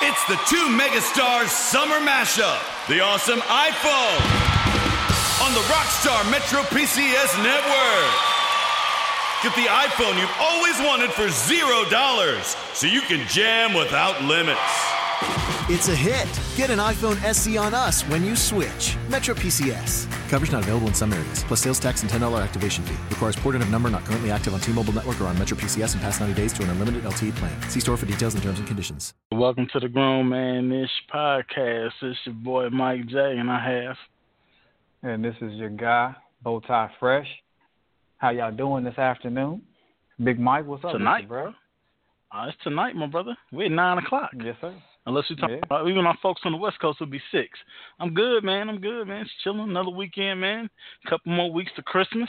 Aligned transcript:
It's 0.00 0.24
the 0.28 0.36
two 0.46 0.68
megastars 0.78 1.48
summer 1.48 1.96
mashup. 1.96 2.60
The 2.86 3.00
awesome 3.00 3.40
iPhone 3.40 4.22
on 5.44 5.52
the 5.54 5.60
Rockstar 5.66 6.30
Metro 6.30 6.62
PCS 6.70 7.42
network. 7.42 8.14
Get 9.42 9.54
the 9.56 9.68
iPhone 9.68 10.16
you've 10.20 10.36
always 10.38 10.78
wanted 10.78 11.10
for 11.10 11.28
zero 11.30 11.84
dollars 11.90 12.54
so 12.74 12.86
you 12.86 13.00
can 13.00 13.26
jam 13.26 13.74
without 13.74 14.22
limits. 14.22 14.60
It's 15.68 15.88
a 15.88 15.96
hit. 15.96 16.28
Get 16.56 16.70
an 16.70 16.78
iPhone 16.78 17.20
SE 17.24 17.56
on 17.56 17.74
us 17.74 18.02
when 18.04 18.24
you 18.24 18.36
switch. 18.36 18.96
Metro 19.08 19.34
PCS. 19.34 20.06
Coverage 20.28 20.52
not 20.52 20.64
available 20.64 20.88
in 20.88 20.94
some 20.94 21.12
areas, 21.12 21.42
plus 21.44 21.60
sales 21.60 21.80
tax 21.80 22.02
and 22.02 22.10
$10 22.10 22.42
activation 22.42 22.84
fee. 22.84 22.96
Requires 23.08 23.34
porting 23.34 23.62
of 23.62 23.70
number 23.70 23.88
not 23.88 24.04
currently 24.04 24.30
active 24.30 24.52
on 24.52 24.60
T-Mobile 24.60 24.92
network 24.92 25.20
or 25.20 25.26
on 25.26 25.38
Metro 25.38 25.56
PCS 25.56 25.94
in 25.94 26.00
past 26.00 26.20
90 26.20 26.34
days 26.34 26.52
to 26.52 26.62
an 26.64 26.70
unlimited 26.70 27.04
LTE 27.04 27.34
plan. 27.36 27.62
See 27.70 27.80
store 27.80 27.96
for 27.96 28.04
details 28.06 28.34
and 28.34 28.42
terms 28.42 28.58
and 28.58 28.68
conditions. 28.68 29.14
Welcome 29.32 29.68
to 29.72 29.80
the 29.80 29.88
Grown 29.88 30.28
Man 30.28 30.70
Ish 30.70 30.90
podcast. 31.12 31.92
It's 32.02 32.18
your 32.26 32.34
boy 32.34 32.68
Mike 32.68 33.06
J, 33.06 33.38
and 33.38 33.50
I 33.50 33.84
have. 33.86 33.96
And 35.02 35.24
this 35.24 35.34
is 35.40 35.52
your 35.54 35.70
guy, 35.70 36.14
Bowtie 36.44 36.90
Fresh. 37.00 37.28
How 38.18 38.30
y'all 38.30 38.52
doing 38.52 38.84
this 38.84 38.98
afternoon? 38.98 39.62
Big 40.22 40.38
Mike, 40.38 40.66
what's 40.66 40.84
up, 40.84 40.92
Tonight, 40.92 41.22
you, 41.22 41.28
bro? 41.28 41.54
Uh, 42.30 42.46
it's 42.48 42.58
tonight, 42.62 42.96
my 42.96 43.06
brother. 43.06 43.36
We're 43.52 43.66
at 43.66 43.70
9 43.70 43.98
o'clock. 43.98 44.30
Yes, 44.36 44.56
sir. 44.60 44.74
Unless 45.08 45.30
you 45.30 45.36
talk 45.36 45.48
Yeah. 45.48 45.56
about 45.62 45.88
even 45.88 46.04
our 46.06 46.16
folks 46.18 46.42
on 46.44 46.52
the 46.52 46.58
West 46.58 46.78
Coast 46.80 47.00
will 47.00 47.06
be 47.06 47.22
six. 47.32 47.58
I'm 47.98 48.12
good, 48.12 48.44
man. 48.44 48.68
I'm 48.68 48.78
good, 48.78 49.08
man. 49.08 49.24
Just 49.24 49.40
chilling. 49.42 49.70
Another 49.70 49.88
weekend, 49.88 50.38
man. 50.38 50.68
Couple 51.06 51.32
more 51.32 51.50
weeks 51.50 51.72
to 51.76 51.82
Christmas. 51.82 52.28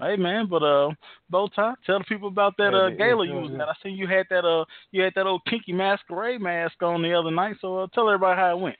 Hey, 0.00 0.14
man. 0.14 0.46
But 0.46 0.62
uh, 0.62 0.90
bow 1.30 1.48
tie. 1.48 1.74
Tell 1.84 1.98
the 1.98 2.04
people 2.04 2.28
about 2.28 2.56
that 2.58 2.74
uh 2.74 2.90
gala 2.90 3.26
you 3.26 3.34
was 3.34 3.50
was 3.50 3.60
at. 3.60 3.68
I 3.68 3.74
seen 3.82 3.96
you 3.96 4.06
had 4.06 4.26
that 4.30 4.44
uh, 4.44 4.64
you 4.92 5.02
had 5.02 5.12
that 5.16 5.26
old 5.26 5.44
kinky 5.46 5.72
masquerade 5.72 6.40
mask 6.40 6.80
on 6.80 7.02
the 7.02 7.12
other 7.12 7.32
night. 7.32 7.56
So 7.60 7.78
uh, 7.78 7.86
tell 7.92 8.08
everybody 8.08 8.40
how 8.40 8.56
it 8.56 8.60
went. 8.60 8.76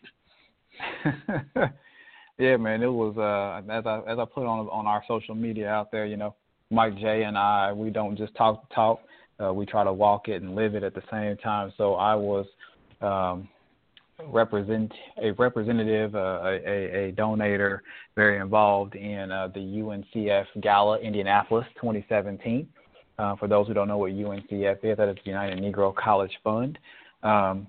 yeah, 2.38 2.56
man. 2.56 2.80
It 2.80 2.86
was 2.86 3.16
uh, 3.18 3.72
as 3.72 3.84
I 3.86 3.98
as 4.08 4.20
I 4.20 4.24
put 4.24 4.46
on 4.46 4.68
on 4.68 4.86
our 4.86 5.02
social 5.08 5.34
media 5.34 5.68
out 5.68 5.90
there. 5.90 6.06
You 6.06 6.16
know, 6.16 6.36
Mike 6.70 6.96
J 6.96 7.24
and 7.24 7.36
I, 7.36 7.72
we 7.72 7.90
don't 7.90 8.16
just 8.16 8.36
talk 8.36 8.72
talk. 8.72 9.00
Uh, 9.42 9.52
we 9.52 9.66
try 9.66 9.82
to 9.82 9.92
walk 9.92 10.28
it 10.28 10.42
and 10.42 10.54
live 10.54 10.76
it 10.76 10.84
at 10.84 10.94
the 10.94 11.02
same 11.10 11.36
time. 11.38 11.72
So 11.76 11.94
I 11.94 12.14
was 12.14 12.46
um, 13.02 13.48
represent 14.26 14.92
a 15.22 15.32
representative, 15.32 16.14
uh, 16.14 16.40
a, 16.44 17.08
a, 17.08 17.12
donator, 17.12 17.80
very 18.14 18.38
involved 18.38 18.94
in 18.94 19.30
uh, 19.30 19.48
the 19.48 19.60
UNCF 19.60 20.46
Gala 20.60 20.98
Indianapolis 20.98 21.66
2017. 21.76 22.68
Uh, 23.18 23.36
for 23.36 23.46
those 23.46 23.66
who 23.66 23.74
don't 23.74 23.88
know 23.88 23.98
what 23.98 24.12
UNCF 24.12 24.84
is, 24.84 24.96
that 24.96 25.08
is 25.08 25.16
the 25.24 25.30
United 25.30 25.58
Negro 25.58 25.94
College 25.94 26.32
Fund, 26.42 26.78
um, 27.22 27.66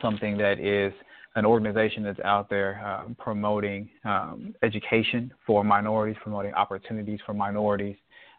something 0.00 0.36
that 0.38 0.60
is 0.60 0.92
an 1.34 1.44
organization 1.44 2.02
that's 2.02 2.20
out 2.20 2.48
there 2.48 2.80
uh, 2.84 3.12
promoting 3.22 3.88
um, 4.04 4.54
education 4.62 5.32
for 5.46 5.64
minorities, 5.64 6.16
promoting 6.22 6.52
opportunities 6.54 7.20
for 7.26 7.34
minorities, 7.34 7.96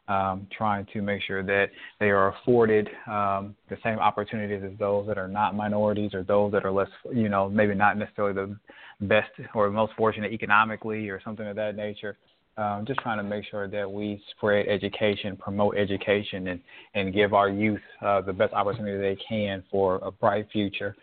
um, 0.09 0.47
trying 0.55 0.85
to 0.91 1.01
make 1.01 1.21
sure 1.21 1.43
that 1.43 1.67
they 1.99 2.09
are 2.09 2.33
afforded 2.33 2.89
um, 3.07 3.55
the 3.69 3.77
same 3.83 3.99
opportunities 3.99 4.61
as 4.63 4.77
those 4.79 5.07
that 5.07 5.17
are 5.17 5.27
not 5.27 5.55
minorities 5.55 6.13
or 6.13 6.23
those 6.23 6.51
that 6.51 6.65
are 6.65 6.71
less, 6.71 6.89
you 7.13 7.29
know, 7.29 7.47
maybe 7.47 7.75
not 7.75 7.97
necessarily 7.97 8.33
the 8.33 8.57
best 9.05 9.29
or 9.53 9.69
most 9.69 9.93
fortunate 9.95 10.33
economically 10.33 11.09
or 11.09 11.21
something 11.23 11.47
of 11.47 11.55
that 11.55 11.75
nature. 11.75 12.17
Um, 12.57 12.83
just 12.85 12.99
trying 12.99 13.19
to 13.19 13.23
make 13.23 13.45
sure 13.49 13.69
that 13.69 13.89
we 13.89 14.21
spread 14.31 14.67
education, 14.67 15.37
promote 15.37 15.77
education, 15.77 16.49
and, 16.49 16.59
and 16.93 17.13
give 17.13 17.33
our 17.33 17.47
youth 17.47 17.79
uh, 18.01 18.19
the 18.19 18.33
best 18.33 18.51
opportunity 18.53 18.97
they 18.97 19.17
can 19.29 19.63
for 19.71 19.95
a 20.03 20.11
bright 20.11 20.45
future. 20.51 20.93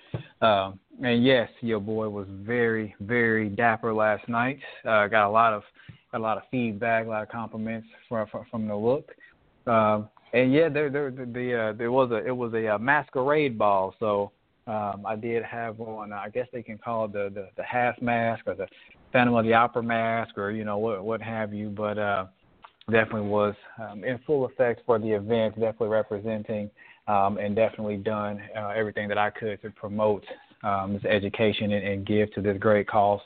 Um, 0.43 0.79
and 1.03 1.25
yes, 1.25 1.49
your 1.63 1.81
boy 1.81 2.11
was 2.11 2.27
very, 2.31 2.95
very 3.01 3.49
dapper 3.49 3.95
last 3.95 4.29
night. 4.29 4.59
Uh, 4.87 5.07
got 5.07 5.27
a 5.27 5.31
lot 5.31 5.55
of 5.55 5.63
a 6.17 6.23
lot 6.23 6.37
of 6.37 6.45
feedback, 6.51 7.07
a 7.07 7.09
lot 7.09 7.23
of 7.23 7.29
compliments 7.29 7.87
from 8.09 8.27
from, 8.29 8.45
from 8.51 8.69
the 8.69 8.77
look. 8.77 9.11
Um, 9.67 10.09
and 10.33 10.53
yeah, 10.53 10.69
there 10.69 10.91
there 10.91 11.11
the, 11.11 11.71
uh, 11.71 11.73
there 11.73 11.93
was 11.93 12.11
a 12.11 12.27
it 12.27 12.37
was 12.37 12.53
a 12.55 12.75
uh, 12.75 12.79
masquerade 12.79 13.57
ball, 13.57 13.95
so 13.99 14.33
um, 14.67 15.05
I 15.07 15.17
did 15.17 15.43
have 15.45 15.81
on. 15.81 16.13
I 16.13 16.29
guess 16.29 16.47
they 16.53 16.63
can 16.63 16.79
call 16.79 17.07
it 17.07 17.13
the, 17.13 17.31
the 17.33 17.49
the 17.57 17.63
half 17.63 18.01
mask 18.03 18.43
or 18.47 18.55
the 18.55 18.67
Phantom 19.13 19.35
of 19.35 19.45
the 19.45 19.55
Opera 19.55 19.83
mask 19.83 20.37
or 20.37 20.51
you 20.51 20.65
know 20.65 20.79
what 20.79 21.05
what 21.05 21.23
have 21.23 21.55
you, 21.55 21.69
but 21.69 21.99
uh, 21.99 22.27
definitely 22.91 23.29
was 23.29 23.55
um, 23.81 24.05
in 24.05 24.19
full 24.27 24.45
effect 24.47 24.83
for 24.85 24.99
the 24.99 25.11
event. 25.11 25.55
Definitely 25.55 25.89
representing 25.89 26.71
um, 27.07 27.39
and 27.39 27.55
definitely 27.55 27.97
done 27.97 28.43
uh, 28.57 28.69
everything 28.69 29.09
that 29.09 29.19
I 29.19 29.31
could 29.31 29.63
to 29.63 29.71
promote 29.71 30.25
um, 30.65 30.95
this 30.95 31.05
education 31.05 31.73
and, 31.73 31.87
and 31.87 32.07
give 32.07 32.33
to 32.35 32.43
this 32.43 32.59
great 32.59 32.89
cause 32.89 33.21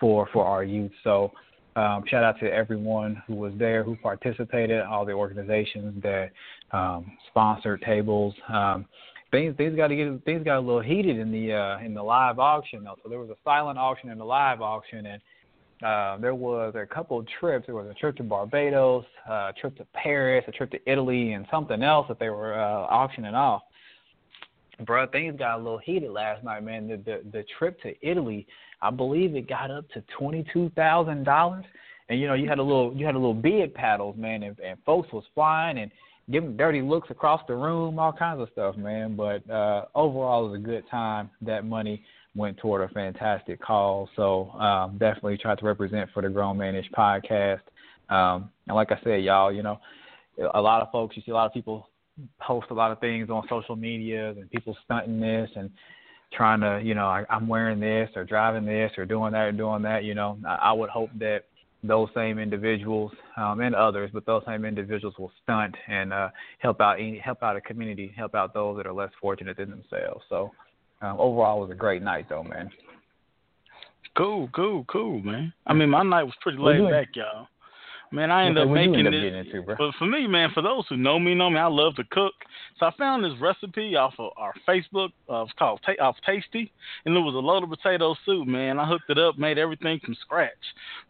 for 0.00 0.28
for 0.32 0.44
our 0.44 0.64
youth. 0.64 0.92
So. 1.04 1.32
Um, 1.76 2.04
shout 2.08 2.24
out 2.24 2.40
to 2.40 2.50
everyone 2.50 3.22
who 3.26 3.34
was 3.34 3.52
there, 3.58 3.84
who 3.84 3.96
participated, 3.96 4.80
all 4.80 5.04
the 5.04 5.12
organizations 5.12 6.02
that 6.02 6.30
um, 6.72 7.18
sponsored 7.28 7.82
tables. 7.82 8.34
Um, 8.48 8.86
things 9.30 9.54
things 9.58 9.76
got 9.76 9.88
to 9.88 9.96
get 9.96 10.24
things 10.24 10.42
got 10.42 10.56
a 10.56 10.60
little 10.60 10.80
heated 10.80 11.18
in 11.18 11.30
the 11.30 11.52
uh, 11.52 11.78
in 11.84 11.92
the 11.92 12.02
live 12.02 12.38
auction 12.38 12.82
though. 12.82 12.96
So 13.02 13.10
there 13.10 13.18
was 13.18 13.28
a 13.28 13.36
silent 13.44 13.78
auction 13.78 14.10
and 14.10 14.18
a 14.20 14.24
live 14.24 14.62
auction, 14.62 15.04
and 15.04 15.22
uh, 15.82 16.16
there 16.18 16.34
was 16.34 16.74
a 16.76 16.86
couple 16.86 17.18
of 17.18 17.26
trips. 17.38 17.66
There 17.66 17.74
was 17.74 17.88
a 17.88 17.94
trip 17.94 18.16
to 18.16 18.22
Barbados, 18.22 19.04
uh, 19.28 19.32
a 19.32 19.52
trip 19.60 19.76
to 19.76 19.86
Paris, 19.92 20.44
a 20.48 20.52
trip 20.52 20.70
to 20.70 20.78
Italy, 20.90 21.34
and 21.34 21.46
something 21.50 21.82
else 21.82 22.06
that 22.08 22.18
they 22.18 22.30
were 22.30 22.54
uh, 22.54 22.86
auctioning 22.88 23.34
off. 23.34 23.62
Bro, 24.86 25.08
things 25.08 25.38
got 25.38 25.56
a 25.56 25.62
little 25.62 25.78
heated 25.78 26.10
last 26.10 26.42
night, 26.42 26.64
man. 26.64 26.88
The 26.88 26.96
the, 26.96 27.20
the 27.32 27.44
trip 27.58 27.80
to 27.82 27.94
Italy, 28.00 28.46
I 28.80 28.90
believe 28.90 29.34
it 29.34 29.48
got 29.48 29.70
up 29.70 29.88
to 29.90 30.02
twenty 30.18 30.44
two 30.52 30.70
thousand 30.76 31.24
dollars. 31.24 31.64
And 32.08 32.20
you 32.20 32.26
know, 32.28 32.34
you 32.34 32.48
had 32.48 32.58
a 32.58 32.62
little 32.62 32.94
you 32.94 33.04
had 33.04 33.14
a 33.14 33.18
little 33.18 33.34
bid 33.34 33.74
paddles, 33.74 34.16
man, 34.16 34.42
and, 34.42 34.58
and 34.60 34.78
folks 34.84 35.12
was 35.12 35.24
flying 35.34 35.78
and 35.78 35.90
giving 36.30 36.56
dirty 36.56 36.82
looks 36.82 37.10
across 37.10 37.40
the 37.46 37.54
room, 37.54 37.98
all 37.98 38.12
kinds 38.12 38.40
of 38.40 38.48
stuff, 38.52 38.76
man. 38.76 39.16
But 39.16 39.48
uh 39.50 39.86
overall 39.94 40.46
it 40.46 40.50
was 40.50 40.60
a 40.60 40.62
good 40.62 40.84
time. 40.90 41.30
That 41.42 41.64
money 41.64 42.02
went 42.34 42.58
toward 42.58 42.88
a 42.88 42.92
fantastic 42.92 43.60
cause. 43.62 44.08
So 44.16 44.50
um 44.52 44.98
definitely 44.98 45.38
tried 45.38 45.58
to 45.58 45.66
represent 45.66 46.10
for 46.12 46.22
the 46.22 46.28
Grown 46.28 46.58
Man 46.58 46.74
Ish 46.74 46.90
podcast. 46.90 47.60
Um 48.08 48.50
and 48.66 48.76
like 48.76 48.92
I 48.92 49.00
said, 49.02 49.22
y'all, 49.22 49.52
you 49.52 49.62
know, 49.62 49.78
a 50.54 50.60
lot 50.60 50.82
of 50.82 50.90
folks 50.90 51.16
you 51.16 51.22
see 51.24 51.32
a 51.32 51.34
lot 51.34 51.46
of 51.46 51.52
people 51.52 51.88
post 52.40 52.66
a 52.70 52.74
lot 52.74 52.90
of 52.90 53.00
things 53.00 53.30
on 53.30 53.46
social 53.48 53.76
media 53.76 54.30
and 54.30 54.50
people 54.50 54.76
stunting 54.84 55.20
this 55.20 55.50
and 55.54 55.70
trying 56.36 56.60
to, 56.60 56.80
you 56.84 56.94
know, 56.94 57.06
I, 57.06 57.24
I'm 57.30 57.48
wearing 57.48 57.80
this 57.80 58.10
or 58.14 58.24
driving 58.24 58.66
this 58.66 58.92
or 58.96 59.06
doing 59.06 59.32
that 59.32 59.46
or 59.46 59.52
doing 59.52 59.82
that. 59.82 60.04
You 60.04 60.14
know, 60.14 60.38
I, 60.46 60.54
I 60.54 60.72
would 60.72 60.90
hope 60.90 61.10
that 61.18 61.44
those 61.82 62.08
same 62.14 62.38
individuals 62.38 63.12
um, 63.36 63.60
and 63.60 63.74
others, 63.74 64.10
but 64.12 64.26
those 64.26 64.42
same 64.46 64.64
individuals 64.64 65.14
will 65.18 65.32
stunt 65.42 65.74
and 65.88 66.12
uh, 66.12 66.28
help 66.58 66.80
out 66.80 66.98
any- 66.98 67.18
help 67.18 67.42
out 67.42 67.56
a 67.56 67.60
community, 67.60 68.12
help 68.16 68.34
out 68.34 68.54
those 68.54 68.76
that 68.76 68.86
are 68.86 68.92
less 68.92 69.10
fortunate 69.20 69.56
than 69.56 69.70
themselves. 69.70 70.24
So 70.28 70.52
um, 71.02 71.18
overall, 71.18 71.58
it 71.58 71.68
was 71.68 71.70
a 71.70 71.78
great 71.78 72.02
night, 72.02 72.26
though, 72.28 72.42
man. 72.42 72.70
Cool, 74.16 74.48
cool, 74.54 74.84
cool, 74.88 75.20
man. 75.20 75.52
I 75.66 75.74
mean, 75.74 75.90
my 75.90 76.02
night 76.02 76.22
was 76.22 76.34
pretty 76.40 76.58
laid 76.58 76.90
back, 76.90 77.08
y'all. 77.14 77.48
Man, 78.12 78.30
I 78.30 78.46
ended 78.46 78.64
up 78.64 78.70
making 78.70 79.06
end 79.06 79.14
this. 79.14 79.46
into. 79.46 79.62
But 79.62 79.94
for 79.98 80.06
me, 80.06 80.26
man, 80.26 80.50
for 80.54 80.62
those 80.62 80.84
who 80.88 80.96
know 80.96 81.18
me, 81.18 81.34
know 81.34 81.50
me, 81.50 81.58
I 81.58 81.66
love 81.66 81.96
to 81.96 82.04
cook. 82.10 82.34
So 82.78 82.86
I 82.86 82.92
found 82.96 83.24
this 83.24 83.32
recipe 83.40 83.96
off 83.96 84.14
of 84.18 84.30
our 84.36 84.54
Facebook. 84.68 85.10
Uh, 85.28 85.42
it's 85.42 85.52
called 85.58 85.80
Ta- 85.84 86.02
off 86.02 86.16
Tasty, 86.24 86.72
and 87.04 87.16
it 87.16 87.20
was 87.20 87.34
a 87.34 87.38
loaded 87.38 87.68
potato 87.68 88.14
soup. 88.24 88.46
Man, 88.46 88.78
I 88.78 88.86
hooked 88.86 89.10
it 89.10 89.18
up, 89.18 89.38
made 89.38 89.58
everything 89.58 89.98
from 90.04 90.14
scratch, 90.20 90.52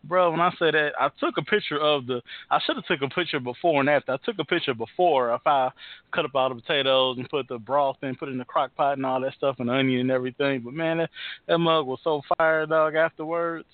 bro. 0.05 0.31
When 0.31 0.41
I 0.41 0.51
say 0.59 0.71
that, 0.71 0.93
I 0.99 1.11
took 1.21 1.37
a 1.39 1.43
picture 1.43 1.79
of 1.79 2.07
the. 2.07 2.23
I 2.51 2.61
should 2.65 2.77
have 2.77 2.87
took 2.87 3.03
a 3.03 3.15
picture 3.15 3.41
before 3.41 3.81
and 3.81 3.91
after. 3.91 4.13
I 4.13 4.19
took 4.25 4.39
a 4.39 4.45
picture 4.45 4.75
before 4.75 5.35
if 5.35 5.47
I 5.47 5.71
cut 6.13 6.25
up 6.25 6.35
all 6.35 6.49
the 6.49 6.61
potatoes 6.61 7.19
and 7.19 7.29
put 7.29 7.49
the 7.49 7.59
broth 7.59 7.97
in, 8.03 8.17
put 8.17 8.29
it 8.29 8.33
in 8.33 8.39
the 8.39 8.45
crock 8.45 8.75
pot 8.75 8.97
and 8.97 9.05
all 9.05 9.21
that 9.21 9.35
stuff, 9.35 9.57
and 9.59 9.71
onion 9.71 10.01
and 10.01 10.11
everything. 10.11 10.61
But 10.61 10.75
man, 10.75 10.99
that, 10.99 11.11
that 11.47 11.59
mug 11.59 11.87
was 11.87 12.01
so 12.03 12.23
fire, 12.37 12.65
dog. 12.67 12.95
Afterwards. 12.95 13.67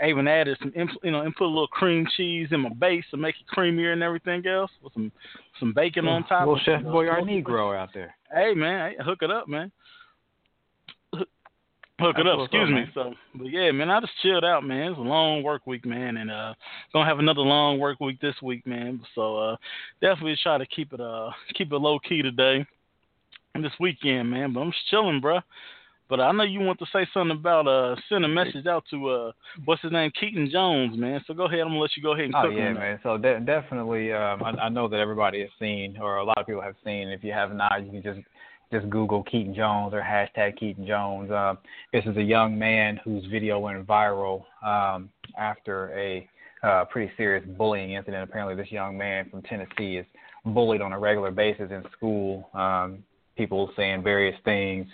I 0.00 0.08
even 0.08 0.26
added 0.26 0.58
some, 0.60 0.72
you 1.02 1.10
know, 1.10 1.20
and 1.20 1.34
put 1.36 1.44
a 1.44 1.46
little 1.46 1.68
cream 1.68 2.06
cheese 2.16 2.48
in 2.50 2.60
my 2.60 2.70
base 2.70 3.04
to 3.10 3.16
make 3.16 3.34
it 3.36 3.54
creamier 3.54 3.92
and 3.92 4.02
everything 4.02 4.46
else 4.46 4.70
with 4.82 4.92
some 4.94 5.12
some 5.60 5.72
bacon 5.72 6.08
on 6.08 6.24
top. 6.24 6.46
Little 6.46 6.60
Chef 6.64 6.82
Boyardee 6.82 7.42
grow 7.42 7.72
out 7.72 7.90
there. 7.94 8.14
Hey 8.32 8.54
man, 8.54 8.94
hook 9.04 9.18
it 9.22 9.30
up, 9.30 9.48
man. 9.48 9.70
Hook 11.14 11.28
hook 12.00 12.16
it 12.18 12.26
up, 12.26 12.40
excuse 12.40 12.70
me. 12.70 12.84
So, 12.94 13.14
but 13.34 13.50
yeah, 13.50 13.70
man, 13.70 13.90
I 13.90 14.00
just 14.00 14.12
chilled 14.22 14.44
out, 14.44 14.64
man. 14.64 14.90
It's 14.90 14.98
a 14.98 15.02
long 15.02 15.42
work 15.42 15.66
week, 15.66 15.84
man, 15.84 16.16
and 16.16 16.30
uh, 16.30 16.54
gonna 16.92 17.08
have 17.08 17.18
another 17.18 17.42
long 17.42 17.78
work 17.78 18.00
week 18.00 18.20
this 18.20 18.34
week, 18.42 18.66
man. 18.66 19.00
So, 19.14 19.36
uh, 19.36 19.56
definitely 20.00 20.36
try 20.42 20.58
to 20.58 20.66
keep 20.66 20.92
it 20.92 21.00
uh 21.00 21.30
keep 21.54 21.70
it 21.70 21.76
low 21.76 21.98
key 22.00 22.22
today 22.22 22.66
and 23.54 23.64
this 23.64 23.72
weekend, 23.78 24.30
man. 24.30 24.52
But 24.52 24.60
I'm 24.60 24.70
just 24.70 24.88
chilling, 24.90 25.20
bro. 25.20 25.40
But 26.12 26.20
I 26.20 26.30
know 26.32 26.44
you 26.44 26.60
want 26.60 26.78
to 26.80 26.84
say 26.92 27.06
something 27.14 27.34
about 27.34 27.66
uh 27.66 27.96
send 28.10 28.26
a 28.26 28.28
message 28.28 28.66
out 28.66 28.84
to 28.90 29.08
uh 29.08 29.32
what's 29.64 29.80
his 29.80 29.92
name 29.92 30.10
Keaton 30.20 30.50
Jones, 30.52 30.94
man. 30.98 31.24
So 31.26 31.32
go 31.32 31.46
ahead, 31.46 31.60
I'm 31.60 31.68
gonna 31.68 31.78
let 31.78 31.96
you 31.96 32.02
go 32.02 32.12
ahead 32.12 32.26
and 32.26 32.34
Oh 32.36 32.50
yeah, 32.50 32.74
man. 32.74 33.00
So 33.02 33.16
de- 33.16 33.40
definitely, 33.40 34.12
um, 34.12 34.42
I, 34.42 34.50
I 34.64 34.68
know 34.68 34.88
that 34.88 35.00
everybody 35.00 35.40
has 35.40 35.48
seen, 35.58 35.96
or 35.98 36.16
a 36.16 36.24
lot 36.24 36.36
of 36.36 36.46
people 36.46 36.60
have 36.60 36.74
seen. 36.84 37.08
If 37.08 37.24
you 37.24 37.32
have 37.32 37.54
not, 37.54 37.82
you 37.82 37.90
can 37.90 38.02
just 38.02 38.20
just 38.70 38.90
Google 38.90 39.22
Keaton 39.22 39.54
Jones 39.54 39.94
or 39.94 40.02
hashtag 40.02 40.58
Keaton 40.58 40.86
Jones. 40.86 41.30
Uh, 41.30 41.54
this 41.94 42.04
is 42.04 42.14
a 42.18 42.22
young 42.22 42.58
man 42.58 43.00
whose 43.02 43.24
video 43.30 43.58
went 43.58 43.86
viral 43.86 44.44
um, 44.62 45.08
after 45.38 45.98
a 45.98 46.28
uh, 46.62 46.84
pretty 46.90 47.10
serious 47.16 47.42
bullying 47.56 47.92
incident. 47.92 48.22
Apparently, 48.22 48.54
this 48.54 48.70
young 48.70 48.98
man 48.98 49.30
from 49.30 49.40
Tennessee 49.44 49.96
is 49.96 50.06
bullied 50.44 50.82
on 50.82 50.92
a 50.92 50.98
regular 50.98 51.30
basis 51.30 51.70
in 51.70 51.82
school. 51.96 52.50
Um, 52.52 53.02
people 53.34 53.70
saying 53.76 54.02
various 54.02 54.36
things, 54.44 54.86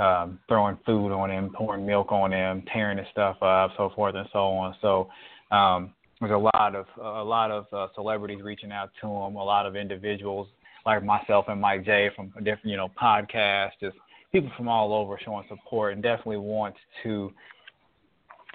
um, 0.00 0.40
throwing 0.48 0.78
food 0.86 1.12
on 1.12 1.30
him, 1.30 1.50
pouring 1.54 1.84
milk 1.84 2.10
on 2.10 2.32
him, 2.32 2.64
tearing 2.72 2.98
his 2.98 3.06
stuff 3.12 3.36
up, 3.42 3.70
so 3.76 3.90
forth 3.94 4.14
and 4.14 4.26
so 4.32 4.38
on. 4.38 4.74
So 4.80 5.08
um, 5.54 5.92
there's 6.20 6.32
a 6.32 6.50
lot 6.56 6.74
of 6.74 6.86
a 7.00 7.22
lot 7.22 7.50
of 7.50 7.66
uh, 7.72 7.88
celebrities 7.94 8.40
reaching 8.42 8.72
out 8.72 8.90
to 9.02 9.06
him, 9.06 9.36
a 9.36 9.44
lot 9.44 9.66
of 9.66 9.76
individuals 9.76 10.48
like 10.86 11.04
myself 11.04 11.44
and 11.48 11.60
Mike 11.60 11.84
J 11.84 12.08
from 12.16 12.28
different 12.38 12.66
you 12.66 12.76
know 12.76 12.88
podcasts, 13.00 13.72
just 13.80 13.96
people 14.32 14.50
from 14.56 14.68
all 14.68 14.94
over 14.94 15.18
showing 15.22 15.44
support, 15.48 15.92
and 15.92 16.02
definitely 16.02 16.38
want 16.38 16.74
to 17.02 17.30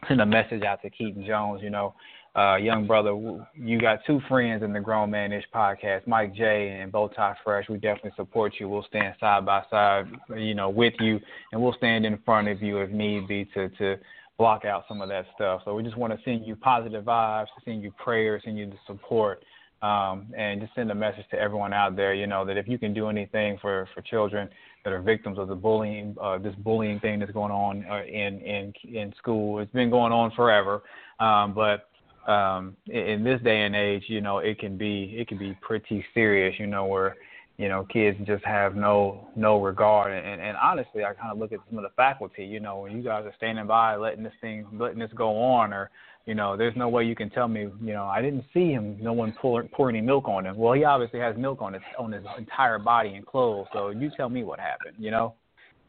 send 0.07 0.21
a 0.21 0.25
message 0.25 0.63
out 0.63 0.81
to 0.81 0.89
Keaton 0.89 1.25
Jones. 1.25 1.61
You 1.61 1.69
know, 1.69 1.93
uh, 2.35 2.57
young 2.57 2.85
brother, 2.85 3.13
you 3.55 3.79
got 3.79 3.99
two 4.05 4.19
friends 4.27 4.61
in 4.61 4.73
the 4.73 4.79
Grown 4.79 5.09
Man 5.09 5.31
Ish 5.31 5.45
podcast, 5.53 6.05
Mike 6.05 6.35
J 6.35 6.79
and 6.81 6.91
Bowtie 6.91 7.35
Fresh. 7.43 7.69
We 7.69 7.77
definitely 7.77 8.11
support 8.17 8.53
you. 8.59 8.67
We'll 8.67 8.83
stand 8.83 9.15
side 9.19 9.45
by 9.45 9.63
side, 9.69 10.05
you 10.35 10.53
know, 10.53 10.69
with 10.69 10.93
you, 10.99 11.19
and 11.53 11.61
we'll 11.61 11.73
stand 11.73 12.05
in 12.05 12.17
front 12.25 12.49
of 12.49 12.61
you 12.61 12.79
if 12.79 12.91
need 12.91 13.27
be 13.27 13.45
to 13.53 13.69
to 13.69 13.95
block 14.37 14.65
out 14.65 14.83
some 14.89 15.01
of 15.01 15.07
that 15.07 15.25
stuff. 15.33 15.61
So 15.63 15.75
we 15.75 15.83
just 15.83 15.97
want 15.97 16.11
to 16.11 16.19
send 16.25 16.45
you 16.45 16.57
positive 16.57 17.05
vibes, 17.05 17.47
send 17.63 17.81
you 17.81 17.91
prayers, 17.91 18.41
send 18.43 18.57
you 18.57 18.65
the 18.65 18.75
support, 18.85 19.41
um, 19.81 20.27
and 20.37 20.59
just 20.59 20.75
send 20.75 20.91
a 20.91 20.95
message 20.95 21.25
to 21.31 21.39
everyone 21.39 21.71
out 21.71 21.95
there. 21.95 22.13
You 22.13 22.27
know 22.27 22.43
that 22.43 22.57
if 22.57 22.67
you 22.67 22.77
can 22.77 22.93
do 22.93 23.07
anything 23.07 23.57
for 23.61 23.87
for 23.95 24.01
children 24.01 24.49
that 24.83 24.91
are 24.91 25.01
victims 25.01 25.39
of 25.39 25.47
the 25.47 25.55
bullying, 25.55 26.17
uh, 26.21 26.37
this 26.37 26.53
bullying 26.55 26.99
thing 26.99 27.19
that's 27.19 27.31
going 27.31 27.53
on 27.53 27.85
uh, 27.89 28.03
in 28.03 28.41
in 28.41 28.73
in 28.93 29.13
school, 29.17 29.59
it's 29.59 29.71
been 29.71 29.89
going 29.89 30.11
on 30.11 30.31
forever, 30.35 30.83
um, 31.21 31.53
but 31.53 31.87
um, 32.27 32.75
in 32.87 33.23
this 33.23 33.41
day 33.41 33.61
and 33.61 33.75
age, 33.75 34.03
you 34.07 34.21
know, 34.21 34.39
it 34.39 34.59
can 34.59 34.77
be 34.77 35.15
it 35.17 35.27
can 35.27 35.37
be 35.37 35.57
pretty 35.61 36.03
serious, 36.13 36.55
you 36.59 36.67
know, 36.67 36.85
where 36.85 37.15
you 37.57 37.69
know 37.69 37.85
kids 37.85 38.17
just 38.25 38.43
have 38.43 38.75
no 38.75 39.27
no 39.35 39.61
regard. 39.61 40.11
And, 40.11 40.41
and 40.41 40.57
honestly, 40.57 41.03
I 41.03 41.13
kind 41.13 41.31
of 41.31 41.37
look 41.37 41.51
at 41.51 41.59
some 41.69 41.77
of 41.77 41.83
the 41.83 41.91
faculty, 41.95 42.45
you 42.45 42.59
know, 42.59 42.79
when 42.79 42.95
you 42.95 43.03
guys 43.03 43.25
are 43.25 43.33
standing 43.37 43.67
by 43.67 43.95
letting 43.95 44.23
this 44.23 44.33
thing 44.41 44.65
letting 44.73 44.99
this 44.99 45.11
go 45.15 45.41
on, 45.41 45.71
or 45.73 45.91
you 46.25 46.33
know, 46.33 46.57
there's 46.57 46.75
no 46.75 46.89
way 46.89 47.03
you 47.03 47.15
can 47.15 47.29
tell 47.29 47.47
me, 47.47 47.61
you 47.61 47.93
know, 47.93 48.05
I 48.05 48.21
didn't 48.21 48.45
see 48.53 48.71
him, 48.71 48.97
no 48.99 49.13
one 49.13 49.33
pour 49.39 49.63
pour 49.63 49.89
any 49.89 50.01
milk 50.01 50.27
on 50.27 50.45
him. 50.45 50.57
Well, 50.57 50.73
he 50.73 50.83
obviously 50.83 51.19
has 51.19 51.37
milk 51.37 51.61
on 51.61 51.73
his 51.73 51.83
on 51.99 52.11
his 52.11 52.23
entire 52.37 52.79
body 52.79 53.13
and 53.13 53.25
clothes, 53.25 53.67
so 53.71 53.89
you 53.89 54.09
tell 54.17 54.29
me 54.29 54.43
what 54.43 54.59
happened, 54.59 54.95
you 54.97 55.11
know. 55.11 55.35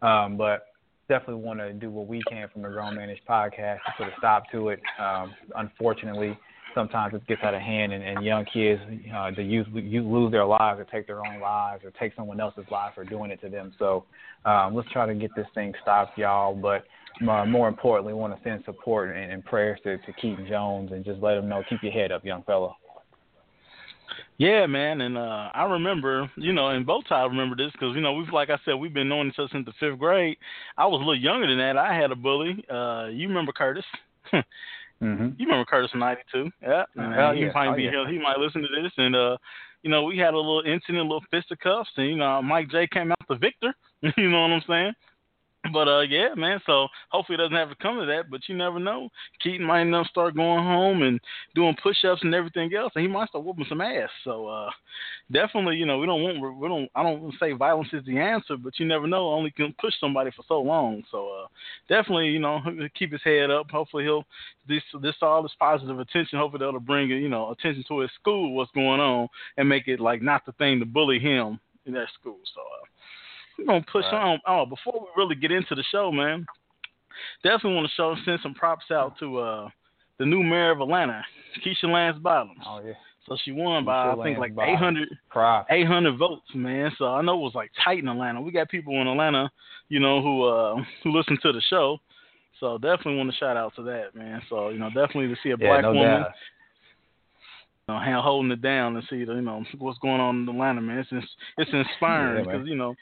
Um, 0.02 0.36
but 0.36 0.66
definitely 1.08 1.42
want 1.42 1.60
to 1.60 1.72
do 1.72 1.90
what 1.90 2.06
we 2.06 2.22
can 2.28 2.48
from 2.48 2.62
the 2.62 2.68
Grown 2.68 2.96
Man 2.96 3.10
Ish 3.10 3.20
podcast 3.28 3.78
to 3.86 3.92
put 3.98 4.06
a 4.08 4.12
stop 4.18 4.44
to 4.52 4.70
it. 4.70 4.80
Um, 4.98 5.34
unfortunately, 5.56 6.38
sometimes 6.74 7.14
it 7.14 7.26
gets 7.26 7.42
out 7.42 7.54
of 7.54 7.60
hand, 7.60 7.92
and, 7.92 8.02
and 8.04 8.24
young 8.24 8.44
kids, 8.44 8.80
uh, 9.14 9.30
the 9.34 9.42
youth, 9.42 9.66
you 9.72 10.02
lose 10.02 10.30
their 10.30 10.44
lives 10.44 10.78
or 10.78 10.84
take 10.84 11.06
their 11.06 11.24
own 11.26 11.40
lives 11.40 11.84
or 11.84 11.90
take 11.92 12.14
someone 12.14 12.40
else's 12.40 12.66
life 12.70 12.92
for 12.94 13.04
doing 13.04 13.30
it 13.30 13.40
to 13.40 13.48
them. 13.48 13.72
So 13.78 14.04
um, 14.44 14.74
let's 14.74 14.90
try 14.92 15.06
to 15.06 15.14
get 15.14 15.30
this 15.34 15.46
thing 15.54 15.72
stopped, 15.82 16.18
y'all. 16.18 16.54
But 16.54 16.84
uh, 17.26 17.46
more 17.46 17.68
importantly, 17.68 18.12
want 18.12 18.36
to 18.36 18.48
send 18.48 18.62
support 18.64 19.16
and, 19.16 19.32
and 19.32 19.44
prayers 19.44 19.80
to, 19.84 19.96
to 19.98 20.12
Keaton 20.20 20.46
Jones 20.46 20.92
and 20.92 21.04
just 21.04 21.20
let 21.22 21.36
him 21.36 21.48
know, 21.48 21.62
keep 21.68 21.82
your 21.82 21.92
head 21.92 22.12
up, 22.12 22.24
young 22.24 22.42
fella. 22.42 22.74
Yeah, 24.38 24.66
man, 24.66 25.00
and 25.00 25.16
uh 25.16 25.50
I 25.54 25.64
remember, 25.64 26.30
you 26.36 26.52
know, 26.52 26.68
and 26.68 26.84
both 26.84 27.04
I 27.10 27.22
remember 27.24 27.56
this 27.56 27.72
because 27.72 27.94
you 27.94 28.02
know 28.02 28.12
we've 28.12 28.32
like 28.32 28.50
I 28.50 28.58
said 28.64 28.74
we've 28.74 28.92
been 28.92 29.08
knowing 29.08 29.28
each 29.28 29.38
other 29.38 29.48
since 29.50 29.64
the 29.64 29.72
fifth 29.80 29.98
grade. 29.98 30.36
I 30.76 30.86
was 30.86 30.96
a 30.96 31.04
little 31.04 31.18
younger 31.18 31.46
than 31.46 31.58
that. 31.58 31.78
I 31.78 31.94
had 31.94 32.12
a 32.12 32.16
bully. 32.16 32.64
Uh 32.70 33.06
You 33.06 33.28
remember 33.28 33.52
Curtis? 33.52 33.84
mm-hmm. 34.32 35.28
You 35.38 35.46
remember 35.46 35.64
Curtis 35.64 35.90
from 35.90 36.00
'92? 36.00 36.50
Yeah, 36.60 36.68
uh, 36.98 37.32
he 37.32 37.40
yeah. 37.40 37.52
might 37.54 37.68
oh, 37.68 37.76
be 37.76 37.84
yeah. 37.84 37.90
here. 37.90 38.08
He 38.08 38.18
might 38.18 38.38
listen 38.38 38.60
to 38.62 38.82
this, 38.82 38.92
and 38.98 39.16
uh, 39.16 39.36
you 39.82 39.90
know, 39.90 40.02
we 40.02 40.18
had 40.18 40.34
a 40.34 40.36
little 40.36 40.62
incident, 40.66 40.98
a 40.98 41.02
little 41.02 41.24
fisticuffs, 41.30 41.90
and 41.96 42.08
you 42.08 42.16
know, 42.16 42.42
Mike 42.42 42.70
J 42.70 42.88
came 42.88 43.12
out 43.12 43.18
the 43.28 43.36
victor. 43.36 43.72
you 44.16 44.28
know 44.30 44.42
what 44.42 44.50
I'm 44.50 44.62
saying? 44.66 44.92
But 45.72 45.88
uh, 45.88 46.00
yeah, 46.00 46.28
man. 46.36 46.60
So 46.66 46.88
hopefully 47.10 47.34
it 47.34 47.42
doesn't 47.42 47.56
have 47.56 47.68
to 47.68 47.76
come 47.76 47.98
to 47.98 48.06
that. 48.06 48.30
But 48.30 48.42
you 48.48 48.56
never 48.56 48.78
know. 48.78 49.08
Keaton 49.42 49.66
might 49.66 49.92
up 49.92 50.06
start 50.06 50.34
going 50.34 50.62
home 50.62 51.02
and 51.02 51.20
doing 51.54 51.76
push-ups 51.82 52.22
and 52.22 52.34
everything 52.34 52.74
else, 52.74 52.92
and 52.94 53.02
he 53.02 53.08
might 53.08 53.28
start 53.28 53.44
whooping 53.44 53.66
some 53.68 53.80
ass. 53.80 54.08
So 54.24 54.46
uh, 54.46 54.70
definitely, 55.32 55.76
you 55.76 55.86
know, 55.86 55.98
we 55.98 56.06
don't 56.06 56.22
want 56.22 56.58
we 56.58 56.68
don't 56.68 56.90
I 56.94 57.02
don't 57.02 57.34
say 57.40 57.52
violence 57.52 57.88
is 57.92 58.04
the 58.06 58.18
answer, 58.18 58.56
but 58.56 58.78
you 58.78 58.86
never 58.86 59.06
know. 59.06 59.28
Only 59.32 59.50
can 59.50 59.74
push 59.80 59.94
somebody 60.00 60.30
for 60.30 60.44
so 60.48 60.60
long. 60.60 61.02
So 61.10 61.28
uh, 61.28 61.46
definitely, 61.88 62.28
you 62.28 62.38
know, 62.38 62.60
keep 62.98 63.12
his 63.12 63.22
head 63.24 63.50
up. 63.50 63.70
Hopefully 63.70 64.04
he'll 64.04 64.24
this 64.68 64.82
this 65.02 65.16
all 65.22 65.42
this 65.42 65.52
positive 65.58 65.98
attention. 65.98 66.38
Hopefully 66.38 66.64
that'll 66.64 66.80
bring 66.80 67.08
you 67.10 67.28
know 67.28 67.50
attention 67.50 67.84
to 67.88 68.00
his 68.00 68.10
school, 68.20 68.54
what's 68.54 68.72
going 68.72 69.00
on, 69.00 69.28
and 69.56 69.68
make 69.68 69.88
it 69.88 70.00
like 70.00 70.22
not 70.22 70.44
the 70.46 70.52
thing 70.52 70.78
to 70.78 70.86
bully 70.86 71.18
him 71.18 71.60
in 71.86 71.92
that 71.94 72.08
school. 72.18 72.38
So. 72.54 72.60
Uh, 72.60 72.86
we're 73.58 73.66
gonna 73.66 73.84
push 73.90 74.04
right. 74.12 74.22
on. 74.22 74.40
Oh, 74.46 74.66
before 74.66 75.00
we 75.00 75.22
really 75.22 75.34
get 75.34 75.50
into 75.50 75.74
the 75.74 75.84
show, 75.90 76.10
man, 76.10 76.46
definitely 77.42 77.74
want 77.74 77.88
to 77.88 77.94
show 77.94 78.14
send 78.24 78.40
some 78.42 78.54
props 78.54 78.86
out 78.90 79.18
to 79.20 79.38
uh 79.38 79.68
the 80.18 80.26
new 80.26 80.42
mayor 80.42 80.70
of 80.70 80.80
Atlanta, 80.80 81.22
Keisha 81.64 81.84
Lance 81.90 82.18
Bottoms. 82.18 82.60
Oh 82.66 82.80
yeah. 82.84 82.94
So 83.28 83.36
she 83.44 83.52
won 83.52 83.84
by 83.84 83.92
Keisha 83.92 84.20
I 84.20 84.24
think 84.24 84.38
Lance 84.38 84.52
like 84.56 84.68
800, 84.68 85.08
Props. 85.30 85.68
800 85.70 86.16
votes, 86.16 86.46
man. 86.54 86.92
So 86.96 87.06
I 87.06 87.22
know 87.22 87.34
it 87.34 87.42
was 87.42 87.54
like 87.54 87.70
tight 87.84 87.98
in 87.98 88.08
Atlanta. 88.08 88.40
We 88.40 88.52
got 88.52 88.68
people 88.68 89.00
in 89.00 89.08
Atlanta, 89.08 89.50
you 89.88 90.00
know, 90.00 90.22
who 90.22 90.44
uh 90.44 90.76
who 91.02 91.12
listen 91.12 91.38
to 91.42 91.52
the 91.52 91.60
show. 91.68 91.98
So 92.60 92.78
definitely 92.78 93.16
want 93.16 93.30
to 93.30 93.36
shout 93.36 93.56
out 93.56 93.74
to 93.76 93.82
that, 93.82 94.14
man. 94.14 94.40
So 94.48 94.70
you 94.70 94.78
know, 94.78 94.88
definitely 94.88 95.28
to 95.28 95.36
see 95.42 95.50
a 95.50 95.56
Yeah, 95.58 95.68
black 95.68 95.82
no 95.82 95.92
woman 95.92 96.22
doubt. 96.22 96.32
you 97.88 97.94
know, 97.94 98.00
hand- 98.00 98.22
holding 98.22 98.50
it 98.50 98.62
down 98.62 98.96
and 98.96 99.04
see 99.10 99.24
the, 99.24 99.34
you 99.34 99.42
know 99.42 99.64
what's 99.78 99.98
going 99.98 100.20
on 100.20 100.42
in 100.42 100.48
Atlanta, 100.48 100.80
man. 100.80 101.04
It's 101.10 101.26
it's 101.58 101.70
inspiring 101.72 102.44
Yeah, 102.44 102.52
because 102.52 102.68
you 102.68 102.76
know 102.76 102.94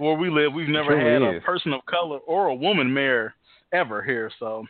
where 0.00 0.14
we 0.14 0.30
live, 0.30 0.54
we've 0.54 0.68
never 0.68 0.98
had 0.98 1.20
a 1.20 1.40
person 1.42 1.74
of 1.74 1.84
color 1.84 2.18
or 2.26 2.46
a 2.46 2.54
woman 2.54 2.92
mayor 2.92 3.34
ever 3.72 4.02
here. 4.02 4.30
So 4.38 4.64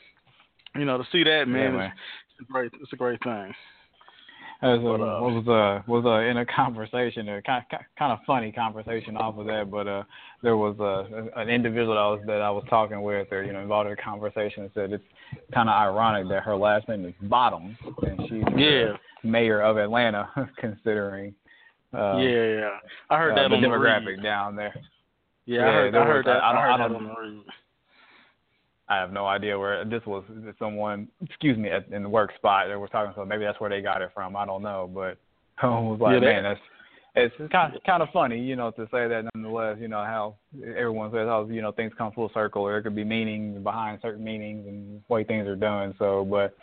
you 0.75 0.85
know 0.85 0.99
to 0.99 1.05
see 1.13 1.23
that, 1.23 1.47
man, 1.47 1.77
man. 1.77 1.87
is 1.87 1.93
it's 2.41 2.49
a 2.49 2.53
great 2.53 2.73
it's 2.83 2.93
a 2.93 2.97
great 2.97 3.23
thing. 3.23 3.55
As 4.63 4.79
a, 4.79 4.83
But, 4.83 5.01
uh, 5.01 5.21
was 5.23 5.49
uh 5.49 5.83
was 5.91 6.05
uh 6.05 6.29
in 6.29 6.39
a 6.39 6.47
conversation, 6.57 7.29
a 7.29 7.41
kind 7.43 7.65
kind 7.97 8.13
of 8.13 8.19
funny 8.27 8.51
conversation 8.51 9.17
off 9.17 9.39
of 9.39 9.47
that, 9.47 9.71
but 9.71 9.87
uh 9.87 10.03
there 10.43 10.57
was 10.57 10.75
uh, 10.81 11.41
an 11.41 11.49
individual 11.49 11.95
that 11.95 12.01
I 12.01 12.09
was 12.09 12.21
that 12.27 12.43
I 12.43 12.51
was 12.51 12.65
talking 12.69 13.01
with, 13.01 13.29
or 13.31 13.45
you 13.45 13.53
know, 13.53 13.61
involved 13.61 13.87
in 13.87 13.93
a 13.93 14.03
conversation, 14.03 14.65
and 14.65 14.73
said 14.75 14.93
it's 14.93 15.05
kind 15.55 15.69
of 15.69 15.75
ironic 15.75 16.29
that 16.29 16.43
her 16.43 16.57
last 16.57 16.89
name 16.89 17.05
is 17.05 17.15
Bottoms, 17.23 17.77
and 18.03 18.21
she's 18.29 18.43
Yeah. 18.57 18.97
mayor 19.23 19.63
of 19.63 19.77
Atlanta, 19.77 20.29
considering 20.57 21.35
uh, 21.95 22.19
yeah, 22.19 22.47
yeah. 22.47 22.79
I 23.09 23.19
heard 23.19 23.33
uh, 23.33 23.43
that 23.43 23.49
the 23.51 23.61
the 23.61 23.67
demographic 23.67 24.17
read. 24.17 24.23
down 24.23 24.57
there. 24.57 24.75
Yeah, 25.51 25.61
Yeah, 25.63 25.67
I 25.69 25.73
heard, 25.73 25.95
I 25.95 26.05
heard 26.07 26.27
that. 26.27 26.43
I 26.45 26.53
don't- 26.53 26.63
heard 26.63 26.71
I 26.71 26.77
don't- 26.79 26.97
on 26.97 27.45
the. 27.47 27.53
I 28.89 28.97
have 28.97 29.13
no 29.13 29.27
idea 29.27 29.57
where 29.59 29.85
this 29.85 30.05
was. 30.07 30.25
Someone, 30.59 31.09
excuse 31.23 31.57
me, 31.57 31.71
at, 31.71 31.87
in 31.89 32.03
the 32.03 32.09
work 32.09 32.35
spot 32.37 32.67
they 32.69 32.75
were 32.77 32.89
talking. 32.89 33.13
So 33.15 33.25
maybe 33.25 33.45
that's 33.45 33.61
where 33.61 33.71
they 33.71 33.81
got 33.83 34.03
it 34.03 34.11
from. 34.15 34.37
I 34.37 34.45
don't 34.47 34.63
know, 34.63 34.91
but 34.93 35.17
I 35.63 35.67
was 35.69 36.01
like, 36.01 36.15
Yeah, 36.15 36.21
man, 36.21 36.43
that's 36.45 36.61
it's 37.17 37.53
kind 37.53 37.75
of, 37.75 37.83
kind 37.85 38.03
of 38.03 38.09
funny, 38.13 38.39
you 38.39 38.55
know, 38.55 38.71
to 38.73 38.85
say 38.93 39.09
that 39.09 39.25
nonetheless. 39.35 39.79
You 39.81 39.89
know 39.89 40.05
how 40.05 40.37
everyone 40.77 41.11
says 41.11 41.27
how 41.27 41.45
you 41.47 41.63
know 41.63 41.73
things 41.73 41.93
come 41.99 42.13
full 42.13 42.31
circle, 42.33 42.63
or 42.63 42.73
there 42.73 42.83
could 42.83 42.95
be 42.95 43.03
meaning 43.05 43.63
behind 43.63 43.99
certain 44.03 44.23
meanings 44.25 44.67
and 44.69 45.03
way 45.09 45.25
things 45.25 45.47
are 45.49 45.57
done. 45.57 45.95
So, 45.99 46.25
but 46.25 46.57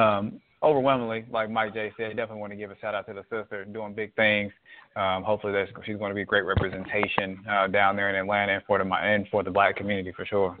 um, 0.00 0.40
overwhelmingly, 0.62 1.24
like 1.30 1.50
Mike 1.50 1.74
J 1.74 1.92
said, 1.96 2.16
definitely 2.16 2.40
want 2.40 2.52
to 2.52 2.56
give 2.56 2.70
a 2.70 2.78
shout 2.78 2.94
out 2.94 3.06
to 3.08 3.14
the 3.14 3.22
sister 3.22 3.64
doing 3.64 3.94
big 3.94 4.14
things. 4.14 4.52
Um, 4.96 5.22
hopefully, 5.22 5.52
that's, 5.52 5.70
she's 5.84 5.96
going 5.96 6.10
to 6.10 6.14
be 6.14 6.24
great 6.24 6.44
representation 6.44 7.44
uh, 7.50 7.66
down 7.66 7.96
there 7.96 8.10
in 8.10 8.16
Atlanta 8.16 8.54
and 8.54 8.62
for 8.66 8.78
the 8.78 8.84
and 8.84 9.26
for 9.28 9.42
the 9.42 9.50
black 9.50 9.76
community 9.76 10.12
for 10.14 10.24
sure. 10.24 10.56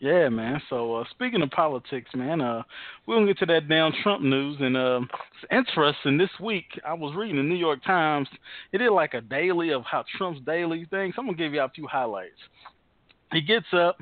Yeah, 0.00 0.28
man. 0.28 0.62
So 0.70 0.96
uh, 0.96 1.04
speaking 1.10 1.42
of 1.42 1.50
politics, 1.50 2.10
man, 2.14 2.40
uh, 2.40 2.62
we're 3.06 3.16
gonna 3.16 3.26
get 3.26 3.38
to 3.38 3.46
that 3.46 3.68
damn 3.68 3.92
Trump 4.02 4.22
news, 4.22 4.56
and 4.60 4.76
uh, 4.76 5.00
it's 5.02 5.52
interesting. 5.52 6.16
This 6.16 6.30
week, 6.40 6.66
I 6.86 6.94
was 6.94 7.16
reading 7.16 7.36
the 7.36 7.42
New 7.42 7.56
York 7.56 7.82
Times. 7.84 8.28
It 8.72 8.78
did 8.78 8.90
like 8.90 9.14
a 9.14 9.20
daily 9.20 9.72
of 9.72 9.82
how 9.82 10.04
Trump's 10.16 10.40
daily 10.46 10.86
things. 10.90 11.14
I'm 11.18 11.26
gonna 11.26 11.36
give 11.36 11.52
you 11.52 11.62
a 11.62 11.68
few 11.68 11.88
highlights. 11.88 12.38
He 13.32 13.40
gets 13.40 13.66
up, 13.72 13.98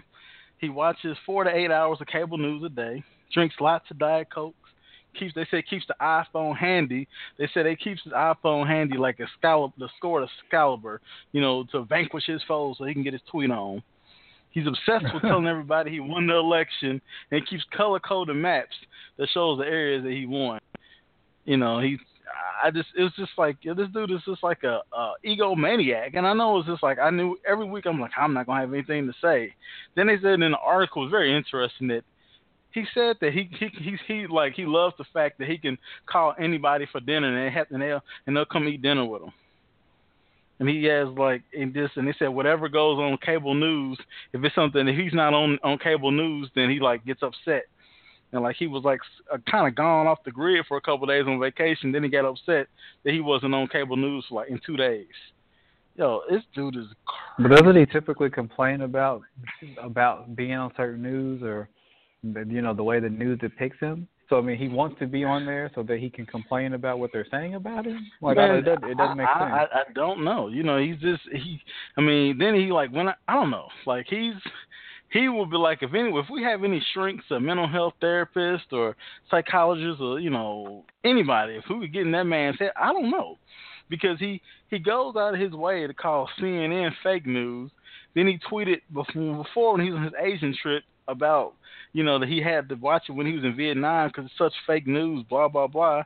he 0.59 0.69
watches 0.69 1.17
four 1.25 1.45
to 1.45 1.55
eight 1.55 1.71
hours 1.71 1.99
of 2.01 2.09
cable 2.09 2.37
news 2.37 2.63
a 2.63 2.69
day, 2.69 3.03
drinks 3.33 3.55
lots 3.61 3.91
of 3.91 3.99
diet 3.99 4.29
cokes. 4.33 4.57
Keeps 5.19 5.35
they 5.35 5.47
say 5.51 5.63
keeps 5.63 5.87
the 5.87 5.95
iPhone 6.01 6.57
handy. 6.57 7.09
They 7.39 7.49
say 7.55 7.63
they 7.63 7.77
keeps 7.77 8.03
his 8.03 8.13
iPhone 8.13 8.67
handy 8.67 8.99
like 8.99 9.19
Excalibur, 9.19 9.75
the 9.79 9.89
sword 10.01 10.25
of 10.25 10.29
Excalibur, 10.45 11.01
you 11.33 11.41
know, 11.41 11.65
to 11.73 11.85
vanquish 11.85 12.27
his 12.27 12.43
foes 12.47 12.77
so 12.79 12.85
he 12.85 12.93
can 12.93 13.03
get 13.03 13.15
his 13.15 13.23
tweet 13.31 13.51
on. 13.51 13.83
He's 14.51 14.67
obsessed 14.67 15.13
with 15.15 15.23
telling 15.23 15.47
everybody 15.49 15.91
he 15.91 16.01
won 16.01 16.27
the 16.27 16.35
election 16.35 17.01
and 17.31 17.49
keeps 17.49 17.65
color 17.75 17.99
coded 17.99 18.37
maps 18.37 18.77
that 19.17 19.29
shows 19.33 19.59
the 19.59 19.65
areas 19.65 20.03
that 20.03 20.13
he 20.13 20.27
won. 20.27 20.61
You 21.45 21.57
know, 21.57 21.81
he 21.81 21.99
I 22.63 22.71
just 22.71 22.89
it 22.97 23.03
was 23.03 23.13
just 23.17 23.33
like 23.39 23.57
this 23.63 23.89
dude 23.93 24.11
is 24.11 24.21
just 24.27 24.43
like 24.43 24.65
a, 24.65 24.81
a 24.93 25.13
egomaniac, 25.25 26.17
and 26.17 26.27
I 26.27 26.33
know 26.33 26.59
it's 26.59 26.69
just 26.69 26.83
like 26.83 26.99
I 26.99 27.11
knew 27.11 27.37
every 27.47 27.67
week 27.67 27.87
I'm 27.87 28.01
like 28.01 28.13
I'm 28.17 28.35
not 28.35 28.47
gonna 28.47 28.61
have 28.61 28.73
anything 28.73 29.07
to 29.07 29.13
say. 29.23 29.55
Then 29.95 30.07
they 30.07 30.17
said 30.17 30.41
in 30.41 30.53
the 30.53 30.59
article 30.59 31.03
it 31.03 31.07
was 31.07 31.11
very 31.11 31.37
interesting 31.37 31.89
that 31.89 32.05
he 32.77 32.85
said 32.93 33.17
that 33.23 33.33
he 33.33 33.49
he 33.59 33.69
he 33.69 33.97
he 34.07 34.27
like 34.27 34.53
he 34.53 34.67
loves 34.67 34.95
the 34.99 35.05
fact 35.11 35.39
that 35.39 35.49
he 35.49 35.57
can 35.57 35.79
call 36.05 36.35
anybody 36.39 36.87
for 36.93 37.01
dinner 37.01 37.27
and 37.27 37.49
they 37.49 37.57
have 37.59 37.67
and 37.71 37.81
they'll 37.81 38.03
and 38.27 38.37
they'll 38.37 38.45
come 38.45 38.69
eat 38.69 38.83
dinner 38.83 39.07
with 39.07 39.23
him. 39.23 39.33
And 40.61 40.69
he 40.69 40.85
has 40.85 41.09
like 41.17 41.43
in 41.55 41.73
this 41.73 41.91
and 41.97 42.07
they 42.07 42.15
said 42.19 42.29
whatever 42.29 42.69
goes 42.69 42.99
on 42.99 43.17
cable 43.25 43.55
news, 43.55 43.99
if 44.35 44.45
it's 44.45 44.55
something 44.55 44.85
that 44.85 44.95
he's 44.95 45.15
not 45.15 45.33
on 45.33 45.59
on 45.65 45.79
cable 45.79 46.11
news, 46.11 46.51
then 46.55 46.69
he 46.69 46.79
like 46.79 47.03
gets 47.07 47.23
upset. 47.23 47.63
And 48.33 48.43
like 48.43 48.57
he 48.57 48.67
was 48.67 48.85
like 48.85 49.01
uh, 49.33 49.39
kind 49.51 49.67
of 49.67 49.75
gone 49.75 50.07
off 50.07 50.19
the 50.27 50.31
grid 50.31 50.67
for 50.69 50.77
a 50.77 50.83
couple 50.83 51.07
days 51.07 51.25
on 51.27 51.41
vacation. 51.41 51.93
Then 51.93 52.03
he 52.03 52.11
got 52.11 52.27
upset 52.27 52.67
that 53.05 53.15
he 53.15 53.21
wasn't 53.21 53.55
on 53.55 53.69
cable 53.69 53.97
news 53.97 54.27
for 54.29 54.35
like 54.35 54.51
in 54.51 54.61
two 54.67 54.77
days. 54.77 55.07
Yo, 55.95 56.21
this 56.29 56.43
dude 56.55 56.77
is. 56.77 56.85
Crazy. 57.07 57.49
But 57.49 57.57
doesn't 57.57 57.77
he 57.77 57.87
typically 57.87 58.29
complain 58.29 58.83
about 58.83 59.23
about 59.83 60.37
being 60.37 60.53
on 60.53 60.71
certain 60.77 61.03
news 61.03 61.43
or 61.43 61.71
you 62.23 62.63
know 62.63 62.75
the 62.75 62.83
way 62.83 63.01
the 63.01 63.09
news 63.09 63.39
depicts 63.39 63.81
him. 63.81 64.09
So 64.29 64.39
I 64.39 64.41
mean, 64.41 64.59
he 64.59 64.69
wants 64.69 64.99
to 64.99 65.07
be 65.07 65.25
on 65.25 65.47
there 65.47 65.71
so 65.75 65.83
that 65.85 65.99
he 65.99 66.11
can 66.11 66.27
complain 66.27 66.75
about 66.75 66.99
what 66.99 67.11
they're 67.13 67.27
saying 67.31 67.55
about 67.55 67.87
him. 67.87 68.07
Like 68.21 68.37
Man, 68.37 68.51
I, 68.51 68.55
it, 68.59 68.63
doesn't, 68.63 68.85
it 68.85 68.97
doesn't 68.97 69.17
make 69.17 69.29
I, 69.29 69.41
sense. 69.41 69.71
I, 69.73 69.79
I 69.79 69.93
don't 69.95 70.25
know. 70.25 70.49
You 70.49 70.63
know, 70.63 70.79
he's 70.79 70.99
just 70.99 71.23
he. 71.33 71.61
I 71.97 72.01
mean, 72.01 72.39
then 72.39 72.55
he 72.55 72.73
like 72.73 72.91
when 72.91 73.09
I, 73.09 73.15
I 73.29 73.35
don't 73.35 73.51
know. 73.51 73.69
Like 73.87 74.07
he's 74.09 74.35
he 75.13 75.29
will 75.29 75.47
be 75.47 75.57
like 75.57 75.83
if 75.83 75.95
any 75.95 76.11
if 76.11 76.27
we 76.31 76.43
have 76.43 76.65
any 76.65 76.85
shrinks, 76.93 77.25
a 77.31 77.39
mental 77.39 77.69
health 77.69 77.95
therapist 78.01 78.65
or 78.73 78.97
psychologist 79.31 80.01
or 80.01 80.19
you 80.19 80.31
know 80.31 80.85
anybody, 81.05 81.55
if 81.55 81.65
we 81.71 81.81
could 81.81 81.93
get 81.93 82.03
in 82.03 82.13
that 82.13 82.25
man's 82.25 82.59
head, 82.59 82.73
I 82.77 82.93
don't 82.93 83.11
know, 83.11 83.39
because 83.89 84.19
he 84.19 84.43
he 84.69 84.79
goes 84.79 85.15
out 85.17 85.35
of 85.35 85.41
his 85.41 85.53
way 85.53 85.87
to 85.87 85.95
call 85.95 86.29
CNN 86.41 86.91
fake 87.03 87.27
news. 87.27 87.71
Then 88.15 88.27
he 88.27 88.39
tweeted 88.51 88.81
before, 88.93 89.45
before 89.45 89.73
when 89.75 89.85
he 89.85 89.93
was 89.93 89.99
on 89.99 90.05
his 90.05 90.13
Asian 90.21 90.57
trip 90.61 90.83
about 91.07 91.55
you 91.97 92.05
know 92.05 92.19
that 92.19 92.29
he 92.29 92.43
had 92.43 92.69
to 92.69 92.75
watch 92.75 93.05
it 93.09 93.13
when 93.13 93.27
he 93.27 93.33
was 93.33 93.43
in 93.43 93.57
Vietnam 93.57 94.09
because 94.09 94.27
it's 94.27 94.37
such 94.37 94.53
fake 94.67 94.87
news, 94.87 95.25
blah 95.31 95.49
blah 95.49 95.67
blah. 95.67 96.03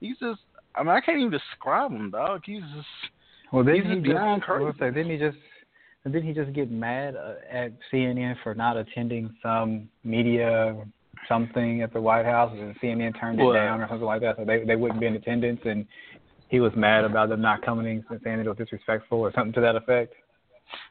He's 0.00 0.18
just, 0.18 0.40
I 0.74 0.82
mean, 0.82 0.90
I 0.90 1.00
can't 1.00 1.18
even 1.18 1.30
describe 1.30 1.92
him, 1.92 2.10
dog. 2.10 2.42
He's 2.44 2.62
just, 2.74 3.12
well, 3.52 3.62
didn't 3.62 3.88
he 3.88 3.94
just 3.94 4.02
beyond 4.02 4.42
crazy. 4.42 4.76
Say, 4.80 4.90
didn't 4.90 5.12
he 5.12 5.16
just, 5.16 5.36
didn't 6.04 6.24
he 6.24 6.32
just 6.32 6.52
get 6.54 6.72
mad 6.72 7.14
uh, 7.14 7.34
at 7.48 7.72
CNN 7.92 8.34
for 8.42 8.56
not 8.56 8.76
attending 8.76 9.32
some 9.40 9.88
media 10.02 10.76
something 11.28 11.82
at 11.82 11.92
the 11.92 12.00
White 12.00 12.24
House, 12.24 12.52
and 12.58 12.74
CNN 12.80 13.18
turned 13.20 13.38
it 13.38 13.52
down 13.52 13.80
or 13.80 13.88
something 13.88 14.06
like 14.06 14.22
that, 14.22 14.38
so 14.38 14.44
they 14.44 14.64
they 14.64 14.74
wouldn't 14.74 14.98
be 14.98 15.06
in 15.06 15.14
attendance, 15.14 15.60
and 15.64 15.86
he 16.48 16.58
was 16.58 16.72
mad 16.74 17.04
about 17.04 17.28
them 17.28 17.40
not 17.40 17.62
coming 17.62 17.86
in 17.86 18.04
and 18.10 18.20
saying 18.24 18.40
it 18.40 18.46
was 18.48 18.56
disrespectful 18.56 19.20
or 19.20 19.32
something 19.36 19.52
to 19.52 19.60
that 19.60 19.76
effect. 19.76 20.14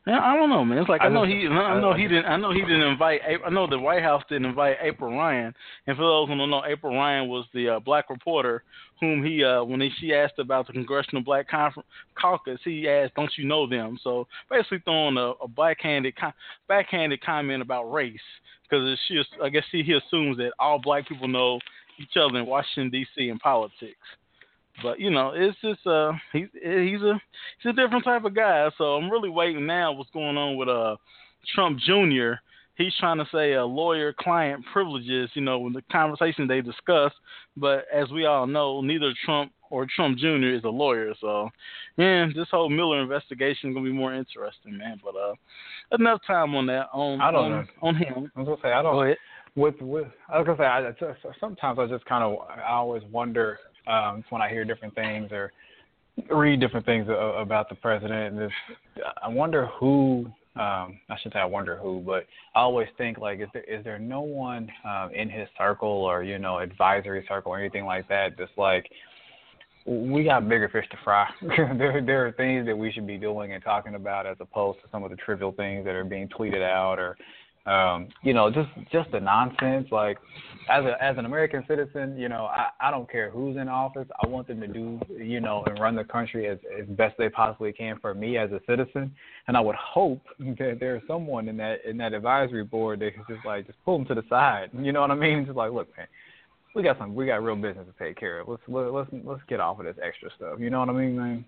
Yeah, 0.06 0.20
I 0.20 0.36
don't 0.36 0.50
know, 0.50 0.64
man. 0.64 0.78
It's 0.78 0.90
like 0.90 1.02
I, 1.02 1.06
I 1.06 1.10
know 1.10 1.26
he, 1.26 1.48
I 1.48 1.80
know 1.80 1.94
he 1.94 2.04
didn't, 2.04 2.26
I 2.26 2.38
know 2.38 2.52
he 2.52 2.62
didn't 2.62 2.82
invite. 2.82 3.22
I 3.46 3.50
know 3.50 3.68
the 3.68 3.78
White 3.78 4.04
House 4.04 4.24
didn't 4.30 4.46
invite 4.46 4.78
April 4.82 5.12
Ryan. 5.12 5.54
And 5.86 5.98
for 5.98 6.04
those 6.04 6.28
who 6.30 6.38
don't 6.38 6.50
know, 6.50 6.64
April 6.66 6.96
Ryan 6.96 7.28
was 7.28 7.46
the 7.54 7.70
uh, 7.70 7.80
black 7.80 8.10
reporter 8.10 8.64
whom 9.00 9.24
he, 9.24 9.44
uh, 9.44 9.64
when 9.64 9.82
he, 9.82 9.90
she 10.00 10.14
asked 10.14 10.40
about 10.40 10.66
the 10.66 10.74
Congressional 10.74 11.24
Black 11.24 11.50
Confer- 11.50 11.84
Caucus, 12.20 12.60
he 12.64 12.88
asked, 12.88 13.16
"Don't 13.16 13.32
you 13.38 13.46
know 13.46 13.68
them?" 13.68 14.00
So 14.04 14.28
basically, 14.50 14.80
throwing 14.86 15.18
a, 15.18 15.34
a 15.44 15.48
backhanded, 15.48 16.16
backhanded 16.68 17.22
comment 17.22 17.62
about 17.62 17.92
race 17.92 18.18
because 18.64 18.98
she, 19.08 19.22
I 19.44 19.50
guess 19.50 19.66
he, 19.72 19.84
he 19.84 19.94
assumes 19.94 20.38
that 20.38 20.52
all 20.60 20.80
black 20.82 21.08
people 21.08 21.28
know 21.28 21.60
each 22.00 22.16
other 22.16 22.40
in 22.40 22.46
Washington 22.46 22.90
D.C. 22.90 23.30
and 23.30 23.40
politics. 23.40 23.98
But 24.84 25.00
you 25.00 25.10
know, 25.10 25.34
it's 25.36 25.58
just 25.62 25.86
uh 25.88 26.12
he's 26.34 26.48
he's 26.54 27.02
a 27.02 27.20
he's 27.62 27.70
a 27.70 27.74
different 27.74 28.04
type 28.04 28.26
of 28.26 28.36
guy. 28.36 28.70
So 28.78 28.96
I'm 28.96 29.10
really 29.10 29.30
waiting 29.30 29.66
now. 29.66 29.92
What's 29.92 30.12
going 30.12 30.38
on 30.38 30.58
with 30.58 30.70
uh 30.70 30.98
Trump 31.56 31.80
Jr. 31.80 32.34
He's 32.76 32.94
trying 33.00 33.18
to 33.18 33.26
say 33.34 33.54
a 33.54 33.64
uh, 33.64 33.66
lawyer 33.66 34.14
client 34.14 34.64
privileges, 34.72 35.32
you 35.34 35.42
know, 35.42 35.66
in 35.66 35.74
the 35.74 35.82
conversation 35.92 36.48
they 36.48 36.62
discuss. 36.62 37.12
But 37.56 37.86
as 37.92 38.12
we 38.12 38.26
all 38.28 38.46
know, 38.46 38.82
neither 38.82 39.14
Trump 39.26 39.52
or 39.72 39.88
Trump 39.96 40.20
Jr. 40.20 40.54
is 40.54 40.64
a 40.64 40.70
lawyer. 40.70 41.14
So, 41.20 41.50
yeah, 41.98 42.28
this 42.36 42.48
whole 42.52 42.70
Mueller 42.70 43.02
investigation 43.02 43.72
is 43.72 43.74
gonna 43.74 43.86
be 43.86 43.92
more 43.92 44.14
interesting, 44.14 44.78
man. 44.78 45.02
But 45.04 45.16
uh, 45.16 45.34
enough 46.00 46.22
time 46.28 46.54
on 46.56 46.68
that. 46.68 46.88
On 46.94 47.20
I 47.20 47.32
don't 47.32 47.46
on, 47.46 47.52
know. 47.52 47.66
on 47.82 47.96
him. 47.96 48.32
I 48.36 48.40
was 48.40 48.48
gonna 48.48 48.62
say 48.62 48.72
I 48.72 48.84
don't. 48.84 48.94
Go 48.94 49.02
ahead. 49.02 49.18
With 49.56 49.82
with 49.82 50.08
I 50.30 50.40
was 50.40 50.46
gonna 50.46 50.58
say 50.60 51.08
I, 51.08 51.34
sometimes 51.40 51.80
I 51.80 51.88
just 51.88 52.06
kind 52.06 52.24
of 52.24 52.38
I 52.48 52.74
always 52.74 53.02
wonder 53.12 53.58
um, 53.88 54.24
when 54.30 54.42
I 54.42 54.50
hear 54.50 54.66
different 54.66 54.96
things 54.96 55.32
or 55.32 55.52
read 56.30 56.60
different 56.60 56.86
things 56.86 57.08
about 57.10 57.70
the 57.70 57.76
president. 57.76 58.34
And 58.34 58.38
this, 58.40 58.52
I 59.22 59.28
wonder 59.28 59.68
who. 59.80 60.26
Um, 60.56 61.00
I 61.08 61.16
should 61.22 61.34
say 61.34 61.40
I 61.40 61.46
wonder 61.46 61.78
who, 61.78 62.00
but 62.00 62.26
I 62.56 62.62
always 62.62 62.88
think 62.98 63.20
like, 63.20 63.40
is 63.40 63.48
there 63.54 63.64
is 63.64 63.84
there 63.84 64.00
no 64.00 64.22
one 64.22 64.68
um, 64.84 65.12
in 65.14 65.30
his 65.30 65.48
circle 65.56 65.88
or 65.88 66.24
you 66.24 66.40
know 66.40 66.58
advisory 66.58 67.24
circle 67.28 67.52
or 67.52 67.60
anything 67.60 67.86
like 67.86 68.08
that 68.10 68.32
that's 68.40 68.50
like 68.58 68.90
we 69.86 70.24
got 70.24 70.50
bigger 70.50 70.68
fish 70.68 70.86
to 70.90 70.98
fry. 71.04 71.30
there 71.42 72.02
there 72.04 72.26
are 72.26 72.32
things 72.32 72.66
that 72.66 72.76
we 72.76 72.92
should 72.92 73.06
be 73.06 73.18
doing 73.18 73.54
and 73.54 73.64
talking 73.64 73.94
about 73.94 74.26
as 74.26 74.36
opposed 74.40 74.80
to 74.80 74.86
some 74.92 75.04
of 75.04 75.12
the 75.12 75.16
trivial 75.18 75.52
things 75.52 75.86
that 75.86 75.94
are 75.94 76.04
being 76.04 76.28
tweeted 76.28 76.64
out 76.64 76.98
or 76.98 77.16
um, 77.68 78.08
you 78.24 78.34
know, 78.34 78.50
just 78.50 78.70
just 78.92 79.12
the 79.12 79.20
nonsense. 79.20 79.88
Like 79.92 80.18
as 80.70 80.86
a 80.86 81.02
as 81.04 81.18
an 81.18 81.26
American 81.26 81.64
citizen, 81.68 82.18
you 82.18 82.30
know, 82.30 82.46
I, 82.46 82.70
I 82.80 82.92
don't 82.92 83.10
care 83.12 83.30
who's 83.30 83.58
in 83.58 83.68
office. 83.68 84.08
I 84.24 84.28
want 84.28 84.48
them 84.48 84.62
to 84.62 84.68
do, 84.68 85.00
you 85.18 85.42
know, 85.42 85.64
and 85.66 85.78
run 85.80 85.96
the 85.96 86.04
country 86.04 86.48
as 86.48 86.60
as 86.80 86.88
best 86.88 87.16
they 87.18 87.30
possibly 87.30 87.74
can 87.74 88.00
for 88.00 88.14
me 88.14 88.38
as 88.38 88.52
a 88.52 88.62
citizen. 88.68 89.14
And 89.48 89.58
I 89.58 89.60
would 89.60 89.76
hope 89.76 90.22
that 90.40 90.78
there's 90.80 91.04
someone 91.08 91.48
in 91.50 91.58
that 91.58 91.84
in 91.86 91.98
that 91.98 92.14
advisory 92.14 92.64
board 92.64 93.00
that 93.02 93.14
can 93.14 93.24
just 93.30 93.46
like 93.46 93.68
just 93.68 93.84
pull 93.84 93.98
them 93.98 94.08
to 94.08 94.16
the 94.16 94.24
side. 94.30 94.70
You 94.74 94.92
know 94.92 95.02
what 95.02 95.12
I 95.12 95.16
mean? 95.16 95.46
Just 95.46 95.58
like, 95.58 95.72
look, 95.72 95.96
man, 95.98 96.08
we 96.74 96.84
got 96.84 96.98
some 96.98 97.16
we 97.16 97.26
got 97.26 97.44
real 97.44 97.56
business 97.56 97.86
to 97.86 98.04
take 98.04 98.18
care 98.18 98.40
of. 98.40 98.48
Let's 98.48 98.64
let's 98.68 99.10
let's 99.26 99.42
get 99.50 99.60
off 99.60 99.80
of 99.80 99.86
this 99.86 99.98
extra 100.02 100.30
stuff. 100.38 100.60
You 100.60 100.70
know 100.70 100.80
what 100.80 100.90
I 100.90 100.94
mean, 100.94 101.18
man? 101.18 101.46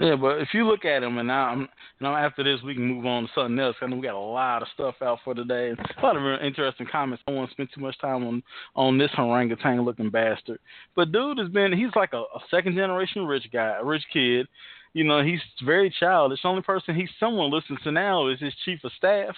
Yeah, 0.00 0.16
but 0.16 0.40
if 0.40 0.48
you 0.52 0.66
look 0.66 0.84
at 0.84 1.04
him, 1.04 1.18
and 1.18 1.28
now, 1.28 1.46
I'm, 1.46 1.68
now 2.00 2.16
after 2.16 2.42
this, 2.42 2.60
we 2.64 2.74
can 2.74 2.84
move 2.84 3.06
on 3.06 3.24
to 3.24 3.28
something 3.34 3.58
else. 3.58 3.76
I 3.80 3.86
know 3.86 3.96
we 3.96 4.02
got 4.02 4.14
a 4.14 4.18
lot 4.18 4.62
of 4.62 4.68
stuff 4.74 4.96
out 5.00 5.20
for 5.24 5.32
today, 5.32 5.70
a 5.70 6.02
lot 6.04 6.16
of 6.16 6.22
real 6.22 6.38
interesting 6.42 6.88
comments. 6.90 7.22
I 7.26 7.30
don't 7.30 7.38
want 7.38 7.50
to 7.50 7.54
spend 7.54 7.68
too 7.72 7.80
much 7.80 7.98
time 8.00 8.26
on 8.26 8.42
on 8.74 8.98
this 8.98 9.12
orangutan 9.16 9.82
looking 9.82 10.10
bastard. 10.10 10.58
But 10.96 11.12
dude 11.12 11.38
has 11.38 11.48
been, 11.50 11.72
he's 11.72 11.94
like 11.94 12.12
a, 12.14 12.18
a 12.18 12.40
second 12.50 12.74
generation 12.74 13.26
rich 13.26 13.46
guy, 13.52 13.76
a 13.80 13.84
rich 13.84 14.02
kid. 14.12 14.48
You 14.92 15.04
know, 15.04 15.22
he's 15.22 15.40
very 15.64 15.94
childish. 16.00 16.42
The 16.42 16.48
only 16.48 16.62
person 16.62 16.96
he's 16.96 17.10
someone 17.20 17.52
listens 17.52 17.78
to 17.84 17.92
now 17.92 18.28
is 18.28 18.40
his 18.40 18.54
chief 18.64 18.82
of 18.82 18.90
staff. 18.96 19.36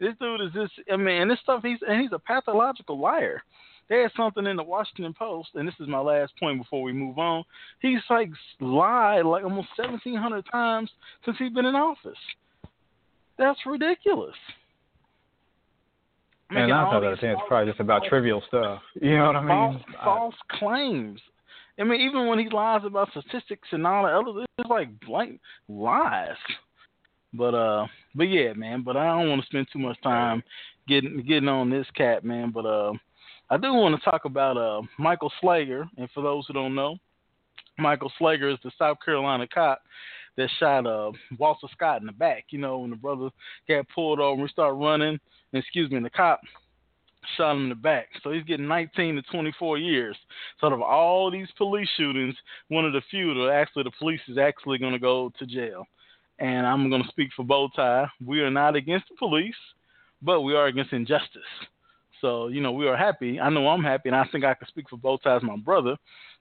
This 0.00 0.14
dude 0.20 0.40
is 0.40 0.52
this. 0.54 0.70
I 0.92 0.96
mean, 0.96 1.22
and 1.22 1.30
this 1.30 1.38
stuff. 1.42 1.62
He's 1.62 1.78
and 1.86 2.00
he's 2.00 2.12
a 2.12 2.18
pathological 2.18 2.98
liar. 2.98 3.42
There's 3.88 4.12
something 4.16 4.46
in 4.46 4.56
the 4.56 4.62
Washington 4.62 5.14
Post, 5.18 5.50
and 5.54 5.66
this 5.66 5.74
is 5.80 5.88
my 5.88 6.00
last 6.00 6.32
point 6.38 6.60
before 6.60 6.82
we 6.82 6.92
move 6.92 7.18
on. 7.18 7.44
He's 7.80 8.00
like 8.10 8.30
lied 8.60 9.24
like 9.24 9.44
almost 9.44 9.68
1,700 9.76 10.44
times 10.50 10.90
since 11.24 11.36
he's 11.38 11.52
been 11.52 11.64
in 11.64 11.74
office. 11.74 12.18
That's 13.38 13.58
ridiculous. 13.64 14.34
And 16.50 16.68
nine 16.68 16.84
times 16.84 16.94
out 16.94 17.12
of 17.12 17.20
ten, 17.20 17.30
it's 17.30 17.42
probably 17.46 17.70
just 17.70 17.80
about 17.80 18.04
trivial 18.04 18.42
stuff. 18.48 18.80
You 19.00 19.16
know 19.16 19.26
what 19.26 19.36
I 19.36 19.40
mean? 19.40 19.48
False, 19.48 19.82
false 20.02 20.34
claims. 20.58 21.20
I 21.78 21.84
mean, 21.84 22.00
even 22.00 22.26
when 22.26 22.38
he 22.38 22.48
lies 22.48 22.80
about 22.84 23.10
statistics 23.10 23.68
and 23.70 23.86
all 23.86 24.04
that 24.04 24.14
other, 24.14 24.44
it's 24.58 24.68
like 24.68 24.88
blank 25.00 25.40
lies. 25.68 26.36
But 27.34 27.54
uh, 27.54 27.86
but 28.14 28.24
yeah, 28.24 28.54
man. 28.54 28.82
But 28.82 28.96
I 28.96 29.06
don't 29.06 29.28
want 29.28 29.42
to 29.42 29.46
spend 29.46 29.68
too 29.72 29.78
much 29.78 30.00
time 30.02 30.42
getting 30.88 31.22
getting 31.26 31.48
on 31.48 31.70
this 31.70 31.86
cat, 31.94 32.24
man. 32.24 32.50
But 32.50 32.64
uh, 32.66 32.92
I 33.50 33.56
do 33.56 33.72
want 33.72 33.98
to 33.98 34.10
talk 34.10 34.26
about 34.26 34.58
uh, 34.58 34.82
Michael 34.98 35.32
Slager, 35.42 35.88
and 35.96 36.08
for 36.12 36.22
those 36.22 36.46
who 36.46 36.52
don't 36.52 36.74
know, 36.74 36.98
Michael 37.78 38.12
Slager 38.20 38.52
is 38.52 38.58
the 38.62 38.70
South 38.78 38.98
Carolina 39.02 39.46
cop 39.46 39.80
that 40.36 40.50
shot 40.58 40.86
uh, 40.86 41.12
Walter 41.38 41.66
Scott 41.72 42.00
in 42.00 42.06
the 42.06 42.12
back. 42.12 42.44
You 42.50 42.58
know, 42.58 42.80
when 42.80 42.90
the 42.90 42.96
brother 42.96 43.30
got 43.66 43.86
pulled 43.94 44.20
over 44.20 44.42
and 44.42 44.50
started 44.50 44.74
running, 44.74 45.18
and, 45.52 45.62
excuse 45.62 45.90
me, 45.90 45.96
and 45.96 46.04
the 46.04 46.10
cop 46.10 46.40
shot 47.36 47.52
him 47.52 47.64
in 47.64 47.68
the 47.70 47.74
back. 47.74 48.08
So 48.22 48.32
he's 48.32 48.44
getting 48.44 48.68
19 48.68 49.16
to 49.16 49.22
24 49.22 49.78
years. 49.78 50.16
So 50.60 50.66
out 50.66 50.72
of 50.74 50.82
all 50.82 51.30
these 51.30 51.48
police 51.56 51.88
shootings, 51.96 52.34
one 52.68 52.84
of 52.84 52.92
the 52.92 53.02
few 53.10 53.32
that 53.34 53.50
actually 53.50 53.84
the 53.84 53.92
police 53.98 54.20
is 54.28 54.36
actually 54.36 54.78
going 54.78 54.92
to 54.92 54.98
go 54.98 55.32
to 55.38 55.46
jail. 55.46 55.84
And 56.38 56.66
I'm 56.66 56.90
going 56.90 57.02
to 57.02 57.08
speak 57.08 57.30
for 57.34 57.44
Bowtie. 57.44 58.08
We 58.24 58.40
are 58.40 58.50
not 58.50 58.76
against 58.76 59.08
the 59.08 59.16
police, 59.16 59.56
but 60.22 60.42
we 60.42 60.54
are 60.54 60.66
against 60.66 60.92
injustice. 60.92 61.42
So, 62.20 62.48
you 62.48 62.60
know, 62.60 62.72
we 62.72 62.88
are 62.88 62.96
happy. 62.96 63.38
I 63.40 63.50
know 63.50 63.68
I'm 63.68 63.82
happy, 63.82 64.08
and 64.08 64.16
I 64.16 64.26
think 64.30 64.44
I 64.44 64.54
can 64.54 64.66
speak 64.68 64.88
for 64.88 64.96
both 64.96 65.22
sides, 65.22 65.44
my 65.44 65.56
brother, 65.56 65.96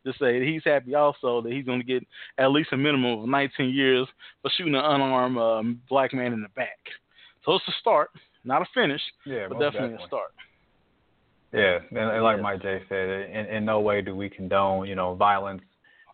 to 0.05 0.11
say 0.13 0.39
that 0.39 0.47
he's 0.47 0.63
happy 0.63 0.95
also 0.95 1.41
that 1.41 1.51
he's 1.51 1.65
going 1.65 1.79
to 1.79 1.85
get 1.85 2.05
at 2.37 2.51
least 2.51 2.69
a 2.71 2.77
minimum 2.77 3.19
of 3.19 3.29
19 3.29 3.69
years 3.69 4.07
for 4.41 4.51
shooting 4.55 4.75
an 4.75 4.83
unarmed 4.83 5.37
um, 5.37 5.81
black 5.89 6.13
man 6.13 6.33
in 6.33 6.41
the 6.41 6.49
back. 6.49 6.79
So 7.45 7.55
it's 7.55 7.67
a 7.67 7.73
start, 7.79 8.09
not 8.43 8.61
a 8.61 8.65
finish, 8.73 9.01
yeah, 9.25 9.47
but 9.47 9.59
definitely, 9.59 9.97
definitely, 9.97 10.03
a 10.03 10.07
start. 10.07 10.31
Yeah, 11.53 11.79
and, 11.91 12.11
and 12.11 12.23
like 12.23 12.37
yeah. 12.37 12.43
Mike 12.43 12.61
J 12.61 12.81
said, 12.89 13.09
in, 13.29 13.45
in 13.55 13.65
no 13.65 13.79
way 13.79 14.01
do 14.01 14.15
we 14.15 14.29
condone, 14.29 14.87
you 14.87 14.95
know, 14.95 15.15
violence 15.15 15.61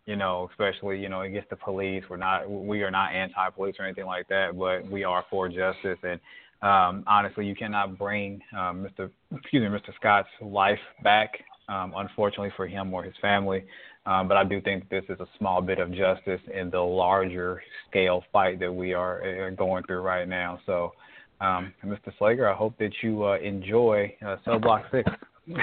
you 0.06 0.18
know, 0.18 0.50
especially 0.52 1.00
you 1.00 1.10
know 1.10 1.22
against 1.22 1.50
the 1.50 1.56
police. 1.56 2.04
We're 2.10 2.18
not 2.18 2.50
we 2.50 2.84
are 2.84 2.92
not 2.92 3.14
anti-police 3.14 3.76
or 3.80 3.86
anything 3.86 4.06
like 4.06 4.28
that, 4.28 4.58
but 4.58 4.90
we 4.90 5.04
are 5.04 5.24
for 5.30 5.48
justice. 5.48 5.98
And 6.04 6.20
um, 6.64 7.04
honestly, 7.08 7.46
you 7.46 7.56
cannot 7.56 7.98
bring 7.98 8.42
um, 8.58 8.88
Mr. 8.88 9.12
excuse 9.36 9.62
me 9.62 9.68
Mr. 9.68 9.94
Scott's 9.96 10.30
life 10.42 10.80
back, 11.04 11.32
um, 11.68 11.94
unfortunately 11.96 12.52
for 12.56 12.68
him 12.68 12.94
or 12.94 13.04
his 13.04 13.14
family. 13.22 13.66
Um, 14.06 14.28
but 14.28 14.38
I 14.38 14.44
do 14.44 14.62
think 14.62 14.90
this 14.90 15.04
is 15.10 15.20
a 15.20 15.28
small 15.38 15.62
bit 15.62 15.80
of 15.80 15.94
justice 15.94 16.42
in 16.54 16.70
the 16.70 16.80
larger 16.80 17.62
scale 17.90 18.24
fight 18.32 18.60
that 18.60 18.72
we 18.72 18.94
are, 18.94 19.24
are 19.24 19.52
going 19.52 19.84
through 19.84 20.02
right 20.02 20.28
now. 20.28 20.60
So, 20.66 20.94
um, 21.42 21.74
Mr. 21.86 22.12
Slager, 22.20 22.52
I 22.52 22.56
hope 22.56 22.78
that 22.80 22.92
you 23.02 23.26
uh, 23.26 23.38
enjoy 23.38 24.16
uh, 24.26 24.38
Cell 24.46 24.60
Block 24.60 24.86
Six. 24.92 25.10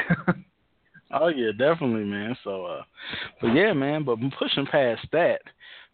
Oh 1.13 1.29
yeah, 1.29 1.51
definitely, 1.51 2.05
man. 2.05 2.37
So, 2.45 2.67
uh, 2.67 2.83
but 3.41 3.49
yeah, 3.49 3.73
man. 3.73 4.05
But 4.05 4.19
pushing 4.39 4.67
past 4.67 5.05
that, 5.13 5.41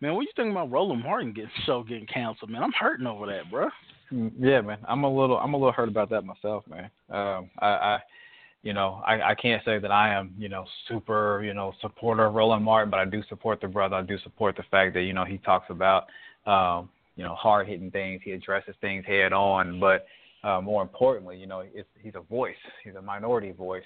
man, 0.00 0.14
what 0.14 0.22
you 0.22 0.28
think 0.36 0.50
about 0.50 0.70
Roland 0.70 1.02
Martin 1.02 1.32
getting 1.32 1.50
show 1.64 1.82
getting 1.82 2.06
canceled, 2.06 2.50
man? 2.50 2.62
I'm 2.62 2.72
hurting 2.78 3.06
over 3.06 3.26
that, 3.26 3.50
bro. 3.50 3.68
Mm, 4.12 4.32
yeah, 4.38 4.60
man. 4.60 4.78
I'm 4.88 5.04
a 5.04 5.10
little, 5.12 5.38
I'm 5.38 5.54
a 5.54 5.56
little 5.56 5.72
hurt 5.72 5.88
about 5.88 6.10
that 6.10 6.25
myself, 6.25 6.64
man. 6.68 6.90
Um, 7.10 7.50
I, 7.58 7.66
I, 7.66 7.98
you 8.62 8.72
know, 8.72 9.02
I, 9.06 9.30
I 9.30 9.34
can't 9.34 9.64
say 9.64 9.78
that 9.78 9.90
I 9.90 10.14
am, 10.14 10.34
you 10.38 10.48
know, 10.48 10.64
super, 10.88 11.42
you 11.44 11.54
know, 11.54 11.72
supporter 11.80 12.26
of 12.26 12.34
Roland 12.34 12.64
Martin, 12.64 12.90
but 12.90 13.00
I 13.00 13.04
do 13.04 13.22
support 13.28 13.60
the 13.60 13.68
brother. 13.68 13.96
I 13.96 14.02
do 14.02 14.18
support 14.25 14.56
the 14.56 14.64
fact 14.70 14.94
that 14.94 15.02
you 15.02 15.12
know 15.12 15.25
he 15.25 15.38
talks 15.38 15.66
about, 15.70 16.06
um, 16.46 16.88
you 17.16 17.25
know, 17.25 17.34
hard 17.34 17.68
hitting 17.68 17.90
things. 17.90 18.20
He 18.25 18.32
addresses 18.32 18.75
things 18.80 19.04
head 19.06 19.32
on, 19.32 19.78
but 19.78 20.06
uh, 20.42 20.60
more 20.60 20.82
importantly, 20.82 21.36
you 21.36 21.46
know, 21.46 21.62
it's, 21.75 21.88
he's 22.02 22.14
a 22.14 22.20
voice. 22.20 22.54
He's 22.84 22.94
a 22.94 23.02
minority 23.02 23.52
voice 23.52 23.84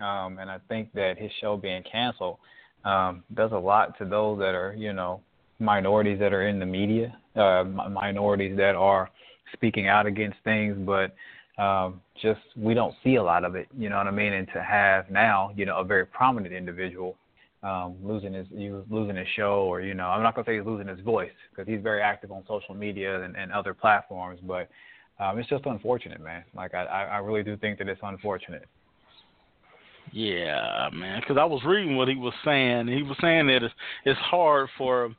um, 0.00 0.38
and 0.38 0.50
I 0.50 0.58
think 0.68 0.92
that 0.94 1.18
his 1.18 1.30
show 1.40 1.56
being 1.56 1.82
canceled 1.90 2.38
um, 2.84 3.22
does 3.34 3.52
a 3.52 3.58
lot 3.58 3.98
to 3.98 4.04
those 4.04 4.38
that 4.38 4.54
are, 4.54 4.74
you 4.76 4.92
know, 4.92 5.20
minorities 5.58 6.18
that 6.18 6.32
are 6.32 6.48
in 6.48 6.58
the 6.58 6.66
media, 6.66 7.16
uh, 7.36 7.64
minorities 7.64 8.56
that 8.56 8.74
are 8.74 9.10
speaking 9.52 9.88
out 9.88 10.06
against 10.06 10.38
things, 10.44 10.76
but 10.78 11.14
um, 11.62 12.00
just 12.20 12.40
we 12.56 12.74
don't 12.74 12.94
see 13.04 13.16
a 13.16 13.22
lot 13.22 13.44
of 13.44 13.54
it. 13.54 13.68
You 13.76 13.88
know 13.88 13.98
what 13.98 14.06
I 14.06 14.10
mean? 14.10 14.32
And 14.32 14.48
to 14.54 14.62
have 14.62 15.10
now, 15.10 15.52
you 15.56 15.66
know, 15.66 15.78
a 15.78 15.84
very 15.84 16.06
prominent 16.06 16.54
individual 16.54 17.16
um, 17.62 17.96
losing 18.02 18.32
his 18.32 18.46
losing 18.90 19.16
his 19.16 19.28
show, 19.36 19.64
or 19.64 19.80
you 19.80 19.94
know, 19.94 20.06
I'm 20.06 20.22
not 20.22 20.34
gonna 20.34 20.46
say 20.46 20.56
he's 20.56 20.66
losing 20.66 20.88
his 20.88 21.00
voice 21.00 21.30
because 21.50 21.68
he's 21.68 21.82
very 21.82 22.02
active 22.02 22.32
on 22.32 22.42
social 22.48 22.74
media 22.74 23.22
and, 23.22 23.36
and 23.36 23.52
other 23.52 23.74
platforms, 23.74 24.40
but 24.42 24.68
um, 25.20 25.38
it's 25.38 25.48
just 25.48 25.66
unfortunate, 25.66 26.20
man. 26.20 26.42
Like 26.56 26.74
I, 26.74 26.84
I 26.84 27.18
really 27.18 27.42
do 27.42 27.56
think 27.56 27.78
that 27.78 27.88
it's 27.88 28.00
unfortunate. 28.02 28.66
Yeah, 30.12 30.88
man. 30.92 31.20
Because 31.20 31.36
I 31.38 31.44
was 31.44 31.62
reading 31.64 31.96
what 31.96 32.08
he 32.08 32.16
was 32.16 32.34
saying. 32.44 32.88
He 32.88 33.02
was 33.02 33.16
saying 33.20 33.46
that 33.46 33.62
it's 33.62 33.74
it's 34.04 34.20
hard 34.20 34.68
for 34.76 35.14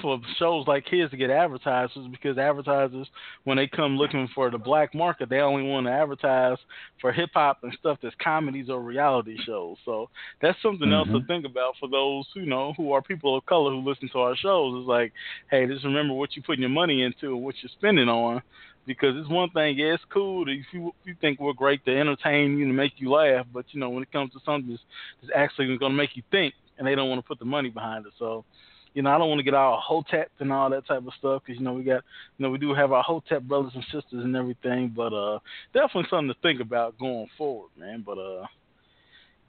for 0.00 0.20
shows 0.38 0.66
like 0.66 0.84
his 0.88 1.10
to 1.10 1.16
get 1.16 1.30
advertisers 1.30 2.06
because 2.10 2.38
advertisers, 2.38 3.08
when 3.44 3.56
they 3.56 3.66
come 3.66 3.96
looking 3.96 4.28
for 4.34 4.50
the 4.50 4.58
black 4.58 4.94
market, 4.94 5.28
they 5.28 5.38
only 5.38 5.62
want 5.62 5.86
to 5.86 5.92
advertise 5.92 6.58
for 7.00 7.12
hip 7.12 7.30
hop 7.34 7.58
and 7.62 7.76
stuff 7.78 7.98
that's 8.02 8.14
comedies 8.22 8.68
or 8.68 8.80
reality 8.80 9.36
shows. 9.44 9.76
So 9.84 10.10
that's 10.40 10.60
something 10.62 10.88
mm-hmm. 10.88 10.94
else 10.94 11.08
to 11.08 11.14
mm-hmm. 11.14 11.26
think 11.26 11.46
about 11.46 11.74
for 11.78 11.88
those 11.88 12.26
who 12.34 12.46
know 12.46 12.72
who 12.76 12.92
are 12.92 13.02
people 13.02 13.36
of 13.36 13.46
color 13.46 13.70
who 13.70 13.88
listen 13.88 14.08
to 14.12 14.18
our 14.18 14.36
shows. 14.36 14.80
It's 14.80 14.88
like, 14.88 15.12
hey, 15.50 15.66
just 15.66 15.84
remember 15.84 16.14
what 16.14 16.30
you're 16.34 16.44
putting 16.44 16.62
your 16.62 16.70
money 16.70 17.02
into 17.02 17.34
and 17.34 17.42
what 17.42 17.54
you're 17.62 17.70
spending 17.76 18.08
on 18.08 18.42
because 18.86 19.14
it's 19.16 19.28
one 19.28 19.50
thing, 19.50 19.78
yeah, 19.78 19.94
it's 19.94 20.02
cool 20.12 20.44
if 20.48 20.66
you 20.72 20.92
you 21.04 21.14
think 21.20 21.38
we're 21.38 21.52
great 21.52 21.84
to 21.84 21.96
entertain 21.96 22.58
you 22.58 22.66
and 22.66 22.76
make 22.76 22.92
you 22.96 23.10
laugh, 23.10 23.46
but 23.52 23.64
you 23.70 23.80
know 23.80 23.90
when 23.90 24.02
it 24.02 24.12
comes 24.12 24.32
to 24.32 24.40
something 24.44 24.70
that's, 24.70 24.82
that's 25.20 25.32
actually 25.36 25.66
going 25.78 25.92
to 25.92 25.96
make 25.96 26.16
you 26.16 26.22
think, 26.30 26.54
and 26.78 26.86
they 26.86 26.94
don't 26.94 27.08
want 27.08 27.20
to 27.20 27.26
put 27.26 27.38
the 27.38 27.44
money 27.44 27.70
behind 27.70 28.06
it. 28.06 28.12
So, 28.18 28.44
you 28.94 29.02
know, 29.02 29.10
I 29.10 29.18
don't 29.18 29.28
want 29.28 29.38
to 29.38 29.44
get 29.44 29.54
all 29.54 29.80
hotep 29.80 30.30
and 30.38 30.52
all 30.52 30.70
that 30.70 30.86
type 30.86 31.06
of 31.06 31.12
stuff 31.18 31.42
because 31.44 31.58
you 31.58 31.64
know 31.64 31.72
we 31.72 31.82
got, 31.82 32.02
you 32.38 32.42
know, 32.42 32.50
we 32.50 32.58
do 32.58 32.74
have 32.74 32.92
our 32.92 33.02
hotep 33.02 33.42
brothers 33.42 33.72
and 33.74 33.84
sisters 33.84 34.24
and 34.24 34.36
everything, 34.36 34.92
but 34.94 35.12
uh, 35.12 35.38
definitely 35.72 36.08
something 36.10 36.28
to 36.28 36.40
think 36.42 36.60
about 36.60 36.98
going 36.98 37.28
forward, 37.38 37.70
man. 37.78 38.02
But 38.04 38.18
uh, 38.18 38.46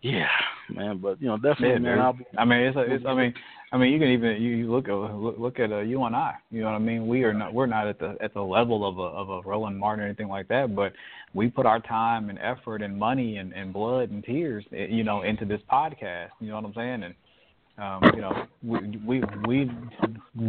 yeah, 0.02 0.28
man. 0.70 0.98
But 0.98 1.22
you 1.22 1.28
know, 1.28 1.38
definitely, 1.38 1.70
yeah, 1.70 1.80
man. 1.80 2.00
I'll 2.00 2.14
be, 2.14 2.26
I 2.38 2.46
mean, 2.46 2.60
it's, 2.60 2.78
a, 2.78 2.82
it's 2.82 3.06
I 3.06 3.14
mean, 3.14 3.34
I 3.72 3.78
mean, 3.78 3.92
you 3.92 4.00
can 4.00 4.10
even 4.10 4.42
you, 4.42 4.52
you 4.52 4.72
look 4.72 4.88
at 4.88 4.94
look, 4.94 5.40
look 5.40 5.60
at 5.60 5.72
uh, 5.72 5.80
you 5.80 6.04
and 6.04 6.16
I. 6.16 6.36
You 6.52 6.62
know 6.62 6.68
what 6.68 6.76
I 6.76 6.80
mean? 6.80 7.08
We 7.08 7.24
are 7.24 7.34
not 7.34 7.54
we're 7.54 7.66
not 7.66 7.88
at 7.88 8.00
the 8.00 8.16
at 8.22 8.34
the 8.34 8.42
level 8.42 8.88
of 8.88 8.98
a 8.98 9.02
of 9.02 9.30
a 9.30 9.42
Roland 9.48 9.78
Martin 9.78 10.04
or 10.04 10.08
anything 10.08 10.28
like 10.28 10.48
that, 10.50 10.76
but 10.76 10.94
we 11.34 11.50
put 11.50 11.66
our 11.66 11.80
time 11.80 12.30
and 12.30 12.38
effort 12.40 12.82
and 12.82 12.98
money 12.98 13.38
and, 13.38 13.54
and 13.54 13.74
blood 13.74 14.12
and 14.12 14.24
tears, 14.24 14.64
eh, 14.74 14.86
you 14.90 15.04
know, 15.04 15.24
into 15.24 15.46
this 15.46 15.62
podcast. 15.72 16.30
You 16.40 16.50
know 16.50 16.56
what 16.56 16.66
I'm 16.66 16.74
saying? 16.76 17.04
And 17.04 17.16
um, 17.78 18.02
you 18.14 18.22
know, 18.22 18.46
we 18.64 19.00
we 19.06 19.24
we 19.48 19.72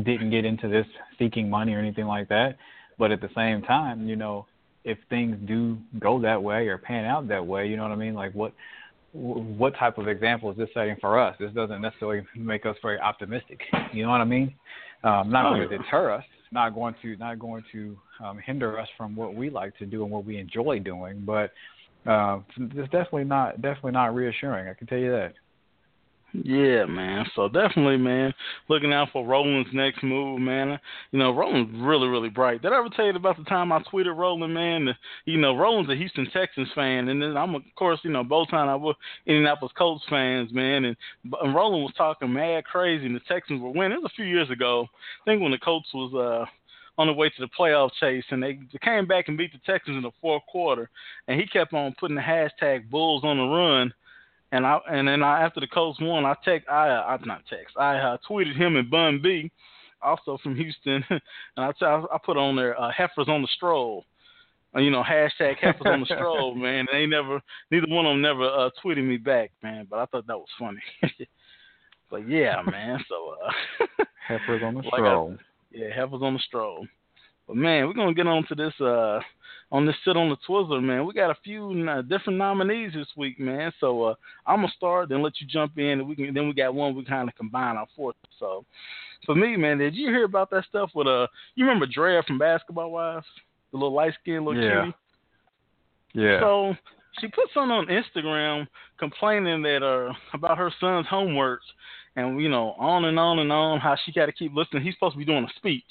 didn't 0.03 0.31
get 0.31 0.45
into 0.45 0.69
this 0.69 0.87
seeking 1.19 1.49
money 1.49 1.73
or 1.73 1.79
anything 1.79 2.07
like 2.07 2.29
that, 2.29 2.57
but 2.99 3.11
at 3.11 3.21
the 3.21 3.31
same 3.35 3.63
time, 3.63 4.07
you 4.07 4.17
know, 4.17 4.47
if 4.85 4.99
things 5.09 5.37
do 5.47 5.79
go 5.99 6.21
that 6.21 6.43
way 6.43 6.69
or 6.69 6.77
pan 6.77 7.05
out 7.05 7.27
that 7.29 7.45
way, 7.47 7.67
you 7.67 7.77
know 7.77 7.83
what 7.83 7.93
I 7.93 7.97
mean? 7.97 8.15
Like 8.15 8.35
what 8.35 8.53
what 9.13 9.75
type 9.77 9.97
of 9.99 10.09
example 10.09 10.51
is 10.51 10.57
this 10.57 10.69
setting 10.75 10.97
for 11.01 11.19
us? 11.19 11.37
This 11.39 11.53
doesn't 11.53 11.81
necessarily 11.81 12.27
make 12.37 12.67
us 12.67 12.77
very 12.83 12.99
optimistic. 12.99 13.61
You 13.93 14.03
know 14.03 14.11
what 14.11 14.21
I 14.21 14.25
mean? 14.25 14.55
Um, 15.05 15.31
not 15.31 15.51
going 15.51 15.69
to 15.69 15.79
deter 15.79 16.11
us, 16.13 16.25
not 16.51 16.75
going 16.75 16.95
to 17.03 17.17
not 17.17 17.39
going 17.39 17.63
to 17.73 17.97
um, 18.23 18.39
hinder 18.39 18.79
us 18.79 18.89
from 18.99 19.15
what 19.15 19.35
we 19.35 19.51
like 19.51 19.77
to 19.79 19.87
do 19.87 20.03
and 20.03 20.11
what 20.11 20.25
we 20.25 20.39
enjoy 20.39 20.79
doing, 20.81 21.23
but 21.25 21.53
uh, 22.07 22.41
it's 22.57 22.91
definitely 22.91 23.25
not 23.25 23.63
definitely 23.63 23.93
not 23.93 24.15
reassuring. 24.15 24.69
I 24.69 24.75
can 24.75 24.87
tell 24.87 24.99
you 24.99 25.11
that. 25.13 25.35
Yeah, 26.42 26.87
man. 26.87 27.27
So 27.37 27.49
definitely, 27.49 27.97
man, 27.97 28.35
looking 28.68 28.92
out 28.92 29.11
for 29.12 29.25
Roland's 29.25 29.70
next 29.73 30.03
move, 30.03 30.40
man. 30.40 30.81
You 31.12 31.20
know, 31.20 31.31
Roland's 31.33 31.70
really, 31.81 32.09
really 32.09 32.29
bright. 32.29 32.61
Did 32.61 32.73
I 32.73 32.79
ever 32.79 32.88
tell 32.88 33.05
you 33.05 33.14
about 33.14 33.37
the 33.37 33.44
time 33.44 33.70
I 33.70 33.81
tweeted 33.85 34.16
Roland, 34.16 34.53
man? 34.53 34.88
You 35.27 35.38
know, 35.38 35.57
Roland's 35.57 35.92
a 35.92 35.94
Houston 35.94 36.29
Texans 36.33 36.68
fan, 36.75 37.09
and 37.09 37.23
then 37.23 37.37
I'm, 37.37 37.55
of 37.55 37.62
course, 37.77 38.01
you 38.03 38.11
know, 38.11 38.25
both 38.25 38.51
times 38.51 38.68
I 38.68 38.75
was 38.75 38.97
Indianapolis 39.27 39.73
Colts 39.79 40.05
fans, 40.11 40.53
man. 40.53 40.87
And, 40.87 40.97
and 41.40 41.55
Roland 41.55 41.85
was 41.85 41.94
talking 41.97 42.33
mad 42.33 42.64
crazy, 42.64 43.07
and 43.07 43.14
the 43.14 43.20
Texans 43.29 43.62
were 43.62 43.70
winning. 43.70 43.99
It 43.99 44.03
was 44.03 44.11
a 44.12 44.16
few 44.16 44.25
years 44.25 44.51
ago. 44.51 44.88
I 45.23 45.31
think 45.31 45.40
when 45.40 45.53
the 45.53 45.59
Colts 45.59 45.88
was 45.94 46.12
uh 46.14 46.51
on 46.97 47.09
the 47.09 47.12
way 47.12 47.29
to 47.29 47.40
the 47.40 47.49
playoff 47.59 47.90
chase, 47.99 48.25
and 48.31 48.40
they 48.42 48.59
came 48.83 49.07
back 49.07 49.27
and 49.27 49.37
beat 49.37 49.53
the 49.53 49.59
Texans 49.66 49.97
in 49.97 50.03
the 50.03 50.12
fourth 50.20 50.44
quarter. 50.47 50.88
And 51.27 51.40
he 51.40 51.47
kept 51.47 51.73
on 51.73 51.94
putting 51.99 52.14
the 52.14 52.23
hashtag 52.23 52.88
Bulls 52.88 53.25
on 53.25 53.37
the 53.37 53.44
run 53.44 53.92
and 54.55 54.64
I 54.64 54.79
and 54.88 55.09
then 55.09 55.23
I 55.23 55.43
after 55.43 55.59
the 55.59 55.67
Colts 55.67 55.99
won, 56.01 56.25
I 56.25 56.35
text 56.45 56.69
I 56.69 56.88
I 56.88 57.19
not 57.25 57.43
text 57.51 57.77
I 57.77 57.97
uh, 57.97 58.17
tweeted 58.29 58.57
him 58.57 58.77
and 58.77 58.88
Bun 58.88 59.21
B, 59.21 59.51
also 60.01 60.38
from 60.43 60.55
Houston, 60.55 61.05
and 61.11 61.21
I 61.57 61.73
t- 61.73 61.85
I 61.85 62.19
put 62.25 62.37
on 62.37 62.55
there 62.55 62.81
uh, 62.81 62.93
heifers 62.97 63.29
on 63.29 63.43
the 63.43 63.49
stroll, 63.57 64.05
uh, 64.77 64.79
you 64.79 64.93
know 64.93 65.03
hashtag 65.03 65.57
heifers 65.61 65.87
on 65.87 66.01
the 66.01 66.07
stroll, 66.07 66.55
man. 66.55 66.87
They 66.90 67.05
never 67.05 67.40
neither 67.73 67.88
one 67.88 68.07
of 68.07 68.12
them 68.12 68.23
never 68.23 68.45
uh, 68.45 68.71
tweeted 68.83 69.05
me 69.05 69.17
back, 69.17 69.51
man. 69.62 69.88
But 69.90 69.99
I 69.99 70.07
thought 70.07 70.27
that 70.29 70.38
was 70.38 70.49
funny. 70.57 70.83
but 72.11 72.29
yeah, 72.29 72.62
man. 72.71 73.05
So 73.09 73.35
uh, 73.45 74.05
heifers 74.29 74.62
on 74.62 74.75
the 74.75 74.83
like 74.83 74.95
stroll. 74.95 75.37
I, 75.37 75.43
yeah, 75.73 75.88
heifers 75.95 76.23
on 76.23 76.35
the 76.35 76.40
stroll. 76.47 76.87
But 77.47 77.57
man, 77.57 77.87
we're 77.87 77.95
gonna 77.95 78.15
get 78.15 78.27
on 78.27 78.47
to 78.49 78.55
this 78.55 78.81
uh 78.81 79.21
on 79.73 79.87
this 79.87 79.97
sit 80.05 80.17
on 80.17 80.29
the 80.29 80.37
Twizzler, 80.49 80.83
man. 80.83 81.05
We 81.07 81.13
got 81.13 81.31
a 81.31 81.37
few 81.43 81.89
uh, 81.89 82.03
different 82.03 82.39
nominees 82.39 82.93
this 82.95 83.09
week, 83.17 83.41
man. 83.41 83.73
So 83.81 84.03
uh, 84.05 84.15
I'm 84.47 84.59
gonna 84.59 84.73
start, 84.77 85.09
then 85.09 85.23
let 85.23 85.41
you 85.41 85.47
jump 85.47 85.77
in, 85.79 86.01
and 86.01 86.09
we 86.09 86.17
can. 86.17 86.33
Then 86.33 86.47
we 86.47 86.55
got 86.55 86.75
one 86.75 86.95
we 86.95 87.05
kind 87.05 87.29
of 87.29 87.35
combine 87.35 87.77
our 87.77 87.87
fourth. 87.97 88.17
So 88.39 88.65
for 89.27 89.35
me, 89.35 89.57
man, 89.57 89.79
did 89.79 89.95
you 89.95 90.09
hear 90.09 90.25
about 90.25 90.51
that 90.51 90.65
stuff 90.69 90.91
with 90.95 91.07
uh? 91.07 91.27
You 91.55 91.67
remember 91.67 91.87
Draya 91.87 92.25
from 92.25 92.39
Basketball 92.39 92.93
Wives, 92.93 93.27
the 93.73 93.79
little 93.79 93.95
light 93.95 94.15
skinned 94.21 94.45
little 94.45 94.63
yeah. 94.63 94.85
cutie? 94.85 94.97
Yeah. 96.15 96.41
So 96.41 96.75
she 97.21 97.29
put 97.29 97.49
something 97.53 97.73
on 97.73 97.87
Instagram 97.87 98.67
complaining 98.99 99.63
that 99.63 99.83
uh 99.83 100.13
about 100.35 100.59
her 100.59 100.73
son's 100.81 101.09
homework, 101.09 101.61
and 102.17 102.41
you 102.41 102.49
know 102.49 102.73
on 102.79 103.07
and 103.07 103.19
on 103.19 103.41
and 103.41 103.51
on 103.51 103.81
how 103.81 103.97
she 104.05 104.13
got 104.13 104.27
to 104.27 104.33
keep 104.33 104.55
listening. 104.55 104.85
He's 104.85 104.95
supposed 104.95 105.15
to 105.15 105.19
be 105.19 105.25
doing 105.25 105.45
a 105.45 105.59
speech 105.59 105.83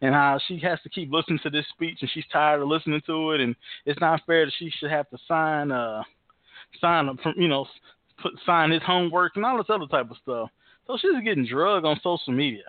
and 0.00 0.14
how 0.14 0.38
she 0.46 0.58
has 0.58 0.78
to 0.82 0.88
keep 0.88 1.12
listening 1.12 1.38
to 1.42 1.50
this 1.50 1.66
speech 1.70 1.98
and 2.00 2.10
she's 2.12 2.24
tired 2.32 2.62
of 2.62 2.68
listening 2.68 3.00
to 3.06 3.32
it 3.32 3.40
and 3.40 3.54
it's 3.86 4.00
not 4.00 4.22
fair 4.26 4.44
that 4.46 4.52
she 4.58 4.70
should 4.78 4.90
have 4.90 5.08
to 5.10 5.18
sign 5.28 5.70
uh 5.70 6.02
sign 6.80 7.08
up 7.08 7.16
from 7.22 7.34
you 7.36 7.48
know 7.48 7.66
put 8.22 8.32
sign 8.46 8.70
his 8.70 8.82
homework 8.82 9.32
and 9.36 9.44
all 9.44 9.56
this 9.56 9.66
other 9.68 9.86
type 9.86 10.10
of 10.10 10.16
stuff. 10.22 10.50
So 10.86 10.98
she's 11.00 11.24
getting 11.24 11.46
drugged 11.46 11.86
on 11.86 12.00
social 12.02 12.32
media. 12.32 12.64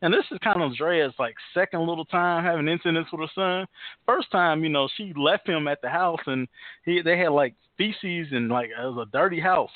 And 0.00 0.14
this 0.14 0.24
is 0.30 0.38
kind 0.44 0.62
of 0.62 0.76
Draya's 0.76 1.14
like 1.18 1.34
second 1.52 1.86
little 1.86 2.04
time 2.04 2.44
having 2.44 2.68
incidents 2.68 3.10
with 3.10 3.22
her 3.22 3.34
son. 3.34 3.66
First 4.06 4.30
time, 4.30 4.62
you 4.62 4.70
know, 4.70 4.88
she 4.96 5.12
left 5.16 5.48
him 5.48 5.66
at 5.66 5.82
the 5.82 5.88
house 5.88 6.20
and 6.26 6.46
he 6.84 7.02
they 7.02 7.18
had 7.18 7.30
like 7.30 7.54
feces 7.76 8.28
and 8.30 8.48
like 8.48 8.68
it 8.68 8.84
was 8.84 9.06
a 9.06 9.10
dirty 9.10 9.40
house 9.40 9.70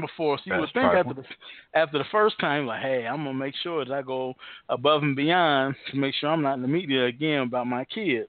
before. 0.00 0.38
So 0.38 0.54
you 0.54 0.60
would 0.60 0.72
think 0.72 0.92
after 0.92 1.14
the 1.14 1.24
after 1.74 1.98
the 1.98 2.04
first 2.10 2.38
time, 2.38 2.66
like, 2.66 2.82
hey, 2.82 3.06
I'm 3.06 3.24
gonna 3.24 3.34
make 3.34 3.54
sure 3.62 3.84
that 3.84 3.92
I 3.92 4.02
go 4.02 4.34
above 4.68 5.02
and 5.02 5.16
beyond 5.16 5.74
to 5.90 5.96
make 5.96 6.14
sure 6.14 6.30
I'm 6.30 6.42
not 6.42 6.54
in 6.54 6.62
the 6.62 6.68
media 6.68 7.06
again 7.06 7.40
about 7.40 7.66
my 7.66 7.84
kid. 7.84 8.26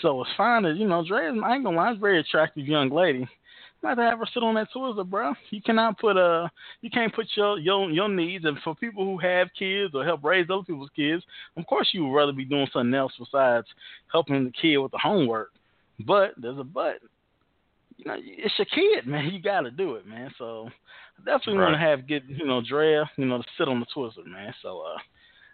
So 0.00 0.22
it's 0.22 0.30
fine 0.36 0.64
as 0.64 0.78
you 0.78 0.88
know, 0.88 1.04
Dre. 1.06 1.26
I 1.26 1.54
ain't 1.54 1.64
gonna 1.64 1.76
lie, 1.76 1.94
very 1.94 2.20
attractive 2.20 2.66
young 2.66 2.90
lady. 2.90 3.28
Not 3.82 3.96
to 3.96 4.02
have 4.02 4.20
her 4.20 4.26
sit 4.32 4.44
on 4.44 4.54
that 4.54 4.68
Twizzler, 4.74 5.08
bro. 5.08 5.34
You 5.50 5.60
cannot 5.60 5.98
put 5.98 6.16
uh 6.16 6.48
you 6.82 6.90
can't 6.90 7.14
put 7.14 7.26
your 7.34 7.58
your 7.58 7.90
your 7.90 8.08
needs 8.08 8.44
and 8.44 8.58
for 8.62 8.76
people 8.76 9.04
who 9.04 9.18
have 9.18 9.48
kids 9.58 9.94
or 9.94 10.04
help 10.04 10.22
raise 10.22 10.46
other 10.50 10.62
people's 10.62 10.90
kids, 10.94 11.24
of 11.56 11.66
course 11.66 11.88
you 11.92 12.06
would 12.06 12.14
rather 12.14 12.32
be 12.32 12.44
doing 12.44 12.68
something 12.72 12.94
else 12.94 13.12
besides 13.18 13.66
helping 14.10 14.44
the 14.44 14.52
kid 14.52 14.76
with 14.78 14.92
the 14.92 14.98
homework. 14.98 15.50
But 16.06 16.34
there's 16.36 16.58
a 16.58 16.64
but. 16.64 16.98
You 17.96 18.04
know, 18.04 18.16
it's 18.18 18.54
your 18.58 18.66
kid, 18.66 19.06
man. 19.10 19.30
You 19.32 19.40
got 19.40 19.62
to 19.62 19.70
do 19.70 19.94
it, 19.94 20.06
man. 20.06 20.30
So 20.38 20.68
definitely 21.18 21.58
right. 21.58 21.70
want 21.70 21.74
to 21.74 21.86
have 21.86 22.08
get 22.08 22.24
you 22.28 22.46
know 22.46 22.60
Draya, 22.60 23.04
you 23.16 23.24
know, 23.24 23.38
to 23.38 23.44
sit 23.58 23.68
on 23.68 23.80
the 23.80 23.86
Twizzler, 23.94 24.26
man. 24.26 24.54
So 24.62 24.80
uh, 24.80 24.98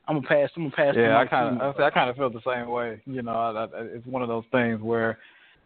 I'm 0.07 0.17
gonna 0.17 0.27
pass. 0.29 0.51
I'm 0.57 0.65
gonna 0.65 0.77
pass. 0.77 0.95
Yeah, 0.97 1.19
I 1.19 1.27
kind 1.27 1.61
of 1.61 1.79
I, 1.79 1.85
I 1.85 1.91
kind 1.91 2.11
of 2.11 2.17
feel 2.17 2.31
the 2.31 2.41
same 2.47 2.69
way. 2.69 3.01
You 3.07 3.23
know, 3.23 3.33
I, 3.33 3.65
I, 3.65 3.69
it's 3.83 4.07
one 4.07 4.23
of 4.23 4.29
those 4.29 4.45
things 4.51 4.81
where, 4.81 5.19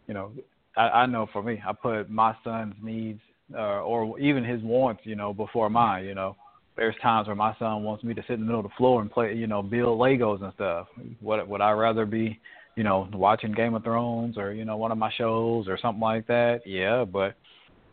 you 0.07 0.13
know, 0.13 0.31
I, 0.75 0.89
I 0.89 1.05
know 1.05 1.27
for 1.31 1.41
me, 1.41 1.61
I 1.65 1.73
put 1.73 2.09
my 2.09 2.35
son's 2.43 2.75
needs 2.81 3.21
uh, 3.55 3.81
or 3.81 4.19
even 4.19 4.43
his 4.43 4.61
wants, 4.61 5.01
you 5.05 5.15
know, 5.15 5.33
before 5.33 5.69
mine. 5.69 6.05
You 6.05 6.15
know, 6.15 6.35
there's 6.75 6.95
times 7.01 7.27
where 7.27 7.35
my 7.35 7.55
son 7.57 7.83
wants 7.83 8.03
me 8.03 8.13
to 8.13 8.21
sit 8.21 8.33
in 8.33 8.41
the 8.41 8.45
middle 8.45 8.61
of 8.61 8.65
the 8.65 8.75
floor 8.77 9.01
and 9.01 9.11
play, 9.11 9.33
you 9.33 9.47
know, 9.47 9.61
build 9.61 9.99
Legos 9.99 10.43
and 10.43 10.53
stuff. 10.53 10.87
What 11.21 11.47
would 11.47 11.61
I 11.61 11.71
rather 11.71 12.05
be, 12.05 12.39
you 12.75 12.83
know, 12.83 13.07
watching 13.13 13.51
Game 13.51 13.75
of 13.75 13.83
Thrones 13.83 14.37
or 14.37 14.51
you 14.53 14.65
know 14.65 14.77
one 14.77 14.91
of 14.91 14.97
my 14.97 15.11
shows 15.11 15.67
or 15.67 15.77
something 15.81 16.01
like 16.01 16.27
that? 16.27 16.61
Yeah, 16.65 17.05
but 17.05 17.35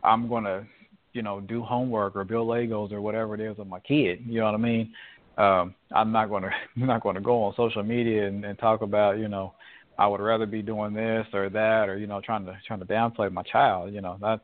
I'm 0.02 0.28
gonna, 0.28 0.66
you 1.12 1.22
know, 1.22 1.40
do 1.40 1.62
homework 1.62 2.16
or 2.16 2.24
build 2.24 2.48
Legos 2.48 2.92
or 2.92 3.00
whatever 3.00 3.34
it 3.34 3.40
is 3.40 3.58
with 3.58 3.68
my 3.68 3.80
kid. 3.80 4.20
You 4.26 4.40
know 4.40 4.46
what 4.46 4.54
I 4.54 4.58
mean? 4.58 4.92
Um, 5.38 5.74
I'm 5.94 6.12
not 6.12 6.28
gonna 6.28 6.50
I'm 6.76 6.86
not 6.86 7.02
gonna 7.02 7.20
go 7.20 7.44
on 7.44 7.54
social 7.56 7.82
media 7.82 8.26
and, 8.26 8.44
and 8.44 8.58
talk 8.58 8.82
about 8.82 9.18
you 9.18 9.28
know 9.28 9.54
I 9.98 10.06
would 10.06 10.20
rather 10.20 10.46
be 10.46 10.62
doing 10.62 10.94
this 10.94 11.26
or 11.32 11.50
that 11.50 11.88
or 11.88 11.96
you 11.96 12.06
know 12.06 12.20
trying 12.20 12.46
to 12.46 12.58
trying 12.66 12.80
to 12.80 12.86
downplay 12.86 13.30
my 13.30 13.42
child. 13.42 13.92
You 13.92 14.00
know 14.00 14.16
that 14.20 14.40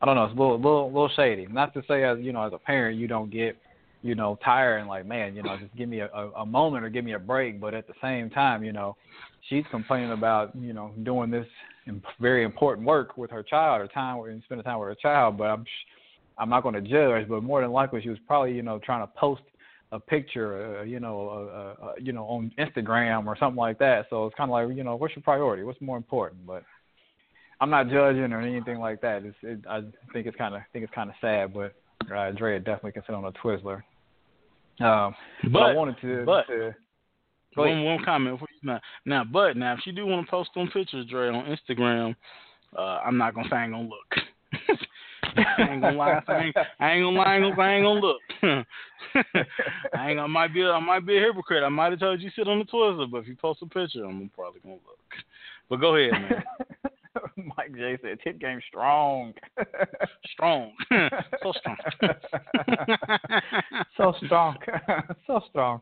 I 0.00 0.06
don't 0.06 0.14
know. 0.14 0.24
It's 0.24 0.36
a 0.36 0.40
little 0.40 0.56
little 0.56 0.86
little 0.86 1.10
shady. 1.16 1.46
Not 1.46 1.74
to 1.74 1.82
say 1.88 2.04
as 2.04 2.18
you 2.20 2.32
know 2.32 2.42
as 2.42 2.52
a 2.52 2.58
parent 2.58 2.98
you 2.98 3.08
don't 3.08 3.30
get 3.30 3.56
you 4.02 4.14
know 4.14 4.38
tired 4.44 4.78
and 4.78 4.88
like 4.88 5.06
man 5.06 5.34
you 5.34 5.42
know 5.42 5.56
just 5.58 5.74
give 5.76 5.88
me 5.88 6.00
a, 6.00 6.08
a 6.08 6.46
moment 6.46 6.84
or 6.84 6.88
give 6.88 7.04
me 7.04 7.14
a 7.14 7.18
break. 7.18 7.60
But 7.60 7.74
at 7.74 7.86
the 7.86 7.94
same 8.00 8.30
time 8.30 8.62
you 8.62 8.72
know 8.72 8.96
she's 9.48 9.64
complaining 9.70 10.12
about 10.12 10.54
you 10.56 10.72
know 10.72 10.92
doing 11.02 11.30
this 11.30 11.46
very 12.20 12.44
important 12.44 12.86
work 12.86 13.16
with 13.16 13.30
her 13.30 13.42
child 13.42 13.80
or 13.80 13.88
time 13.88 14.20
and 14.28 14.42
spending 14.44 14.64
time 14.64 14.78
with 14.78 14.88
her 14.88 14.96
child. 14.96 15.38
But 15.38 15.44
I'm 15.44 15.64
I'm 16.38 16.50
not 16.50 16.62
going 16.62 16.74
to 16.74 16.80
judge. 16.80 17.28
But 17.28 17.42
more 17.42 17.60
than 17.60 17.72
likely 17.72 18.02
she 18.02 18.08
was 18.08 18.18
probably 18.26 18.52
you 18.52 18.62
know 18.62 18.78
trying 18.78 19.06
to 19.06 19.12
post 19.18 19.42
a 19.90 19.98
picture, 19.98 20.80
uh, 20.80 20.82
you 20.82 21.00
know, 21.00 21.28
uh, 21.28 21.84
uh, 21.84 21.92
you 21.98 22.12
know, 22.12 22.24
on 22.24 22.52
Instagram 22.58 23.26
or 23.26 23.36
something 23.38 23.56
like 23.56 23.78
that. 23.78 24.06
So 24.10 24.26
it's 24.26 24.36
kind 24.36 24.50
of 24.50 24.52
like, 24.52 24.76
you 24.76 24.84
know, 24.84 24.96
what's 24.96 25.16
your 25.16 25.22
priority? 25.22 25.62
What's 25.62 25.80
more 25.80 25.96
important? 25.96 26.46
But 26.46 26.62
I'm 27.60 27.70
not 27.70 27.88
judging 27.88 28.32
or 28.32 28.40
anything 28.40 28.78
like 28.78 29.00
that. 29.00 29.24
It's, 29.24 29.36
it, 29.42 29.60
I 29.68 29.80
think 30.12 30.26
it's 30.26 30.36
kind 30.36 30.54
of, 30.54 30.60
think 30.72 30.84
it's 30.84 30.94
kind 30.94 31.08
of 31.08 31.16
sad, 31.20 31.54
but 31.54 31.74
uh, 32.14 32.32
Dre 32.32 32.58
definitely 32.58 32.92
can 32.92 33.02
sit 33.06 33.14
on 33.14 33.24
a 33.24 33.32
Twizzler. 33.32 33.82
Um, 34.80 35.14
but, 35.44 35.52
but 35.52 35.62
I 35.62 35.74
wanted 35.74 35.96
to, 36.02 36.24
but, 36.24 36.46
to 36.48 36.74
one, 37.54 37.84
one 37.84 38.04
comment 38.04 38.40
now. 38.62 38.80
Now, 39.04 39.24
but 39.24 39.56
now, 39.56 39.74
if 39.74 39.80
you 39.86 39.92
do 39.92 40.06
want 40.06 40.26
to 40.26 40.30
post 40.30 40.50
them 40.54 40.68
pictures, 40.72 41.06
Dre, 41.06 41.28
on 41.28 41.56
Instagram, 41.56 42.14
uh, 42.76 43.00
I'm 43.04 43.16
not 43.16 43.34
gonna 43.34 43.48
say 43.50 43.56
I 43.56 43.64
ain't 43.64 43.72
gonna 43.72 43.88
look. 43.88 44.78
I 45.36 45.70
ain't 45.70 45.82
gonna 45.82 45.96
lie. 45.96 46.20
I 46.26 46.38
ain't, 46.38 46.56
I 46.80 46.92
ain't 46.92 47.04
gonna 47.04 47.16
lie. 47.16 47.24
I 47.24 47.36
ain't 47.36 47.56
gonna, 47.56 47.62
I 47.62 47.74
ain't 47.74 47.84
gonna 47.84 48.00
look. 48.00 48.20
I 49.94 50.10
ain't. 50.10 50.20
I 50.20 50.26
might 50.26 50.52
be. 50.54 50.64
I 50.64 50.80
might 50.80 51.06
be 51.06 51.18
a 51.18 51.20
hypocrite. 51.20 51.62
I 51.62 51.68
might 51.68 51.92
have 51.92 52.00
told 52.00 52.20
you 52.20 52.30
sit 52.34 52.48
on 52.48 52.58
the 52.58 52.64
Twizzler, 52.64 53.10
but 53.10 53.18
if 53.18 53.28
you 53.28 53.36
post 53.36 53.62
a 53.62 53.66
picture, 53.66 54.04
I'm 54.04 54.30
probably 54.34 54.60
gonna 54.60 54.74
look. 54.74 54.98
But 55.68 55.80
go 55.80 55.96
ahead, 55.96 56.12
man. 56.12 56.42
Mike 57.56 57.74
J 57.74 57.98
said, 58.02 58.18
"Tit 58.22 58.38
game 58.38 58.60
strong, 58.68 59.34
strong, 60.32 60.72
so 61.42 61.52
strong, 61.58 61.76
so 63.96 64.14
strong, 64.24 64.56
so 65.26 65.40
strong." 65.50 65.80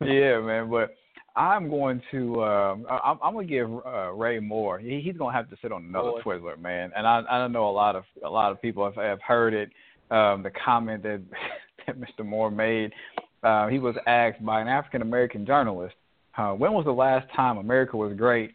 yeah, 0.00 0.40
man. 0.40 0.70
But 0.70 0.94
I'm 1.36 1.68
going 1.68 2.00
to 2.12 2.42
um, 2.42 2.86
I'm, 2.88 3.18
I'm 3.22 3.34
going 3.34 3.46
to 3.46 3.52
give 3.52 3.70
uh, 3.70 4.12
Roy 4.12 4.40
Moore. 4.40 4.78
He, 4.78 5.02
he's 5.04 5.16
going 5.16 5.32
to 5.32 5.36
have 5.36 5.50
to 5.50 5.56
sit 5.60 5.70
on 5.70 5.84
another 5.84 6.08
oh. 6.08 6.20
Twizzler, 6.24 6.58
man. 6.58 6.90
And 6.96 7.06
I 7.06 7.22
I 7.30 7.38
don't 7.38 7.52
know 7.52 7.68
a 7.68 7.70
lot 7.70 7.94
of 7.94 8.04
a 8.24 8.28
lot 8.28 8.52
of 8.52 8.62
people 8.62 8.84
have, 8.84 8.96
have 8.96 9.20
heard 9.20 9.52
it. 9.52 9.70
Um, 10.10 10.42
the 10.42 10.50
comment 10.64 11.02
that 11.02 11.20
that 11.86 12.00
Mr. 12.00 12.24
Moore 12.24 12.50
made. 12.50 12.92
Uh, 13.42 13.68
he 13.68 13.78
was 13.78 13.94
asked 14.06 14.44
by 14.44 14.60
an 14.60 14.66
African 14.66 15.02
American 15.02 15.44
journalist, 15.44 15.94
uh, 16.38 16.52
"When 16.52 16.72
was 16.72 16.86
the 16.86 16.92
last 16.92 17.26
time 17.36 17.58
America 17.58 17.96
was 17.96 18.16
great?" 18.16 18.54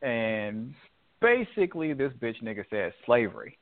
And 0.00 0.74
basically, 1.20 1.92
this 1.92 2.12
bitch 2.22 2.40
nigga 2.42 2.64
said 2.70 2.92
slavery. 3.04 3.58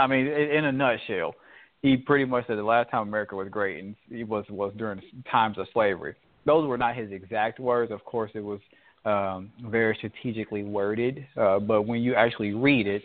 I 0.00 0.06
mean, 0.06 0.26
in, 0.26 0.50
in 0.50 0.64
a 0.64 0.72
nutshell, 0.72 1.34
he 1.82 1.98
pretty 1.98 2.24
much 2.24 2.46
said 2.46 2.56
the 2.56 2.62
last 2.62 2.90
time 2.90 3.06
America 3.06 3.36
was 3.36 3.48
great, 3.50 3.84
and 3.84 3.94
it 4.10 4.26
was 4.26 4.46
was 4.48 4.72
during 4.78 5.02
times 5.30 5.58
of 5.58 5.66
slavery 5.74 6.14
those 6.44 6.66
were 6.66 6.78
not 6.78 6.96
his 6.96 7.10
exact 7.12 7.60
words. 7.60 7.92
Of 7.92 8.04
course, 8.04 8.30
it 8.34 8.44
was 8.44 8.60
um, 9.04 9.50
very 9.66 9.94
strategically 9.96 10.62
worded. 10.62 11.26
Uh, 11.36 11.58
but 11.58 11.82
when 11.82 12.02
you 12.02 12.14
actually 12.14 12.52
read 12.52 12.86
it, 12.86 13.02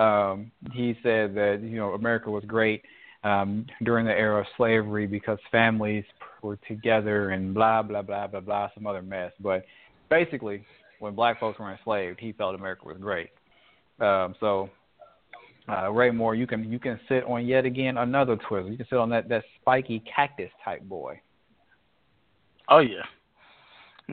um, 0.00 0.50
he 0.72 0.96
said 1.02 1.34
that 1.34 1.60
you 1.62 1.76
know 1.76 1.94
America 1.94 2.30
was 2.30 2.44
great 2.44 2.82
um, 3.24 3.66
during 3.82 4.06
the 4.06 4.12
era 4.12 4.40
of 4.40 4.46
slavery 4.56 5.06
because 5.06 5.38
families 5.50 6.04
were 6.42 6.58
together 6.68 7.30
and 7.30 7.52
blah 7.52 7.82
blah 7.82 8.02
blah 8.02 8.26
blah 8.26 8.40
blah 8.40 8.68
some 8.74 8.86
other 8.86 9.02
mess. 9.02 9.32
But 9.40 9.64
basically, 10.08 10.64
when 11.00 11.14
black 11.14 11.40
folks 11.40 11.58
were 11.58 11.70
enslaved, 11.70 12.20
he 12.20 12.32
felt 12.32 12.54
America 12.54 12.86
was 12.86 12.96
great. 12.98 13.30
Um, 14.00 14.36
so 14.38 14.70
uh, 15.68 15.90
Roy 15.90 16.12
Moore, 16.12 16.34
you 16.34 16.46
can 16.46 16.70
you 16.70 16.78
can 16.78 16.98
sit 17.08 17.24
on 17.24 17.46
yet 17.46 17.64
again 17.64 17.98
another 17.98 18.36
Twizzler. 18.36 18.70
You 18.70 18.76
can 18.76 18.86
sit 18.88 18.98
on 18.98 19.10
that 19.10 19.28
that 19.28 19.44
spiky 19.60 20.02
cactus 20.14 20.50
type 20.64 20.82
boy. 20.82 21.20
Oh 22.68 22.78
yeah. 22.78 23.02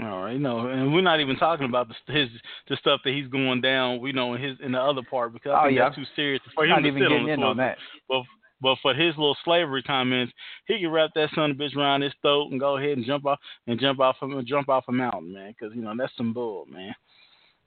All 0.04 0.24
right, 0.24 0.38
no, 0.38 0.68
and 0.68 0.94
we're 0.94 1.00
not 1.00 1.22
even 1.22 1.38
talking 1.38 1.65
about 1.65 1.88
the, 1.88 2.13
his 2.13 2.30
the 2.68 2.76
stuff 2.76 3.00
that 3.06 3.13
he's 3.13 3.28
going 3.30 3.62
down. 3.62 4.02
We 4.02 4.12
know 4.12 4.34
in 4.34 4.44
his 4.44 4.58
in 4.62 4.74
the 4.74 4.80
other 4.80 5.02
part 5.10 5.32
because 5.32 5.54
I 5.54 5.62
oh, 5.62 5.68
think 5.68 5.78
yeah. 5.78 5.86
that's 5.86 5.96
too 5.96 6.04
serious 6.18 6.41
for 6.54 6.65
him 6.65 6.72
not 6.72 6.80
to 6.82 6.88
even 6.88 7.02
sit 7.02 7.10
getting 7.10 7.24
on, 7.24 7.30
in 7.30 7.44
on 7.44 7.58
that. 7.58 7.78
But 8.10 8.24
but 8.62 8.78
for 8.82 8.94
his 8.94 9.15
little 9.15 9.38
slavery 9.46 9.84
comments, 9.84 10.34
he 10.68 10.80
can 10.80 10.89
wrap 10.89 11.12
that 11.15 11.30
son 11.34 11.52
of 11.52 11.60
a 11.60 11.63
bitch 11.63 11.78
around 11.78 12.02
his 12.02 12.12
throat 12.22 12.52
and 12.52 12.60
go 12.60 12.76
ahead 12.78 12.98
and 12.98 13.06
jump 13.06 13.26
off 13.26 13.39
and 13.68 13.80
jump 13.80 14.02
off 14.02 14.18
from 14.20 14.46
jump 14.46 14.68
off 14.68 14.84
a 14.89 14.91
mountain, 14.91 15.34
man. 15.34 15.54
Because 15.58 15.74
you 15.74 15.82
know 15.82 15.94
that's 15.98 16.12
some 16.18 16.34
bull, 16.34 16.65
man. 16.70 16.94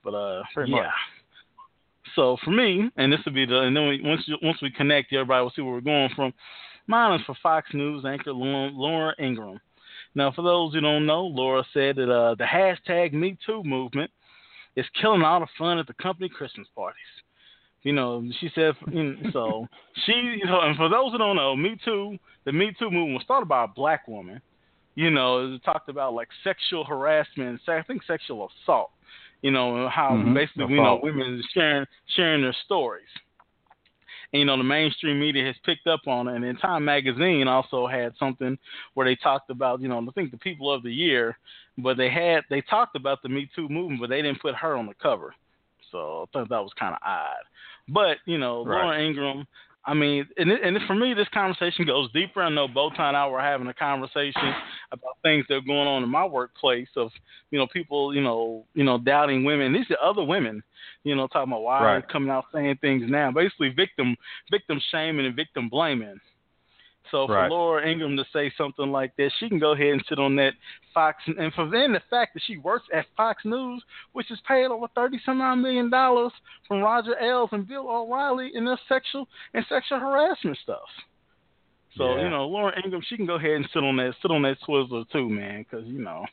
But 0.05 0.15
uh, 0.15 0.43
Pretty 0.53 0.73
yeah. 0.73 0.83
Much. 0.83 0.93
So 2.15 2.37
for 2.45 2.51
me, 2.51 2.91
and 2.97 3.11
this 3.11 3.21
will 3.25 3.33
be 3.33 3.47
the 3.47 3.61
and 3.61 3.75
then 3.75 3.89
we, 3.89 4.03
once 4.03 4.23
you, 4.27 4.37
once 4.43 4.59
we 4.61 4.71
connect, 4.71 5.15
everybody 5.15 5.43
will 5.43 5.53
see 5.57 5.63
where 5.63 5.73
we're 5.73 5.81
going 5.81 6.11
from. 6.15 6.35
Mine 6.87 7.21
is 7.21 7.27
for 7.27 7.37
Fox 7.43 7.69
News 7.73 8.05
anchor 8.05 8.33
Laura 8.33 9.15
Ingraham. 9.19 9.61
Now, 10.19 10.33
for 10.33 10.43
those 10.43 10.75
who 10.75 10.81
don't 10.81 11.07
know, 11.07 11.27
Laura 11.27 11.65
said 11.73 11.95
that 11.95 12.11
uh, 12.13 12.35
the 12.35 12.43
hashtag 12.43 13.13
Me 13.13 13.39
Too 13.47 13.63
movement 13.63 14.11
is 14.75 14.85
killing 15.01 15.23
all 15.23 15.39
the 15.39 15.47
fun 15.57 15.79
at 15.79 15.87
the 15.87 15.95
company 15.95 16.29
Christmas 16.29 16.67
parties. 16.75 16.99
You 17.85 17.93
know, 17.93 18.29
she 18.41 18.51
said, 18.53 18.75
you 18.91 19.15
know, 19.15 19.31
so 19.33 19.67
she, 20.05 20.13
you 20.41 20.47
know, 20.47 20.61
and 20.63 20.77
for 20.77 20.89
those 20.89 21.13
who 21.13 21.19
don't 21.19 21.37
know, 21.37 21.55
Me 21.55 21.79
Too, 21.85 22.19
the 22.45 22.53
Me 22.53 22.73
Too 22.81 22.91
movement 22.91 23.15
was 23.15 23.23
started 23.23 23.47
by 23.47 23.63
a 23.63 23.69
black 23.69 24.09
woman. 24.09 24.41
You 24.97 25.13
know, 25.13 25.55
it 25.55 25.65
talked 25.65 25.89
about 25.89 26.15
like 26.15 26.27
sexual 26.43 26.83
harassment, 26.83 27.61
I 27.69 27.83
think 27.83 28.03
sexual 28.03 28.51
assault. 28.65 28.91
You 29.43 29.53
know, 29.53 29.89
how 29.89 30.11
mm-hmm. 30.15 30.35
basically, 30.35 30.75
you 30.75 30.83
know, 30.83 30.99
women 31.01 31.41
sharing 31.55 31.87
sharing 32.17 32.43
their 32.43 32.57
stories 32.65 33.07
and, 34.33 34.41
you 34.41 34.47
know, 34.47 34.57
the 34.57 34.65
mainstream 34.65 35.19
media 35.19 35.47
has 35.47 35.57
picked 35.65 35.87
up 35.87 36.01
on 36.07 36.29
it. 36.29 36.35
And 36.35 36.45
then 36.45 36.57
Time 36.57 36.85
Magazine 36.85 37.49
also 37.49 37.87
had 37.87 38.13
something 38.19 38.59
where 38.95 39.07
they 39.07 39.17
talked 39.17 39.51
about, 39.51 39.81
you 39.81 39.89
know, 39.89 39.99
I 39.99 40.13
think 40.13 40.31
the 40.31 40.39
People 40.39 40.73
of 40.73 40.83
the 40.83 40.93
Year, 40.93 41.39
but 41.79 41.97
they 41.97 42.11
had 42.11 42.41
they 42.51 42.61
talked 42.61 42.97
about 42.97 43.23
the 43.23 43.29
Me 43.29 43.49
Too 43.55 43.69
movement, 43.69 44.01
but 44.01 44.11
they 44.11 44.23
didn't 44.23 44.43
put 44.43 44.55
her 44.55 44.77
on 44.77 44.87
the 44.87 44.95
cover. 44.95 45.35
So 45.91 46.23
I 46.23 46.25
thought 46.33 46.49
that 46.51 46.63
was 46.63 46.73
kind 46.79 46.95
of 46.95 47.01
odd. 47.05 47.45
But 47.89 48.19
you 48.27 48.39
know, 48.39 48.65
right. 48.65 48.83
Laura 48.83 49.03
Ingraham, 49.03 49.47
I 49.89 49.95
mean, 49.95 50.29
and 50.37 50.51
it, 50.51 50.61
and 50.63 50.77
it, 50.77 50.83
for 50.87 50.95
me, 50.95 51.15
this 51.15 51.29
conversation 51.33 51.87
goes 51.87 52.13
deeper. 52.13 52.43
I 52.43 52.51
know 52.51 52.69
Bowtie 52.69 53.01
and 53.01 53.17
I 53.17 53.27
were 53.27 53.41
having 53.41 53.69
a 53.69 53.75
conversation 53.75 54.53
about 54.93 55.17
things 55.23 55.47
that 55.49 55.55
are 55.55 55.61
going 55.63 55.89
on 55.89 56.03
in 56.03 56.11
my 56.11 56.27
workplace 56.27 56.89
of, 56.95 57.11
you 57.51 57.59
know, 57.59 57.67
people, 57.67 58.15
you 58.15 58.21
know, 58.21 58.67
you 58.75 58.85
know, 58.85 58.99
doubting 58.99 59.45
women. 59.45 59.73
These 59.73 59.91
are 59.91 60.07
other 60.07 60.23
women, 60.23 60.63
you 61.05 61.17
know, 61.17 61.27
talking 61.27 61.51
about 61.51 61.63
why 61.63 61.83
right. 61.83 62.09
coming 62.09 62.29
out 62.29 62.45
saying 62.53 62.77
things 62.83 63.05
now, 63.09 63.33
basically 63.33 63.71
victim, 63.71 64.15
victim 64.51 64.79
shaming 64.91 65.25
and 65.25 65.35
victim 65.35 65.71
blaming. 65.71 66.21
So 67.11 67.27
for 67.27 67.35
right. 67.35 67.51
Laura 67.51 67.89
Ingraham 67.89 68.17
to 68.17 68.25
say 68.33 68.53
something 68.57 68.91
like 68.91 69.17
that, 69.17 69.31
she 69.39 69.49
can 69.49 69.59
go 69.59 69.73
ahead 69.73 69.89
and 69.89 70.05
sit 70.09 70.19
on 70.19 70.37
that 70.37 70.53
Fox. 70.93 71.23
And 71.27 71.53
for 71.55 71.69
then 71.71 71.93
the 71.93 72.03
fact 72.11 72.35
that 72.35 72.43
she 72.47 72.57
works 72.57 72.87
at 72.93 73.07
Fox 73.17 73.45
News, 73.45 73.83
which 74.13 74.31
is 74.31 74.39
paid 74.47 74.67
over 74.67 74.87
thirty 74.95 75.21
some 75.25 75.41
odd 75.41 75.57
million 75.57 75.91
dollars 75.91 76.33
from 76.67 76.81
Roger 76.81 77.15
Ailes 77.21 77.51
and 77.53 77.67
Bill 77.67 77.89
O'Reilly 77.89 78.51
in 78.55 78.65
their 78.65 78.81
sexual 78.89 79.29
and 79.55 79.65
sexual 79.69 80.01
harassment 80.01 80.59
stuff. 80.63 80.89
So 81.97 82.17
yeah. 82.17 82.25
you 82.25 82.31
know, 82.31 82.47
Laura 82.47 82.73
Ingraham, 82.77 83.03
she 83.09 83.17
can 83.17 83.27
go 83.27 83.37
ahead 83.37 83.53
and 83.53 83.69
sit 83.73 83.83
on 83.83 83.97
that 83.97 84.15
sit 84.23 84.31
on 84.31 84.43
that 84.43 84.59
Twizzler 84.67 85.09
too, 85.11 85.29
man, 85.29 85.65
because 85.69 85.87
you 85.87 86.03
know 86.03 86.25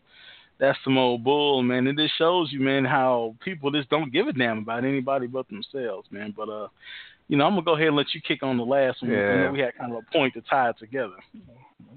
that's 0.60 0.78
some 0.84 0.98
old 0.98 1.24
bull, 1.24 1.62
man. 1.64 1.88
And 1.88 1.98
this 1.98 2.12
shows 2.18 2.52
you, 2.52 2.60
man, 2.60 2.86
how 2.86 3.36
people 3.44 3.72
just 3.72 3.90
don't 3.90 4.12
give 4.12 4.28
a 4.28 4.34
damn 4.34 4.60
about 4.60 4.86
anybody 4.86 5.28
but 5.28 5.48
themselves, 5.48 6.08
man. 6.12 6.34
But 6.36 6.50
uh, 6.50 6.68
you 7.28 7.38
know, 7.38 7.46
I'm 7.46 7.54
gonna 7.54 7.64
go 7.64 7.76
ahead 7.76 7.88
and 7.88 7.96
let 7.96 8.14
you 8.14 8.22
kick 8.22 8.44
on 8.44 8.58
the 8.58 8.64
last 8.64 9.02
one. 9.02 9.12
Yeah. 9.12 9.36
You 9.36 9.44
know, 9.44 9.52
we 9.52 9.60
had 9.60 9.76
kind 9.78 9.92
of 9.92 10.04
a 10.08 10.12
point 10.12 10.34
to 10.36 10.42
tie 10.42 10.70
it 10.70 10.78
together. 10.80 11.16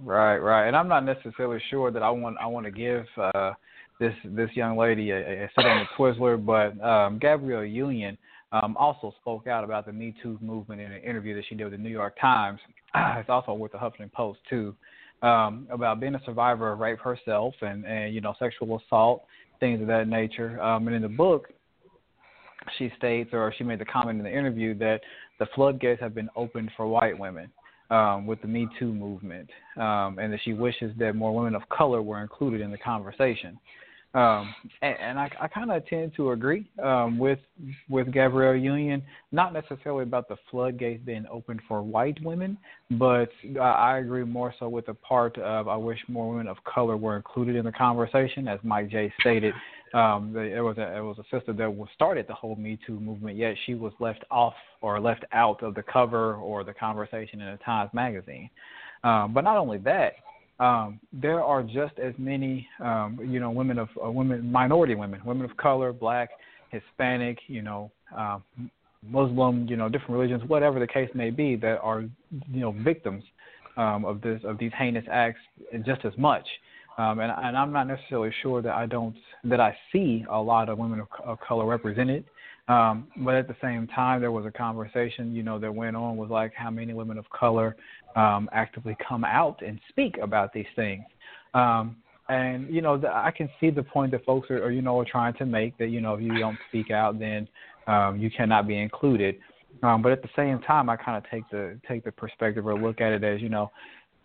Right, 0.03 0.39
right. 0.39 0.67
And 0.67 0.77
I'm 0.77 0.89
not 0.89 1.05
necessarily 1.05 1.61
sure 1.71 1.91
that 1.91 2.03
I 2.03 2.11
want 2.11 2.37
I 2.41 2.47
want 2.47 2.67
to 2.67 2.73
give 2.73 3.05
uh, 3.17 3.53
this 4.01 4.15
this 4.25 4.51
young 4.55 4.77
lady 4.77 5.11
a, 5.11 5.45
a 5.45 5.51
sit 5.55 5.67
on 5.67 5.87
the 5.87 5.87
Twizzler, 5.97 6.45
but 6.45 6.83
um, 6.85 7.19
Gabrielle 7.19 7.65
Union 7.65 8.17
um, 8.53 8.77
also 8.77 9.15
spoke 9.21 9.47
out 9.47 9.65
about 9.65 9.87
the 9.87 9.93
Me 9.93 10.15
Too 10.23 10.39
movement 10.41 10.81
in 10.81 10.93
an 10.93 11.03
interview 11.03 11.35
that 11.35 11.45
she 11.49 11.55
did 11.55 11.65
with 11.65 11.73
the 11.73 11.79
New 11.79 11.91
York 11.91 12.17
Times. 12.21 12.61
it's 12.95 13.29
also 13.29 13.53
with 13.53 13.73
the 13.73 13.79
Huffington 13.79 14.13
Post 14.13 14.41
too, 14.49 14.75
um, 15.23 15.67
about 15.71 16.01
being 16.01 16.15
a 16.15 16.23
survivor 16.25 16.73
of 16.73 16.79
rape 16.79 17.01
herself 17.01 17.55
and 17.61 17.85
and 17.85 18.15
you 18.15 18.21
know 18.21 18.35
sexual 18.39 18.81
assault, 18.87 19.25
things 19.61 19.81
of 19.81 19.89
that 19.89 20.09
nature. 20.09 20.61
Um, 20.63 20.87
and 20.87 20.97
in 20.97 21.03
the 21.03 21.09
book, 21.09 21.49
she 22.79 22.93
states, 22.97 23.31
or 23.33 23.53
she 23.57 23.65
made 23.65 23.79
the 23.79 23.85
comment 23.85 24.19
in 24.19 24.25
the 24.25 24.37
interview 24.37 24.77
that 24.79 25.01
the 25.39 25.47
floodgates 25.55 26.01
have 26.01 26.15
been 26.15 26.29
opened 26.37 26.71
for 26.77 26.87
white 26.87 27.19
women 27.19 27.51
um, 27.91 28.27
with 28.27 28.41
the 28.43 28.49
Me 28.49 28.69
Too 28.79 28.93
movement, 28.93 29.49
um, 29.77 30.19
and 30.19 30.33
that 30.33 30.41
she 30.45 30.53
wishes 30.53 30.93
that 30.99 31.15
more 31.15 31.35
women 31.35 31.55
of 31.55 31.63
color 31.69 32.03
were 32.03 32.21
included 32.21 32.61
in 32.61 32.71
the 32.71 32.79
conversation. 32.79 33.59
Um, 34.15 34.55
and, 34.81 34.97
and 35.01 35.19
I, 35.19 35.31
I 35.39 35.49
kind 35.49 35.71
of 35.71 35.87
tend 35.87 36.13
to 36.17 36.33
agree 36.33 36.67
um, 36.83 37.19
with 37.19 37.39
with 37.91 38.11
Gabrielle 38.11 38.57
Union, 38.57 39.03
not 39.33 39.53
necessarily 39.53 40.03
about 40.03 40.29
the 40.29 40.37
floodgates 40.51 41.05
being 41.05 41.27
opened 41.31 41.61
for 41.69 41.83
white 41.83 42.19
women, 42.25 42.57
but 42.93 43.29
I, 43.61 43.69
I 43.69 43.99
agree 43.99 44.25
more 44.25 44.55
so 44.59 44.69
with 44.69 44.87
the 44.87 44.95
part 44.95 45.37
of 45.37 45.69
I 45.69 45.77
wish 45.77 45.99
more 46.09 46.31
women 46.31 46.49
of 46.49 46.57
color 46.65 46.97
were 46.97 47.17
included 47.17 47.55
in 47.55 47.67
the 47.67 47.73
conversation, 47.73 48.49
as 48.49 48.59
Mike 48.63 48.89
J 48.89 49.13
stated. 49.21 49.53
Um, 49.95 50.33
there 50.33 50.65
was 50.65 50.77
a 50.79 50.97
it 50.97 51.01
was 51.01 51.19
a 51.19 51.25
sister 51.35 51.53
that 51.53 51.87
started 51.95 52.27
the 52.29 52.35
whole 52.35 52.57
Me 52.57 52.79
Too 52.87 53.01
movement, 53.01 53.37
yet 53.37 53.55
she 53.65 53.75
was 53.75 53.93
left 54.01 54.25
off 54.31 54.55
or 54.81 55.01
left 55.01 55.25
out 55.33 55.63
of 55.63 55.75
the 55.75 55.83
cover 55.83 56.35
or 56.35 56.65
the 56.65 56.75
conversation 56.75 57.41
in 57.41 57.49
a 57.49 57.57
Times 57.59 57.91
magazine. 57.93 58.51
Um, 59.05 59.33
but 59.33 59.43
not 59.43 59.57
only 59.57 59.79
that, 59.79 60.15
um, 60.61 61.01
there 61.13 61.43
are 61.43 61.63
just 61.63 61.99
as 61.99 62.15
many, 62.19 62.69
um, 62.81 63.19
you 63.23 63.41
know, 63.41 63.51
women 63.51 63.79
of 63.79 63.89
uh, 64.05 64.11
women, 64.11 64.51
minority 64.51 64.95
women, 64.95 65.21
women 65.25 65.49
of 65.49 65.57
color, 65.57 65.93
black, 65.93 66.31
Hispanic, 66.71 67.39
you 67.47 67.63
know, 67.63 67.91
um, 68.17 68.43
Muslim, 69.07 69.67
you 69.69 69.77
know, 69.77 69.89
different 69.89 70.11
religions, 70.11 70.43
whatever 70.49 70.81
the 70.81 70.87
case 70.87 71.09
may 71.15 71.31
be, 71.31 71.55
that 71.57 71.79
are, 71.81 72.01
you 72.01 72.61
know, 72.61 72.73
victims 72.73 73.23
um, 73.77 74.05
of 74.05 74.21
this 74.21 74.41
of 74.45 74.59
these 74.59 74.73
heinous 74.77 75.05
acts 75.11 75.41
just 75.87 76.05
as 76.05 76.13
much. 76.19 76.47
Um, 76.99 77.21
and, 77.21 77.33
and 77.33 77.57
I'm 77.57 77.73
not 77.73 77.87
necessarily 77.87 78.33
sure 78.43 78.61
that 78.61 78.75
I 78.75 78.87
don't 78.87 79.15
that 79.45 79.61
I 79.61 79.77
see 79.93 80.25
a 80.31 80.39
lot 80.39 80.69
of 80.69 80.79
women 80.79 81.01
of, 81.01 81.07
of 81.25 81.39
color 81.41 81.65
represented. 81.65 82.25
Um, 82.67 83.09
but 83.19 83.35
at 83.35 83.49
the 83.49 83.57
same 83.63 83.87
time, 83.87 84.21
there 84.21 84.33
was 84.33 84.45
a 84.45 84.51
conversation, 84.51 85.35
you 85.35 85.43
know, 85.43 85.59
that 85.59 85.75
went 85.75 85.97
on 85.97 86.19
was 86.19 86.29
like 86.29 86.53
how 86.55 86.71
many 86.71 86.93
women 86.93 87.17
of 87.17 87.25
color 87.31 87.77
um, 88.15 88.51
actively 88.53 88.95
come 89.09 89.25
out 89.25 89.63
and 89.63 89.81
speak 89.89 90.17
about 90.21 90.53
these 90.53 90.67
things. 90.77 91.05
Um, 91.55 91.97
and 92.29 92.69
you 92.73 92.83
know, 92.83 92.99
the, 92.99 93.09
I 93.09 93.31
can 93.35 93.49
see 93.59 93.71
the 93.71 93.83
point 93.83 94.11
that 94.11 94.25
folks 94.27 94.51
are, 94.51 94.63
are, 94.63 94.71
you 94.71 94.83
know, 94.83 94.99
are 94.99 95.05
trying 95.05 95.35
to 95.35 95.47
make 95.47 95.79
that 95.79 95.89
you 95.89 96.01
know 96.01 96.15
if 96.15 96.21
you 96.21 96.37
don't 96.39 96.59
speak 96.69 96.91
out, 96.91 97.19
then 97.19 97.49
um, 97.87 98.19
you 98.19 98.31
cannot 98.31 98.67
be 98.69 98.77
included. 98.77 99.37
Um, 99.83 100.03
but 100.03 100.13
at 100.13 100.23
the 100.23 100.29
same 100.35 100.61
time, 100.61 100.91
I 100.91 100.97
kind 100.97 101.17
of 101.17 101.31
take 101.31 101.49
the 101.51 101.79
take 101.89 102.05
the 102.05 102.13
perspective 102.13 102.67
or 102.67 102.79
look 102.79 103.01
at 103.01 103.13
it 103.13 103.25
as 103.25 103.41
you 103.41 103.49
know, 103.49 103.71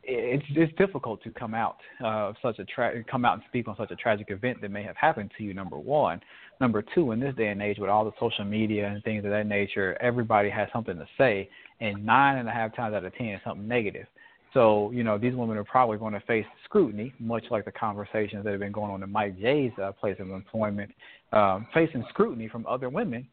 it's 0.05 0.45
it's 0.49 0.73
difficult 0.77 1.23
to 1.23 1.31
come 1.31 1.53
out 1.53 1.77
uh, 2.01 2.29
of 2.29 2.35
such 2.41 2.59
a 2.59 2.65
tra- 2.65 3.03
come 3.05 3.25
out 3.25 3.35
and 3.35 3.43
speak 3.47 3.67
on 3.67 3.75
such 3.77 3.91
a 3.91 3.95
tragic 3.95 4.29
event 4.29 4.61
that 4.61 4.69
may 4.69 4.83
have 4.83 4.97
happened 4.97 5.31
to 5.37 5.43
you. 5.43 5.53
Number 5.53 5.77
one, 5.77 6.19
number 6.59 6.83
two, 6.93 7.11
in 7.11 7.19
this 7.19 7.35
day 7.35 7.47
and 7.47 7.61
age 7.61 7.77
with 7.79 7.89
all 7.89 8.03
the 8.03 8.11
social 8.19 8.45
media 8.45 8.87
and 8.87 9.01
things 9.03 9.23
of 9.23 9.31
that 9.31 9.47
nature, 9.47 9.97
everybody 10.01 10.49
has 10.49 10.67
something 10.73 10.97
to 10.97 11.07
say, 11.17 11.49
and 11.79 12.05
nine 12.05 12.37
and 12.37 12.49
a 12.49 12.51
half 12.51 12.75
times 12.75 12.93
out 12.93 13.05
of 13.05 13.15
ten, 13.15 13.39
something 13.45 13.67
negative. 13.67 14.05
So 14.53 14.91
you 14.91 15.03
know 15.03 15.17
these 15.17 15.35
women 15.35 15.57
are 15.57 15.63
probably 15.63 15.97
going 15.97 16.13
to 16.13 16.21
face 16.21 16.45
scrutiny, 16.65 17.13
much 17.19 17.45
like 17.49 17.65
the 17.65 17.71
conversations 17.71 18.43
that 18.43 18.51
have 18.51 18.59
been 18.59 18.71
going 18.73 18.91
on 18.91 19.03
in 19.03 19.11
Mike 19.11 19.39
J's 19.39 19.71
uh, 19.81 19.91
place 19.93 20.17
of 20.19 20.29
employment, 20.29 20.91
um, 21.31 21.65
facing 21.73 22.05
scrutiny 22.09 22.47
from 22.49 22.65
other 22.67 22.89
women 22.89 23.27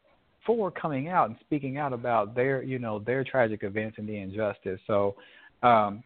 for 0.45 0.71
coming 0.71 1.07
out 1.07 1.29
and 1.29 1.37
speaking 1.41 1.77
out 1.77 1.91
about 1.91 2.33
their 2.33 2.63
you 2.63 2.79
know 2.79 2.99
their 2.99 3.23
tragic 3.23 3.63
events 3.63 3.97
and 3.97 4.07
the 4.07 4.17
injustice. 4.17 4.79
So. 4.87 5.15
Um, 5.63 6.01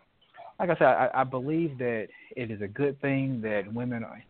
like 0.60 0.70
I 0.70 0.76
said, 0.76 0.88
I, 0.88 1.10
I 1.14 1.24
believe 1.24 1.78
that 1.80 2.08
it 2.36 2.52
is 2.52 2.62
a 2.62 2.68
good 2.68 3.00
thing 3.02 3.42
that 3.42 3.72
women 3.72 4.04
are, 4.04 4.24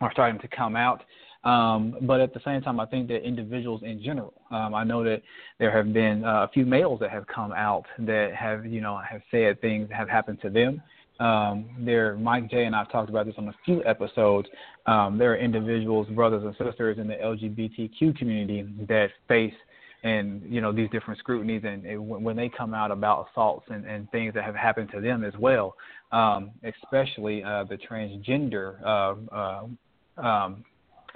are 0.00 0.12
starting 0.12 0.40
to 0.40 0.48
come 0.48 0.76
out. 0.76 1.02
Um, 1.44 1.96
but 2.02 2.20
at 2.20 2.32
the 2.32 2.40
same 2.44 2.62
time, 2.62 2.80
I 2.80 2.86
think 2.86 3.08
that 3.08 3.22
individuals 3.22 3.82
in 3.84 4.02
general, 4.02 4.32
um, 4.50 4.74
I 4.74 4.82
know 4.82 5.04
that 5.04 5.20
there 5.58 5.70
have 5.70 5.92
been 5.92 6.24
uh, 6.24 6.44
a 6.44 6.48
few 6.48 6.64
males 6.64 7.00
that 7.00 7.10
have 7.10 7.26
come 7.26 7.52
out 7.52 7.84
that 7.98 8.34
have, 8.34 8.64
you 8.64 8.80
know, 8.80 8.98
have 9.08 9.20
said 9.30 9.60
things 9.60 9.90
that 9.90 9.96
have 9.96 10.08
happened 10.08 10.40
to 10.40 10.50
them. 10.50 10.82
Um, 11.20 11.66
there, 11.80 12.16
Mike 12.16 12.50
J 12.50 12.64
and 12.64 12.74
I've 12.74 12.90
talked 12.90 13.10
about 13.10 13.26
this 13.26 13.34
on 13.36 13.48
a 13.48 13.54
few 13.64 13.84
episodes. 13.84 14.48
Um, 14.86 15.18
there 15.18 15.32
are 15.32 15.36
individuals, 15.36 16.08
brothers 16.08 16.42
and 16.44 16.54
sisters 16.56 16.98
in 16.98 17.06
the 17.06 17.14
LGBTQ 17.14 18.16
community 18.16 18.66
that 18.88 19.10
face 19.28 19.54
and 20.04 20.42
you 20.46 20.60
know 20.60 20.70
these 20.70 20.88
different 20.90 21.18
scrutinies 21.18 21.62
and, 21.64 21.82
when 22.08 22.36
they 22.36 22.48
come 22.48 22.74
out 22.74 22.90
about 22.90 23.26
assaults 23.30 23.66
and, 23.70 23.84
and 23.86 24.08
things 24.10 24.34
that 24.34 24.44
have 24.44 24.54
happened 24.54 24.90
to 24.92 25.00
them 25.00 25.24
as 25.24 25.32
well, 25.38 25.74
um, 26.12 26.50
especially 26.62 27.42
uh, 27.42 27.64
the 27.64 27.76
transgender 27.76 28.80
uh, 28.84 29.34
uh, 29.34 30.22
um, 30.24 30.64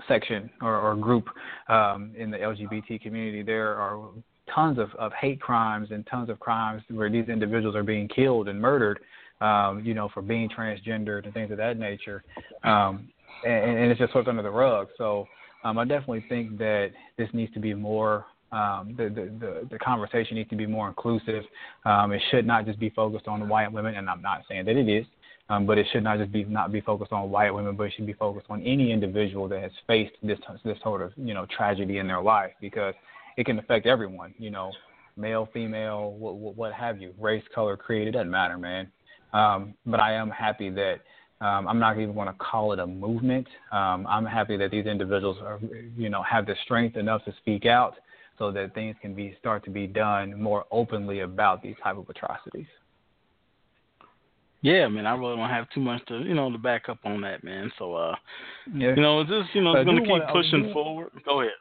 section 0.09 0.51
or, 0.63 0.77
or 0.77 0.97
group 0.97 1.27
um, 1.69 2.13
in 2.17 2.31
the 2.31 2.39
LGBT 2.39 3.01
community. 3.01 3.43
There 3.43 3.75
are 3.75 4.09
tons 4.53 4.79
of, 4.79 4.89
of 4.99 5.13
hate 5.13 5.41
crimes 5.41 5.89
and 5.91 6.07
tons 6.07 6.31
of 6.31 6.41
crimes 6.41 6.83
where 6.89 7.11
these 7.11 7.29
individuals 7.29 7.77
are 7.77 7.83
being 7.83 8.09
killed 8.09 8.49
and 8.49 8.59
murdered, 8.59 9.01
um, 9.43 9.83
you 9.85 9.93
know, 9.93 10.09
for 10.15 10.23
being 10.23 10.49
transgendered 10.49 11.25
and 11.25 11.35
things 11.35 11.51
of 11.51 11.59
that 11.59 11.79
nature. 11.79 12.25
Um, 12.65 13.09
and, 13.45 13.79
and 13.79 13.91
it's 13.91 14.01
just 14.01 14.13
swept 14.13 14.29
under 14.29 14.43
the 14.43 14.51
rug. 14.51 14.89
So 14.97 15.27
um, 15.63 15.77
I 15.77 15.85
definitely 15.85 16.25
think 16.29 16.57
that 16.59 16.93
this 17.19 17.29
needs 17.35 17.53
to 17.53 17.61
be 17.61 17.75
more 17.75 18.25
um, 18.53 18.95
the, 18.97 19.05
the, 19.05 19.31
the, 19.39 19.69
the 19.73 19.79
conversation 19.79 20.37
needs 20.37 20.49
to 20.51 20.57
be 20.57 20.67
more 20.67 20.89
inclusive. 20.89 21.45
Um, 21.85 22.13
it 22.13 22.23
should 22.31 22.47
not 22.47 22.65
just 22.67 22.79
be 22.79 22.91
focused 22.91 23.29
on 23.29 23.49
white 23.49 23.71
women, 23.71 23.95
and 23.97 24.09
I'm 24.09 24.23
not 24.23 24.43
saying 24.49 24.65
that 24.67 24.77
it 24.77 24.89
is, 24.89 25.05
um, 25.49 25.67
but 25.67 25.79
it 25.79 25.87
should 25.93 26.05
not 26.05 26.19
just 26.19 26.33
be 26.33 26.45
not 26.45 26.73
be 26.73 26.81
focused 26.81 27.13
on 27.13 27.31
white 27.31 27.51
women, 27.51 27.77
but 27.77 27.85
it 27.85 27.93
should 27.97 28.07
be 28.07 28.15
focused 28.15 28.47
on 28.49 28.63
any 28.63 28.91
individual 28.93 29.49
that 29.49 29.63
has 29.63 29.73
faced 29.87 30.15
this 30.23 30.39
this 30.65 30.79
sort 30.83 31.03
of 31.03 31.13
you 31.17 31.35
know 31.35 31.47
tragedy 31.55 31.99
in 31.99 32.07
their 32.07 32.23
life 32.23 32.53
because 32.61 32.95
it 33.37 33.45
can 33.45 33.59
affect 33.59 33.87
everyone. 33.87 34.35
You 34.39 34.51
know, 34.51 34.73
male, 35.17 35.49
female, 35.53 36.13
what, 36.13 36.37
what, 36.37 36.57
what 36.57 36.73
have 36.73 37.01
you, 37.01 37.13
race, 37.19 37.45
color, 37.55 37.77
creed, 37.77 38.09
it 38.09 38.13
doesn't 38.13 38.31
matter, 38.31 38.57
man. 38.57 38.91
Um, 39.33 39.75
but 39.85 40.01
I 40.01 40.13
am 40.15 40.31
happy 40.31 40.71
that 40.71 41.01
um, 41.41 41.69
I'm 41.69 41.79
not 41.79 41.99
even 41.99 42.15
going 42.15 42.29
to 42.29 42.35
call 42.35 42.73
it 42.73 42.79
a 42.79 42.87
movement. 42.87 43.47
Um, 43.71 44.07
I'm 44.09 44.25
happy 44.25 44.57
that 44.57 44.71
these 44.71 44.87
individuals 44.87 45.37
are, 45.43 45.61
you 45.97 46.09
know, 46.09 46.23
have 46.23 46.47
the 46.47 46.55
strength 46.65 46.97
enough 46.97 47.25
to 47.27 47.35
speak 47.39 47.67
out 47.67 47.95
so 48.39 48.51
that 48.53 48.75
things 48.75 48.97
can 49.03 49.15
be 49.15 49.37
start 49.39 49.65
to 49.65 49.71
be 49.71 49.87
done 49.87 50.41
more 50.41 50.65
openly 50.71 51.21
about 51.21 51.63
these 51.63 51.77
type 51.83 51.97
of 51.97 52.09
atrocities. 52.09 52.67
Yeah, 54.61 54.89
man, 54.89 55.07
I 55.07 55.15
really 55.15 55.37
don't 55.37 55.49
have 55.49 55.71
too 55.71 55.81
much 55.81 56.05
to 56.07 56.19
you 56.19 56.35
know 56.35 56.51
to 56.51 56.59
back 56.59 56.89
up 56.89 56.99
on 57.05 57.21
that, 57.21 57.45
man. 57.45 57.71
So 57.79 57.95
uh, 57.95 58.15
yeah. 58.75 58.95
you 58.95 59.03
know, 59.03 59.23
just 59.23 59.55
you 59.55 59.63
know, 59.63 59.75
it's 59.75 59.85
going 59.85 59.97
to 59.97 60.03
keep 60.03 60.11
wanna, 60.11 60.33
pushing 60.33 60.73
forward. 60.73 61.11
Go 61.25 61.41
ahead. 61.41 61.53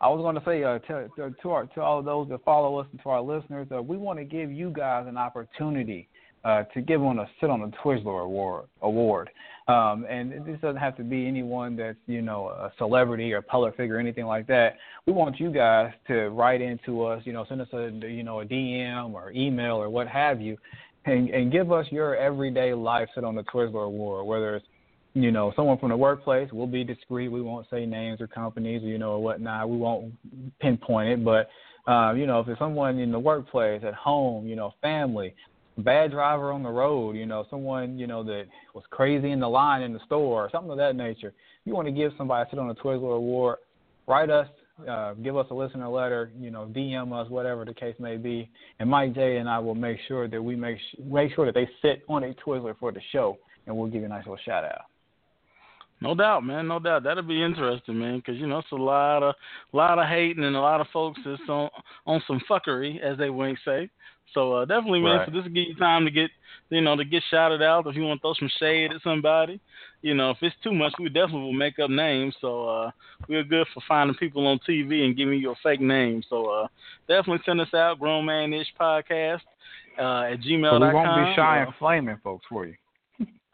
I 0.00 0.08
was 0.08 0.20
going 0.20 0.36
to 0.36 0.42
say 0.44 0.62
uh, 0.62 0.78
to, 0.78 1.34
to, 1.42 1.50
our, 1.50 1.66
to 1.66 1.80
all 1.80 1.98
of 1.98 2.04
those 2.04 2.28
that 2.28 2.44
follow 2.44 2.78
us 2.78 2.86
and 2.92 3.02
to 3.02 3.08
our 3.08 3.20
listeners, 3.20 3.66
uh, 3.74 3.82
we 3.82 3.96
want 3.96 4.20
to 4.20 4.24
give 4.24 4.52
you 4.52 4.70
guys 4.70 5.06
an 5.08 5.16
opportunity 5.16 6.08
uh, 6.44 6.64
to 6.74 6.80
give 6.80 7.02
on 7.02 7.18
a 7.18 7.28
sit 7.40 7.50
on 7.50 7.62
a 7.62 7.68
Twizzler 7.82 8.24
award. 8.24 8.66
Award, 8.82 9.30
um, 9.66 10.06
and 10.08 10.32
it 10.32 10.46
this 10.46 10.60
doesn't 10.60 10.80
have 10.80 10.96
to 10.96 11.02
be 11.02 11.26
anyone 11.26 11.76
that's 11.76 11.98
you 12.06 12.22
know 12.22 12.48
a 12.48 12.72
celebrity 12.78 13.32
or 13.32 13.38
a 13.38 13.42
public 13.42 13.76
figure 13.76 13.96
or 13.96 14.00
anything 14.00 14.26
like 14.26 14.46
that. 14.46 14.76
We 15.06 15.12
want 15.12 15.40
you 15.40 15.50
guys 15.50 15.92
to 16.06 16.28
write 16.28 16.60
into 16.60 17.04
us, 17.04 17.22
you 17.24 17.32
know, 17.32 17.44
send 17.48 17.60
us 17.60 17.68
a 17.72 17.90
you 18.06 18.22
know 18.22 18.40
a 18.40 18.44
DM 18.44 19.12
or 19.12 19.30
email 19.32 19.76
or 19.76 19.90
what 19.90 20.08
have 20.08 20.40
you, 20.40 20.56
and, 21.04 21.28
and 21.30 21.52
give 21.52 21.72
us 21.72 21.86
your 21.90 22.16
everyday 22.16 22.72
life 22.74 23.08
sit 23.14 23.24
on 23.24 23.34
the 23.34 23.44
Twizzler 23.44 23.86
award, 23.86 24.26
whether 24.26 24.56
it's 24.56 24.66
you 25.14 25.32
know, 25.32 25.52
someone 25.56 25.78
from 25.78 25.88
the 25.88 25.96
workplace, 25.96 26.48
we'll 26.52 26.66
be 26.66 26.84
discreet. 26.84 27.28
We 27.28 27.40
won't 27.40 27.66
say 27.70 27.86
names 27.86 28.20
or 28.20 28.26
companies, 28.26 28.82
or, 28.84 28.86
you 28.86 28.98
know, 28.98 29.12
or 29.12 29.22
whatnot. 29.22 29.68
We 29.68 29.76
won't 29.76 30.12
pinpoint 30.60 31.08
it. 31.08 31.24
But, 31.24 31.48
uh, 31.90 32.12
you 32.12 32.26
know, 32.26 32.40
if 32.40 32.48
it's 32.48 32.58
someone 32.58 32.98
in 32.98 33.10
the 33.10 33.18
workplace, 33.18 33.82
at 33.84 33.94
home, 33.94 34.46
you 34.46 34.54
know, 34.54 34.74
family, 34.80 35.34
bad 35.78 36.10
driver 36.10 36.52
on 36.52 36.62
the 36.62 36.70
road, 36.70 37.16
you 37.16 37.26
know, 37.26 37.46
someone, 37.50 37.98
you 37.98 38.06
know, 38.06 38.22
that 38.24 38.46
was 38.74 38.84
crazy 38.90 39.30
in 39.30 39.40
the 39.40 39.48
line 39.48 39.82
in 39.82 39.92
the 39.92 40.00
store, 40.06 40.44
or 40.44 40.50
something 40.50 40.70
of 40.70 40.78
that 40.78 40.96
nature. 40.96 41.32
You 41.64 41.74
want 41.74 41.86
to 41.86 41.92
give 41.92 42.12
somebody 42.18 42.46
a 42.46 42.50
sit 42.50 42.58
on 42.58 42.70
a 42.70 42.74
Twizzler 42.74 43.16
award, 43.16 43.58
write 44.06 44.30
us, 44.30 44.48
uh, 44.88 45.14
give 45.14 45.36
us 45.36 45.46
a 45.50 45.54
listener 45.54 45.88
letter, 45.88 46.30
you 46.38 46.50
know, 46.50 46.66
DM 46.66 47.12
us, 47.12 47.30
whatever 47.30 47.64
the 47.64 47.74
case 47.74 47.94
may 47.98 48.16
be, 48.16 48.48
and 48.78 48.88
Mike 48.88 49.14
J 49.14 49.38
and 49.38 49.48
I 49.48 49.58
will 49.58 49.74
make 49.74 49.98
sure 50.06 50.28
that 50.28 50.42
we 50.42 50.56
make 50.56 50.78
sh- 50.78 51.00
make 51.04 51.34
sure 51.34 51.46
that 51.46 51.54
they 51.54 51.68
sit 51.82 52.02
on 52.08 52.24
a 52.24 52.34
Twizzler 52.34 52.76
for 52.78 52.92
the 52.92 53.00
show, 53.12 53.38
and 53.66 53.76
we'll 53.76 53.88
give 53.88 54.00
you 54.00 54.06
a 54.06 54.08
nice 54.08 54.24
little 54.24 54.38
shout 54.44 54.64
out. 54.64 54.82
No 56.00 56.14
doubt, 56.14 56.44
man. 56.44 56.68
No 56.68 56.78
doubt. 56.78 57.02
That'll 57.02 57.24
be 57.24 57.42
interesting, 57.42 57.98
man. 57.98 58.18
Because 58.18 58.36
you 58.36 58.46
know 58.46 58.58
it's 58.58 58.70
a 58.70 58.76
lot 58.76 59.24
of, 59.24 59.34
lot 59.72 59.98
of 59.98 60.06
hating 60.06 60.44
and 60.44 60.54
a 60.54 60.60
lot 60.60 60.80
of 60.80 60.86
folks 60.92 61.18
that's 61.24 61.42
on 61.48 61.70
on 62.06 62.22
some 62.26 62.40
fuckery, 62.48 63.00
as 63.00 63.18
they 63.18 63.30
might 63.30 63.58
say. 63.64 63.90
So 64.34 64.52
uh, 64.52 64.64
definitely, 64.64 65.00
man. 65.00 65.18
Right. 65.18 65.26
So 65.26 65.32
this 65.32 65.44
will 65.44 65.50
give 65.50 65.68
you 65.68 65.74
time 65.76 66.04
to 66.04 66.10
get, 66.10 66.30
you 66.70 66.80
know, 66.80 66.96
to 66.96 67.04
get 67.04 67.22
shouted 67.30 67.62
out. 67.62 67.86
If 67.86 67.96
you 67.96 68.02
want 68.02 68.20
to 68.20 68.22
throw 68.22 68.34
some 68.34 68.50
shade 68.58 68.92
at 68.92 69.02
somebody, 69.02 69.60
you 70.02 70.14
know, 70.14 70.30
if 70.30 70.36
it's 70.42 70.54
too 70.62 70.72
much, 70.72 70.92
we 70.98 71.08
definitely 71.08 71.40
will 71.42 71.52
make 71.52 71.78
up 71.78 71.90
names. 71.90 72.34
So 72.40 72.68
uh, 72.68 72.90
we're 73.28 73.42
good 73.42 73.66
for 73.74 73.82
finding 73.88 74.16
people 74.16 74.46
on 74.46 74.60
TV 74.68 75.04
and 75.04 75.16
giving 75.16 75.38
you 75.40 75.52
a 75.52 75.54
fake 75.62 75.80
name. 75.80 76.22
So 76.28 76.46
uh, 76.46 76.68
definitely 77.08 77.42
send 77.46 77.60
us 77.60 77.72
out, 77.74 77.98
Grown 77.98 78.24
Man 78.26 78.52
Ish 78.52 78.68
Podcast 78.78 79.40
uh, 79.98 80.32
at 80.32 80.40
gmail.com. 80.40 80.80
So 80.80 80.86
we 80.88 80.94
won't 80.94 81.30
be 81.30 81.34
shy 81.34 81.62
Uh, 81.62 81.66
and 81.66 81.74
flaming 81.78 82.18
folks 82.22 82.44
for 82.48 82.66
you. 82.66 82.74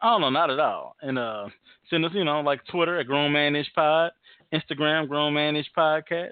Oh 0.03 0.17
no, 0.19 0.29
not 0.29 0.51
at 0.51 0.59
all. 0.59 0.95
And 1.01 1.17
uh, 1.17 1.47
send 1.89 2.05
us, 2.05 2.11
you 2.13 2.25
know, 2.25 2.41
like 2.41 2.59
Twitter 2.65 2.99
at 2.99 3.07
Grown 3.07 3.31
Man 3.31 3.55
Ish 3.55 3.73
Pod, 3.73 4.11
Instagram 4.53 5.07
Grown 5.07 5.33
Man 5.33 5.55
Ish 5.55 5.71
Podcast. 5.75 6.31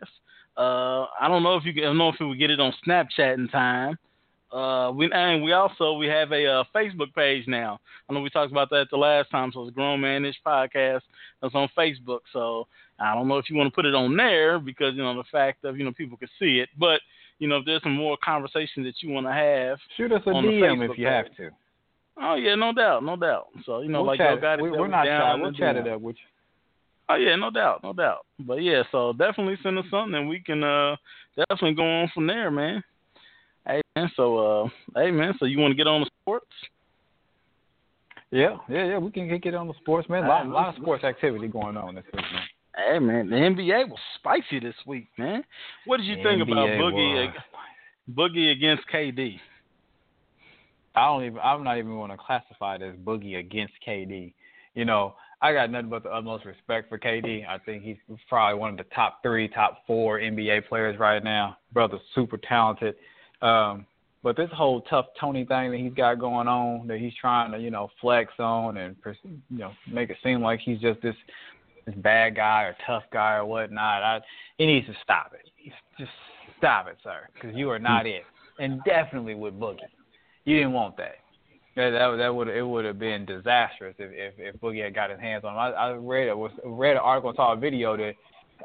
Uh, 0.55 1.07
I 1.19 1.27
don't 1.27 1.41
know 1.41 1.55
if 1.55 1.65
you 1.65 1.73
can, 1.73 1.83
I 1.83 1.87
don't 1.87 1.97
know 1.97 2.09
if 2.09 2.15
we 2.19 2.27
would 2.27 2.37
get 2.37 2.51
it 2.51 2.59
on 2.59 2.71
Snapchat 2.85 3.33
in 3.35 3.47
time. 3.47 3.97
Uh, 4.53 4.91
we 4.91 5.09
and 5.11 5.41
we 5.43 5.51
also 5.51 5.93
we 5.93 6.05
have 6.05 6.31
a 6.31 6.45
uh, 6.45 6.63
Facebook 6.75 7.13
page 7.15 7.47
now. 7.47 7.79
I 8.07 8.13
know 8.13 8.21
we 8.21 8.29
talked 8.29 8.51
about 8.51 8.69
that 8.69 8.85
the 8.91 8.97
last 8.97 9.31
time. 9.31 9.51
So 9.51 9.63
it's 9.63 9.73
Grown 9.73 9.99
Man 9.99 10.25
Ish 10.25 10.35
Podcast. 10.45 11.01
That's 11.41 11.55
on 11.55 11.69
Facebook. 11.75 12.19
So 12.31 12.67
I 12.99 13.15
don't 13.15 13.27
know 13.27 13.37
if 13.37 13.49
you 13.49 13.55
want 13.55 13.71
to 13.71 13.75
put 13.75 13.85
it 13.85 13.95
on 13.95 14.15
there 14.15 14.59
because 14.59 14.93
you 14.95 15.01
know 15.01 15.15
the 15.15 15.23
fact 15.31 15.65
of 15.65 15.77
you 15.77 15.83
know 15.83 15.91
people 15.91 16.17
can 16.17 16.29
see 16.39 16.59
it. 16.59 16.69
But 16.79 17.01
you 17.39 17.47
know 17.47 17.57
if 17.57 17.65
there's 17.65 17.81
some 17.81 17.95
more 17.95 18.15
conversation 18.23 18.83
that 18.83 18.93
you 19.01 19.09
want 19.09 19.25
to 19.25 19.33
have, 19.33 19.79
Shoot 19.97 20.11
us 20.11 20.21
a 20.27 20.29
DM 20.29 20.87
if 20.87 20.99
you 20.99 21.07
have 21.07 21.35
to. 21.37 21.49
oh 22.21 22.35
yeah, 22.35 22.53
no 22.53 22.73
doubt, 22.73 23.03
no 23.03 23.15
doubt. 23.15 23.47
So 23.65 23.81
you 23.81 23.89
know 23.89 23.99
we'll 24.03 24.07
like 24.07 24.19
y'all 24.19 24.39
got 24.39 24.59
it. 24.59 24.61
We, 24.61 24.69
we're 24.69 24.87
not 24.87 25.05
down 25.05 25.37
shy. 25.37 25.41
We'll 25.41 25.53
chat 25.53 25.77
it 25.77 25.87
up 25.87 25.99
with 25.99 26.15
you. 26.17 26.27
Oh 27.09 27.15
yeah, 27.15 27.35
no 27.35 27.49
doubt, 27.49 27.83
no 27.83 27.91
doubt. 27.91 28.25
But 28.39 28.61
yeah, 28.61 28.83
so 28.91 29.13
definitely 29.13 29.57
send 29.63 29.79
us 29.79 29.85
something 29.89 30.13
and 30.13 30.29
we 30.29 30.39
can 30.39 30.63
uh 30.63 30.95
definitely 31.35 31.73
go 31.73 31.83
on 31.83 32.11
from 32.13 32.27
there, 32.27 32.51
man. 32.51 32.83
Hey 33.65 33.81
man, 33.95 34.11
so 34.15 34.37
uh 34.37 34.69
hey 34.95 35.11
man, 35.11 35.33
so 35.39 35.45
you 35.45 35.59
wanna 35.59 35.75
get 35.75 35.87
on 35.87 36.01
the 36.01 36.09
sports? 36.21 36.51
Yeah, 38.31 38.57
yeah, 38.67 38.85
yeah. 38.85 38.97
We 38.97 39.11
can 39.11 39.27
get 39.39 39.53
on 39.53 39.67
the 39.67 39.75
sports, 39.81 40.09
man. 40.09 40.23
A 40.23 40.27
lot, 40.27 40.47
lot 40.47 40.69
of 40.69 40.81
sports 40.81 41.03
activity 41.03 41.47
going 41.47 41.77
on 41.77 41.95
this 41.95 42.03
week, 42.05 42.25
man. 42.33 42.43
Hey 42.75 42.99
man, 42.99 43.29
the 43.29 43.35
NBA 43.35 43.89
was 43.89 43.99
spicy 44.17 44.59
this 44.59 44.75
week, 44.85 45.07
man. 45.17 45.43
What 45.85 45.97
did 45.97 46.07
you 46.07 46.15
think 46.23 46.41
about 46.41 46.67
Boogie 46.69 47.27
was- 47.27 47.35
Boogie 48.11 48.51
against 48.51 48.83
KD? 48.91 49.39
I 50.95 51.05
don't 51.05 51.25
even. 51.25 51.39
I'm 51.39 51.63
not 51.63 51.77
even 51.77 51.91
going 51.91 52.11
to 52.11 52.17
classify 52.17 52.75
it 52.75 52.81
as 52.81 52.95
Boogie 52.95 53.39
against 53.39 53.73
KD. 53.87 54.33
You 54.75 54.85
know, 54.85 55.15
I 55.41 55.53
got 55.53 55.71
nothing 55.71 55.89
but 55.89 56.03
the 56.03 56.09
utmost 56.09 56.45
respect 56.45 56.89
for 56.89 56.99
KD. 56.99 57.47
I 57.47 57.57
think 57.59 57.83
he's 57.83 57.97
probably 58.29 58.59
one 58.59 58.71
of 58.71 58.77
the 58.77 58.85
top 58.95 59.21
three, 59.23 59.47
top 59.47 59.83
four 59.87 60.19
NBA 60.19 60.67
players 60.67 60.99
right 60.99 61.23
now. 61.23 61.57
Brother's 61.73 62.01
super 62.13 62.37
talented. 62.37 62.95
Um, 63.43 63.85
but 64.23 64.37
this 64.37 64.49
whole 64.53 64.81
tough 64.81 65.07
Tony 65.19 65.45
thing 65.45 65.71
that 65.71 65.77
he's 65.77 65.93
got 65.93 66.17
going 66.17 66.47
on, 66.47 66.87
that 66.87 66.97
he's 66.97 67.13
trying 67.19 67.51
to, 67.51 67.59
you 67.59 67.69
know, 67.69 67.89
flex 67.99 68.31
on 68.39 68.77
and 68.77 68.95
you 69.25 69.57
know 69.57 69.73
make 69.91 70.09
it 70.09 70.17
seem 70.23 70.41
like 70.41 70.61
he's 70.61 70.79
just 70.79 71.01
this 71.01 71.15
this 71.85 71.95
bad 71.95 72.37
guy 72.37 72.63
or 72.63 72.75
tough 72.87 73.03
guy 73.11 73.35
or 73.35 73.45
whatnot. 73.45 74.01
I, 74.01 74.21
he 74.57 74.65
needs 74.65 74.87
to 74.87 74.93
stop 75.03 75.33
it. 75.33 75.73
Just 75.99 76.11
stop 76.57 76.87
it, 76.87 76.97
sir, 77.03 77.27
because 77.33 77.55
you 77.55 77.69
are 77.69 77.79
not 77.79 78.05
it. 78.05 78.23
And 78.59 78.81
definitely 78.85 79.35
with 79.35 79.55
Boogie, 79.59 79.79
you 80.45 80.55
didn't 80.55 80.71
want 80.71 80.95
that. 80.97 81.15
Yeah, 81.75 81.89
that 81.89 82.15
that 82.17 82.33
would 82.33 82.47
it 82.47 82.65
would 82.65 82.85
have 82.85 82.99
been 82.99 83.25
disastrous 83.25 83.95
if, 83.99 84.09
if 84.13 84.33
if 84.37 84.61
Boogie 84.61 84.85
had 84.85 84.95
got 84.95 85.09
his 85.09 85.19
hands 85.19 85.43
on 85.43 85.53
him. 85.53 85.59
I, 85.59 85.69
I 85.71 85.91
read 85.91 86.29
it 86.29 86.37
was 86.37 86.51
read 86.63 86.91
an 86.91 87.01
article 87.03 87.31
and 87.31 87.35
saw 87.35 87.51
a 87.51 87.57
video 87.57 87.97
that 87.97 88.13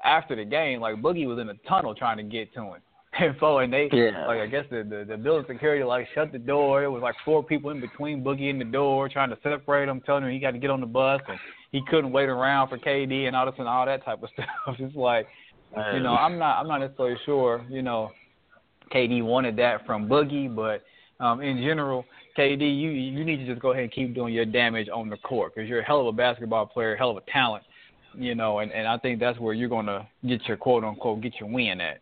after 0.04 0.36
the 0.36 0.44
game, 0.44 0.80
like 0.80 0.96
Boogie 0.96 1.26
was 1.26 1.40
in 1.40 1.48
a 1.48 1.54
tunnel 1.68 1.96
trying 1.96 2.18
to 2.18 2.22
get 2.22 2.54
to 2.54 2.62
him. 2.62 2.74
And 3.20 3.34
so 3.40 3.58
and 3.58 3.72
they 3.72 3.88
Yeah. 3.92 4.26
like 4.26 4.40
I 4.40 4.46
guess 4.46 4.64
the, 4.70 4.84
the 4.84 5.04
the 5.04 5.16
building 5.16 5.44
security 5.48 5.82
like 5.82 6.06
shut 6.14 6.30
the 6.30 6.38
door. 6.38 6.84
It 6.84 6.88
was 6.88 7.02
like 7.02 7.16
four 7.24 7.42
people 7.42 7.70
in 7.70 7.80
between 7.80 8.22
Boogie 8.22 8.50
and 8.50 8.60
the 8.60 8.64
door 8.64 9.08
trying 9.08 9.30
to 9.30 9.38
separate 9.42 9.88
him, 9.88 10.00
telling 10.02 10.24
him 10.24 10.30
he 10.30 10.38
got 10.38 10.52
to 10.52 10.58
get 10.58 10.70
on 10.70 10.80
the 10.80 10.86
bus 10.86 11.20
and 11.28 11.38
he 11.72 11.82
couldn't 11.88 12.12
wait 12.12 12.28
around 12.28 12.68
for 12.68 12.78
KD 12.78 13.26
and 13.26 13.34
all 13.34 13.46
this 13.46 13.54
and 13.58 13.68
all 13.68 13.86
that 13.86 14.04
type 14.04 14.22
of 14.22 14.30
stuff. 14.32 14.76
It's 14.78 14.94
like 14.94 15.26
you 15.92 16.00
know, 16.00 16.14
I'm 16.14 16.38
not 16.38 16.60
I'm 16.60 16.68
not 16.68 16.78
necessarily 16.78 17.16
sure, 17.24 17.64
you 17.68 17.82
know, 17.82 18.12
KD 18.92 19.22
wanted 19.22 19.56
that 19.56 19.84
from 19.86 20.08
Boogie, 20.08 20.54
but 20.54 20.82
um, 21.20 21.40
in 21.40 21.58
general, 21.58 22.04
KD, 22.36 22.60
you 22.60 22.90
you 22.90 23.24
need 23.24 23.38
to 23.38 23.46
just 23.46 23.60
go 23.60 23.72
ahead 23.72 23.84
and 23.84 23.92
keep 23.92 24.14
doing 24.14 24.32
your 24.32 24.44
damage 24.44 24.88
on 24.88 25.10
the 25.10 25.16
court 25.18 25.54
because 25.54 25.68
you're 25.68 25.80
a 25.80 25.84
hell 25.84 26.00
of 26.00 26.06
a 26.06 26.12
basketball 26.12 26.66
player, 26.66 26.96
hell 26.96 27.10
of 27.10 27.16
a 27.16 27.30
talent, 27.30 27.64
you 28.14 28.34
know, 28.34 28.60
and 28.60 28.72
and 28.72 28.86
I 28.86 28.96
think 28.98 29.20
that's 29.20 29.38
where 29.38 29.54
you're 29.54 29.68
going 29.68 29.86
to 29.86 30.06
get 30.26 30.46
your 30.46 30.56
quote 30.56 30.84
unquote 30.84 31.20
get 31.20 31.34
your 31.40 31.50
win 31.50 31.80
at. 31.80 31.98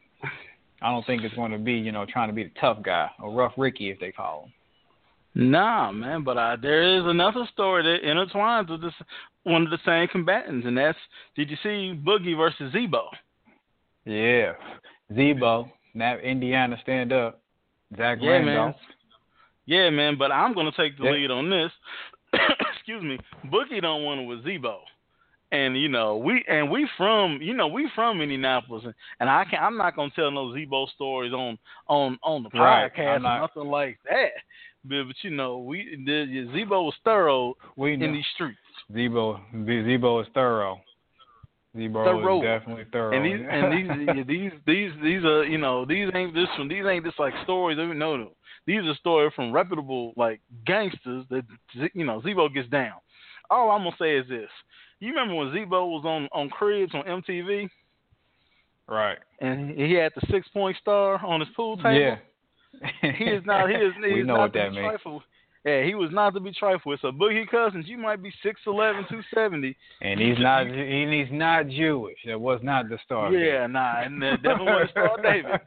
I 0.82 0.90
don't 0.90 1.06
think 1.06 1.22
it's 1.22 1.34
going 1.34 1.52
to 1.52 1.58
be 1.58 1.74
you 1.74 1.92
know 1.92 2.06
trying 2.06 2.28
to 2.28 2.34
be 2.34 2.44
the 2.44 2.52
tough 2.60 2.82
guy 2.82 3.10
or 3.20 3.32
rough 3.32 3.52
Ricky 3.56 3.90
if 3.90 3.98
they 4.00 4.12
call 4.12 4.44
him. 4.44 4.52
Nah, 5.50 5.92
man, 5.92 6.24
but 6.24 6.38
uh, 6.38 6.56
there 6.60 6.96
is 6.96 7.04
another 7.04 7.46
story 7.52 7.82
that 7.82 8.06
intertwines 8.06 8.70
with 8.70 8.80
this 8.80 8.94
one 9.42 9.62
of 9.62 9.70
the 9.70 9.78
same 9.84 10.08
combatants, 10.08 10.66
and 10.66 10.76
that's 10.76 10.98
did 11.34 11.50
you 11.50 11.56
see 11.62 11.98
Boogie 12.06 12.36
versus 12.36 12.72
Zebo? 12.72 13.04
Yeah, 14.06 14.52
Zebo, 15.12 15.70
now 15.94 16.16
Indiana 16.18 16.78
stand 16.82 17.12
up, 17.12 17.42
Zach 17.96 18.18
Yeah, 18.20 18.40
man. 18.40 18.74
Yeah, 19.66 19.90
man, 19.90 20.16
but 20.16 20.32
I'm 20.32 20.54
gonna 20.54 20.72
take 20.76 20.96
the 20.96 21.04
Yeah. 21.04 21.10
lead 21.10 21.30
on 21.30 21.50
this. 21.50 21.72
Excuse 22.76 23.02
me. 23.02 23.18
Boogie 23.46 23.82
don't 23.82 24.04
want 24.04 24.20
it 24.20 24.26
with 24.26 24.44
Zebo. 24.44 24.78
And 25.52 25.80
you 25.80 25.88
know, 25.88 26.16
we 26.16 26.44
and 26.48 26.70
we 26.70 26.88
from 26.96 27.38
you 27.40 27.54
know, 27.54 27.68
we 27.68 27.88
from 27.94 28.20
Indianapolis 28.20 28.82
and, 28.84 28.94
and 29.20 29.30
I 29.30 29.44
can 29.44 29.62
I'm 29.62 29.76
not 29.76 29.94
gonna 29.94 30.10
tell 30.16 30.30
no 30.30 30.46
Zebo 30.46 30.88
stories 30.90 31.32
on 31.32 31.56
on 31.88 32.18
on 32.22 32.42
the 32.42 32.50
Right, 32.58 32.92
podcast 32.92 33.16
or 33.16 33.40
nothing 33.40 33.70
like 33.70 33.98
that. 34.10 34.32
But, 34.84 35.04
but 35.04 35.16
you 35.22 35.30
know, 35.30 35.58
we 35.58 36.02
the 36.04 36.48
Zebo 36.54 36.84
was 36.84 36.94
thorough 37.04 37.54
We 37.76 37.94
in 37.94 38.00
know 38.00 38.12
these 38.12 38.24
streets. 38.34 38.58
Zebo, 38.92 39.40
Zebo 39.54 40.22
is 40.22 40.28
thorough. 40.34 40.80
Zebo 41.76 42.04
Thorough. 42.04 42.38
is 42.38 42.42
definitely 42.42 42.84
thorough. 42.90 43.16
And 43.16 43.24
these 43.24 43.46
and 43.48 43.72
these 43.72 44.26
these 44.26 44.52
these 44.66 44.90
these 45.02 45.24
are 45.24 45.44
you 45.44 45.58
know 45.58 45.84
these 45.84 46.08
ain't 46.14 46.34
this 46.34 46.48
one 46.58 46.68
these 46.68 46.84
ain't 46.86 47.04
just 47.04 47.18
like 47.18 47.34
stories 47.44 47.76
that 47.76 47.86
we 47.86 47.94
know 47.94 48.16
them. 48.16 48.28
These 48.66 48.82
are 48.84 48.94
stories 48.94 49.32
from 49.36 49.52
reputable 49.52 50.12
like 50.16 50.40
gangsters 50.66 51.24
that 51.30 51.44
you 51.94 52.04
know 52.04 52.20
Zebo 52.22 52.52
gets 52.52 52.68
down. 52.68 52.94
All 53.50 53.70
I'm 53.70 53.84
gonna 53.84 53.96
say 53.98 54.16
is 54.16 54.28
this: 54.28 54.50
you 55.00 55.08
remember 55.10 55.34
when 55.34 55.48
Zebo 55.48 55.88
was 55.90 56.04
on 56.04 56.28
on 56.32 56.48
Cribs 56.48 56.94
on 56.94 57.02
MTV 57.04 57.68
right. 58.88 59.18
and 59.40 59.70
he 59.78 59.92
had 59.92 60.12
the 60.14 60.26
six 60.30 60.48
point 60.48 60.76
star 60.80 61.24
on 61.24 61.40
his 61.40 61.48
pool 61.54 61.76
table? 61.76 61.94
Yeah. 61.94 62.16
He 63.00 63.24
is 63.24 63.42
not. 63.44 63.70
He 63.70 63.76
is. 63.76 63.92
He 64.04 64.14
we 64.14 64.20
is 64.20 64.26
know 64.26 64.34
not 64.34 64.40
what 64.40 64.52
to 64.52 64.58
that 64.58 64.70
be 64.70 64.76
means. 64.76 64.88
trifled. 64.88 65.22
Yeah, 65.64 65.82
he 65.82 65.96
was 65.96 66.10
not 66.12 66.32
to 66.34 66.40
be 66.40 66.52
trifled 66.52 66.92
with. 66.92 67.00
So 67.00 67.10
Boogie 67.10 67.48
Cousins, 67.48 67.86
you 67.88 67.98
might 67.98 68.22
be 68.22 68.30
6'11", 68.44 69.08
270. 69.08 69.76
And 70.00 70.20
he's 70.20 70.38
not. 70.38 70.66
And 70.66 71.12
he's 71.12 71.32
not 71.32 71.68
Jewish. 71.68 72.18
That 72.26 72.40
was 72.40 72.60
not 72.62 72.88
the 72.88 72.98
star. 73.04 73.32
Yeah, 73.32 73.66
nah, 73.66 74.02
and 74.02 74.22
uh, 74.22 74.36
definitely 74.36 74.66
wasn't 74.66 74.90
Star 74.90 75.16
David. 75.22 75.60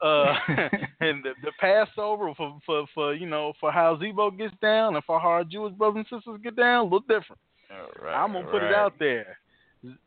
Uh, 0.00 0.34
and 1.00 1.24
the, 1.24 1.30
the 1.42 1.52
Passover 1.58 2.32
for, 2.36 2.60
for 2.64 2.86
for 2.94 3.14
you 3.14 3.26
know 3.26 3.54
for 3.58 3.72
how 3.72 3.96
Zebo 3.96 4.36
gets 4.36 4.54
down 4.62 4.94
and 4.94 5.04
for 5.04 5.18
how 5.18 5.28
our 5.28 5.44
Jewish 5.44 5.72
brothers 5.74 6.06
and 6.10 6.20
sisters 6.20 6.40
get 6.42 6.56
down, 6.56 6.84
little 6.84 7.00
different. 7.00 7.40
Right, 8.02 8.14
I'm 8.14 8.32
gonna 8.32 8.50
put 8.50 8.62
it 8.62 8.74
out 8.74 8.94
there. 8.98 9.38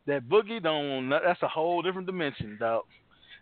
That 0.06 0.28
boogie 0.28 0.62
don't 0.62 1.08
that's 1.08 1.42
a 1.42 1.48
whole 1.48 1.82
different 1.82 2.06
dimension, 2.06 2.56
dog. 2.58 2.84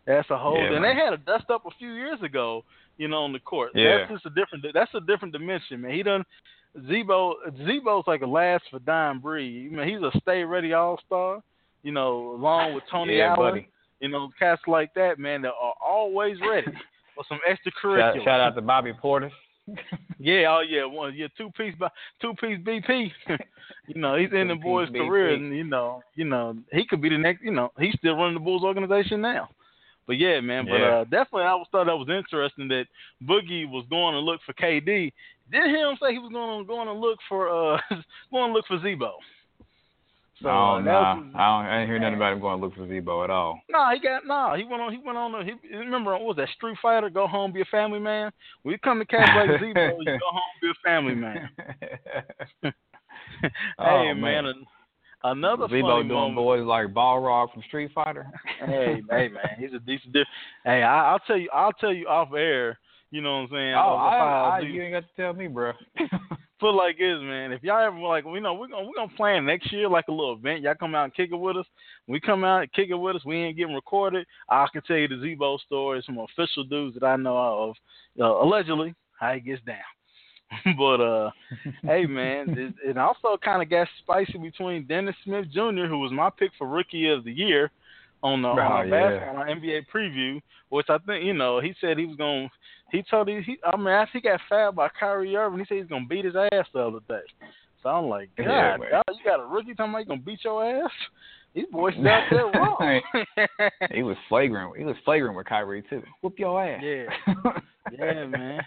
That's 0.07 0.29
a 0.31 0.39
whole. 0.39 0.59
Yeah, 0.59 0.73
and 0.73 0.83
man. 0.83 0.97
they 0.97 1.03
had 1.03 1.13
a 1.13 1.17
dust 1.17 1.51
up 1.51 1.67
a 1.67 1.71
few 1.79 1.93
years 1.93 2.21
ago, 2.23 2.65
you 2.97 3.09
know, 3.09 3.25
on 3.25 3.33
the 3.33 3.41
court. 3.41 3.73
Yeah. 3.75 3.99
That's 3.99 4.13
just 4.13 4.27
a 4.27 4.31
different. 4.31 4.65
That's 4.73 4.95
a 4.95 5.01
different 5.01 5.33
dimension, 5.33 5.81
man. 5.81 5.93
He 5.93 6.03
done. 6.03 6.25
Zebo 6.79 7.33
Zebo's 7.63 8.07
like 8.07 8.21
a 8.21 8.27
last 8.27 8.65
for 8.71 8.79
dime 8.81 9.19
breed. 9.21 9.71
I 9.73 9.77
mean, 9.77 9.89
he's 9.89 10.03
a 10.03 10.11
stay 10.21 10.45
ready 10.45 10.75
all 10.75 11.01
star. 11.07 11.43
You 11.83 11.93
know, 11.93 12.33
along 12.33 12.75
with 12.75 12.85
Tony 12.91 13.19
yeah, 13.19 13.35
Allen. 13.35 13.53
buddy. 13.53 13.69
You 14.01 14.11
know, 14.11 14.29
cats 14.39 14.61
like 14.67 14.93
that, 14.95 15.19
man, 15.19 15.41
that 15.43 15.53
are 15.59 15.75
always 15.83 16.37
ready 16.47 16.71
for 17.15 17.25
some 17.29 17.39
Shout, 17.47 17.59
extracurricular. 17.59 18.25
shout 18.25 18.41
out 18.41 18.55
to 18.55 18.61
Bobby 18.61 18.93
Portis. 18.93 19.31
Yeah, 20.19 20.47
oh 20.49 20.61
yeah, 20.67 20.85
one 20.87 21.15
yeah, 21.15 21.27
two 21.37 21.51
piece 21.57 21.75
by 21.79 21.89
two 22.23 22.33
piece 22.35 22.59
BP. 22.61 23.11
you 23.87 24.01
know, 24.01 24.17
he's 24.17 24.33
in 24.33 24.49
the 24.49 24.55
boy's 24.55 24.89
BP. 24.89 25.07
career, 25.07 25.35
and 25.35 25.55
you 25.55 25.65
know, 25.65 26.03
you 26.15 26.25
know, 26.25 26.57
he 26.73 26.87
could 26.87 27.03
be 27.03 27.11
the 27.11 27.19
next. 27.19 27.43
You 27.43 27.53
know, 27.53 27.71
he's 27.79 27.95
still 27.99 28.17
running 28.17 28.35
the 28.35 28.41
Bulls 28.41 28.65
organization 28.65 29.21
now. 29.21 29.49
But 30.07 30.19
yeah, 30.19 30.41
man. 30.41 30.65
But 30.67 30.77
Yeah. 30.81 30.97
uh, 30.99 31.05
definitely, 31.05 31.43
I 31.43 31.49
always 31.49 31.69
thought 31.71 31.87
that 31.87 31.97
was 31.99 32.09
interesting 32.09 32.69
that 32.69 32.87
Boogie 33.23 33.69
was 33.69 33.85
going 33.91 34.15
to 34.15 34.21
look 34.21 34.41
for 34.47 34.53
KD. 34.55 35.13
Didn't 35.51 35.71
him 35.71 35.97
say 36.01 36.13
he 36.13 36.19
was 36.19 36.33
going 36.33 36.61
to 36.61 36.67
going 36.67 36.87
to 36.87 36.93
look 36.93 37.19
for 37.29 37.49
uh 37.49 37.79
going 38.33 38.51
to 38.51 38.53
look 38.55 38.67
for 38.67 38.79
Zebo. 38.79 39.13
So 40.43 40.49
oh 40.51 40.53
uh, 40.53 40.81
nah, 40.81 41.17
was- 41.17 41.33
I, 41.35 41.39
don't, 41.39 41.67
I 41.67 41.79
didn't 41.79 41.89
hear 41.89 41.99
nothing 41.99 42.17
about 42.17 42.33
him 42.35 42.41
going 42.41 42.61
to 42.61 42.65
look 42.67 42.75
for 42.75 42.87
Zebo 42.87 43.25
at 43.25 43.31
all. 43.31 43.61
Nah, 43.71 43.93
he 43.95 44.01
got 44.01 44.27
nah. 44.27 44.55
He 44.55 44.65
went 44.65 44.83
on. 44.83 44.93
He 44.93 44.99
went 44.99 45.17
on. 45.17 45.35
A, 45.35 45.45
he 45.45 45.53
remember 45.77 46.13
what 46.13 46.23
was 46.23 46.37
that 46.37 46.49
Street 46.51 46.77
Fighter? 46.83 47.09
Go 47.09 47.27
home, 47.27 47.53
be 47.53 47.63
a 47.63 47.67
family 47.67 47.99
man. 47.99 48.31
When 48.63 48.73
you 48.73 48.79
come 48.79 48.99
to 48.99 49.07
cats 49.07 49.31
like 49.35 49.49
Zebo, 49.61 49.99
you 49.99 50.05
go 50.07 50.31
home, 50.31 50.43
be 50.61 50.69
a 50.69 50.75
family 50.85 51.15
man. 51.15 51.49
hey 52.63 52.71
Oh, 53.79 54.15
man, 54.15 54.45
man. 54.45 54.55
Another 55.25 55.69
Zebo 55.69 55.81
funny 55.81 56.09
doing 56.09 56.09
moment. 56.09 56.37
boys 56.37 56.65
like 56.65 56.89
Balrog 56.89 57.53
from 57.53 57.63
Street 57.67 57.91
Fighter. 57.95 58.31
hey, 58.61 59.03
hey, 59.11 59.29
man, 59.29 59.57
he's 59.59 59.73
a 59.73 59.81
decent. 59.81 60.13
Dude. 60.13 60.27
Hey, 60.65 60.83
I, 60.83 61.13
I'll 61.13 61.19
tell 61.21 61.39
you. 61.39 61.49
I'll 61.53 61.73
tell 61.73 61.93
you 61.93 62.07
off 62.07 62.29
air. 62.37 62.79
You 63.11 63.23
know 63.23 63.37
what 63.43 63.43
I'm 63.45 63.49
saying? 63.53 63.75
oh, 63.75 63.97
I, 63.97 64.59
I, 64.59 64.61
you 64.61 64.83
ain't 64.83 64.93
got 64.93 65.05
to 65.09 65.17
tell 65.17 65.33
me, 65.33 65.47
bro. 65.47 65.73
Put 66.59 66.71
it 66.71 66.73
like 66.73 66.97
this, 66.97 67.19
man. 67.21 67.53
If 67.53 67.63
y'all 67.63 67.85
ever 67.85 67.99
like, 67.99 68.25
we 68.25 68.41
know 68.41 68.55
we're 68.55 68.69
gonna 68.69 68.87
we're 68.87 68.95
gonna 68.97 69.13
plan 69.15 69.45
next 69.45 69.71
year 69.73 69.89
like 69.89 70.09
a 70.09 70.13
little 70.13 70.35
event. 70.35 70.63
Y'all 70.63 70.75
come 70.75 70.95
out 70.95 71.05
and 71.05 71.15
kick 71.15 71.31
it 71.31 71.37
with 71.37 71.57
us. 71.57 71.67
we 72.09 72.19
come 72.19 72.45
out 72.45 72.63
and 72.63 72.73
kick 72.73 72.89
it 72.89 72.95
with 72.95 73.17
us. 73.17 73.25
We 73.27 73.37
ain't 73.37 73.59
getting 73.59 73.75
recorded. 73.75 74.27
I 74.49 74.67
can 74.73 74.81
tell 74.83 74.97
you 74.97 75.09
the 75.09 75.17
Zebo 75.17 75.61
stories 75.61 76.05
from 76.05 76.19
official 76.19 76.65
dudes 76.65 76.95
that 76.99 77.05
I 77.05 77.17
know 77.17 77.37
of, 77.37 77.77
uh, 78.19 78.43
allegedly 78.43 78.95
how 79.21 79.35
he 79.35 79.41
gets 79.41 79.63
down. 79.65 79.77
but 80.79 81.01
uh, 81.01 81.31
hey 81.83 82.07
man, 82.07 82.57
it, 82.57 82.75
it 82.83 82.97
also 82.97 83.37
kind 83.45 83.63
of 83.63 83.69
got 83.69 83.89
spicy 83.99 84.39
between 84.39 84.87
Dennis 84.87 85.17
Smith 85.25 85.47
Jr., 85.53 85.87
who 85.87 85.99
was 85.99 86.13
my 86.13 86.31
pick 86.31 86.53
for 86.57 86.67
Rookie 86.67 87.11
of 87.11 87.25
the 87.25 87.33
Year 87.33 87.71
on 88.23 88.43
the 88.43 88.49
on 88.49 88.59
Oh, 88.59 88.63
our, 88.63 88.87
yeah. 88.87 89.11
bas- 89.11 89.29
on 89.31 89.37
our 89.37 89.47
NBA 89.47 89.83
preview, 89.95 90.41
which 90.71 90.87
I 90.89 90.99
think 90.99 91.25
you 91.25 91.35
know 91.35 91.61
he 91.61 91.75
said 91.81 91.99
he 91.99 92.07
was 92.07 92.17
gonna. 92.17 92.49
He 92.93 93.03
told 93.11 93.29
he, 93.29 93.41
he 93.43 93.57
I 93.65 93.77
mean 93.77 94.07
he 94.13 94.21
got 94.21 94.41
fouled 94.49 94.77
by 94.77 94.89
Kyrie 94.99 95.37
Irving, 95.37 95.59
he 95.61 95.65
said 95.69 95.79
he's 95.79 95.87
gonna 95.87 96.07
beat 96.07 96.25
his 96.25 96.37
ass 96.37 96.67
the 96.73 96.81
other 96.81 97.01
day. 97.09 97.21
So 97.83 97.91
I'm 97.91 98.07
like, 98.07 98.31
God, 98.37 98.45
Yeah, 98.47 98.77
dog, 98.79 99.05
you 99.09 99.25
got 99.25 99.41
a 99.41 99.47
rookie 99.47 99.75
talking 99.75 99.91
about 99.93 99.99
you 100.01 100.07
gonna 100.07 100.21
beat 100.23 100.43
your 100.45 100.65
ass? 100.85 100.91
These 101.55 101.67
boys 101.73 101.95
out 102.07 102.23
there 102.31 102.47
wrong. 102.55 103.01
he 103.93 104.03
was 104.03 104.17
flagrant. 104.29 104.77
He 104.77 104.85
was 104.85 104.97
flagrant 105.05 105.37
with 105.37 105.47
Kyrie 105.47 105.83
too. 105.89 106.03
Whoop 106.23 106.39
your 106.39 106.63
ass. 106.65 106.83
Yeah. 106.83 107.05
yeah, 107.99 108.27
man. 108.27 108.61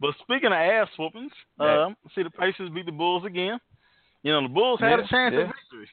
But 0.00 0.14
speaking 0.22 0.48
of 0.48 0.52
ass 0.54 0.88
whoopings, 0.98 1.30
Yeah. 1.60 1.86
um, 1.86 1.96
see 2.14 2.22
the 2.24 2.30
Pacers 2.30 2.70
beat 2.74 2.86
the 2.86 2.92
Bulls 2.92 3.24
again. 3.24 3.58
You 4.22 4.32
know 4.32 4.42
the 4.42 4.48
Bulls 4.48 4.80
had 4.80 4.90
Yeah, 4.98 5.04
a 5.04 5.08
chance 5.08 5.34
at 5.34 5.46
victory, 5.46 5.88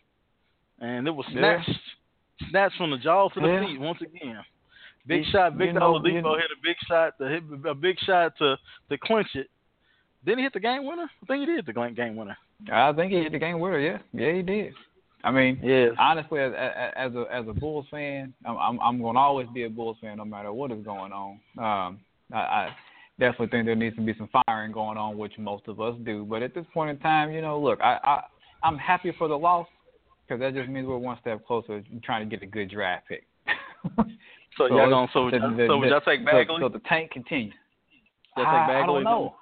and 0.80 1.08
it 1.08 1.12
was 1.12 1.26
snatched, 1.32 1.70
snatched 2.50 2.78
from 2.78 2.92
the 2.92 2.98
jaws 2.98 3.32
to 3.34 3.40
the 3.42 3.48
Yeah. 3.48 3.66
feet 3.66 3.80
once 3.80 4.02
again. 4.02 4.44
Big 5.08 5.26
You- 5.26 5.32
shot, 5.32 5.54
you 5.54 5.58
Victor 5.58 5.80
know- 5.80 5.94
Oladipo 6.00 6.34
you- 6.34 6.38
hit 6.38 6.52
a 6.52 6.62
big 6.62 6.78
shot 6.88 7.18
to 7.20 7.28
hit 7.28 7.44
a 7.66 7.74
big 7.76 8.00
shot 8.00 8.38
to 8.38 8.58
to 8.90 8.98
clinch 8.98 9.36
it. 9.36 9.50
Didn't 10.26 10.40
he 10.40 10.44
hit 10.44 10.54
the 10.54 10.60
game 10.60 10.86
winner? 10.86 11.10
I 11.24 11.26
think 11.26 11.40
he 11.42 11.46
did 11.56 11.66
the 11.66 11.74
game- 11.74 12.16
winner. 12.16 12.38
I 12.72 12.92
think 12.94 13.12
he 13.12 13.20
hit 13.20 13.32
the 13.32 13.40
game 13.40 13.60
winner. 13.60 13.80
Yeah, 13.80 14.00
yeah, 14.14 14.34
he 14.34 14.42
did. 14.42 14.74
I 15.24 15.32
mean, 15.32 15.60
Yeah. 15.64 15.90
honestly, 15.98 16.40
as, 16.40 16.54
as 16.54 17.16
a 17.16 17.26
as 17.32 17.48
a 17.48 17.54
Bulls 17.54 17.88
fan, 17.90 18.34
I'm 18.46 18.58
I'm, 18.58 18.80
I'm 18.80 19.02
going 19.02 19.16
to 19.16 19.20
always 19.20 19.48
be 19.50 19.64
a 19.64 19.70
Bulls 19.70 19.98
fan 20.00 20.18
no 20.18 20.26
matter 20.26 20.52
what 20.54 20.72
is 20.72 20.84
going 20.84 21.12
on. 21.12 21.40
Um, 21.58 22.00
I, 22.34 22.38
I 22.40 22.76
definitely 23.18 23.48
think 23.48 23.66
there 23.66 23.76
needs 23.76 23.96
to 23.98 24.02
be 24.02 24.14
some 24.16 24.30
firing 24.46 24.72
going 24.72 24.98
on, 24.98 25.18
which 25.18 25.38
most 25.38 25.68
of 25.68 25.82
us 25.82 25.96
do. 26.04 26.26
But 26.26 26.42
at 26.44 26.54
this 26.54 26.66
point 26.74 26.90
in 26.92 27.00
time, 27.00 27.32
you 27.32 27.42
know, 27.42 27.60
look, 27.60 27.82
I, 27.82 28.00
I 28.04 28.24
I'm 28.64 28.78
happy 28.78 29.12
for 29.18 29.28
the 29.28 29.38
loss 29.38 29.68
because 30.30 30.40
that 30.42 30.54
just 30.54 30.70
means 30.70 30.88
we're 30.88 30.98
one 30.98 31.18
step 31.22 31.46
closer 31.46 31.82
to 31.82 32.00
trying 32.02 32.30
to 32.30 32.36
get 32.36 32.44
a 32.44 32.50
good 32.50 32.70
draft 32.70 33.08
pick. 33.08 33.26
So, 34.58 34.68
So 34.68 34.76
y'all 34.76 34.90
gonna 34.90 35.08
so 35.14 35.24
would 35.26 35.34
the- 35.36 35.40
the- 35.40 35.68
so 35.70 35.78
would 35.78 35.90
y'all 35.90 36.02
take 36.02 36.26
Bagley? 36.26 36.58
So, 36.60 36.68
the 36.68 36.80
tank 36.80 37.12
continues. 37.12 37.54
Y'all 38.36 38.46
take 38.46 38.54
I, 38.54 38.82
I 38.84 38.86
don't 38.86 39.04
know. 39.06 39.36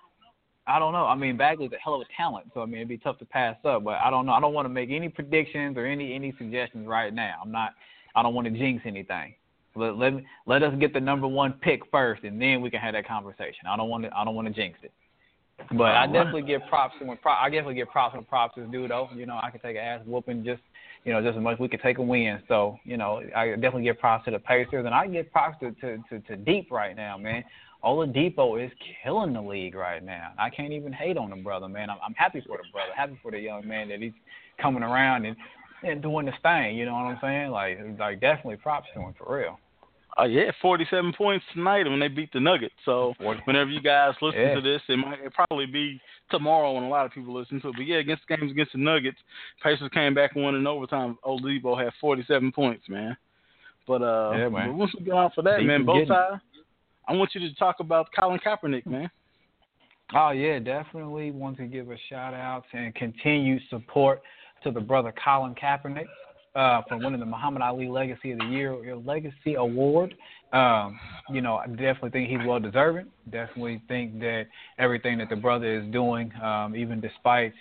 I 0.68 0.78
don't 0.78 0.94
know. 0.94 1.06
I 1.06 1.16
mean, 1.16 1.38
Bagley's 1.38 1.72
a 1.72 1.78
hell 1.78 1.96
of 1.96 2.02
a 2.02 2.06
talent, 2.16 2.52
so 2.54 2.62
I 2.62 2.66
mean, 2.66 2.76
it'd 2.76 2.90
be 2.90 2.98
tough 3.00 3.18
to 3.20 3.26
pass 3.26 3.56
up. 3.66 3.84
But 3.84 3.96
I 3.96 4.12
don't 4.12 4.28
know. 4.28 4.34
I 4.34 4.40
don't 4.40 4.54
want 4.54 4.66
to 4.66 4.70
make 4.70 4.92
any 4.92 5.10
predictions 5.10 5.76
or 5.76 5.88
any 5.88 6.14
any 6.14 6.36
suggestions 6.38 6.86
right 6.88 7.12
now. 7.12 7.40
I'm 7.42 7.52
not. 7.52 7.72
I 8.16 8.22
don't 8.22 8.36
want 8.36 8.46
to 8.46 8.52
jinx 8.52 8.84
anything. 8.86 9.34
Let 9.76 9.98
let 9.98 10.14
me, 10.14 10.26
let 10.46 10.62
us 10.62 10.74
get 10.80 10.94
the 10.94 11.00
number 11.00 11.28
one 11.28 11.54
pick 11.54 11.82
first, 11.90 12.24
and 12.24 12.40
then 12.40 12.62
we 12.62 12.70
can 12.70 12.82
have 12.82 12.94
that 12.94 13.08
conversation. 13.08 13.66
I 13.68 13.76
don't 13.78 13.90
want 13.90 14.04
to. 14.04 14.16
I 14.16 14.24
don't 14.24 14.36
want 14.36 14.50
to 14.50 14.54
jinx 14.54 14.78
it. 14.84 14.92
But 15.72 15.96
I 15.96 16.06
definitely 16.06 16.44
give 16.44 16.62
props 16.70 16.94
to 17.00 17.06
when 17.06 17.18
pro, 17.18 17.32
I 17.32 17.50
definitely 17.50 17.76
give 17.76 17.90
props 17.90 18.14
when 18.16 18.24
props 18.26 18.58
is 18.58 18.70
due 18.72 18.88
though. 18.88 19.10
You 19.16 19.26
know, 19.26 19.40
I 19.42 19.50
can 19.50 19.60
take 19.60 19.76
an 19.76 19.82
ass 19.82 20.02
whooping 20.06 20.44
just 20.44 20.62
you 21.08 21.14
know, 21.14 21.22
just 21.22 21.38
as 21.38 21.42
much 21.42 21.58
we 21.58 21.70
could 21.70 21.82
take 21.82 22.00
a 22.00 22.02
win. 22.02 22.38
So, 22.50 22.78
you 22.84 22.98
know, 22.98 23.22
I 23.34 23.52
definitely 23.52 23.84
give 23.84 23.98
props 23.98 24.26
to 24.26 24.32
the 24.32 24.40
Pacers 24.40 24.86
and 24.86 24.94
I 24.94 25.08
give 25.08 25.32
props 25.32 25.58
to, 25.62 25.72
to, 25.72 26.04
to, 26.10 26.20
to 26.20 26.36
Deep 26.36 26.70
right 26.70 26.98
now, 26.98 27.18
man. 27.18 27.46
Oladipo 27.82 28.62
is 28.64 28.70
killing 29.02 29.32
the 29.32 29.42
league 29.42 29.74
right 29.74 30.04
now. 30.04 30.34
I 30.38 30.50
can't 30.50 30.74
even 30.74 30.92
hate 30.92 31.16
on 31.16 31.30
the 31.30 31.38
brother, 31.38 31.70
man. 31.70 31.90
I'm, 31.90 31.98
I'm 32.06 32.14
happy 32.16 32.44
for 32.46 32.58
the 32.58 32.64
brother, 32.74 32.92
happy 32.94 33.18
for 33.24 33.32
the 33.32 33.40
young 33.40 33.66
man 33.66 33.88
that 33.88 34.02
he's 34.02 34.12
coming 34.62 34.84
around 34.84 35.24
and, 35.26 35.38
and 35.82 36.02
doing 36.02 36.26
this 36.26 36.36
thing. 36.44 36.76
You 36.76 36.86
know 36.86 36.94
what 36.94 37.06
I'm 37.06 37.20
saying? 37.22 37.52
Like, 37.52 37.80
like 37.98 38.20
definitely 38.20 38.58
props 38.58 38.88
to 38.94 39.00
him 39.00 39.16
for 39.18 39.34
real. 39.38 39.58
Oh 40.18 40.26
yeah, 40.26 40.52
forty-seven 40.62 41.14
points 41.14 41.46
tonight 41.54 41.88
when 41.88 42.00
they 42.00 42.08
beat 42.08 42.34
the 42.34 42.40
Nuggets. 42.40 42.74
So 42.84 43.14
whenever 43.46 43.70
you 43.70 43.82
guys 43.82 44.14
listen 44.20 44.42
Yeah. 44.42 44.56
to 44.56 44.62
this, 44.62 44.82
it 44.90 44.98
might 44.98 45.20
it 45.20 45.32
probably 45.32 45.68
be 45.68 46.02
tomorrow 46.30 46.74
when 46.74 46.84
a 46.84 46.90
lot 46.90 47.06
of 47.06 47.12
people 47.12 47.34
listen 47.34 47.62
to 47.62 47.70
it. 47.70 47.76
But 47.78 47.86
yeah, 47.86 47.98
against 47.98 48.24
the 48.28 48.36
games 48.36 48.52
against 48.52 48.74
the 48.74 48.80
Nuggets, 48.80 49.18
Pacers 49.64 49.90
came 49.94 50.14
back 50.14 50.36
and 50.36 50.44
won 50.44 50.56
in 50.56 50.68
overtime. 50.68 51.18
Oladipo 51.26 51.82
had 51.82 51.94
forty-seven 52.00 52.52
points, 52.52 52.88
man. 52.90 53.16
But 53.88 54.02
uh, 54.02 54.32
Yeah, 54.36 54.50
man. 54.50 54.70
but 54.70 54.76
once 54.76 54.92
we 54.98 55.06
get 55.06 55.14
on 55.14 55.32
for 55.34 55.42
that, 55.44 55.60
Deep 55.60 55.68
man, 55.68 55.82
is 55.82 55.86
both 55.86 55.96
getting 55.96 56.08
sides. 56.10 56.42
I 57.08 57.14
want 57.14 57.34
you 57.34 57.42
to 57.42 57.56
talk 57.56 57.78
about 57.80 58.10
Colin 58.18 58.40
Kaepernick, 58.46 58.86
man. 58.86 59.10
Oh 60.14 60.32
yeah, 60.32 60.60
definitely 60.60 61.32
want 61.32 61.58
to 61.58 61.66
give 61.66 61.90
a 61.92 61.98
shout 62.10 62.34
out 62.34 62.66
and 62.74 62.94
continued 62.96 63.62
support 63.70 64.22
to 64.64 64.72
the 64.72 64.80
brother 64.80 65.14
Colin 65.24 65.56
Kaepernick 65.56 66.06
uh, 66.58 66.82
for 66.90 66.98
winning 66.98 67.20
the 67.20 67.26
Muhammad 67.26 67.62
Ali 67.62 67.88
Legacy 67.88 68.32
of 68.32 68.40
the 68.40 68.46
Year 68.46 68.76
Legacy 69.06 69.54
Award. 69.56 70.16
Um, 70.54 71.00
you 71.30 71.42
know, 71.42 71.58
I 71.58 71.68
definitely 71.68 72.10
think 72.10 72.30
he's 72.30 72.48
well 72.48 72.60
deserving. 72.60 73.08
Definitely 73.30 73.82
think 73.88 74.20
that 74.22 74.48
everything 74.80 75.20
that 75.20 75.30
the 75.30 75.36
brother 75.36 75.80
is 75.80 75.92
doing, 75.92 76.32
um, 76.42 76.76
even 76.76 77.00
despite, 77.00 77.54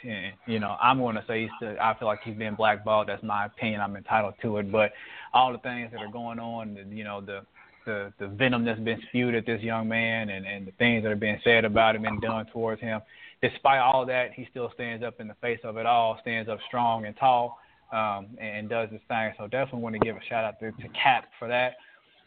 you 0.46 0.60
know, 0.60 0.76
I'm 0.80 0.98
going 0.98 1.16
to 1.16 1.24
say 1.28 1.42
he's 1.42 1.68
I 1.80 1.94
feel 1.98 2.08
like 2.08 2.20
he's 2.24 2.36
been 2.36 2.54
blackballed. 2.54 3.08
That's 3.08 3.22
my 3.22 3.46
opinion. 3.46 3.82
I'm 3.82 3.96
entitled 3.96 4.34
to 4.42 4.56
it. 4.58 4.72
But 4.72 4.92
all 5.34 5.52
the 5.52 5.58
things 5.58 5.90
that 5.92 6.00
are 6.00 6.10
going 6.10 6.38
on, 6.38 6.78
you 6.90 7.04
know, 7.04 7.20
the 7.20 7.42
the 7.84 8.12
the 8.18 8.28
venom 8.28 8.64
that's 8.64 8.80
been 8.80 9.00
spewed 9.08 9.34
at 9.34 9.44
this 9.44 9.60
young 9.60 9.88
man 9.88 10.30
and 10.30 10.46
and 10.46 10.66
the 10.66 10.72
things 10.72 11.02
that 11.02 11.12
are 11.12 11.16
being 11.16 11.40
said 11.44 11.66
about 11.66 11.96
him 11.96 12.06
and 12.06 12.22
done 12.22 12.46
towards 12.46 12.80
him. 12.80 13.02
Despite 13.42 13.80
all 13.80 14.06
that, 14.06 14.32
he 14.32 14.46
still 14.50 14.70
stands 14.72 15.04
up 15.04 15.20
in 15.20 15.28
the 15.28 15.36
face 15.42 15.60
of 15.64 15.76
it 15.76 15.84
all, 15.84 16.18
stands 16.22 16.48
up 16.48 16.58
strong 16.66 17.04
and 17.04 17.14
tall, 17.18 17.58
um, 17.92 18.28
and 18.40 18.68
does 18.68 18.90
his 18.90 19.00
thing. 19.08 19.32
So 19.38 19.44
definitely 19.44 19.80
want 19.80 19.94
to 19.94 20.00
give 20.00 20.16
a 20.16 20.24
shout 20.28 20.44
out 20.44 20.58
to, 20.60 20.70
to 20.72 20.88
Cap 21.00 21.26
for 21.38 21.48
that. 21.48 21.74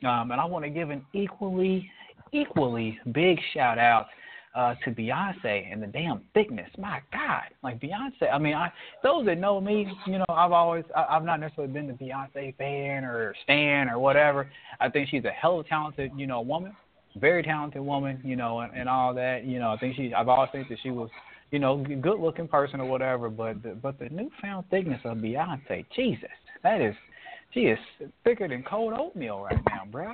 Um, 0.08 0.32
and 0.32 0.40
I 0.40 0.46
want 0.46 0.64
to 0.66 0.70
give 0.70 0.90
an 0.90 1.06
equally 1.14 1.90
equally 2.32 3.00
big 3.12 3.40
shout 3.54 3.80
out 3.80 4.08
uh, 4.56 4.76
to 4.84 4.92
Beyonce 4.92 5.72
and 5.72 5.82
the 5.82 5.88
damn 5.88 6.22
thickness. 6.34 6.70
My 6.78 7.02
God, 7.12 7.44
like 7.64 7.80
Beyonce. 7.80 8.32
I 8.32 8.38
mean, 8.38 8.56
I 8.56 8.72
those 9.04 9.26
that 9.26 9.38
know 9.38 9.62
me, 9.62 9.88
you 10.06 10.18
know, 10.18 10.26
I've 10.30 10.52
always 10.52 10.86
I, 10.96 11.06
I've 11.10 11.24
not 11.24 11.40
necessarily 11.40 11.74
been 11.74 11.90
a 11.90 11.94
Beyonce 11.94 12.56
fan 12.58 13.04
or 13.04 13.36
stan 13.44 13.90
or 13.90 14.00
whatever. 14.00 14.50
I 14.80 14.90
think 14.90 15.10
she's 15.10 15.26
a 15.26 15.32
hell 15.32 15.60
of 15.60 15.66
a 15.66 15.70
talented, 15.70 16.12
you 16.16 16.28
know, 16.28 16.42
woman, 16.42 16.76
very 17.18 17.44
talented 17.44 17.82
woman, 17.82 18.20
you 18.24 18.36
know, 18.36 18.62
and, 18.62 18.74
and 18.76 18.90
all 18.90 19.14
that. 19.14 19.46
You 19.46 19.60
know, 19.60 19.72
I 19.72 19.78
think 19.78 19.96
she. 19.96 20.14
I've 20.14 20.30
always 20.30 20.50
think 20.52 20.70
that 20.70 20.80
she 20.82 20.92
was, 20.92 21.10
you 21.52 21.60
know, 21.60 21.78
good 21.78 22.20
looking 22.20 22.48
person 22.48 22.80
or 22.80 22.86
whatever. 22.86 23.30
But 23.30 23.64
the, 23.64 23.70
but 23.70 24.00
the 24.00 24.10
newfound 24.10 24.66
thickness 24.70 25.02
of 25.06 25.18
Beyonce, 25.18 25.86
Jesus, 25.96 26.30
that 26.64 26.82
is. 26.82 26.96
She 27.52 27.62
is 27.62 27.80
thicker 28.24 28.48
than 28.48 28.62
cold 28.62 28.94
oatmeal 28.94 29.42
right 29.42 29.58
now, 29.66 29.84
bro. 29.92 30.14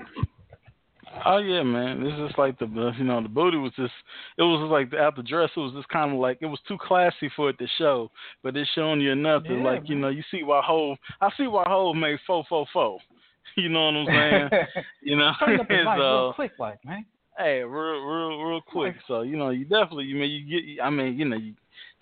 Oh 1.25 1.37
yeah, 1.37 1.63
man. 1.63 2.03
This 2.03 2.13
is 2.13 2.35
like 2.37 2.57
the 2.59 2.65
you 2.97 3.03
know 3.03 3.21
the 3.21 3.29
booty 3.29 3.57
was 3.57 3.71
just 3.75 3.93
it 4.37 4.41
was 4.41 4.61
just 4.61 4.71
like 4.71 4.89
the 4.89 4.99
after 4.99 5.21
dress. 5.21 5.49
It 5.55 5.59
was 5.59 5.73
just 5.73 5.87
kind 5.89 6.11
of 6.11 6.19
like 6.19 6.39
it 6.41 6.45
was 6.45 6.59
too 6.67 6.77
classy 6.79 7.29
for 7.35 7.49
it 7.49 7.59
to 7.59 7.67
show, 7.77 8.09
but 8.43 8.55
it's 8.57 8.69
showing 8.71 9.01
you 9.01 9.11
enough 9.11 9.43
to 9.43 9.55
Yeah, 9.55 9.63
like 9.63 9.87
you 9.87 9.95
know 9.95 10.09
you 10.09 10.23
see 10.31 10.43
why 10.43 10.61
Hove. 10.63 10.97
I 11.21 11.29
see 11.37 11.47
why 11.47 11.63
Hove 11.67 11.95
made 11.95 12.19
four 12.25 12.43
four 12.49 12.65
four. 12.73 12.99
You 13.57 13.69
know 13.69 13.85
what 13.85 13.95
I'm 13.95 14.05
saying? 14.07 14.49
you 15.01 15.15
know, 15.15 15.31
Turn 15.39 15.61
up 15.61 15.67
the 15.69 15.75
mic 15.75 15.97
real 15.97 16.29
uh, 16.29 16.33
quick, 16.33 16.51
like 16.59 16.83
man. 16.83 17.05
Hey, 17.37 17.61
real 17.63 18.01
real 18.05 18.43
real 18.43 18.61
quick. 18.61 18.95
So 19.07 19.21
you 19.21 19.37
know 19.37 19.49
you 19.49 19.65
definitely 19.65 20.05
you 20.05 20.15
mean 20.15 20.31
you 20.31 20.75
get. 20.75 20.83
I 20.83 20.89
mean 20.89 21.17
you 21.17 21.25
know 21.25 21.37
you, 21.37 21.53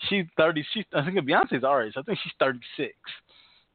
she's 0.09 0.25
thirty. 0.38 0.65
She 0.73 0.86
I 0.93 1.03
think 1.05 1.17
Beyonce's 1.19 1.63
our 1.63 1.84
age. 1.84 1.93
I 1.97 2.01
think 2.01 2.19
she's 2.23 2.34
thirty 2.39 2.59
six. 2.77 2.93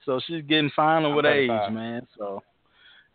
So 0.05 0.21
she's 0.27 0.43
getting 0.45 0.71
fine 0.75 1.05
I'm 1.05 1.15
with 1.15 1.27
age, 1.27 1.49
35. 1.49 1.73
man. 1.73 2.07
So. 2.17 2.43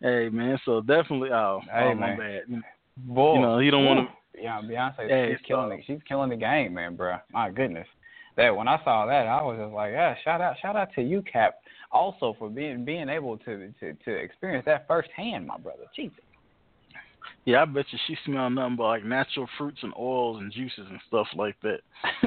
Hey 0.00 0.28
man, 0.28 0.58
so 0.64 0.80
definitely. 0.80 1.30
Oh, 1.32 1.60
oh 1.62 1.66
Hey, 1.72 1.84
oh 1.92 1.94
my 1.94 2.14
man. 2.14 2.18
bad. 2.18 2.62
Boy, 2.96 3.34
You 3.34 3.40
know, 3.40 3.58
you 3.60 3.70
don't 3.70 3.84
wanna- 3.86 4.08
Yeah, 4.38 4.60
Beyonce, 4.62 5.08
Hey, 5.08 5.32
she's 5.32 5.46
killing 5.46 5.78
it. 5.78 5.84
She's 5.86 6.00
killing 6.06 6.28
the 6.30 6.36
game, 6.36 6.74
man, 6.74 6.94
bro. 6.96 7.16
My 7.32 7.48
goodness. 7.50 7.86
That 8.36 8.54
when 8.54 8.66
I 8.68 8.82
saw 8.84 9.06
that, 9.06 9.26
I 9.28 9.40
was 9.42 9.56
just 9.58 9.72
like, 9.72 9.92
yeah, 9.92 10.14
shout 10.24 10.40
out, 10.40 10.56
shout 10.60 10.74
out 10.76 10.88
to 10.96 11.02
you, 11.02 11.22
Cap, 11.22 11.60
also 11.92 12.34
for 12.38 12.50
being 12.50 12.84
being 12.84 13.08
able 13.08 13.38
to 13.38 13.72
to 13.80 13.94
to 13.94 14.10
experience 14.12 14.64
that 14.66 14.86
firsthand, 14.88 15.46
my 15.46 15.56
brother. 15.56 15.84
Jesus. 15.94 16.18
Yeah, 17.44 17.62
I 17.62 17.64
bet 17.66 17.86
you 17.90 17.98
she 18.06 18.16
smelled 18.24 18.54
nothing 18.54 18.76
but 18.76 18.84
like 18.84 19.04
natural 19.04 19.48
fruits 19.58 19.78
and 19.82 19.92
oils 19.98 20.40
and 20.40 20.52
juices 20.52 20.86
and 20.88 21.00
stuff 21.08 21.26
like 21.36 21.56
that. 21.62 21.80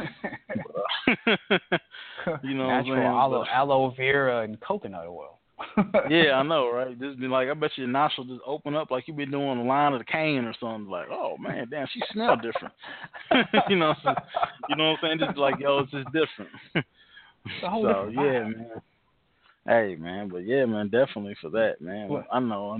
you 2.43 2.53
know 2.53 2.65
what 2.65 2.73
I'm 2.73 2.85
Natural 2.85 2.95
saying? 2.95 3.05
aloe, 3.05 3.45
aloe 3.51 3.93
vera 3.97 4.43
and 4.43 4.59
coconut 4.61 5.07
oil. 5.07 5.39
yeah, 6.09 6.33
I 6.33 6.43
know, 6.43 6.71
right? 6.71 6.99
Just 6.99 7.19
be 7.19 7.27
like, 7.27 7.49
I 7.49 7.53
bet 7.55 7.71
your 7.77 7.87
nostril 7.87 8.27
just 8.27 8.41
open 8.45 8.75
up 8.75 8.91
like 8.91 9.07
you 9.07 9.13
been 9.13 9.31
doing 9.31 9.57
a 9.57 9.63
line 9.63 9.93
of 9.93 9.99
the 9.99 10.05
cane 10.05 10.45
or 10.45 10.53
something. 10.59 10.87
Like, 10.87 11.07
oh 11.11 11.35
man, 11.37 11.67
damn, 11.69 11.87
she 11.91 12.01
smell 12.11 12.35
different. 12.35 12.73
you 13.69 13.75
know, 13.75 13.95
so, 14.03 14.13
you 14.69 14.75
know 14.75 14.91
what 14.91 14.99
I'm 15.03 15.17
saying? 15.17 15.19
Just 15.19 15.37
like, 15.37 15.55
yo, 15.59 15.79
it's 15.79 15.91
just 15.91 16.05
different. 16.07 16.85
so 17.61 18.07
yeah, 18.13 18.43
man. 18.43 18.71
Hey 19.65 19.95
man, 19.99 20.29
but 20.29 20.45
yeah, 20.45 20.65
man, 20.65 20.89
definitely 20.89 21.35
for 21.41 21.49
that, 21.49 21.81
man. 21.81 22.07
Well, 22.07 22.25
I 22.31 22.39
know, 22.39 22.79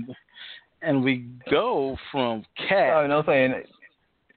and 0.82 1.02
we 1.02 1.26
go 1.50 1.96
from 2.10 2.44
Cap. 2.68 2.94
Oh, 2.96 3.06
no, 3.06 3.22
saying. 3.26 3.62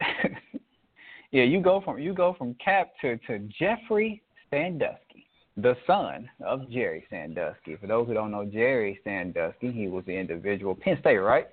yeah, 1.32 1.44
you 1.44 1.62
go 1.62 1.82
from 1.82 2.00
you 2.00 2.14
go 2.14 2.36
from 2.38 2.56
Cap 2.56 2.92
to 3.02 3.18
to 3.28 3.40
Jeffrey 3.60 4.22
Sandusky, 4.50 5.28
the 5.58 5.76
son 5.86 6.30
of 6.46 6.70
Jerry 6.70 7.06
Sandusky. 7.10 7.76
For 7.76 7.88
those 7.88 8.08
who 8.08 8.14
don't 8.14 8.32
know 8.32 8.46
Jerry 8.46 9.00
Sandusky, 9.04 9.72
he 9.72 9.88
was 9.88 10.04
the 10.06 10.14
individual 10.14 10.76
Penn 10.76 10.98
State, 11.00 11.18
right? 11.18 11.48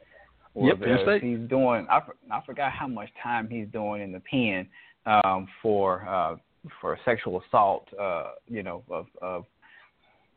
yep, 0.55 0.81
Penn 0.81 0.99
State. 1.03 1.23
He's 1.23 1.49
doing. 1.49 1.87
I, 1.91 2.01
I 2.31 2.41
forgot 2.45 2.73
how 2.73 2.89
much 2.89 3.11
time 3.23 3.49
he's 3.51 3.69
doing 3.73 4.03
in 4.03 4.13
the 4.13 4.21
pen 4.21 4.67
um, 5.07 5.47
for 5.63 6.07
uh, 6.09 6.37
for 6.81 6.99
sexual 7.05 7.43
assault. 7.47 7.87
Uh, 7.99 8.33
you 8.47 8.63
know, 8.63 8.83
of, 8.91 9.07
of 9.21 9.45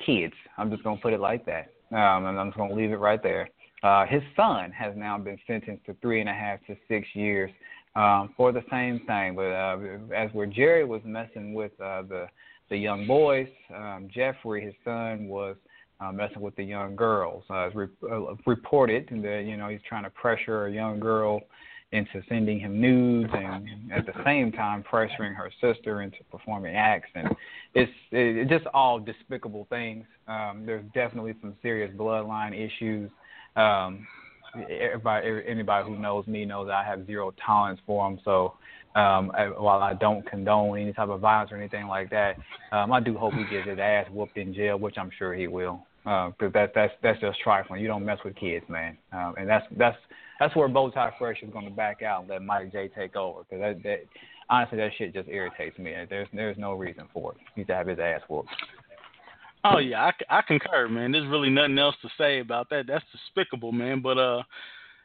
kids. 0.05 0.33
I'm 0.57 0.69
just 0.69 0.83
gonna 0.83 0.99
put 1.01 1.13
it 1.13 1.19
like 1.19 1.45
that, 1.45 1.71
um, 1.91 2.25
and 2.25 2.39
I'm 2.39 2.47
just 2.49 2.57
gonna 2.57 2.73
leave 2.73 2.91
it 2.91 2.97
right 2.97 3.21
there. 3.21 3.49
Uh, 3.83 4.05
his 4.05 4.21
son 4.35 4.71
has 4.71 4.93
now 4.95 5.17
been 5.17 5.37
sentenced 5.47 5.85
to 5.85 5.95
three 6.01 6.19
and 6.19 6.29
a 6.29 6.33
half 6.33 6.59
to 6.67 6.75
six 6.87 7.07
years 7.13 7.49
um, 7.95 8.33
for 8.37 8.51
the 8.51 8.63
same 8.69 8.99
thing. 9.07 9.35
But 9.35 9.51
uh, 9.51 9.77
as 10.15 10.29
where 10.33 10.45
Jerry 10.47 10.85
was 10.85 11.01
messing 11.03 11.53
with 11.53 11.71
uh, 11.81 12.03
the 12.03 12.27
the 12.69 12.77
young 12.77 13.05
boys, 13.05 13.49
um, 13.75 14.07
Jeffrey, 14.13 14.63
his 14.63 14.73
son, 14.85 15.27
was 15.27 15.57
uh, 15.99 16.11
messing 16.11 16.41
with 16.41 16.55
the 16.55 16.63
young 16.63 16.95
girls. 16.95 17.43
Uh, 17.49 17.67
it's 17.67 17.75
re- 17.75 17.87
uh, 18.09 18.33
reported 18.45 19.09
that 19.09 19.43
you 19.45 19.57
know 19.57 19.67
he's 19.67 19.81
trying 19.87 20.03
to 20.03 20.09
pressure 20.11 20.67
a 20.67 20.71
young 20.71 20.99
girl 20.99 21.41
into 21.91 22.21
sending 22.29 22.59
him 22.59 22.79
nudes 22.79 23.29
and 23.33 23.91
at 23.91 24.05
the 24.05 24.13
same 24.23 24.51
time 24.51 24.83
pressuring 24.89 25.35
her 25.35 25.51
sister 25.59 26.01
into 26.01 26.17
performing 26.31 26.73
acts 26.73 27.09
and 27.15 27.27
it's 27.73 27.91
it, 28.11 28.37
it 28.37 28.47
just 28.47 28.65
all 28.73 28.97
despicable 28.97 29.67
things 29.69 30.05
um 30.29 30.63
there's 30.65 30.85
definitely 30.93 31.33
some 31.41 31.53
serious 31.61 31.93
bloodline 31.97 32.53
issues 32.53 33.11
um 33.55 34.07
everybody 34.69 35.27
anybody 35.47 35.87
who 35.87 35.97
knows 35.97 36.27
me 36.27 36.45
knows 36.45 36.69
I 36.69 36.83
have 36.83 37.05
zero 37.05 37.33
tolerance 37.45 37.79
for 37.85 38.09
them 38.09 38.19
so 38.23 38.53
um 38.95 39.31
I, 39.33 39.47
while 39.57 39.81
I 39.81 39.93
don't 39.93 40.29
condone 40.29 40.77
any 40.77 40.93
type 40.93 41.09
of 41.09 41.21
violence 41.21 41.51
or 41.51 41.57
anything 41.57 41.87
like 41.87 42.09
that 42.09 42.37
um 42.71 42.91
I 42.91 42.99
do 42.99 43.17
hope 43.17 43.33
he 43.33 43.43
gets 43.49 43.67
his 43.67 43.79
ass 43.79 44.07
whooped 44.11 44.37
in 44.37 44.53
jail 44.53 44.77
which 44.77 44.97
I'm 44.97 45.11
sure 45.17 45.33
he 45.33 45.47
will 45.47 45.85
because 46.03 46.33
uh, 46.43 46.49
that 46.53 46.71
that's 46.73 46.93
that's 47.03 47.19
just 47.19 47.39
trifling 47.41 47.81
you 47.81 47.87
don't 47.87 48.05
mess 48.05 48.19
with 48.25 48.35
kids 48.35 48.65
man 48.67 48.97
um 49.13 49.35
and 49.37 49.49
that's 49.49 49.65
that's 49.77 49.97
that's 50.41 50.55
where 50.55 50.67
Bowtie 50.67 51.11
Fresh 51.19 51.43
is 51.43 51.51
going 51.53 51.65
to 51.65 51.71
back 51.71 52.01
out 52.01 52.21
and 52.21 52.29
let 52.31 52.41
Mike 52.41 52.71
J 52.71 52.87
take 52.87 53.15
over. 53.15 53.41
Because 53.47 53.61
that, 53.61 53.83
that 53.83 53.99
honestly, 54.49 54.79
that 54.79 54.89
shit 54.97 55.13
just 55.13 55.29
irritates 55.29 55.77
me. 55.77 55.93
There's 56.09 56.27
there's 56.33 56.57
no 56.57 56.73
reason 56.73 57.03
for 57.13 57.33
it. 57.33 57.37
He 57.53 57.61
needs 57.61 57.67
to 57.67 57.75
have 57.75 57.85
his 57.85 57.99
ass 57.99 58.21
whooped. 58.27 58.49
Oh 59.63 59.77
yeah, 59.77 60.11
I, 60.29 60.39
I 60.39 60.41
concur, 60.41 60.87
man. 60.87 61.11
There's 61.11 61.27
really 61.27 61.49
nothing 61.49 61.77
else 61.77 61.95
to 62.01 62.09
say 62.17 62.39
about 62.39 62.69
that. 62.69 62.85
That's 62.87 63.05
despicable, 63.11 63.71
man. 63.71 64.01
But 64.01 64.17
uh, 64.17 64.43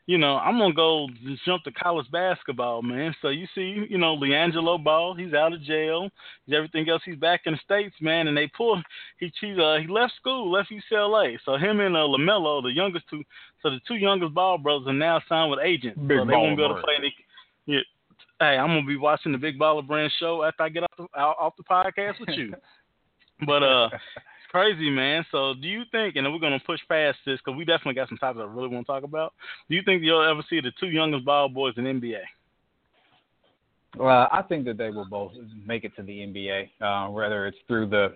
you 0.06 0.18
know, 0.18 0.36
I'm 0.36 0.58
gonna 0.58 0.72
go 0.72 1.08
jump 1.44 1.64
to 1.64 1.72
college 1.72 2.10
basketball, 2.10 2.80
man. 2.80 3.14
So 3.20 3.28
you 3.28 3.46
see, 3.54 3.84
you 3.90 3.98
know, 3.98 4.16
LiAngelo 4.16 4.82
Ball, 4.82 5.14
he's 5.14 5.34
out 5.34 5.52
of 5.52 5.62
jail. 5.62 6.08
Everything 6.50 6.88
else, 6.88 7.02
he's 7.04 7.16
back 7.16 7.42
in 7.44 7.54
the 7.54 7.58
states, 7.64 7.94
man. 8.00 8.28
And 8.28 8.36
they 8.36 8.48
pull, 8.56 8.80
he 9.18 9.32
he 9.40 9.60
uh, 9.60 9.78
he 9.78 9.88
left 9.88 10.14
school, 10.14 10.50
left 10.50 10.70
UCLA. 10.70 11.36
So 11.44 11.56
him 11.56 11.80
and 11.80 11.96
uh, 11.96 12.00
Lamelo, 12.00 12.62
the 12.62 12.72
youngest 12.72 13.06
two, 13.10 13.24
so 13.62 13.70
the 13.70 13.80
two 13.86 13.96
youngest 13.96 14.32
Ball 14.32 14.58
brothers 14.58 14.86
are 14.86 14.92
now 14.92 15.20
signed 15.28 15.50
with 15.50 15.60
agents. 15.60 15.98
Big 16.06 16.18
so 16.18 16.24
they 16.24 16.32
won't 16.32 16.56
be 16.56 16.64
able 16.64 16.76
to 16.76 16.82
play. 16.82 16.94
Any, 16.98 17.14
yeah, 17.66 17.80
hey, 18.40 18.56
I'm 18.56 18.68
gonna 18.68 18.86
be 18.86 18.96
watching 18.96 19.32
the 19.32 19.38
Big 19.38 19.58
Baller 19.58 19.86
Brand 19.86 20.12
show 20.20 20.44
after 20.44 20.62
I 20.62 20.68
get 20.68 20.84
off 20.84 20.96
the 20.96 21.18
off 21.18 21.54
the 21.56 21.64
podcast 21.64 22.20
with 22.20 22.30
you. 22.36 22.54
but 23.46 23.62
uh, 23.64 23.88
crazy, 24.56 24.88
man. 24.88 25.24
So, 25.30 25.52
do 25.52 25.68
you 25.68 25.82
think, 25.92 26.16
and 26.16 26.32
we're 26.32 26.38
gonna 26.38 26.60
push 26.64 26.80
past 26.88 27.18
this 27.26 27.38
because 27.44 27.58
we 27.58 27.66
definitely 27.66 27.92
got 27.92 28.08
some 28.08 28.16
topics 28.16 28.42
I 28.42 28.50
really 28.50 28.68
want 28.68 28.86
to 28.86 28.92
talk 28.92 29.02
about. 29.02 29.34
Do 29.68 29.76
you 29.76 29.82
think 29.84 30.02
you'll 30.02 30.22
ever 30.22 30.42
see 30.48 30.60
the 30.62 30.72
two 30.80 30.88
youngest 30.88 31.26
ball 31.26 31.50
boys 31.50 31.74
in 31.76 31.84
NBA? 31.84 32.22
Well, 33.98 34.28
I 34.32 34.40
think 34.42 34.64
that 34.64 34.78
they 34.78 34.88
will 34.88 35.04
both 35.04 35.32
make 35.66 35.84
it 35.84 35.94
to 35.96 36.02
the 36.02 36.20
NBA, 36.20 36.70
uh, 36.80 37.10
whether 37.10 37.46
it's 37.46 37.58
through 37.68 37.88
the 37.88 38.14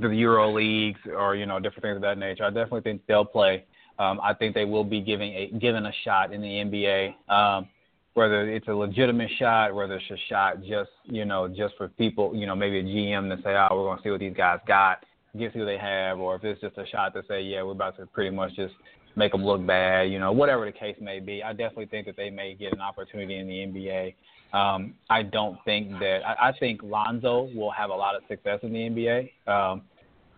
the 0.00 0.08
Euro 0.08 0.50
leagues 0.50 1.00
or 1.14 1.36
you 1.36 1.44
know 1.44 1.60
different 1.60 1.82
things 1.82 1.96
of 1.96 2.02
that 2.02 2.16
nature. 2.16 2.44
I 2.44 2.48
definitely 2.48 2.80
think 2.80 3.02
they'll 3.06 3.24
play. 3.26 3.66
Um, 3.98 4.20
I 4.22 4.32
think 4.32 4.54
they 4.54 4.64
will 4.64 4.82
be 4.82 5.02
giving 5.02 5.34
a 5.34 5.58
given 5.58 5.84
a 5.84 5.92
shot 6.04 6.32
in 6.32 6.40
the 6.40 6.48
NBA. 6.48 7.30
Um, 7.30 7.68
whether 8.14 8.48
it's 8.48 8.68
a 8.68 8.72
legitimate 8.72 9.30
shot, 9.38 9.74
whether 9.74 9.96
it's 9.96 10.10
a 10.10 10.16
shot 10.30 10.62
just 10.62 10.90
you 11.04 11.26
know 11.26 11.48
just 11.48 11.74
for 11.76 11.88
people, 11.88 12.34
you 12.34 12.46
know 12.46 12.56
maybe 12.56 12.78
a 12.78 12.82
GM 12.82 13.28
to 13.28 13.42
say, 13.42 13.54
oh, 13.54 13.68
we're 13.72 13.88
going 13.88 13.98
to 13.98 14.02
see 14.02 14.10
what 14.10 14.20
these 14.20 14.34
guys 14.34 14.58
got 14.66 15.04
get 15.38 15.52
who 15.52 15.64
they 15.64 15.78
have, 15.78 16.18
or 16.18 16.36
if 16.36 16.44
it's 16.44 16.60
just 16.60 16.78
a 16.78 16.86
shot 16.86 17.14
to 17.14 17.22
say, 17.28 17.42
yeah, 17.42 17.62
we're 17.62 17.72
about 17.72 17.96
to 17.98 18.06
pretty 18.06 18.34
much 18.34 18.54
just 18.56 18.74
make 19.16 19.32
them 19.32 19.44
look 19.44 19.64
bad, 19.66 20.10
you 20.10 20.18
know, 20.18 20.32
whatever 20.32 20.64
the 20.64 20.72
case 20.72 20.96
may 21.00 21.20
be. 21.20 21.42
I 21.42 21.52
definitely 21.52 21.86
think 21.86 22.06
that 22.06 22.16
they 22.16 22.30
may 22.30 22.54
get 22.54 22.72
an 22.72 22.80
opportunity 22.80 23.38
in 23.38 23.46
the 23.46 23.80
NBA. 23.80 24.14
Um, 24.52 24.94
I 25.10 25.22
don't 25.22 25.58
think 25.64 25.90
that 26.00 26.20
I, 26.26 26.48
I 26.48 26.52
think 26.58 26.82
Lonzo 26.82 27.50
will 27.54 27.70
have 27.72 27.90
a 27.90 27.94
lot 27.94 28.14
of 28.14 28.22
success 28.28 28.60
in 28.62 28.72
the 28.72 28.78
NBA. 28.78 29.30
Um, 29.48 29.82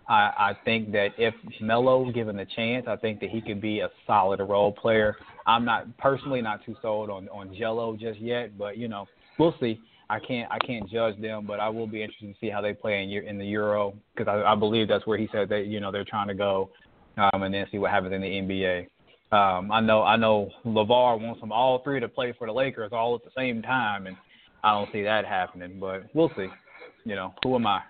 I, 0.09 0.15
I 0.15 0.57
think 0.65 0.93
that 0.93 1.09
if 1.19 1.35
Melo 1.61 2.11
given 2.13 2.37
the 2.37 2.47
chance, 2.57 2.87
I 2.89 2.97
think 2.97 3.21
that 3.21 3.31
he 3.31 3.41
could 3.41 3.61
be 3.61 3.81
a 3.81 3.91
solid 4.07 4.41
role 4.41 4.73
player. 4.73 5.17
I'm 5.47 5.65
not 5.65 5.97
personally 5.99 6.41
not 6.41 6.65
too 6.65 6.77
sold 6.81 7.11
on 7.11 7.29
on 7.29 7.49
Gelo 7.51 7.99
just 7.99 8.21
yet, 8.21 8.57
but 8.57 8.79
you 8.79 8.89
know 8.89 9.07
we'll 9.39 9.55
see. 9.61 9.81
I 10.09 10.21
can't 10.21 10.51
I 10.51 10.59
can't 10.59 10.89
judge 10.89 11.21
them, 11.21 11.47
but 11.47 11.61
I 11.61 11.69
will 11.69 11.87
be 11.87 12.03
interested 12.03 12.33
to 12.33 12.39
see 12.41 12.49
how 12.49 12.61
they 12.61 12.73
play 12.73 13.03
in 13.03 13.11
in 13.11 13.39
the 13.39 13.47
Euro 13.47 13.95
because 14.15 14.29
I, 14.29 14.53
I 14.53 14.55
believe 14.55 14.89
that's 14.89 15.07
where 15.07 15.19
he 15.19 15.29
said 15.33 15.49
that 15.49 15.67
you 15.67 15.81
know 15.81 15.91
they're 15.91 16.05
trying 16.05 16.29
to 16.29 16.35
go, 16.35 16.71
um, 17.17 17.43
and 17.43 17.53
then 17.53 17.67
see 17.73 17.79
what 17.79 17.91
happens 17.91 18.13
in 18.13 18.21
the 18.21 18.29
NBA. 18.29 18.87
Um, 19.33 19.73
I 19.73 19.81
know 19.81 20.03
I 20.03 20.17
know 20.17 20.51
LaVar 20.65 21.21
wants 21.21 21.41
them 21.41 21.51
all 21.51 21.83
three 21.83 21.99
to 21.99 22.09
play 22.09 22.33
for 22.39 22.47
the 22.47 22.53
Lakers 22.53 22.93
all 22.93 23.17
at 23.17 23.25
the 23.25 23.31
same 23.37 23.63
time, 23.63 24.07
and 24.07 24.17
I 24.63 24.73
don't 24.73 24.91
see 24.93 25.03
that 25.03 25.25
happening. 25.25 25.79
But 25.81 26.05
we'll 26.15 26.31
see. 26.37 26.49
You 27.05 27.17
know, 27.17 27.35
who 27.43 27.57
am 27.57 27.67
I? 27.67 27.83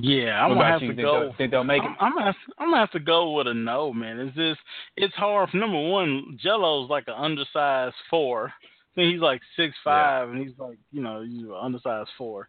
Yeah, 0.00 0.42
I'm 0.42 0.54
gonna 0.54 0.64
have 0.64 0.82
you? 0.82 0.88
to 0.88 0.94
think 0.94 1.06
go. 1.06 1.20
They'll, 1.20 1.34
think 1.36 1.50
they'll 1.50 1.64
make 1.64 1.82
it? 1.82 1.90
I'm, 2.00 2.06
I'm 2.06 2.12
gonna 2.14 2.26
have, 2.26 2.34
I'm 2.58 2.68
gonna 2.68 2.80
have 2.80 2.90
to 2.92 3.00
go 3.00 3.32
with 3.32 3.46
a 3.46 3.54
no, 3.54 3.92
man. 3.92 4.18
It's 4.18 4.36
just 4.36 4.60
it's 4.96 5.14
hard. 5.14 5.50
Number 5.54 5.80
one, 5.80 6.38
Gelo's 6.42 6.88
like 6.90 7.04
an 7.08 7.14
undersized 7.14 7.94
four, 8.08 8.52
think 8.94 9.12
he's 9.12 9.20
like 9.20 9.40
six 9.56 9.74
five, 9.84 10.28
yeah. 10.28 10.34
and 10.34 10.46
he's 10.46 10.58
like 10.58 10.78
you 10.92 11.02
know 11.02 11.22
he's 11.22 11.44
undersized 11.60 12.10
four. 12.16 12.48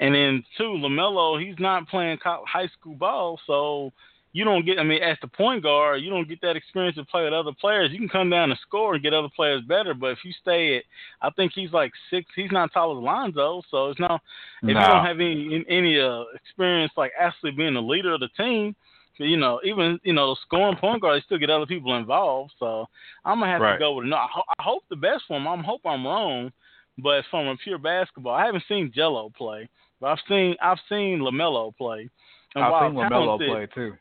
And 0.00 0.14
then 0.14 0.44
two, 0.56 0.78
Lamelo, 0.78 1.44
he's 1.44 1.58
not 1.58 1.88
playing 1.88 2.18
high 2.22 2.68
school 2.78 2.94
ball, 2.94 3.40
so 3.46 3.92
you 4.32 4.44
don't 4.44 4.64
get. 4.64 4.78
I 4.78 4.84
mean, 4.84 5.02
as 5.02 5.16
the 5.20 5.28
point 5.28 5.62
guard, 5.62 6.02
you 6.02 6.10
don't 6.10 6.28
get 6.28 6.40
that 6.42 6.54
experience 6.56 6.96
to 6.96 7.04
play 7.04 7.24
with 7.24 7.32
other 7.32 7.52
players. 7.60 7.90
You 7.90 7.98
can 7.98 8.08
come 8.08 8.30
down 8.30 8.50
and 8.50 8.60
score 8.60 8.94
and 8.94 9.02
get 9.02 9.14
other 9.14 9.30
players 9.34 9.62
better, 9.66 9.94
but 9.94 10.10
if 10.12 10.18
you 10.24 10.32
stay 10.40 10.76
at, 10.76 10.84
I 11.22 11.30
think 11.30 11.52
he's 11.54 11.72
like 11.72 11.92
six. 12.10 12.26
He's 12.36 12.52
not 12.52 12.72
tall 12.72 12.96
as 12.96 13.02
Lonzo, 13.02 13.62
so 13.70 13.88
it's 13.88 13.98
not. 13.98 14.20
If 14.62 14.68
no. 14.68 14.80
you 14.80 14.86
don't 14.86 15.04
have 15.04 15.16
any 15.16 15.64
any 15.68 15.98
uh, 15.98 16.24
experience 16.34 16.92
like 16.96 17.12
actually 17.18 17.52
being 17.52 17.74
the 17.74 17.82
leader 17.82 18.14
of 18.14 18.20
the 18.20 18.28
team, 18.36 18.76
you 19.18 19.36
know, 19.36 19.60
even 19.64 19.98
you 20.02 20.12
know, 20.12 20.36
scoring 20.46 20.76
point 20.76 21.02
guard, 21.02 21.20
they 21.20 21.24
still 21.24 21.38
get 21.38 21.50
other 21.50 21.66
people 21.66 21.96
involved. 21.96 22.52
So 22.58 22.86
I'm 23.24 23.40
gonna 23.40 23.50
have 23.50 23.60
right. 23.60 23.72
to 23.74 23.78
go 23.78 23.94
with 23.94 24.06
no. 24.06 24.16
I, 24.16 24.28
ho- 24.32 24.54
I 24.58 24.62
hope 24.62 24.84
the 24.88 24.96
best 24.96 25.24
for 25.26 25.36
him. 25.36 25.48
I 25.48 25.56
hope 25.62 25.80
I'm 25.84 26.06
wrong, 26.06 26.52
but 26.98 27.24
from 27.30 27.46
a 27.48 27.56
pure 27.56 27.78
basketball, 27.78 28.34
I 28.34 28.46
haven't 28.46 28.64
seen 28.68 28.92
Gelo 28.96 29.34
play, 29.34 29.68
but 30.00 30.08
I've 30.08 30.18
seen 30.28 30.56
I've 30.62 30.78
seen 30.88 31.20
Lamelo 31.20 31.76
play. 31.76 32.08
And 32.54 32.64
I've 32.64 32.90
seen 32.90 32.98
Lamelo 32.98 33.38
play 33.38 33.66
too. 33.74 33.94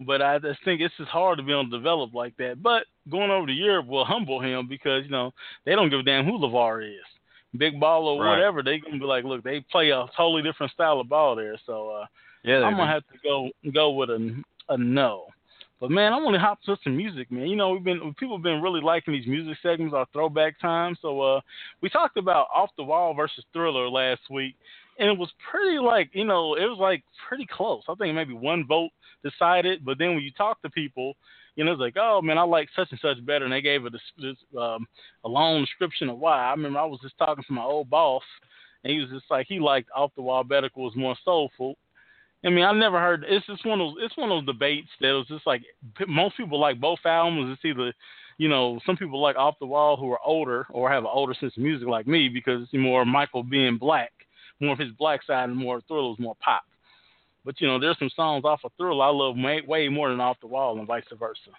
But 0.00 0.22
I 0.22 0.38
just 0.38 0.62
think 0.64 0.80
it's 0.80 0.94
just 0.96 1.10
hard 1.10 1.38
to 1.38 1.44
be 1.44 1.50
able 1.52 1.64
to 1.64 1.76
develop 1.76 2.14
like 2.14 2.36
that. 2.36 2.62
But 2.62 2.84
going 3.10 3.30
over 3.30 3.46
to 3.46 3.52
Europe 3.52 3.86
will 3.86 4.04
humble 4.04 4.40
him 4.40 4.68
because 4.68 5.04
you 5.04 5.10
know 5.10 5.32
they 5.64 5.72
don't 5.72 5.90
give 5.90 6.00
a 6.00 6.04
damn 6.04 6.24
who 6.24 6.38
LaVar 6.38 6.88
is, 6.88 7.04
big 7.56 7.80
ball 7.80 8.06
or 8.06 8.22
right. 8.22 8.36
whatever. 8.36 8.62
They 8.62 8.78
gonna 8.78 8.98
be 8.98 9.04
like, 9.04 9.24
look, 9.24 9.42
they 9.42 9.64
play 9.72 9.90
a 9.90 10.06
totally 10.16 10.42
different 10.42 10.72
style 10.72 11.00
of 11.00 11.08
ball 11.08 11.36
there. 11.36 11.56
So. 11.64 11.90
uh 11.90 12.06
yeah, 12.48 12.62
I'm 12.62 12.76
gonna 12.76 12.90
have 12.90 13.06
to 13.12 13.18
go 13.22 13.50
go 13.72 13.90
with 13.90 14.10
a 14.10 14.42
a 14.68 14.78
no. 14.78 15.26
But 15.80 15.92
man, 15.92 16.12
I 16.12 16.16
want 16.16 16.34
to 16.34 16.40
hop 16.40 16.60
to 16.62 16.76
some 16.82 16.96
music, 16.96 17.30
man. 17.30 17.46
You 17.46 17.54
know, 17.54 17.70
we've 17.70 17.84
been 17.84 18.14
people 18.18 18.36
have 18.36 18.42
been 18.42 18.60
really 18.60 18.80
liking 18.80 19.14
these 19.14 19.26
music 19.26 19.56
segments, 19.62 19.94
our 19.94 20.06
throwback 20.12 20.58
time. 20.60 20.96
So 21.00 21.20
uh, 21.20 21.40
we 21.80 21.88
talked 21.88 22.16
about 22.16 22.48
Off 22.52 22.70
the 22.76 22.82
Wall 22.82 23.14
versus 23.14 23.44
Thriller 23.52 23.88
last 23.88 24.22
week, 24.28 24.56
and 24.98 25.08
it 25.08 25.16
was 25.16 25.30
pretty 25.50 25.78
like 25.78 26.10
you 26.12 26.24
know 26.24 26.54
it 26.56 26.64
was 26.64 26.78
like 26.80 27.04
pretty 27.28 27.46
close. 27.46 27.82
I 27.88 27.94
think 27.94 28.14
maybe 28.14 28.34
one 28.34 28.66
vote 28.66 28.90
decided, 29.22 29.84
but 29.84 29.98
then 29.98 30.14
when 30.14 30.22
you 30.22 30.32
talk 30.32 30.60
to 30.62 30.70
people, 30.70 31.14
you 31.54 31.64
know, 31.64 31.72
it's 31.72 31.80
like, 31.80 31.96
oh 31.96 32.22
man, 32.22 32.38
I 32.38 32.42
like 32.42 32.68
such 32.74 32.88
and 32.90 33.00
such 33.00 33.24
better, 33.24 33.44
and 33.44 33.52
they 33.52 33.60
gave 33.60 33.84
it 33.84 33.92
a, 33.94 34.60
um, 34.60 34.86
a 35.24 35.28
long 35.28 35.60
description 35.60 36.08
of 36.08 36.18
why. 36.18 36.46
I 36.46 36.50
remember 36.50 36.80
I 36.80 36.84
was 36.84 37.00
just 37.02 37.18
talking 37.18 37.44
to 37.44 37.52
my 37.52 37.62
old 37.62 37.88
boss, 37.88 38.22
and 38.82 38.92
he 38.92 38.98
was 38.98 39.10
just 39.10 39.26
like 39.30 39.46
he 39.48 39.60
liked 39.60 39.90
Off 39.94 40.10
the 40.16 40.22
Wall 40.22 40.42
better, 40.42 40.70
was 40.74 40.96
more 40.96 41.16
soulful, 41.24 41.76
I 42.44 42.50
mean, 42.50 42.64
I've 42.64 42.76
never 42.76 43.00
heard. 43.00 43.24
It's 43.26 43.46
just 43.46 43.66
one 43.66 43.80
of 43.80 43.94
those. 43.94 44.04
It's 44.04 44.16
one 44.16 44.30
of 44.30 44.36
those 44.36 44.54
debates 44.54 44.88
that 45.00 45.10
was 45.10 45.26
just 45.26 45.46
like 45.46 45.62
most 46.06 46.36
people 46.36 46.60
like 46.60 46.80
both 46.80 47.00
albums. 47.04 47.52
It's 47.52 47.64
either, 47.64 47.92
you 48.38 48.48
know, 48.48 48.78
some 48.86 48.96
people 48.96 49.20
like 49.20 49.36
Off 49.36 49.58
the 49.58 49.66
Wall 49.66 49.96
who 49.96 50.10
are 50.12 50.20
older 50.24 50.66
or 50.70 50.90
have 50.90 51.02
an 51.02 51.10
older 51.12 51.34
sense 51.34 51.56
of 51.56 51.62
music 51.62 51.88
like 51.88 52.06
me 52.06 52.28
because 52.28 52.62
it's 52.62 52.72
more 52.72 53.04
Michael 53.04 53.42
being 53.42 53.76
black, 53.76 54.12
more 54.60 54.72
of 54.72 54.78
his 54.78 54.92
black 54.92 55.24
side, 55.24 55.48
and 55.48 55.58
more 55.58 55.80
Thriller's 55.88 56.18
more 56.20 56.36
pop. 56.40 56.62
But 57.44 57.60
you 57.60 57.66
know, 57.66 57.80
there's 57.80 57.98
some 57.98 58.10
songs 58.14 58.44
off 58.44 58.60
of 58.64 58.72
Thriller 58.76 59.04
I 59.04 59.10
love 59.10 59.36
way, 59.36 59.62
way 59.66 59.88
more 59.88 60.10
than 60.10 60.20
Off 60.20 60.36
the 60.40 60.46
Wall, 60.46 60.78
and 60.78 60.86
vice 60.86 61.04
versa. 61.18 61.50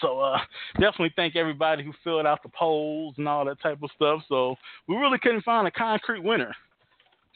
So 0.00 0.20
uh, 0.20 0.38
definitely 0.74 1.12
thank 1.16 1.36
everybody 1.36 1.84
who 1.84 1.92
filled 2.02 2.26
out 2.26 2.42
the 2.42 2.48
polls 2.48 3.14
and 3.18 3.28
all 3.28 3.44
that 3.44 3.60
type 3.60 3.82
of 3.82 3.90
stuff. 3.94 4.22
So 4.28 4.56
we 4.88 4.96
really 4.96 5.18
couldn't 5.18 5.44
find 5.44 5.66
a 5.66 5.70
concrete 5.70 6.22
winner. 6.22 6.54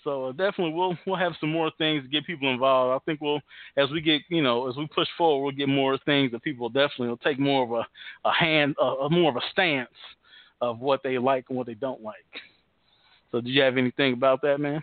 So 0.04 0.26
uh, 0.26 0.32
definitely 0.32 0.72
we'll 0.72 0.96
we'll 1.06 1.16
have 1.16 1.32
some 1.40 1.50
more 1.50 1.70
things 1.78 2.02
to 2.02 2.08
get 2.08 2.26
people 2.26 2.52
involved. 2.52 3.00
I 3.00 3.04
think 3.04 3.20
we'll 3.20 3.40
as 3.76 3.90
we 3.90 4.00
get 4.00 4.22
you 4.28 4.42
know 4.42 4.68
as 4.68 4.76
we 4.76 4.86
push 4.86 5.08
forward 5.16 5.42
we'll 5.42 5.56
get 5.56 5.68
more 5.68 5.98
things 6.04 6.32
that 6.32 6.42
people 6.42 6.68
definitely 6.68 7.08
will 7.08 7.16
take 7.18 7.38
more 7.38 7.64
of 7.64 7.70
a, 7.72 8.28
a 8.28 8.32
hand 8.32 8.74
a, 8.80 8.84
a 8.84 9.10
more 9.10 9.30
of 9.30 9.36
a 9.36 9.50
stance 9.52 9.88
of 10.60 10.80
what 10.80 11.02
they 11.02 11.18
like 11.18 11.46
and 11.48 11.56
what 11.56 11.66
they 11.66 11.74
don't 11.74 12.02
like. 12.02 12.16
So 13.30 13.40
did 13.40 13.50
you 13.50 13.62
have 13.62 13.76
anything 13.76 14.14
about 14.14 14.42
that, 14.42 14.58
man? 14.58 14.82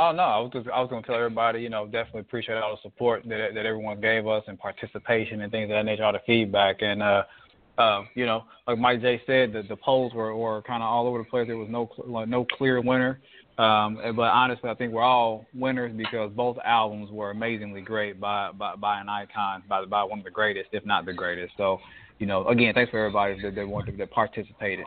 Oh 0.00 0.12
no, 0.12 0.22
I 0.22 0.38
was 0.38 0.50
just, 0.52 0.68
I 0.68 0.80
was 0.80 0.90
to 0.90 1.02
tell 1.02 1.16
everybody, 1.16 1.60
you 1.60 1.70
know, 1.70 1.84
definitely 1.84 2.20
appreciate 2.20 2.56
all 2.56 2.76
the 2.76 2.88
support 2.88 3.24
that 3.28 3.50
that 3.54 3.66
everyone 3.66 4.00
gave 4.00 4.28
us 4.28 4.44
and 4.46 4.58
participation 4.58 5.40
and 5.40 5.50
things 5.50 5.64
of 5.64 5.70
that 5.70 5.84
nature, 5.84 6.04
all 6.04 6.12
the 6.12 6.20
feedback, 6.24 6.82
and 6.82 7.02
uh, 7.02 7.24
uh, 7.78 8.02
you 8.14 8.24
know, 8.24 8.44
like 8.68 8.78
Mike 8.78 9.00
J 9.00 9.20
said, 9.26 9.52
the 9.52 9.62
the 9.68 9.76
polls 9.76 10.14
were 10.14 10.36
were 10.36 10.62
kind 10.62 10.84
of 10.84 10.88
all 10.88 11.08
over 11.08 11.18
the 11.18 11.24
place. 11.24 11.48
There 11.48 11.56
was 11.56 11.68
no 11.68 11.90
no 12.26 12.44
clear 12.44 12.80
winner, 12.80 13.20
um, 13.58 13.98
but 14.14 14.22
honestly, 14.22 14.70
I 14.70 14.74
think 14.74 14.92
we're 14.92 15.02
all 15.02 15.44
winners 15.52 15.92
because 15.96 16.30
both 16.30 16.56
albums 16.64 17.10
were 17.10 17.32
amazingly 17.32 17.80
great 17.80 18.20
by 18.20 18.52
by, 18.52 18.76
by 18.76 19.00
an 19.00 19.08
icon, 19.08 19.64
by 19.68 19.84
by 19.84 20.04
one 20.04 20.20
of 20.20 20.24
the 20.24 20.30
greatest, 20.30 20.68
if 20.72 20.86
not 20.86 21.04
the 21.04 21.12
greatest. 21.12 21.54
So, 21.56 21.78
you 22.20 22.26
know, 22.26 22.46
again, 22.46 22.72
thanks 22.72 22.92
for 22.92 22.98
everybody 22.98 23.40
that 23.42 23.56
that 23.56 23.68
wanted 23.68 23.98
that 23.98 24.12
participated. 24.12 24.86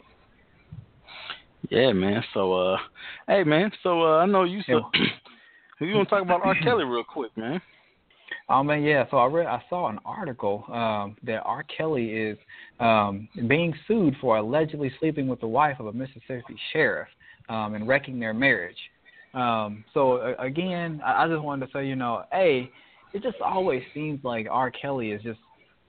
Yeah, 1.69 1.91
man. 1.91 2.23
So, 2.33 2.53
uh, 2.53 2.77
hey, 3.27 3.43
man. 3.43 3.71
So, 3.83 4.03
uh, 4.03 4.17
I 4.19 4.25
know 4.25 4.45
you 4.45 4.61
said 4.65 4.75
you 5.81 5.95
want 5.95 6.07
to 6.07 6.15
talk 6.15 6.23
about 6.23 6.45
R. 6.45 6.55
Kelly 6.63 6.85
real 6.85 7.03
quick, 7.03 7.35
man. 7.35 7.61
Oh 8.49 8.63
man, 8.63 8.83
yeah. 8.83 9.05
So 9.09 9.17
I 9.17 9.27
read, 9.27 9.45
I 9.45 9.63
saw 9.69 9.87
an 9.87 9.99
article 10.03 10.65
um, 10.69 11.15
that 11.23 11.41
R. 11.43 11.63
Kelly 11.63 12.11
is 12.11 12.37
um, 12.81 13.29
being 13.47 13.73
sued 13.87 14.15
for 14.19 14.37
allegedly 14.37 14.91
sleeping 14.99 15.27
with 15.27 15.39
the 15.39 15.47
wife 15.47 15.79
of 15.79 15.85
a 15.85 15.93
Mississippi 15.93 16.57
sheriff 16.73 17.07
um, 17.49 17.75
and 17.75 17.87
wrecking 17.87 18.19
their 18.19 18.33
marriage. 18.33 18.77
Um, 19.33 19.83
so 19.93 20.35
again, 20.39 21.01
I, 21.05 21.27
just 21.27 21.41
wanted 21.41 21.65
to 21.67 21.71
say, 21.71 21.87
you 21.87 21.95
know, 21.95 22.23
a, 22.33 22.69
it 23.13 23.23
just 23.23 23.37
always 23.41 23.81
seems 23.93 24.23
like 24.23 24.47
R. 24.49 24.71
Kelly 24.71 25.11
is 25.11 25.21
just 25.21 25.39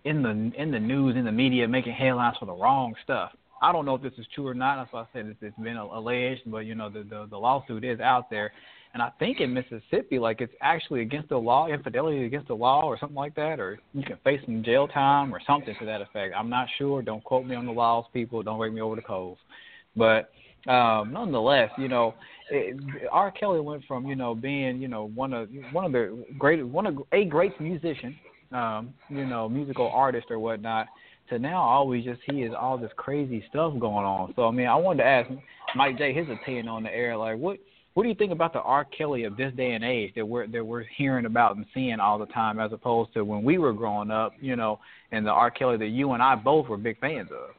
in 0.04 0.22
the 0.22 0.52
in 0.60 0.70
the 0.70 0.78
news, 0.78 1.16
in 1.16 1.24
the 1.24 1.32
media, 1.32 1.66
making 1.66 1.92
headlines 1.92 2.36
for 2.38 2.46
the 2.46 2.52
wrong 2.52 2.94
stuff. 3.04 3.32
I 3.60 3.72
don't 3.72 3.86
know 3.86 3.94
if 3.94 4.02
this 4.02 4.12
is 4.18 4.26
true 4.34 4.46
or 4.46 4.54
not. 4.54 4.76
That's 4.76 4.92
why 4.92 5.02
I 5.02 5.06
said 5.12 5.26
it's, 5.26 5.38
it's 5.40 5.58
been 5.58 5.76
alleged, 5.76 6.42
but 6.46 6.60
you 6.60 6.74
know 6.74 6.88
the, 6.88 7.02
the 7.02 7.26
the 7.30 7.38
lawsuit 7.38 7.84
is 7.84 8.00
out 8.00 8.30
there, 8.30 8.52
and 8.94 9.02
I 9.02 9.10
think 9.18 9.40
in 9.40 9.54
Mississippi, 9.54 10.18
like 10.18 10.40
it's 10.40 10.52
actually 10.60 11.02
against 11.02 11.28
the 11.28 11.36
law, 11.36 11.68
infidelity 11.68 12.24
against 12.24 12.48
the 12.48 12.56
law, 12.56 12.82
or 12.84 12.98
something 12.98 13.16
like 13.16 13.34
that, 13.36 13.58
or 13.58 13.78
you 13.94 14.02
can 14.04 14.18
face 14.24 14.40
some 14.44 14.62
jail 14.62 14.86
time 14.86 15.34
or 15.34 15.40
something 15.46 15.74
to 15.78 15.86
that 15.86 16.00
effect. 16.00 16.34
I'm 16.36 16.50
not 16.50 16.68
sure. 16.78 17.02
Don't 17.02 17.24
quote 17.24 17.46
me 17.46 17.54
on 17.54 17.66
the 17.66 17.72
laws, 17.72 18.04
people. 18.12 18.42
Don't 18.42 18.58
rake 18.58 18.72
me 18.72 18.80
over 18.80 18.96
the 18.96 19.02
coals. 19.02 19.38
But 19.96 20.30
um, 20.68 21.12
nonetheless, 21.12 21.70
you 21.76 21.88
know, 21.88 22.14
it, 22.50 22.76
R. 23.10 23.30
Kelly 23.30 23.60
went 23.60 23.84
from 23.86 24.06
you 24.06 24.16
know 24.16 24.34
being 24.34 24.80
you 24.80 24.88
know 24.88 25.08
one 25.08 25.32
of 25.32 25.48
one 25.72 25.84
of 25.84 25.92
the 25.92 26.24
great 26.38 26.64
one 26.66 26.86
of 26.86 26.98
a 27.12 27.24
great 27.24 27.58
musician, 27.60 28.16
um, 28.52 28.94
you 29.08 29.26
know, 29.26 29.48
musical 29.48 29.88
artist 29.88 30.26
or 30.30 30.38
whatnot 30.38 30.86
to 31.32 31.38
now 31.38 31.82
we 31.82 32.02
just 32.02 32.20
see 32.28 32.42
is 32.42 32.52
all 32.58 32.76
this 32.76 32.90
crazy 32.96 33.42
stuff 33.48 33.72
going 33.78 34.04
on. 34.04 34.32
So 34.36 34.46
I 34.46 34.50
mean, 34.50 34.66
I 34.66 34.74
wanted 34.76 35.02
to 35.02 35.08
ask 35.08 35.30
Mike 35.74 35.98
J 35.98 36.12
his 36.12 36.28
opinion 36.28 36.68
on 36.68 36.82
the 36.82 36.94
air. 36.94 37.16
Like, 37.16 37.38
what 37.38 37.58
what 37.94 38.04
do 38.04 38.08
you 38.08 38.14
think 38.14 38.32
about 38.32 38.52
the 38.52 38.60
R. 38.60 38.84
Kelly 38.84 39.24
of 39.24 39.36
this 39.36 39.52
day 39.54 39.72
and 39.72 39.84
age 39.84 40.12
that 40.14 40.26
we're 40.26 40.46
that 40.46 40.64
we're 40.64 40.84
hearing 40.96 41.26
about 41.26 41.56
and 41.56 41.66
seeing 41.74 42.00
all 42.00 42.18
the 42.18 42.26
time, 42.26 42.58
as 42.58 42.72
opposed 42.72 43.12
to 43.14 43.24
when 43.24 43.42
we 43.42 43.58
were 43.58 43.72
growing 43.72 44.10
up, 44.10 44.32
you 44.40 44.56
know, 44.56 44.78
and 45.10 45.26
the 45.26 45.30
R. 45.30 45.50
Kelly 45.50 45.76
that 45.78 45.88
you 45.88 46.12
and 46.12 46.22
I 46.22 46.34
both 46.34 46.68
were 46.68 46.76
big 46.76 46.98
fans 47.00 47.30
of? 47.30 47.54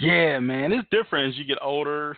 Yeah, 0.00 0.38
man, 0.38 0.72
it's 0.72 0.88
different 0.90 1.32
as 1.32 1.38
you 1.38 1.44
get 1.44 1.58
older. 1.62 2.16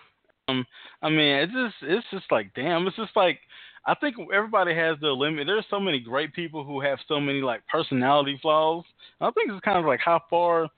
Um, 0.48 0.66
I 1.02 1.08
mean, 1.08 1.36
it's 1.36 1.52
just 1.52 1.74
it's 1.82 2.06
just 2.10 2.30
like 2.30 2.52
damn, 2.54 2.86
it's 2.86 2.96
just 2.96 3.16
like 3.16 3.40
I 3.86 3.94
think 3.94 4.16
everybody 4.32 4.74
has 4.74 4.98
their 5.00 5.12
limit. 5.12 5.46
There's 5.46 5.64
so 5.70 5.80
many 5.80 6.00
great 6.00 6.34
people 6.34 6.64
who 6.64 6.80
have 6.80 6.98
so 7.08 7.20
many 7.20 7.40
like 7.40 7.66
personality 7.68 8.38
flaws. 8.42 8.84
I 9.20 9.30
think 9.30 9.50
it's 9.50 9.64
kind 9.64 9.78
of 9.78 9.86
like 9.86 10.00
how 10.04 10.22
far 10.28 10.68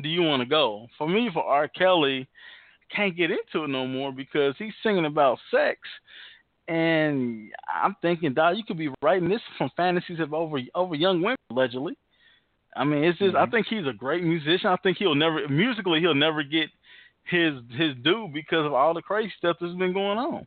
do 0.00 0.08
you 0.08 0.22
want 0.22 0.42
to 0.42 0.48
go? 0.48 0.86
For 0.98 1.08
me, 1.08 1.30
for 1.32 1.42
R. 1.42 1.68
Kelly, 1.68 2.28
can't 2.94 3.16
get 3.16 3.30
into 3.30 3.64
it 3.64 3.68
no 3.68 3.86
more 3.86 4.12
because 4.12 4.54
he's 4.58 4.72
singing 4.82 5.06
about 5.06 5.38
sex, 5.50 5.80
and 6.68 7.50
I'm 7.82 7.96
thinking, 8.02 8.34
Dog, 8.34 8.56
you 8.56 8.64
could 8.64 8.78
be 8.78 8.90
writing 9.02 9.28
this 9.28 9.40
from 9.58 9.70
fantasies 9.76 10.20
of 10.20 10.32
over 10.32 10.58
over 10.74 10.94
young 10.94 11.20
women 11.20 11.36
allegedly. 11.50 11.96
I 12.76 12.84
mean, 12.84 13.04
it's 13.04 13.18
just 13.18 13.34
mm-hmm. 13.34 13.48
I 13.48 13.50
think 13.50 13.66
he's 13.68 13.86
a 13.86 13.92
great 13.92 14.24
musician. 14.24 14.68
I 14.68 14.76
think 14.76 14.98
he'll 14.98 15.14
never 15.14 15.48
musically 15.48 16.00
he'll 16.00 16.14
never 16.14 16.42
get 16.42 16.68
his 17.24 17.54
his 17.70 17.94
due 18.02 18.28
because 18.32 18.66
of 18.66 18.72
all 18.72 18.94
the 18.94 19.02
crazy 19.02 19.32
stuff 19.38 19.56
that's 19.60 19.74
been 19.74 19.92
going 19.92 20.18
on. 20.18 20.46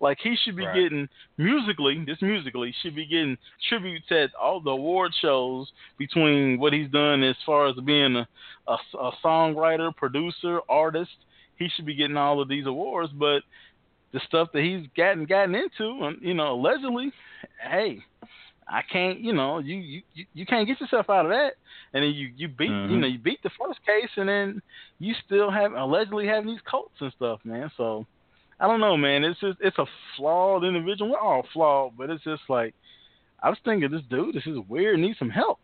Like 0.00 0.18
he 0.20 0.36
should 0.42 0.56
be 0.56 0.66
right. 0.66 0.74
getting 0.74 1.08
musically, 1.38 2.02
just 2.06 2.22
musically, 2.22 2.74
should 2.82 2.96
be 2.96 3.06
getting 3.06 3.38
tributes 3.68 4.06
at 4.10 4.30
all 4.34 4.60
the 4.60 4.70
award 4.70 5.12
shows 5.20 5.70
between 5.96 6.58
what 6.58 6.72
he's 6.72 6.90
done 6.90 7.22
as 7.22 7.36
far 7.46 7.68
as 7.68 7.76
being 7.84 8.16
a, 8.16 8.28
a, 8.66 8.76
a 8.98 9.12
songwriter, 9.24 9.94
producer, 9.94 10.60
artist. 10.68 11.12
He 11.56 11.68
should 11.68 11.86
be 11.86 11.94
getting 11.94 12.16
all 12.16 12.42
of 12.42 12.48
these 12.48 12.66
awards, 12.66 13.12
but 13.14 13.42
the 14.12 14.20
stuff 14.26 14.48
that 14.52 14.62
he's 14.62 14.86
gotten 14.96 15.24
gotten 15.24 15.54
into, 15.54 16.04
and 16.04 16.20
you 16.20 16.34
know, 16.34 16.54
allegedly, 16.54 17.12
hey, 17.70 17.98
I 18.68 18.82
can't, 18.82 19.20
you 19.20 19.32
know, 19.32 19.58
you 19.58 20.02
you 20.14 20.26
you 20.34 20.46
can't 20.46 20.66
get 20.66 20.80
yourself 20.80 21.10
out 21.10 21.26
of 21.26 21.30
that, 21.30 21.54
and 21.92 22.02
then 22.02 22.10
you 22.10 22.30
you 22.36 22.48
beat, 22.48 22.70
mm-hmm. 22.70 22.92
you 22.92 23.00
know, 23.00 23.06
you 23.06 23.18
beat 23.18 23.42
the 23.42 23.50
first 23.60 23.80
case, 23.84 24.10
and 24.16 24.28
then 24.28 24.62
you 24.98 25.14
still 25.26 25.50
have 25.50 25.72
allegedly 25.72 26.26
having 26.26 26.48
these 26.48 26.60
cults 26.70 26.94
and 27.00 27.12
stuff, 27.16 27.40
man. 27.44 27.70
So 27.76 28.06
I 28.60 28.66
don't 28.66 28.80
know, 28.80 28.96
man. 28.96 29.24
It's 29.24 29.40
just 29.40 29.58
it's 29.60 29.78
a 29.78 29.86
flawed 30.16 30.64
individual. 30.64 31.10
We're 31.10 31.18
all 31.18 31.44
flawed, 31.52 31.92
but 31.98 32.10
it's 32.10 32.24
just 32.24 32.42
like 32.48 32.74
I 33.42 33.48
was 33.48 33.58
thinking, 33.64 33.90
this 33.90 34.02
dude, 34.08 34.34
this 34.34 34.46
is 34.46 34.58
weird, 34.68 35.00
needs 35.00 35.18
some 35.18 35.30
help. 35.30 35.58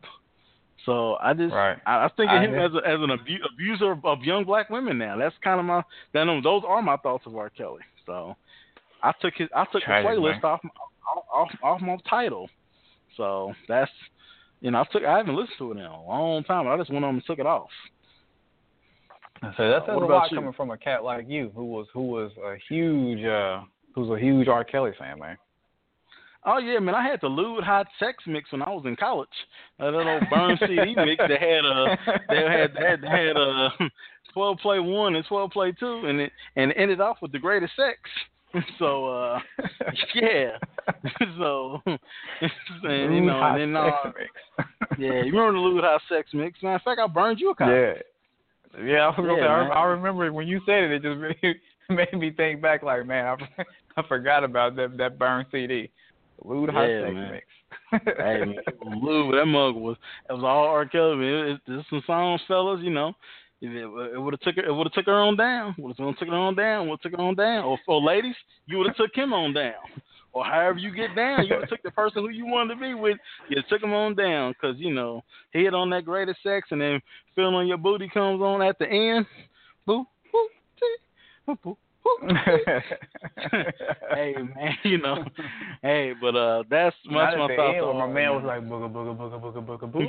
So 0.85 1.17
I 1.17 1.35
just 1.35 1.53
right. 1.53 1.79
I, 1.87 2.07
I 2.07 2.11
think 2.17 2.31
of 2.31 2.43
him 2.43 2.55
as 2.55 2.73
a, 2.73 2.79
as 2.79 2.99
an 3.01 3.11
abu- 3.11 3.45
abuser 3.53 3.93
of, 3.93 4.05
of 4.05 4.23
young 4.23 4.45
black 4.45 4.71
women. 4.71 4.99
Now 4.99 5.17
that's 5.17 5.35
kind 5.45 5.61
of 5.61 5.67
my 5.67 5.83
that 6.15 6.41
those 6.43 6.63
are 6.67 6.83
my 6.83 6.97
thoughts 6.97 7.27
of 7.27 7.37
R. 7.37 7.51
Kelly. 7.51 7.83
So 8.07 8.37
I 9.03 9.13
took 9.21 9.35
his 9.37 9.49
I 9.55 9.65
took 9.71 9.83
Tragic, 9.83 10.11
the 10.11 10.17
playlist 10.17 10.45
off, 10.45 10.61
off 10.65 11.25
off 11.33 11.51
off 11.63 11.81
my 11.81 11.99
title. 12.09 12.49
So 13.19 13.53
that's 13.69 13.91
you 14.63 14.71
know 14.71 14.79
I 14.81 14.85
took 14.91 15.05
I 15.05 15.19
haven't 15.19 15.37
listened 15.37 15.59
to 15.59 15.73
it 15.73 15.79
in 15.79 15.85
a 15.85 16.03
long 16.05 16.43
time. 16.45 16.67
I 16.67 16.79
just 16.79 16.91
went 16.91 17.05
on 17.05 17.17
and 17.17 17.25
took 17.27 17.39
it 17.39 17.47
off. 17.47 17.69
So 19.43 19.71
that's 19.71 19.89
uh, 19.89 19.93
a 19.93 19.99
lot 19.99 20.31
you? 20.31 20.39
coming 20.39 20.55
from 20.55 20.71
a 20.71 20.79
cat 20.79 21.05
like 21.05 21.27
you, 21.29 21.53
who 21.55 21.67
was 21.67 21.87
who 21.93 22.03
was 22.03 22.31
a 22.43 22.57
huge 22.69 23.25
uh 23.25 23.61
who's 23.95 24.09
a 24.09 24.19
huge 24.19 24.49
R. 24.49 24.65
Kelly 24.65 24.93
fan, 24.99 25.19
man. 25.19 25.37
Oh 26.47 26.59
yeah, 26.59 26.79
man! 26.79 26.95
I 26.95 27.07
had 27.07 27.21
the 27.21 27.29
lewd 27.29 27.65
hot 27.65 27.89
sex 27.99 28.23
mix 28.27 28.51
when 28.53 28.63
I 28.63 28.71
was 28.71 28.85
in 28.87 28.97
college. 28.97 29.29
Uh, 29.79 29.91
that 29.91 30.07
old 30.07 30.23
burn 30.31 30.59
CD 30.61 30.95
mix 30.97 31.19
that 31.19 31.41
had 31.41 31.65
uh 31.65 31.97
they 32.29 32.43
had 32.43 32.77
had 32.77 33.05
had 33.05 33.37
uh 33.37 33.71
twelve 34.33 34.59
play 34.59 34.79
one 34.79 35.17
and 35.17 35.27
twelve 35.27 35.51
play 35.51 35.73
two, 35.73 36.07
and 36.07 36.21
it 36.21 36.33
and 36.57 36.71
it 36.71 36.77
ended 36.79 37.01
off 37.01 37.19
with 37.21 37.33
the 37.33 37.39
greatest 37.39 37.75
sex. 37.77 37.99
so 38.79 39.07
uh 39.07 39.41
yeah, 40.15 40.51
so 41.39 41.81
and 41.87 43.15
you 43.15 43.21
know 43.21 43.43
and 43.43 43.61
then 43.61 43.77
uh, 43.77 43.91
yeah, 44.99 45.23
you 45.23 45.33
remember 45.33 45.53
the 45.53 45.59
lewd 45.59 45.85
hot 45.85 46.01
sex 46.09 46.31
mix? 46.33 46.63
Man, 46.63 46.75
in 46.75 46.81
fact, 46.81 47.01
I 47.01 47.07
burned 47.07 47.41
you 47.41 47.51
a 47.51 47.55
copy. 47.55 47.73
Yeah. 47.73 47.93
Yeah, 48.85 48.99
I 48.99 49.07
was 49.09 49.17
gonna 49.17 49.35
yeah, 49.35 49.69
say, 49.69 49.73
I, 49.73 49.81
I 49.81 49.85
remember 49.85 50.31
when 50.33 50.47
you 50.47 50.61
said 50.67 50.85
it, 50.85 50.93
it 50.93 51.03
just 51.03 51.19
made, 51.19 51.57
made 51.89 52.13
me 52.19 52.31
think 52.31 52.61
back. 52.61 52.83
Like, 52.83 53.07
man, 53.07 53.37
I, 53.59 53.65
I 53.97 54.07
forgot 54.07 54.45
about 54.45 54.77
that 54.77 54.97
that 54.99 55.19
burn 55.19 55.47
CD, 55.51 55.91
Lewd 56.45 56.71
Hot 56.71 56.83
yeah, 56.83 57.03
Sex 57.03 57.15
man. 57.15 57.33
Mix. 57.33 57.47
hey, 58.19 58.39
man, 58.41 59.01
Lou, 59.03 59.33
that 59.37 59.47
mug 59.47 59.75
was 59.75 59.97
it 60.29 60.33
was 60.33 60.45
all 60.45 60.67
R. 60.67 60.87
Kelly. 60.87 61.17
Man. 61.17 61.47
It, 61.49 61.61
there's 61.67 61.85
some 61.89 62.03
songs, 62.07 62.41
fellas, 62.47 62.81
you 62.83 62.91
know. 62.91 63.15
It, 63.61 63.71
it 63.71 64.21
would 64.21 64.35
have 64.35 64.41
took 64.41 64.57
her. 64.57 64.63
It 64.63 64.73
would 64.73 64.87
have 64.87 64.93
took 64.93 65.07
her 65.07 65.21
on 65.21 65.37
down. 65.37 65.75
Would 65.79 65.97
have 65.99 66.19
took 66.19 66.29
her 66.29 66.35
on 66.35 66.55
down. 66.55 66.89
Would 66.89 67.01
have 67.03 67.11
took 67.11 67.19
her 67.19 67.27
on 67.27 67.35
down. 67.35 67.65
Or, 67.65 67.79
or 67.89 68.01
ladies, 68.01 68.37
you 68.67 68.79
would 68.79 68.87
have 68.87 68.97
took 68.97 69.15
him 69.15 69.33
on 69.33 69.53
down 69.53 69.75
or 70.33 70.45
however 70.45 70.79
you 70.79 70.95
get 70.95 71.17
down. 71.17 71.47
You 71.47 71.61
took 71.69 71.83
the 71.83 71.91
person 71.91 72.23
who 72.23 72.29
you 72.31 72.47
wanted 72.47 72.75
to 72.75 72.81
be 72.81 72.95
with, 72.95 73.19
you 73.49 73.61
took 73.69 73.83
him 73.83 73.93
on 73.93 74.15
down 74.15 74.53
because 74.53 74.77
you 74.79 74.95
know 74.95 75.25
he 75.53 75.65
hit 75.65 75.75
on 75.75 75.91
that 75.91 76.05
greatest 76.05 76.41
sex, 76.43 76.69
and 76.71 76.81
then 76.81 77.03
feeling 77.35 77.67
your 77.69 77.77
booty 77.79 78.09
comes 78.09 78.41
on 78.41 78.63
at 78.63 78.79
the 78.79 78.87
end. 78.87 79.27
Boo, 79.87 80.07
boo, 80.33 80.49
boo, 81.47 81.59
boo. 81.63 81.77
hey 84.15 84.35
man, 84.35 84.77
you 84.83 84.99
know, 84.99 85.25
hey, 85.83 86.15
but 86.21 86.37
uh, 86.37 86.63
that's 86.71 86.97
much 87.05 87.37
my 87.37 87.55
thoughts. 87.55 87.99
my 87.99 88.07
man 88.07 88.35
was 88.35 88.45
like 88.47 88.63
booga 88.63 88.91
booga 88.91 89.15
booga 89.17 89.39
booga 89.41 89.63
booga 89.67 89.87
booga. 89.93 90.07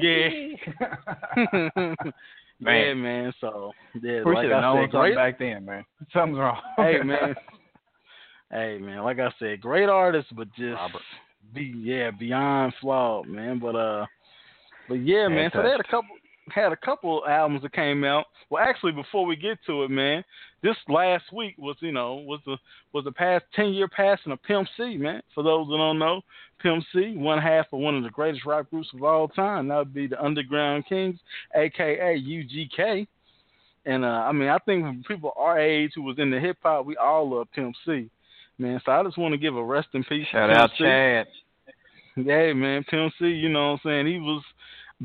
Yeah. 2.06 2.12
Man. 2.60 2.88
Yeah, 2.88 2.93
man. 2.93 3.34
So 3.41 3.72
yeah, 4.01 4.24
we 4.24 4.34
like 4.34 4.43
should 4.43 4.51
have 4.51 4.62
known 4.62 4.89
something 4.91 5.16
back 5.16 5.39
then, 5.39 5.66
man. 5.66 5.86
Something's 6.14 6.39
wrong. 6.39 6.62
hey, 6.78 6.99
man. 7.03 7.36
Hey 8.51 8.80
man, 8.82 9.03
like 9.03 9.20
I 9.20 9.32
said, 9.38 9.62
great 9.62 9.89
artist, 9.89 10.28
but 10.36 10.47
just 10.55 10.74
Robert. 10.74 11.01
Be 11.53 11.72
yeah, 11.78 12.10
beyond 12.10 12.74
flawed, 12.82 13.28
man. 13.28 13.60
But 13.60 13.76
uh, 13.76 14.07
but 14.88 14.95
yeah, 14.95 15.28
man. 15.28 15.51
So 15.53 15.62
they 15.62 15.70
had 15.70 15.80
a 15.80 15.84
couple 15.84 16.16
had 16.51 16.72
a 16.72 16.78
couple 16.78 17.24
albums 17.28 17.62
that 17.62 17.74
came 17.74 18.03
out. 18.03 18.26
Well, 18.49 18.64
actually, 18.64 18.93
before 18.93 19.28
we 19.28 19.36
get 19.36 19.60
to 19.68 19.84
it, 19.84 19.91
man, 19.91 20.24
this 20.64 20.76
last 20.88 21.26
week 21.32 21.55
was 21.60 21.76
you 21.80 21.91
know 21.91 22.16
was 22.16 22.39
the 22.47 22.57
was 22.91 23.03
the 23.03 23.12
past 23.12 23.45
ten 23.55 23.70
year 23.70 23.88
passing 23.88 24.32
of 24.32 24.41
Pimp 24.41 24.68
C, 24.76 24.97
man. 24.97 25.22
For 25.36 25.43
those 25.43 25.68
that 25.68 25.78
don't 25.78 25.99
know, 25.99 26.22
Pimp 26.60 26.84
C, 26.93 27.16
one 27.16 27.39
half 27.39 27.68
of 27.72 27.80
one 27.80 27.95
of 27.95 28.03
the 28.03 28.10
greatest 28.10 28.45
rap 28.45 28.70
groups 28.70 28.89
of 28.93 29.03
all 29.03 29.28
time. 29.28 29.68
That 29.68 29.78
would 29.78 29.93
be 29.93 30.07
the 30.07 30.24
Underground 30.24 30.86
Kings, 30.88 31.20
aka 31.55 32.20
UGK. 32.20 33.07
And 33.86 34.03
uh, 34.03 34.07
I 34.07 34.32
mean, 34.32 34.49
I 34.49 34.57
think 34.60 35.05
people 35.07 35.34
our 35.38 35.60
age 35.60 35.91
who 35.95 36.03
was 36.03 36.20
in 36.20 36.30
the 36.30 36.39
hip 36.39 36.57
hop, 36.62 36.86
we 36.86 36.95
all 36.97 37.30
love 37.30 37.47
Pimp 37.53 37.76
C, 37.86 38.10
man. 38.57 38.82
So 38.86 38.91
I 38.91 39.03
just 39.03 39.18
want 39.18 39.34
to 39.34 39.38
give 39.38 39.55
a 39.55 39.64
rest 39.64 39.88
in 39.93 40.03
peace. 40.03 40.28
Shout 40.32 40.49
out 40.49 40.72
Chad. 40.78 41.28
Hey 42.16 42.53
man, 42.53 42.84
Pimp 42.84 43.14
C, 43.20 43.28
you 43.28 43.49
know 43.49 43.72
what 43.72 43.80
I'm 43.86 44.05
saying? 44.05 44.07
He 44.07 44.20
was 44.20 44.43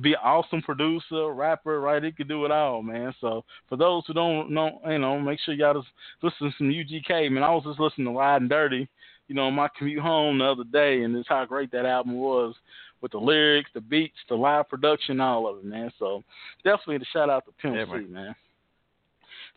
be 0.01 0.17
awesome 0.17 0.61
producer, 0.63 1.33
rapper, 1.33 1.81
right? 1.81 2.03
He 2.03 2.11
could 2.11 2.29
do 2.29 2.45
it 2.45 2.51
all, 2.51 2.83
man. 2.83 3.15
So 3.21 3.45
for 3.69 3.77
those 3.77 4.03
who 4.07 4.13
don't 4.13 4.51
know, 4.51 4.81
you 4.89 4.99
know, 4.99 5.21
make 5.21 5.39
sure 5.41 5.55
y'all 5.55 5.75
just 5.75 5.93
listen 6.23 6.51
to 6.51 6.57
some 6.59 6.69
UGK, 6.69 7.31
man. 7.31 7.45
I 7.45 7.55
was 7.55 7.65
just 7.65 7.79
listening 7.79 8.09
to 8.09 8.19
Riding 8.19 8.49
Dirty, 8.49 8.89
you 9.29 9.35
know, 9.35 9.47
on 9.47 9.55
my 9.55 9.69
commute 9.77 10.01
home 10.01 10.39
the 10.39 10.45
other 10.45 10.65
day, 10.65 11.03
and 11.03 11.17
it's 11.17 11.29
how 11.29 11.45
great 11.45 11.71
that 11.73 11.87
album 11.87 12.15
was 12.15 12.55
with 13.01 13.13
the 13.13 13.19
lyrics, 13.19 13.71
the 13.75 13.81
beats, 13.81 14.17
the 14.29 14.35
live 14.35 14.69
production, 14.69 15.21
all 15.21 15.47
of 15.47 15.59
it, 15.59 15.65
man. 15.65 15.91
So 15.99 16.23
definitely 16.65 16.99
the 16.99 17.07
shout 17.13 17.31
out 17.31 17.45
to 17.47 17.53
Pimp 17.53 17.77
yeah, 17.77 17.85
C, 17.85 17.91
man. 17.91 18.13
man. 18.13 18.35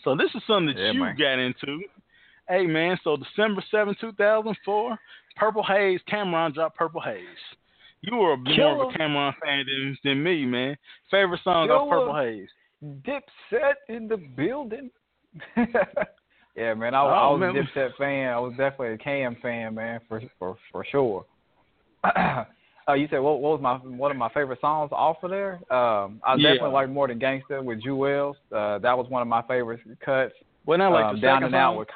So 0.04 0.16
this 0.16 0.30
is 0.36 0.42
something 0.48 0.76
that 0.76 0.82
yeah, 0.82 0.92
you 0.92 1.00
man. 1.00 1.16
got 1.18 1.40
into. 1.40 1.84
Hey 2.48 2.66
man, 2.66 2.98
so 3.04 3.18
December 3.18 3.64
7, 3.70 3.96
2004, 4.00 4.98
Purple 5.36 5.64
Haze, 5.64 6.00
Cam'ron 6.10 6.54
dropped 6.54 6.78
Purple 6.78 7.02
Haze. 7.02 7.26
You 8.02 8.16
were 8.18 8.34
a 8.34 8.38
more 8.38 8.86
of 8.86 8.94
a 8.94 8.98
Cam'ron 8.98 9.34
fan 9.44 9.66
than, 9.66 9.98
than 10.04 10.24
me, 10.24 10.46
man. 10.46 10.78
Favorite 11.12 11.42
song 11.44 11.70
off 11.70 11.90
Purple 11.90 12.16
Haze? 12.16 12.50
Dipset 12.84 13.74
in 13.90 14.08
the 14.08 14.18
building. 14.18 14.90
yeah, 16.58 16.74
man, 16.74 16.94
I, 16.94 17.02
Oh, 17.04 17.08
I 17.08 17.28
was 17.32 17.40
man. 17.40 17.56
a 17.56 17.60
Dipset 17.80 17.96
fan. 17.98 18.30
I 18.34 18.40
was 18.40 18.52
definitely 18.58 18.94
a 18.94 18.98
Cam 18.98 19.36
fan, 19.42 19.76
man, 19.76 20.00
for 20.08 20.22
for 20.40 20.58
for 20.72 20.84
sure. 20.92 21.26
uh, 22.04 22.94
you 22.96 23.08
said 23.10 23.20
what, 23.20 23.40
what 23.40 23.60
was 23.60 23.62
my 23.62 23.76
one 23.98 24.12
of 24.12 24.18
my 24.18 24.30
favorite 24.30 24.60
songs 24.62 24.90
off 24.92 25.18
of 25.24 25.30
there? 25.30 25.54
Um, 25.72 26.22
I 26.26 26.36
Yeah. 26.36 26.54
definitely 26.54 26.72
like 26.72 26.90
more 26.90 27.08
than 27.08 27.20
Gangsta 27.20 27.64
with 27.64 27.82
Juelz. 27.84 28.36
Uh, 28.52 28.80
that 28.80 28.98
was 28.98 29.08
one 29.10 29.22
of 29.22 29.28
my 29.28 29.42
favorite 29.44 29.80
cuts. 30.04 30.34
Wasn't 30.66 30.82
that 30.82 30.88
like 30.88 31.06
um, 31.06 31.16
the 31.16 31.22
down 31.22 31.36
second 31.38 31.46
and 31.48 31.56
out 31.56 31.72
song? 31.72 31.78
with. 31.78 31.88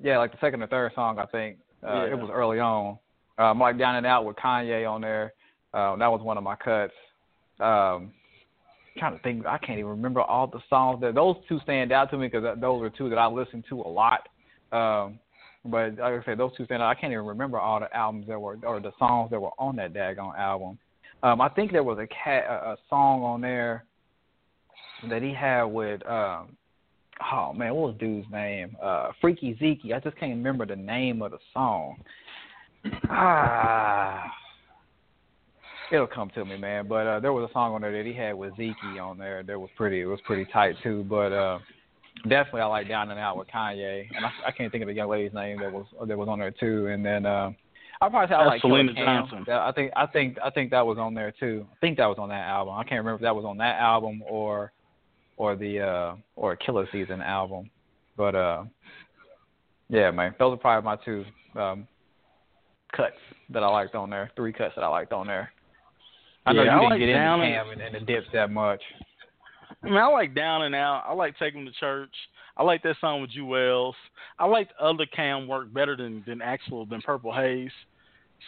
Yeah, 0.00 0.18
like 0.18 0.32
the 0.32 0.38
second 0.40 0.62
or 0.62 0.66
third 0.66 0.92
song, 0.94 1.18
I 1.18 1.26
think. 1.26 1.58
Uh, 1.86 2.04
Yeah. 2.06 2.12
It 2.12 2.18
was 2.18 2.30
early 2.32 2.58
on. 2.60 2.98
Um, 3.38 3.58
like 3.58 3.78
down 3.78 3.96
and 3.96 4.06
out 4.06 4.24
with 4.24 4.36
Kanye 4.36 4.88
on 4.90 5.00
there. 5.00 5.32
Um, 5.72 5.98
that 5.98 6.10
was 6.10 6.20
one 6.20 6.36
of 6.36 6.44
my 6.44 6.54
cuts. 6.56 6.92
Um, 7.60 8.12
trying 8.98 9.16
to 9.16 9.22
think, 9.22 9.46
I 9.46 9.58
can't 9.58 9.78
even 9.78 9.90
remember 9.90 10.20
all 10.20 10.46
the 10.46 10.60
songs. 10.70 11.00
That 11.00 11.14
those 11.14 11.36
two 11.48 11.60
stand 11.62 11.92
out 11.92 12.10
to 12.10 12.18
me 12.18 12.28
because 12.28 12.58
those 12.60 12.82
are 12.82 12.90
two 12.90 13.08
that 13.10 13.18
I 13.18 13.26
listen 13.26 13.64
to 13.68 13.80
a 13.80 13.88
lot. 13.88 14.28
Um, 14.72 15.18
but 15.64 15.96
like 15.96 16.00
I 16.00 16.24
said, 16.24 16.38
those 16.38 16.52
two 16.56 16.64
stand 16.66 16.82
out. 16.82 16.88
I 16.88 16.94
can't 16.94 17.12
even 17.12 17.24
remember 17.24 17.58
all 17.58 17.80
the 17.80 17.94
albums 17.96 18.26
that 18.28 18.38
were 18.38 18.58
or 18.64 18.80
the 18.80 18.92
songs 18.98 19.30
that 19.30 19.40
were 19.40 19.50
on 19.58 19.76
that 19.76 19.94
daggone 19.94 20.38
album. 20.38 20.78
Um, 21.22 21.40
I 21.40 21.48
think 21.48 21.72
there 21.72 21.82
was 21.82 21.98
a 21.98 22.06
cat 22.06 22.44
a, 22.48 22.72
a 22.72 22.76
song 22.90 23.22
on 23.22 23.40
there 23.40 23.84
that 25.08 25.22
he 25.22 25.32
had 25.32 25.64
with 25.64 26.04
um, 26.06 26.56
oh 27.32 27.52
man, 27.52 27.74
what 27.74 27.88
was 27.88 27.96
dude's 27.98 28.26
name? 28.30 28.76
Uh, 28.82 29.10
Freaky 29.20 29.56
Zeke. 29.58 29.92
I 29.94 30.00
just 30.00 30.16
can't 30.18 30.32
remember 30.32 30.66
the 30.66 30.76
name 30.76 31.22
of 31.22 31.30
the 31.30 31.38
song. 31.52 31.96
Ah, 33.08 34.30
it'll 35.90 36.06
come 36.06 36.30
to 36.34 36.44
me, 36.44 36.56
man. 36.56 36.86
But 36.88 37.06
uh, 37.06 37.20
there 37.20 37.32
was 37.32 37.48
a 37.48 37.52
song 37.52 37.74
on 37.74 37.80
there 37.80 37.92
that 37.92 38.06
he 38.06 38.14
had 38.14 38.34
with 38.34 38.56
Zeke 38.56 38.76
on 39.00 39.18
there. 39.18 39.42
That 39.42 39.58
was 39.58 39.70
pretty. 39.76 40.00
It 40.00 40.06
was 40.06 40.20
pretty 40.26 40.46
tight 40.52 40.76
too. 40.82 41.04
But 41.08 41.32
uh, 41.32 41.58
definitely, 42.28 42.62
I 42.62 42.66
like 42.66 42.88
Down 42.88 43.10
and 43.10 43.20
Out 43.20 43.36
with 43.36 43.48
Kanye, 43.48 44.06
and 44.14 44.24
I, 44.24 44.30
I 44.48 44.50
can't 44.52 44.70
think 44.70 44.82
of 44.82 44.88
the 44.88 44.94
young 44.94 45.10
lady's 45.10 45.34
name 45.34 45.58
that 45.60 45.72
was 45.72 45.86
that 46.06 46.16
was 46.16 46.28
on 46.28 46.38
there 46.38 46.50
too. 46.50 46.86
And 46.88 47.04
then 47.04 47.26
uh, 47.26 47.50
I 48.00 48.08
probably 48.08 48.28
say 48.28 48.34
I 48.34 48.44
like 48.44 48.60
Selena 48.60 48.92
Johnson. 48.92 49.44
I 49.50 49.72
think 49.72 49.92
I 49.96 50.06
think 50.06 50.38
I 50.44 50.50
think 50.50 50.70
that 50.70 50.86
was 50.86 50.98
on 50.98 51.14
there 51.14 51.32
too. 51.38 51.66
I 51.72 51.76
think 51.80 51.98
that 51.98 52.06
was 52.06 52.18
on 52.18 52.28
that 52.28 52.46
album. 52.46 52.74
I 52.74 52.82
can't 52.84 52.98
remember 52.98 53.16
if 53.16 53.22
that 53.22 53.34
was 53.34 53.44
on 53.44 53.56
that 53.58 53.78
album 53.78 54.22
or 54.28 54.72
or 55.36 55.56
the 55.56 55.80
uh 55.80 56.16
or 56.36 56.56
Killa 56.56 56.86
Season 56.92 57.20
album. 57.20 57.70
But 58.16 58.34
uh 58.34 58.64
yeah, 59.88 60.10
man, 60.10 60.34
those 60.38 60.54
are 60.54 60.56
probably 60.56 60.84
my 60.84 60.96
two 61.04 61.24
um 61.58 61.86
cuts 62.94 63.16
that 63.50 63.62
I 63.62 63.68
liked 63.68 63.94
on 63.94 64.10
there. 64.10 64.30
Three 64.36 64.52
cuts 64.52 64.74
that 64.76 64.84
I 64.84 64.88
liked 64.88 65.12
on 65.12 65.26
there. 65.26 65.50
I 66.46 66.52
know 66.52 66.62
Yeah, 66.62 66.70
I 66.70 66.74
you 66.74 66.80
didn't 66.80 66.90
like 66.90 67.00
get 67.00 67.12
Down 67.12 67.40
into 67.40 67.56
Cam 67.56 67.70
and, 67.70 67.80
and 67.80 67.94
the 67.94 68.00
dips 68.00 68.26
that 68.32 68.50
much. 68.50 68.82
I 69.82 69.86
mean, 69.86 69.96
I 69.96 70.06
like 70.06 70.34
Down 70.34 70.62
and 70.62 70.74
Out. 70.74 71.04
I 71.06 71.12
like 71.12 71.38
Take 71.38 71.54
'Em 71.54 71.64
to 71.66 71.72
Church. 71.72 72.14
I 72.56 72.62
like 72.62 72.82
that 72.84 72.96
song 73.00 73.20
with 73.20 73.30
Juelz. 73.32 73.94
I 74.38 74.46
like 74.46 74.68
the 74.68 74.84
other 74.84 75.06
Cam 75.06 75.48
work 75.48 75.72
better 75.72 75.96
than 75.96 76.22
than 76.26 76.40
actual 76.42 76.86
than 76.86 77.02
Purple 77.02 77.32
Haze. 77.34 77.70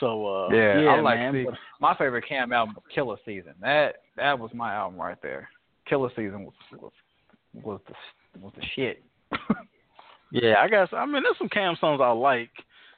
So 0.01 0.27
uh, 0.27 0.49
Yeah, 0.55 0.81
yeah 0.81 0.91
I 0.91 1.01
like 1.01 1.19
man. 1.19 1.33
see, 1.33 1.47
my 1.81 1.95
favorite 1.97 2.25
Cam 2.29 2.53
album, 2.53 2.77
Killa 2.95 3.17
Season. 3.25 3.55
That 3.61 3.97
that 4.17 4.39
was 4.39 4.51
my 4.55 4.75
album 4.75 5.01
right 5.01 5.21
there. 5.23 5.49
Killa 5.89 6.09
Season 6.11 6.45
was 6.45 6.55
was 6.81 6.93
was 7.55 7.81
the 7.87 8.41
was 8.41 8.53
the 8.57 8.65
shit. 8.75 9.03
Yeah, 10.33 10.57
I 10.59 10.69
guess. 10.69 10.89
I 10.93 11.07
mean, 11.07 11.23
there's 11.23 11.39
some 11.39 11.49
Cam 11.49 11.77
songs 11.81 12.01
I 12.03 12.11
like, 12.11 12.51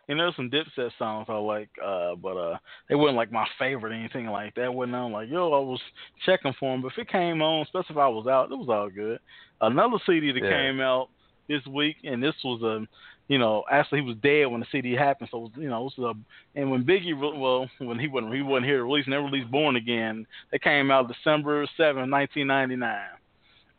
and 0.08 0.18
there's 0.18 0.34
some 0.36 0.50
Dipset 0.50 0.90
songs 0.98 1.26
I 1.28 1.36
like, 1.36 1.68
uh, 1.84 2.14
but 2.16 2.36
uh, 2.36 2.58
they 2.88 2.94
weren't 2.94 3.16
like 3.16 3.30
my 3.30 3.46
favorite 3.58 3.92
or 3.92 3.96
anything 3.96 4.26
like 4.26 4.54
that. 4.54 4.72
wasn't 4.72 4.96
on 4.96 5.12
like 5.12 5.28
yo, 5.28 5.52
I 5.52 5.60
was 5.60 5.80
checking 6.24 6.54
for 6.58 6.72
them, 6.72 6.82
but 6.82 6.92
if 6.92 6.98
it 6.98 7.08
came 7.08 7.42
on, 7.42 7.62
especially 7.62 7.94
if 7.94 7.98
I 7.98 8.08
was 8.08 8.26
out, 8.26 8.50
it 8.50 8.56
was 8.56 8.68
all 8.68 8.90
good. 8.90 9.18
Another 9.60 9.98
CD 10.06 10.32
that 10.32 10.42
Yeah. 10.42 10.50
came 10.50 10.80
out 10.80 11.08
this 11.48 11.66
week, 11.66 11.96
and 12.04 12.22
this 12.22 12.34
was 12.44 12.62
a, 12.62 12.86
you 13.32 13.38
know, 13.38 13.64
actually 13.70 14.00
he 14.00 14.06
was 14.06 14.16
dead 14.22 14.46
when 14.46 14.60
the 14.60 14.66
CD 14.72 14.92
happened, 14.92 15.28
so 15.30 15.38
it 15.38 15.40
was, 15.40 15.50
you 15.56 15.68
know, 15.68 15.86
it 15.86 15.92
was 15.96 16.16
a, 16.16 16.58
and 16.58 16.70
when 16.70 16.84
Biggie, 16.84 17.18
well, 17.18 17.68
when 17.78 17.98
he 17.98 18.08
wasn't, 18.08 18.34
he 18.34 18.42
wasn't 18.42 18.66
here 18.66 18.78
to 18.78 18.84
release, 18.84 19.04
and 19.06 19.12
they 19.12 19.18
released 19.18 19.50
Born 19.50 19.76
Again, 19.76 20.26
that 20.52 20.62
came 20.62 20.90
out 20.90 21.08
December 21.08 21.66
seventh, 21.76 22.10
1999. 22.10 22.98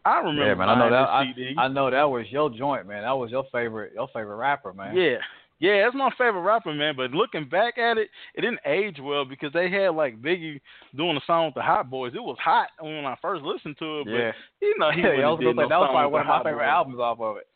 I 0.06 0.18
remember 0.20 0.46
yeah, 0.48 0.54
man, 0.56 0.70
I 0.70 0.80
know 0.80 0.90
that. 0.90 1.10
I. 1.10 1.34
I 1.58 1.68
know 1.68 1.92
that 1.92 2.04
was 2.04 2.26
your 2.30 2.50
joint, 2.50 2.88
man. 2.88 3.04
That 3.04 3.12
was 3.12 3.32
your 3.32 3.46
favorite 3.52 3.94
your 3.94 4.08
favorite 4.14 4.38
rapper, 4.38 4.74
man. 4.74 4.96
Yeah. 4.96 5.18
Yeah, 5.60 5.84
that's 5.84 5.96
my 5.96 6.10
favorite 6.18 6.42
rapper, 6.42 6.74
man. 6.74 6.96
But 6.96 7.12
looking 7.12 7.48
back 7.48 7.78
at 7.78 7.98
it, 7.98 8.10
it 8.34 8.42
didn't 8.42 8.60
age 8.66 8.98
well 9.02 9.26
because 9.26 9.52
they 9.54 9.70
had 9.70 9.90
like 9.90 10.22
Biggie 10.22 10.62
doing 10.96 11.18
a 11.18 11.22
song 11.28 11.48
with 11.48 11.56
the 11.56 11.62
Hot 11.62 11.90
Boys. 11.90 12.14
It 12.16 12.24
was 12.24 12.38
hot 12.42 12.70
when 12.80 13.06
I 13.06 13.18
first 13.22 13.44
listened 13.44 13.76
to 13.80 14.00
it, 14.00 14.06
but 14.06 14.12
yeah. 14.12 14.32
you 14.62 14.76
know 14.80 14.92
he 14.92 15.02
yeah, 15.02 15.28
I 15.28 15.30
was 15.30 15.40
did 15.40 15.56
no 15.56 15.68
that 15.68 15.80
was 15.80 15.90
probably 15.92 16.12
one 16.12 16.22
of 16.22 16.28
my 16.28 16.34
Hot 16.34 16.46
favorite 16.46 16.64
Boys. 16.64 16.70
albums 16.70 17.00
off 17.00 17.20
of 17.20 17.38
it. 17.38 17.48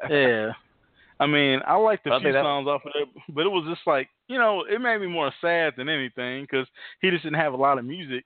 Yeah. 0.10 0.52
I 1.20 1.26
mean, 1.26 1.60
I 1.66 1.74
liked 1.74 2.06
a 2.06 2.12
I 2.12 2.20
few 2.20 2.32
songs 2.32 2.68
off 2.68 2.82
of 2.84 2.92
it, 2.94 3.08
but 3.30 3.44
it 3.44 3.48
was 3.48 3.66
just 3.68 3.84
like, 3.88 4.08
you 4.28 4.38
know, 4.38 4.64
it 4.70 4.80
made 4.80 5.00
me 5.00 5.08
more 5.08 5.32
sad 5.40 5.74
than 5.76 5.88
anything 5.88 6.42
because 6.42 6.66
he 7.00 7.10
just 7.10 7.24
didn't 7.24 7.40
have 7.40 7.54
a 7.54 7.56
lot 7.56 7.78
of 7.78 7.84
music. 7.84 8.24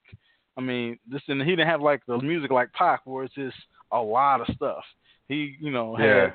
I 0.58 0.60
mean, 0.60 0.98
this 1.10 1.22
and 1.28 1.40
he 1.40 1.50
didn't 1.50 1.68
have 1.68 1.80
like 1.80 2.02
the 2.06 2.18
music 2.18 2.50
like 2.50 2.70
Pac, 2.74 3.00
where 3.04 3.24
it's 3.24 3.34
just 3.34 3.56
a 3.92 3.98
lot 3.98 4.42
of 4.42 4.54
stuff. 4.54 4.84
He, 5.28 5.56
you 5.58 5.70
know, 5.70 5.96
had 5.96 6.04
Yeah. 6.04 6.30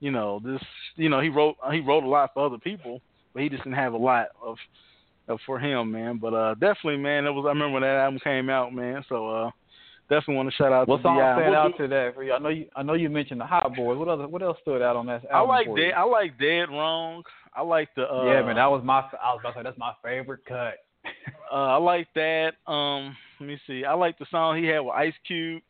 You 0.00 0.10
know 0.10 0.40
this 0.44 0.60
you 0.96 1.08
know 1.08 1.20
he 1.20 1.28
wrote 1.28 1.56
he 1.72 1.80
wrote 1.80 2.04
a 2.04 2.08
lot 2.08 2.30
for 2.34 2.46
other 2.46 2.58
people 2.58 3.00
but 3.32 3.42
he 3.42 3.48
just 3.48 3.62
didn't 3.64 3.76
have 3.76 3.92
a 3.94 3.96
lot 3.96 4.26
of, 4.42 4.56
of 5.28 5.38
for 5.46 5.58
him 5.58 5.90
man 5.92 6.18
but 6.18 6.34
uh 6.34 6.54
definitely 6.54 6.96
man 6.98 7.24
it 7.26 7.30
was 7.30 7.44
i 7.46 7.48
remember 7.48 7.72
when 7.74 7.82
that 7.82 7.96
album 7.96 8.20
came 8.22 8.50
out 8.50 8.74
man 8.74 9.02
so 9.08 9.28
uh 9.28 9.50
definitely 10.08 10.36
want 10.36 10.48
to 10.48 10.54
shout 10.54 10.72
out 10.72 10.86
What 10.86 10.98
to 10.98 11.02
song 11.02 11.16
B.I. 11.16 11.34
stand 11.34 11.50
We'll 11.50 11.60
out 11.60 11.72
do- 11.76 11.82
to 11.84 11.88
that 11.88 12.14
for 12.14 12.22
you? 12.22 12.32
I 12.32 12.38
know 12.38 12.48
you. 12.50 12.66
I 12.76 12.82
know 12.84 12.92
you 12.92 13.10
mentioned 13.10 13.40
the 13.40 13.44
Hot 13.46 13.74
Boys. 13.74 13.98
What 13.98 14.06
other? 14.06 14.28
What 14.28 14.40
else 14.40 14.56
stood 14.62 14.80
out 14.80 14.94
on 14.94 15.06
that 15.06 15.22
i 15.32 15.38
album? 15.38 15.48
like 15.48 15.66
for 15.66 15.76
dead 15.76 15.86
you? 15.86 15.92
i 15.92 16.02
like 16.04 16.38
dead 16.38 16.68
wrong 16.70 17.22
i 17.54 17.62
like 17.62 17.88
the 17.96 18.02
uh 18.02 18.24
yeah, 18.26 18.42
man, 18.42 18.54
that 18.56 18.66
was 18.70 18.82
my. 18.84 18.98
I 19.00 19.32
was 19.32 19.38
about 19.40 19.54
to 19.54 19.58
say 19.58 19.62
that's 19.64 19.78
my 19.78 19.92
favorite 20.04 20.44
cut. 20.46 20.74
uh 21.52 21.54
i 21.54 21.76
like 21.76 22.06
that 22.14 22.52
um 22.68 23.16
let 23.40 23.46
me 23.48 23.58
see 23.66 23.84
i 23.84 23.94
like 23.94 24.16
the 24.18 24.26
song 24.30 24.58
he 24.58 24.66
had 24.66 24.80
with 24.80 24.94
ice 24.94 25.14
cube 25.26 25.62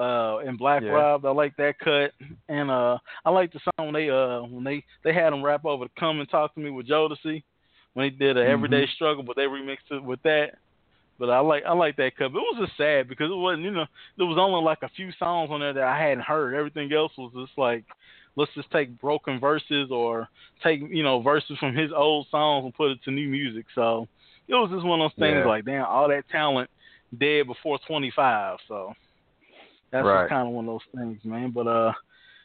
uh 0.00 0.38
and 0.38 0.58
Black 0.58 0.82
Yeah. 0.82 0.90
Rob. 0.90 1.26
I 1.26 1.30
like 1.30 1.54
that 1.56 1.78
cut. 1.78 2.12
And 2.48 2.70
uh 2.70 2.98
I 3.24 3.30
like 3.30 3.52
the 3.52 3.60
song 3.60 3.86
when 3.86 3.94
they 3.94 4.08
uh 4.10 4.40
when 4.42 4.64
they 4.64 4.82
they 5.04 5.12
had 5.12 5.32
him 5.32 5.42
rap 5.44 5.64
over 5.64 5.84
to 5.84 5.90
Come 5.98 6.20
and 6.20 6.28
Talk 6.30 6.54
to 6.54 6.60
Me 6.60 6.70
with 6.70 6.88
Jodeci 6.88 7.42
when 7.94 8.04
he 8.04 8.10
did 8.10 8.36
a 8.36 8.44
Everyday 8.44 8.84
Mhm. 8.86 8.94
Struggle, 8.94 9.22
but 9.22 9.36
they 9.36 9.44
remixed 9.44 9.90
it 9.90 10.02
with 10.02 10.22
that. 10.22 10.54
But 11.18 11.28
I 11.28 11.40
like 11.40 11.64
I 11.66 11.72
like 11.74 11.96
that 11.96 12.16
cut. 12.16 12.32
But 12.32 12.38
it 12.38 12.54
was 12.56 12.66
just 12.66 12.76
sad 12.78 13.06
because 13.08 13.30
it 13.30 13.34
wasn't 13.36 13.64
you 13.64 13.72
know 13.72 13.84
there 14.16 14.26
was 14.26 14.38
only 14.38 14.62
like 14.64 14.82
a 14.82 14.88
few 14.88 15.12
songs 15.18 15.50
on 15.50 15.60
there 15.60 15.74
that 15.74 15.82
I 15.84 16.00
hadn't 16.00 16.24
heard. 16.24 16.54
Everything 16.54 16.90
else 16.92 17.12
was 17.18 17.32
just 17.36 17.58
like 17.58 17.84
let's 18.36 18.54
just 18.54 18.70
take 18.70 18.98
broken 19.00 19.38
verses 19.38 19.90
or 19.90 20.28
take 20.62 20.80
you 20.88 21.02
know 21.02 21.20
verses 21.20 21.58
from 21.58 21.74
his 21.76 21.90
old 21.94 22.26
songs 22.30 22.64
and 22.64 22.74
put 22.74 22.92
it 22.92 23.02
to 23.04 23.10
new 23.10 23.28
music. 23.28 23.66
So 23.74 24.08
it 24.48 24.54
was 24.54 24.70
just 24.70 24.84
one 24.86 25.00
of 25.00 25.10
those 25.10 25.18
things 25.18 25.40
Yeah. 25.42 25.46
like 25.46 25.64
damn 25.66 25.84
all 25.84 26.08
that 26.08 26.28
talent 26.30 26.70
dead 27.18 27.46
before 27.48 27.78
25. 27.86 28.58
So 28.66 28.94
that's 29.92 30.04
Right. 30.04 30.22
just 30.22 30.30
kind 30.30 30.48
of 30.48 30.54
one 30.54 30.66
of 30.68 30.74
those 30.74 31.00
things, 31.00 31.18
man. 31.24 31.50
But 31.50 31.66
uh, 31.66 31.92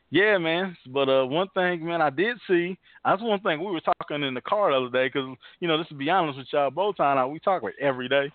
yeah, 0.10 0.38
man. 0.38 0.76
But 0.88 1.10
uh, 1.10 1.26
one 1.26 1.48
thing, 1.54 1.86
man, 1.86 2.02
I 2.02 2.10
did 2.10 2.38
see. 2.48 2.78
That's 3.04 3.22
one 3.22 3.39
thing 3.41 3.60
we 3.60 3.72
were 3.72 3.82
talking 3.82 3.96
talking 4.06 4.24
in 4.24 4.34
the 4.34 4.41
car 4.41 4.72
the 4.72 4.78
other 4.78 4.89
day 4.89 5.08
because 5.08 5.36
you 5.60 5.68
know, 5.68 5.78
just 5.78 5.89
to 5.89 5.96
be 5.96 6.10
honest 6.10 6.38
with 6.38 6.48
y'all, 6.52 6.72
both 6.72 6.98
time 6.98 7.32
we 7.32 7.39
talk 7.39 7.64
like 7.64 7.76
every 7.80 8.08
day, 8.08 8.32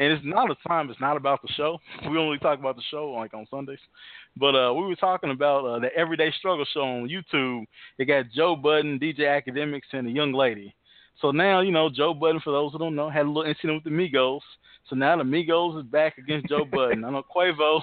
and 0.00 0.12
it's 0.12 0.24
not 0.24 0.50
a 0.50 0.56
time. 0.68 0.90
It's 0.90 1.00
not 1.00 1.16
about 1.16 1.42
the 1.42 1.48
show. 1.56 1.78
We 2.10 2.18
only 2.18 2.38
talk 2.38 2.58
about 2.58 2.76
the 2.76 2.82
show 2.90 3.10
like 3.10 3.34
on 3.34 3.46
Sundays. 3.50 3.78
But 4.36 4.54
uh, 4.54 4.74
we 4.74 4.84
were 4.84 4.96
talking 4.96 5.30
about 5.30 5.64
uh, 5.64 5.78
the 5.78 5.94
Everyday 5.96 6.32
Struggle 6.38 6.66
show 6.72 6.82
on 6.82 7.08
YouTube. 7.08 7.66
It 7.98 8.06
got 8.06 8.26
Joe 8.34 8.56
Budden, 8.56 8.98
DJ 8.98 9.20
Akademiks, 9.20 9.92
and 9.92 10.08
a 10.08 10.10
young 10.10 10.32
lady. 10.32 10.74
So 11.20 11.30
now, 11.30 11.60
you 11.60 11.70
know, 11.70 11.88
Joe 11.88 12.14
Budden, 12.14 12.40
for 12.42 12.52
those 12.52 12.72
who 12.72 12.78
don't 12.78 12.96
know, 12.96 13.08
had 13.08 13.26
a 13.26 13.30
little 13.30 13.48
incident 13.48 13.84
with 13.84 13.92
the 13.92 13.98
Migos. 13.98 14.40
So 14.88 14.96
now 14.96 15.16
the 15.16 15.22
Migos 15.22 15.78
is 15.80 15.86
back 15.86 16.18
against 16.18 16.48
Joe 16.48 16.64
Budden. 16.64 17.04
I 17.04 17.10
know 17.10 17.22
Quavo, 17.34 17.82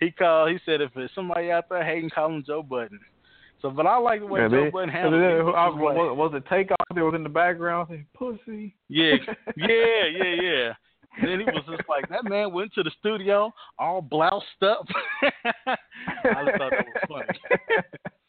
he 0.00 0.10
called, 0.10 0.50
he 0.50 0.58
said 0.66 0.80
if 0.80 0.90
there's 0.94 1.10
somebody 1.14 1.50
out 1.50 1.68
there 1.68 1.84
hating, 1.84 2.10
call 2.10 2.28
him 2.28 2.44
Joe 2.46 2.62
Budden. 2.62 3.00
So, 3.62 3.70
but 3.70 3.86
I 3.86 3.96
like 3.96 4.20
the 4.20 4.26
way 4.26 4.40
yeah, 4.40 4.48
Joe 4.48 4.70
Budden 4.70 4.88
handled 4.88 5.22
it. 5.22 5.44
Was, 5.44 6.18
was, 6.18 6.32
it 6.34 6.44
Takeoff 6.50 6.76
there 6.94 7.04
was 7.04 7.14
in 7.14 7.22
the 7.22 7.28
background 7.28 7.88
saying, 7.88 8.06
pussy? 8.14 8.74
Yeah, 8.88 9.14
yeah, 9.56 10.06
yeah, 10.12 10.42
yeah. 10.42 10.72
And 11.18 11.28
then 11.28 11.40
he 11.40 11.44
was 11.44 11.64
just 11.70 11.88
like, 11.88 12.08
that 12.08 12.24
man 12.24 12.52
went 12.52 12.72
to 12.74 12.82
the 12.82 12.90
studio 12.98 13.52
all 13.78 14.00
bloused 14.02 14.44
up. 14.62 14.86
I 15.22 16.44
just 16.44 16.58
thought 16.58 16.70
that 16.70 16.86
was 16.86 17.02
funny. 17.08 17.38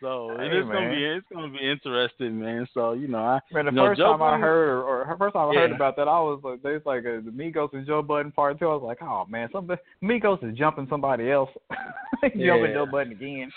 So 0.00 0.34
hey, 0.38 0.46
it's 0.46 0.66
gonna 0.66 0.90
be 0.90 1.04
it's 1.04 1.26
gonna 1.30 1.52
be 1.52 1.70
interesting, 1.70 2.40
man. 2.40 2.66
So 2.72 2.92
you 2.92 3.06
know, 3.06 3.18
I 3.18 3.40
man, 3.52 3.66
the 3.66 3.70
you 3.70 3.76
know, 3.76 3.88
first 3.88 3.98
Joe 3.98 4.12
time 4.12 4.22
I 4.22 4.38
heard 4.38 4.70
or, 4.70 4.82
or 4.82 5.16
first 5.18 5.34
time 5.34 5.50
I 5.50 5.52
yeah. 5.52 5.60
heard 5.60 5.72
about 5.72 5.96
that, 5.96 6.08
I 6.08 6.18
was 6.20 6.40
like, 6.42 6.62
there's 6.62 6.80
like 6.86 7.00
a, 7.00 7.20
the 7.22 7.30
Migos 7.30 7.74
and 7.74 7.86
Joe 7.86 8.00
Budden 8.00 8.32
part 8.32 8.58
two. 8.58 8.66
I 8.66 8.74
was 8.74 8.82
like, 8.82 9.02
oh 9.02 9.26
man, 9.28 9.50
something 9.52 9.76
Migos 10.02 10.42
is 10.50 10.56
jumping 10.56 10.86
somebody 10.88 11.30
else, 11.30 11.50
jumping 12.22 12.40
yeah. 12.40 12.72
Joe 12.72 12.86
Budden 12.90 13.12
again. 13.12 13.52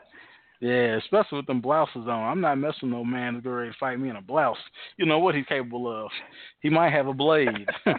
yeah, 0.60 0.98
especially 0.98 1.38
with 1.38 1.46
them 1.46 1.62
blouses 1.62 1.96
on. 1.96 2.08
I'm 2.08 2.42
not 2.42 2.58
messing 2.58 2.90
no 2.90 3.02
man 3.02 3.42
to 3.42 3.50
ready 3.50 3.70
to 3.70 3.76
fight 3.78 3.98
me 3.98 4.10
in 4.10 4.16
a 4.16 4.22
blouse. 4.22 4.58
You 4.98 5.06
know 5.06 5.18
what 5.18 5.34
he's 5.34 5.46
capable 5.46 5.90
of. 5.90 6.10
He 6.60 6.68
might 6.68 6.92
have 6.92 7.06
a 7.06 7.14
blade. 7.14 7.48
and 7.86 7.98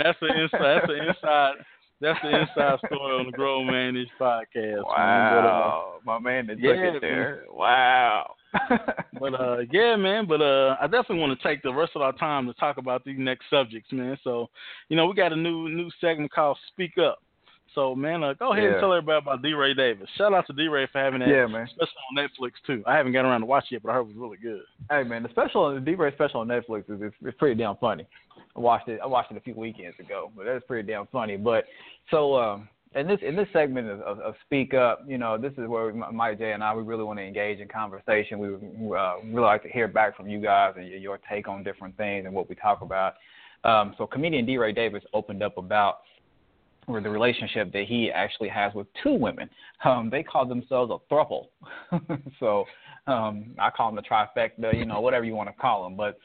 that's 0.00 0.18
the 0.20 0.42
inside. 0.42 0.58
That's 0.58 0.86
the 0.86 1.08
inside 1.08 1.54
that's 2.00 2.18
the 2.22 2.40
inside 2.40 2.78
story 2.86 3.18
on 3.18 3.26
the 3.26 3.32
Grown 3.32 3.66
Man 3.66 3.96
Ish 3.96 4.08
podcast. 4.20 4.84
Wow, 4.84 4.96
man. 4.96 5.34
But, 5.34 5.48
uh, 5.48 5.82
my 6.04 6.18
man 6.18 6.46
that 6.46 6.60
yeah, 6.60 6.72
took 6.72 6.94
it 6.96 7.00
there. 7.00 7.44
Wow. 7.50 8.34
but 9.20 9.34
uh, 9.34 9.58
yeah, 9.70 9.96
man. 9.96 10.26
But 10.26 10.40
uh, 10.40 10.76
I 10.80 10.86
definitely 10.86 11.18
want 11.18 11.38
to 11.38 11.48
take 11.48 11.62
the 11.62 11.72
rest 11.72 11.92
of 11.94 12.02
our 12.02 12.12
time 12.12 12.46
to 12.46 12.54
talk 12.54 12.78
about 12.78 13.04
these 13.04 13.18
next 13.18 13.46
subjects, 13.50 13.92
man. 13.92 14.16
So, 14.24 14.48
you 14.88 14.96
know, 14.96 15.06
we 15.06 15.14
got 15.14 15.32
a 15.32 15.36
new 15.36 15.68
new 15.68 15.90
segment 16.00 16.32
called 16.32 16.58
Speak 16.68 16.98
Up. 16.98 17.18
So, 17.74 17.94
man, 17.94 18.22
uh, 18.22 18.34
go 18.34 18.52
ahead 18.52 18.64
yeah. 18.64 18.70
and 18.70 18.80
tell 18.80 18.92
everybody 18.92 19.18
about 19.18 19.42
DeRay 19.42 19.74
Davis. 19.74 20.08
Shout 20.16 20.32
out 20.32 20.46
to 20.46 20.52
DeRay 20.52 20.88
for 20.90 20.98
having 20.98 21.20
that 21.20 21.28
yeah, 21.28 21.46
man. 21.46 21.68
special 21.68 21.92
on 22.10 22.16
Netflix 22.16 22.52
too. 22.66 22.82
I 22.86 22.96
haven't 22.96 23.12
gotten 23.12 23.30
around 23.30 23.40
to 23.40 23.46
watch 23.46 23.64
it 23.70 23.74
yet, 23.74 23.82
but 23.82 23.90
I 23.90 23.94
heard 23.94 24.00
it 24.02 24.08
was 24.08 24.16
really 24.16 24.38
good. 24.38 24.62
Hey, 24.90 25.02
man, 25.02 25.22
the 25.22 25.28
special 25.28 25.74
the 25.74 25.80
DeRay 25.80 26.12
special 26.14 26.40
on 26.40 26.48
Netflix 26.48 26.90
is 26.90 27.12
it's 27.22 27.38
pretty 27.38 27.54
damn 27.54 27.76
funny. 27.76 28.06
I 28.56 28.60
watched 28.60 28.88
it. 28.88 29.00
I 29.02 29.06
watched 29.06 29.30
it 29.30 29.36
a 29.36 29.40
few 29.40 29.54
weekends 29.54 29.98
ago, 29.98 30.32
but 30.36 30.44
that's 30.44 30.64
pretty 30.66 30.90
damn 30.90 31.06
funny. 31.08 31.36
But 31.36 31.64
so 32.10 32.36
um, 32.36 32.68
in 32.94 33.06
this 33.06 33.18
in 33.22 33.36
this 33.36 33.48
segment 33.52 33.88
of, 33.88 34.00
of, 34.00 34.18
of 34.20 34.34
Speak 34.46 34.74
Up, 34.74 35.04
you 35.06 35.18
know, 35.18 35.36
this 35.36 35.52
is 35.52 35.68
where 35.68 35.92
Mike 35.92 36.38
J 36.38 36.52
and 36.52 36.64
I 36.64 36.74
we 36.74 36.82
really 36.82 37.04
want 37.04 37.18
to 37.18 37.24
engage 37.24 37.60
in 37.60 37.68
conversation. 37.68 38.38
We 38.38 38.48
uh, 38.96 39.16
really 39.24 39.40
like 39.40 39.62
to 39.64 39.68
hear 39.68 39.88
back 39.88 40.16
from 40.16 40.28
you 40.28 40.40
guys 40.40 40.74
and 40.76 40.88
your 40.88 41.18
take 41.30 41.48
on 41.48 41.62
different 41.62 41.96
things 41.96 42.24
and 42.24 42.34
what 42.34 42.48
we 42.48 42.54
talk 42.54 42.80
about. 42.80 43.14
Um, 43.64 43.94
so 43.98 44.06
comedian 44.06 44.46
DeRay 44.46 44.72
Davis 44.72 45.02
opened 45.12 45.42
up 45.42 45.58
about 45.58 45.98
or 46.88 47.00
the 47.00 47.10
relationship 47.10 47.72
that 47.72 47.84
he 47.86 48.10
actually 48.10 48.48
has 48.48 48.72
with 48.74 48.86
two 49.02 49.14
women. 49.14 49.48
Um, 49.84 50.08
they 50.10 50.22
call 50.22 50.46
themselves 50.46 50.90
a 50.90 51.12
thruple. 51.12 51.48
so 52.40 52.64
um, 53.06 53.54
I 53.58 53.70
call 53.70 53.92
them 53.92 53.96
the 53.96 54.02
trifecta, 54.02 54.76
you 54.76 54.86
know, 54.86 55.00
whatever 55.00 55.24
you 55.24 55.34
want 55.34 55.48
to 55.48 55.54
call 55.54 55.84
them. 55.84 55.96
But 55.96 56.18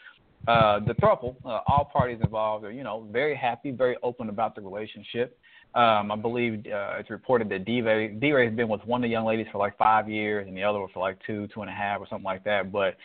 uh, 0.49 0.79
the 0.79 0.93
thruple, 0.95 1.35
uh, 1.45 1.59
all 1.67 1.89
parties 1.91 2.19
involved 2.23 2.65
are, 2.65 2.71
you 2.71 2.83
know, 2.83 3.07
very 3.11 3.35
happy, 3.35 3.71
very 3.71 3.97
open 4.03 4.29
about 4.29 4.55
the 4.55 4.61
relationship. 4.61 5.37
Um, 5.75 6.11
I 6.11 6.15
believe 6.15 6.65
uh, 6.67 6.99
it's 6.99 7.09
reported 7.09 7.49
that 7.49 7.65
DeRay, 7.65 8.19
DeRay 8.19 8.45
has 8.45 8.55
been 8.55 8.69
with 8.69 8.85
one 8.85 9.03
of 9.03 9.07
the 9.07 9.11
young 9.11 9.25
ladies 9.25 9.47
for 9.51 9.57
like 9.57 9.77
five 9.77 10.07
years 10.07 10.47
and 10.47 10.55
the 10.55 10.63
other 10.63 10.79
one 10.79 10.89
for 10.93 10.99
like 10.99 11.17
two, 11.25 11.47
two 11.47 11.61
and 11.61 11.69
a 11.69 11.73
half 11.73 11.99
or 11.99 12.07
something 12.07 12.23
like 12.23 12.43
that. 12.43 12.71
But 12.71 12.95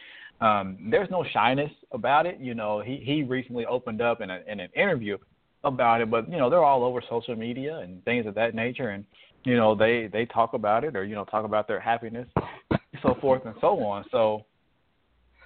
um, 0.44 0.76
there's 0.90 1.10
no 1.10 1.24
shyness 1.32 1.70
about 1.92 2.26
it. 2.26 2.38
You 2.40 2.54
know, 2.54 2.80
he, 2.80 2.96
he 3.02 3.22
recently 3.22 3.64
opened 3.66 4.02
up 4.02 4.20
in, 4.20 4.30
a, 4.30 4.40
in 4.46 4.60
an 4.60 4.68
interview 4.76 5.16
about 5.64 6.00
it, 6.00 6.10
but 6.10 6.30
you 6.30 6.38
know 6.38 6.48
they're 6.50 6.64
all 6.64 6.84
over 6.84 7.02
social 7.08 7.36
media 7.36 7.78
and 7.78 8.04
things 8.04 8.26
of 8.26 8.34
that 8.34 8.54
nature, 8.54 8.90
and 8.90 9.04
you 9.44 9.56
know 9.56 9.74
they 9.74 10.08
they 10.12 10.26
talk 10.26 10.54
about 10.54 10.84
it 10.84 10.96
or 10.96 11.04
you 11.04 11.14
know 11.14 11.24
talk 11.24 11.44
about 11.44 11.68
their 11.68 11.80
happiness, 11.80 12.28
so 13.02 13.16
forth 13.20 13.44
and 13.44 13.54
so 13.60 13.78
on. 13.84 14.04
So 14.10 14.44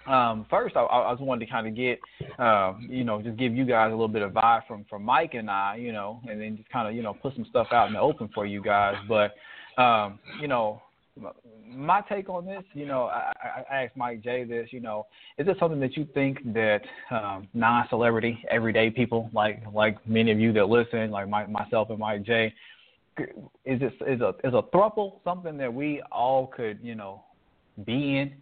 um, 0.07 0.47
first, 0.51 0.77
I, 0.77 0.83
I 0.83 1.13
just 1.13 1.23
wanted 1.23 1.47
to 1.47 1.53
kind 1.53 1.67
of 1.69 1.77
get, 1.77 2.01
um, 2.39 2.89
you 2.91 3.05
know, 3.05 3.23
just 3.23 3.37
give 3.37 3.55
you 3.55 3.65
guys 3.65 3.89
a 3.89 3.91
little 3.91 4.09
bit 4.09 4.23
of 4.23 4.33
vibe 4.33 4.67
from 4.67 4.85
from 4.91 5.05
Mike 5.05 5.35
and 5.35 5.49
I, 5.49 5.77
you 5.77 5.93
know, 5.93 6.21
and 6.29 6.41
then 6.41 6.57
just 6.57 6.69
kind 6.71 6.89
of 6.89 6.95
you 6.95 7.03
know 7.03 7.15
put 7.15 7.35
some 7.35 7.47
stuff 7.49 7.69
out 7.73 7.87
in 7.87 7.95
the 7.95 8.01
open 8.01 8.29
for 8.35 8.45
you 8.45 8.63
guys. 8.63 8.97
But 9.09 9.35
um, 9.81 10.19
you 10.41 10.49
know, 10.49 10.83
my 11.67 12.01
take 12.03 12.29
on 12.29 12.47
this, 12.47 12.63
you 12.75 12.87
know, 12.87 13.05
I, 13.05 13.33
I 13.71 13.83
asked 13.85 13.97
Mike 13.97 14.23
J 14.23 14.45
this, 14.45 14.69
you 14.71 14.81
know, 14.81 15.07
is 15.39 15.47
it 15.47 15.57
something 15.59 15.81
that 15.81 15.97
you 15.97 16.07
think 16.15 16.39
that 16.53 16.81
um, 17.11 17.49
non-celebrity, 17.55 18.45
everyday 18.51 18.91
people 18.91 19.31
like 19.33 19.63
like 19.75 19.97
many 20.07 20.31
of 20.31 20.41
you 20.41 20.53
that 20.55 20.69
listen, 20.69 21.11
like 21.11 21.29
my, 21.29 21.47
myself 21.47 21.91
and 21.91 21.99
Mike 21.99 22.23
J, 22.23 22.53
is 23.19 23.27
it 23.83 23.93
is 24.07 24.21
a 24.21 24.35
is 24.45 24.55
a 24.55 24.63
thruple 24.75 25.23
something 25.25 25.57
that 25.59 25.73
we 25.73 26.03
all 26.11 26.47
could 26.47 26.79
you 26.83 26.95
know 26.95 27.23
be 27.85 28.19
in? 28.19 28.33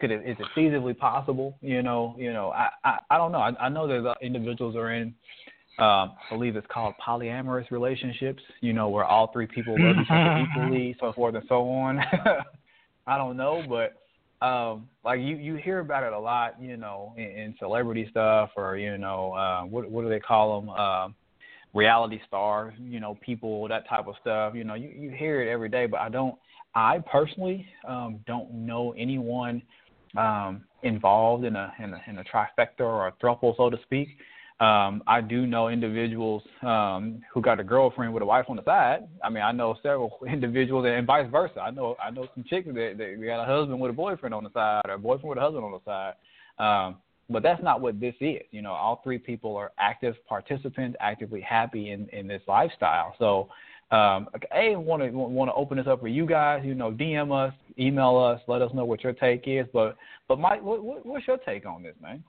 Could 0.00 0.10
it 0.10 0.26
is 0.26 0.36
it 0.38 0.46
feasibly 0.56 0.96
possible? 0.96 1.56
You 1.60 1.82
know, 1.82 2.14
you 2.18 2.32
know, 2.32 2.50
I 2.50 2.68
I, 2.84 2.98
I 3.10 3.18
don't 3.18 3.32
know. 3.32 3.38
I, 3.38 3.52
I 3.60 3.68
know 3.68 3.86
that 3.86 4.16
individuals 4.22 4.76
are 4.76 4.92
in 4.92 5.14
um, 5.78 6.12
I 6.14 6.30
believe 6.30 6.56
it's 6.56 6.66
called 6.72 6.94
polyamorous 7.04 7.70
relationships, 7.70 8.42
you 8.60 8.72
know, 8.72 8.88
where 8.88 9.04
all 9.04 9.32
three 9.32 9.46
people 9.46 9.74
love 9.78 9.96
each 10.00 10.10
other 10.10 10.46
equally, 10.50 10.96
so 11.00 11.12
forth 11.12 11.34
and 11.34 11.44
so 11.48 11.68
on. 11.68 11.98
I 13.06 13.18
don't 13.18 13.36
know, 13.36 13.62
but 13.68 14.46
um, 14.46 14.88
like 15.04 15.20
you, 15.20 15.36
you 15.36 15.56
hear 15.56 15.80
about 15.80 16.04
it 16.04 16.12
a 16.12 16.18
lot, 16.18 16.60
you 16.60 16.76
know, 16.76 17.12
in, 17.16 17.24
in 17.24 17.54
celebrity 17.58 18.06
stuff 18.10 18.50
or, 18.56 18.76
you 18.76 18.96
know, 18.98 19.32
uh, 19.32 19.62
what, 19.62 19.90
what 19.90 20.02
do 20.02 20.08
they 20.08 20.20
call 20.20 20.60
them? 20.60 20.70
Uh, 20.70 21.08
reality 21.74 22.20
stars, 22.26 22.72
you 22.78 23.00
know, 23.00 23.18
people, 23.20 23.66
that 23.68 23.88
type 23.88 24.06
of 24.06 24.14
stuff. 24.20 24.54
You 24.54 24.64
know, 24.64 24.74
you, 24.74 24.88
you 24.88 25.10
hear 25.10 25.42
it 25.42 25.50
every 25.50 25.68
day, 25.68 25.86
but 25.86 26.00
I 26.00 26.08
don't, 26.08 26.36
I 26.74 26.98
personally 27.10 27.66
um, 27.86 28.20
don't 28.26 28.52
know 28.52 28.94
anyone 28.96 29.60
um, 30.16 30.64
involved 30.82 31.44
in 31.44 31.56
a, 31.56 31.72
in 31.78 31.92
a 31.92 32.02
in 32.06 32.18
a 32.18 32.24
trifecta 32.24 32.80
or 32.80 33.08
a 33.08 33.12
throuple, 33.12 33.56
so 33.56 33.70
to 33.70 33.78
speak. 33.82 34.08
Um, 34.60 35.02
I 35.08 35.20
do 35.20 35.46
know 35.46 35.68
individuals 35.68 36.42
um, 36.62 37.20
who 37.32 37.42
got 37.42 37.58
a 37.58 37.64
girlfriend 37.64 38.14
with 38.14 38.22
a 38.22 38.26
wife 38.26 38.46
on 38.48 38.56
the 38.56 38.64
side. 38.64 39.00
I 39.22 39.28
mean, 39.28 39.42
I 39.42 39.50
know 39.50 39.76
several 39.82 40.16
individuals, 40.26 40.86
and 40.86 41.06
vice 41.06 41.28
versa. 41.30 41.60
I 41.60 41.70
know 41.70 41.96
I 42.02 42.10
know 42.10 42.28
some 42.34 42.44
chicks 42.44 42.68
that, 42.68 42.94
that 42.96 43.24
got 43.24 43.42
a 43.42 43.46
husband 43.46 43.80
with 43.80 43.90
a 43.90 43.94
boyfriend 43.94 44.32
on 44.32 44.44
the 44.44 44.52
side, 44.52 44.82
or 44.86 44.94
a 44.94 44.98
boyfriend 44.98 45.30
with 45.30 45.38
a 45.38 45.40
husband 45.40 45.64
on 45.64 45.72
the 45.72 45.80
side. 45.84 46.14
Um, 46.58 46.96
but 47.28 47.42
that's 47.42 47.62
not 47.62 47.80
what 47.80 47.98
this 47.98 48.14
is. 48.20 48.42
You 48.52 48.62
know, 48.62 48.72
all 48.72 49.00
three 49.02 49.18
people 49.18 49.56
are 49.56 49.72
active 49.78 50.14
participants, 50.28 50.96
actively 51.00 51.40
happy 51.40 51.90
in 51.90 52.08
in 52.10 52.28
this 52.28 52.42
lifestyle. 52.46 53.16
So, 53.18 53.48
um, 53.90 54.28
a 54.54 54.76
want 54.76 55.02
to 55.02 55.10
want 55.10 55.50
to 55.50 55.54
open 55.54 55.78
this 55.78 55.88
up 55.88 56.00
for 56.00 56.08
you 56.08 56.26
guys. 56.26 56.62
You 56.64 56.74
know, 56.74 56.92
DM 56.92 57.32
us, 57.32 57.52
email 57.76 58.16
us, 58.18 58.40
let 58.46 58.62
us 58.62 58.72
know 58.72 58.84
what 58.84 59.02
your 59.02 59.14
take 59.14 59.44
is. 59.46 59.66
But 59.72 59.96
but 60.28 60.38
Mike, 60.38 60.62
what, 60.62 60.84
what, 60.84 61.04
what's 61.04 61.26
your 61.26 61.38
take 61.38 61.66
on 61.66 61.82
this, 61.82 61.96
man? 62.00 62.22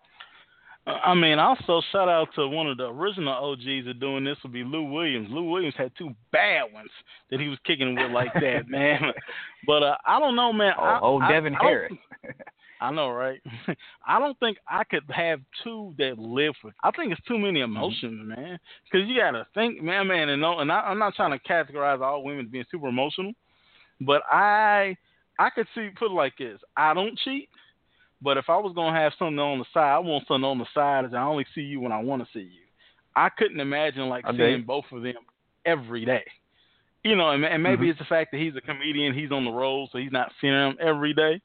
I 0.87 1.15
mean, 1.15 1.39
also 1.39 1.81
shout 1.91 2.09
out 2.09 2.27
to 2.35 2.47
one 2.47 2.67
of 2.67 2.77
the 2.77 2.85
original 2.85 3.33
OGs 3.33 3.87
of 3.87 3.99
doing 3.99 4.23
this 4.23 4.37
would 4.43 4.53
be 4.53 4.63
Lou 4.63 4.83
Williams. 4.83 5.29
Lou 5.31 5.49
Williams 5.49 5.73
had 5.77 5.91
two 5.97 6.11
bad 6.31 6.71
ones 6.71 6.91
that 7.31 7.39
he 7.39 7.47
was 7.47 7.57
kicking 7.65 7.95
with 7.95 8.11
like 8.11 8.33
that, 8.35 8.63
man. 8.67 9.01
But 9.65 9.81
uh, 9.81 9.97
I 10.05 10.19
don't 10.19 10.35
know, 10.35 10.53
man. 10.53 10.73
Oh, 10.77 10.83
I, 10.83 10.99
oh 11.01 11.19
Devin 11.27 11.55
I, 11.55 11.63
Harris. 11.63 11.93
I 12.81 12.91
know, 12.91 13.09
right? 13.09 13.41
I 14.07 14.19
don't 14.19 14.37
think 14.39 14.57
I 14.67 14.83
could 14.83 15.03
have 15.09 15.39
two 15.63 15.95
that 15.97 16.19
live 16.19 16.53
with. 16.63 16.75
I 16.83 16.91
think 16.91 17.11
it's 17.11 17.27
too 17.27 17.39
many 17.39 17.61
mm-hmm. 17.61 17.75
emotions, 17.75 18.19
mm-hmm. 18.19 18.41
man. 18.41 18.59
Because 18.83 19.07
you 19.07 19.17
gotta 19.19 19.47
think, 19.55 19.81
man, 19.81 20.07
man, 20.07 20.29
and 20.29 20.41
no, 20.41 20.59
and 20.59 20.71
I, 20.71 20.81
I'm 20.81 20.99
not 20.99 21.15
trying 21.15 21.37
to 21.37 21.47
categorize 21.47 22.01
all 22.01 22.23
women 22.23 22.45
as 22.45 22.51
being 22.51 22.65
super 22.69 22.87
emotional, 22.87 23.31
but 24.01 24.21
I, 24.31 24.95
I 25.39 25.49
could 25.49 25.67
see 25.73 25.89
put 25.97 26.11
it 26.11 26.15
like 26.15 26.37
this: 26.37 26.59
I 26.77 26.93
don't 26.93 27.17
cheat. 27.19 27.49
But 28.21 28.37
if 28.37 28.45
I 28.49 28.57
was 28.57 28.73
gonna 28.73 28.97
have 28.97 29.13
something 29.19 29.39
on 29.39 29.59
the 29.59 29.65
side, 29.73 29.93
I 29.95 29.99
want 29.99 30.27
something 30.27 30.45
on 30.45 30.57
the 30.57 30.65
side 30.73 31.05
as 31.05 31.13
I 31.13 31.21
only 31.21 31.45
see 31.53 31.61
you 31.61 31.79
when 31.79 31.91
I 31.91 31.99
want 32.01 32.23
to 32.23 32.29
see 32.33 32.45
you. 32.45 32.63
I 33.15 33.29
couldn't 33.29 33.59
imagine 33.59 34.09
like 34.09 34.25
seeing 34.35 34.63
both 34.63 34.85
of 34.91 35.03
them 35.03 35.13
every 35.65 36.05
day. 36.05 36.23
You 37.03 37.15
know, 37.15 37.29
and, 37.29 37.45
and 37.45 37.61
maybe 37.61 37.83
mm-hmm. 37.83 37.91
it's 37.91 37.99
the 37.99 38.05
fact 38.05 38.31
that 38.31 38.39
he's 38.39 38.55
a 38.55 38.61
comedian, 38.61 39.13
he's 39.13 39.31
on 39.31 39.45
the 39.45 39.51
road, 39.51 39.89
so 39.91 39.99
he's 39.99 40.11
not 40.11 40.31
seeing 40.41 40.53
them 40.53 40.75
every 40.81 41.13
day. 41.13 41.39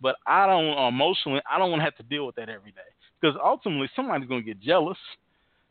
But 0.00 0.16
I 0.26 0.46
don't 0.46 0.76
emotionally, 0.88 1.40
I 1.50 1.58
don't 1.58 1.70
want 1.70 1.80
to 1.80 1.84
have 1.84 1.96
to 1.96 2.02
deal 2.02 2.26
with 2.26 2.36
that 2.36 2.50
every 2.50 2.72
day 2.72 2.90
because 3.20 3.34
ultimately 3.42 3.88
somebody's 3.96 4.28
gonna 4.28 4.42
get 4.42 4.60
jealous. 4.60 4.98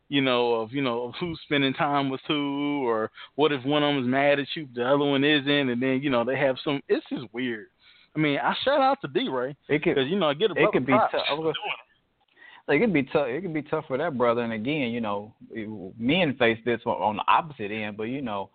you 0.08 0.20
know, 0.20 0.54
of 0.54 0.72
you 0.72 0.82
know 0.82 1.04
of 1.04 1.14
who's 1.18 1.40
spending 1.44 1.74
time 1.74 2.10
with 2.10 2.20
who, 2.28 2.86
or 2.86 3.10
what 3.34 3.52
if 3.52 3.64
one 3.64 3.82
of 3.82 3.94
them 3.94 4.04
is 4.04 4.08
mad 4.08 4.38
at 4.38 4.46
you, 4.54 4.68
the 4.74 4.84
other 4.84 5.04
one 5.04 5.24
isn't, 5.24 5.68
and 5.70 5.82
then 5.82 6.00
you 6.02 6.10
know 6.10 6.24
they 6.24 6.36
have 6.38 6.56
some. 6.62 6.80
It's 6.88 7.06
just 7.08 7.32
weird. 7.32 7.66
I 8.16 8.18
mean, 8.18 8.38
I 8.38 8.54
shout 8.64 8.80
out 8.80 8.98
to 9.02 9.08
DeRay 9.08 9.54
because 9.68 10.08
you 10.08 10.16
know 10.18 10.28
I 10.28 10.34
get 10.34 10.50
a 10.50 10.54
it 10.54 10.72
could 10.72 10.86
be 10.86 10.92
tough. 10.92 11.12
Like 12.68 12.78
it'd 12.78 12.92
be 12.92 13.04
tough. 13.04 13.28
It 13.28 13.42
could 13.42 13.54
be 13.54 13.62
tough 13.62 13.84
for 13.86 13.98
that 13.98 14.16
brother. 14.16 14.42
And 14.42 14.52
again, 14.52 14.90
you 14.90 15.00
know, 15.00 15.34
men 15.98 16.34
face 16.38 16.58
this 16.64 16.80
on 16.84 17.16
the 17.16 17.24
opposite 17.28 17.70
end. 17.70 17.96
But 17.96 18.04
you 18.04 18.22
know, 18.22 18.50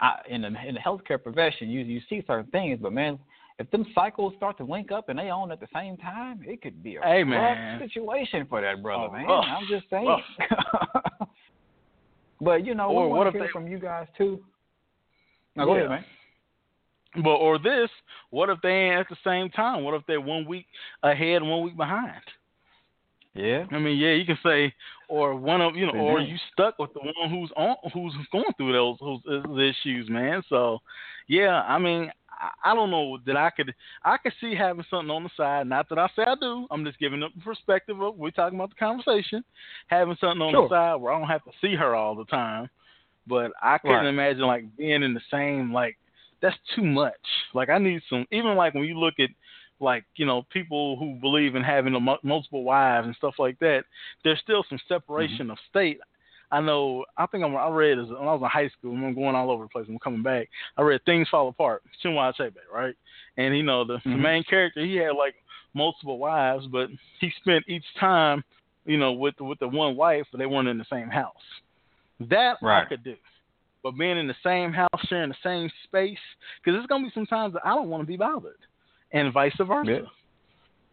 I, 0.00 0.20
in 0.28 0.42
the 0.42 0.48
in 0.48 0.74
the 0.74 0.80
healthcare 0.80 1.22
profession, 1.22 1.68
you 1.68 1.80
you 1.80 2.00
see 2.08 2.22
certain 2.26 2.50
things. 2.50 2.78
But 2.80 2.92
man, 2.92 3.18
if 3.58 3.70
them 3.70 3.86
cycles 3.94 4.34
start 4.36 4.56
to 4.58 4.64
link 4.64 4.92
up 4.92 5.08
and 5.08 5.18
they 5.18 5.30
on 5.30 5.50
at 5.50 5.60
the 5.60 5.68
same 5.74 5.96
time, 5.96 6.42
it 6.44 6.62
could 6.62 6.82
be 6.82 6.96
a 6.96 7.02
hey, 7.02 7.22
rough 7.22 7.28
man. 7.28 7.80
situation 7.80 8.46
for 8.48 8.60
that 8.60 8.82
brother, 8.82 9.08
oh, 9.08 9.12
man. 9.12 9.26
Rough. 9.26 9.44
I'm 9.48 9.66
just 9.68 9.88
saying. 9.90 10.06
Oh. 10.06 11.00
but 12.40 12.64
you 12.64 12.74
know, 12.74 12.90
or 12.90 13.06
we 13.06 13.10
what 13.10 13.16
want 13.16 13.28
if 13.28 13.32
to 13.32 13.38
hear 13.38 13.48
they, 13.48 13.52
from 13.52 13.66
you 13.66 13.78
guys 13.78 14.06
too. 14.16 14.40
Now, 15.56 15.64
go 15.64 15.74
yeah. 15.74 15.80
ahead, 15.80 15.90
man. 15.90 16.04
But 17.16 17.34
or 17.36 17.58
this, 17.58 17.90
what 18.30 18.50
if 18.50 18.58
they 18.62 18.70
ain't 18.70 19.00
at 19.00 19.08
the 19.08 19.16
same 19.24 19.50
time? 19.50 19.82
What 19.82 19.94
if 19.94 20.02
they're 20.06 20.20
one 20.20 20.46
week 20.46 20.66
ahead 21.02 21.42
and 21.42 21.50
one 21.50 21.62
week 21.62 21.76
behind? 21.76 22.20
Yeah. 23.34 23.64
I 23.70 23.78
mean, 23.78 23.96
yeah, 23.98 24.12
you 24.12 24.24
can 24.24 24.38
say, 24.44 24.72
or 25.08 25.34
one 25.34 25.60
of 25.60 25.76
you 25.76 25.86
know, 25.86 25.92
or 25.92 26.20
you 26.20 26.36
stuck 26.52 26.78
with 26.78 26.92
the 26.94 27.00
one 27.00 27.30
who's 27.30 27.50
on, 27.56 27.76
who's 27.92 28.14
going 28.32 28.44
through 28.56 28.72
those 28.72 28.96
those, 29.00 29.20
uh, 29.30 29.46
those 29.46 29.74
issues, 29.84 30.08
man. 30.08 30.42
So, 30.48 30.78
yeah, 31.28 31.62
I 31.62 31.78
mean, 31.78 32.10
I, 32.30 32.70
I 32.70 32.74
don't 32.74 32.90
know 32.90 33.18
that 33.26 33.36
I 33.36 33.50
could, 33.50 33.72
I 34.04 34.16
could 34.16 34.32
see 34.40 34.54
having 34.54 34.84
something 34.90 35.10
on 35.10 35.22
the 35.24 35.30
side. 35.36 35.68
Not 35.68 35.88
that 35.90 35.98
I 35.98 36.08
say 36.16 36.22
I 36.26 36.34
do. 36.40 36.66
I'm 36.70 36.84
just 36.84 36.98
giving 36.98 37.22
up 37.22 37.32
the 37.34 37.42
perspective 37.42 38.00
of 38.02 38.16
we're 38.16 38.30
talking 38.30 38.58
about 38.58 38.70
the 38.70 38.76
conversation, 38.76 39.44
having 39.86 40.16
something 40.20 40.42
on 40.42 40.52
Sure. 40.52 40.62
the 40.68 40.74
side 40.74 40.94
where 40.96 41.12
I 41.12 41.18
don't 41.18 41.28
have 41.28 41.44
to 41.44 41.52
see 41.60 41.74
her 41.76 41.94
all 41.94 42.14
the 42.16 42.24
time. 42.26 42.68
But 43.26 43.52
I 43.62 43.78
couldn't 43.78 43.96
Right. 43.98 44.08
imagine 44.08 44.42
like 44.42 44.76
being 44.76 45.02
in 45.04 45.14
the 45.14 45.20
same 45.30 45.72
like 45.72 45.96
that's 46.42 46.56
too 46.74 46.84
much. 46.84 47.14
Like 47.54 47.68
I 47.68 47.78
need 47.78 48.02
some 48.08 48.26
even 48.30 48.54
like 48.56 48.74
when 48.74 48.84
you 48.84 48.98
look 48.98 49.14
at 49.18 49.30
like 49.80 50.04
you 50.16 50.26
know 50.26 50.46
people 50.52 50.96
who 50.98 51.14
believe 51.20 51.54
in 51.54 51.62
having 51.62 51.94
a, 51.94 52.00
multiple 52.22 52.64
wives 52.64 53.06
and 53.06 53.16
stuff 53.16 53.34
like 53.38 53.58
that, 53.60 53.84
there's 54.24 54.40
still 54.40 54.64
some 54.68 54.78
separation 54.88 55.46
Mm-hmm. 55.46 55.50
of 55.52 55.58
state. 55.68 55.98
I 56.52 56.60
know. 56.60 57.04
I 57.16 57.26
think 57.26 57.44
I'm, 57.44 57.56
I 57.56 57.68
read 57.68 57.98
as 57.98 58.08
when 58.08 58.16
I 58.26 58.32
was 58.32 58.42
in 58.42 58.48
high 58.48 58.68
school. 58.70 58.92
I'm 58.92 59.14
going 59.14 59.36
all 59.36 59.52
over 59.52 59.62
the 59.64 59.68
place. 59.68 59.86
I'm 59.88 60.00
coming 60.00 60.22
back. 60.22 60.48
I 60.76 60.82
read 60.82 61.00
Things 61.04 61.28
Fall 61.28 61.48
Apart, 61.48 61.82
Chinua 62.04 62.34
Achebe, 62.34 62.56
right? 62.74 62.94
And 63.36 63.56
you 63.56 63.62
know 63.62 63.84
the, 63.84 63.98
the 64.04 64.10
Mhm. 64.10 64.20
main 64.20 64.42
character, 64.44 64.84
he 64.84 64.96
had 64.96 65.14
like 65.14 65.36
multiple 65.74 66.18
wives, 66.18 66.66
but 66.66 66.88
he 67.20 67.30
spent 67.40 67.64
each 67.68 67.84
time, 68.00 68.42
you 68.84 68.98
know, 68.98 69.12
with 69.12 69.40
with 69.40 69.60
the 69.60 69.68
one 69.68 69.94
wife, 69.94 70.26
but 70.32 70.38
they 70.38 70.46
weren't 70.46 70.66
in 70.68 70.78
the 70.78 70.84
same 70.90 71.08
house. 71.08 71.34
That 72.28 72.58
I 72.62 72.84
could 72.88 73.04
do. 73.04 73.16
But 73.82 73.92
being 73.96 74.18
in 74.18 74.26
the 74.26 74.34
same 74.44 74.72
house, 74.72 74.88
sharing 75.08 75.30
the 75.30 75.36
same 75.42 75.70
space, 75.84 76.18
because 76.62 76.76
there's 76.76 76.86
gonna 76.86 77.04
be 77.04 77.12
some 77.14 77.26
times 77.26 77.54
that 77.54 77.62
I 77.64 77.74
don't 77.74 77.88
want 77.88 78.02
to 78.02 78.06
be 78.06 78.16
bothered, 78.16 78.58
and 79.12 79.32
vice 79.32 79.52
versa. 79.58 79.90
Yeah. 79.90 80.08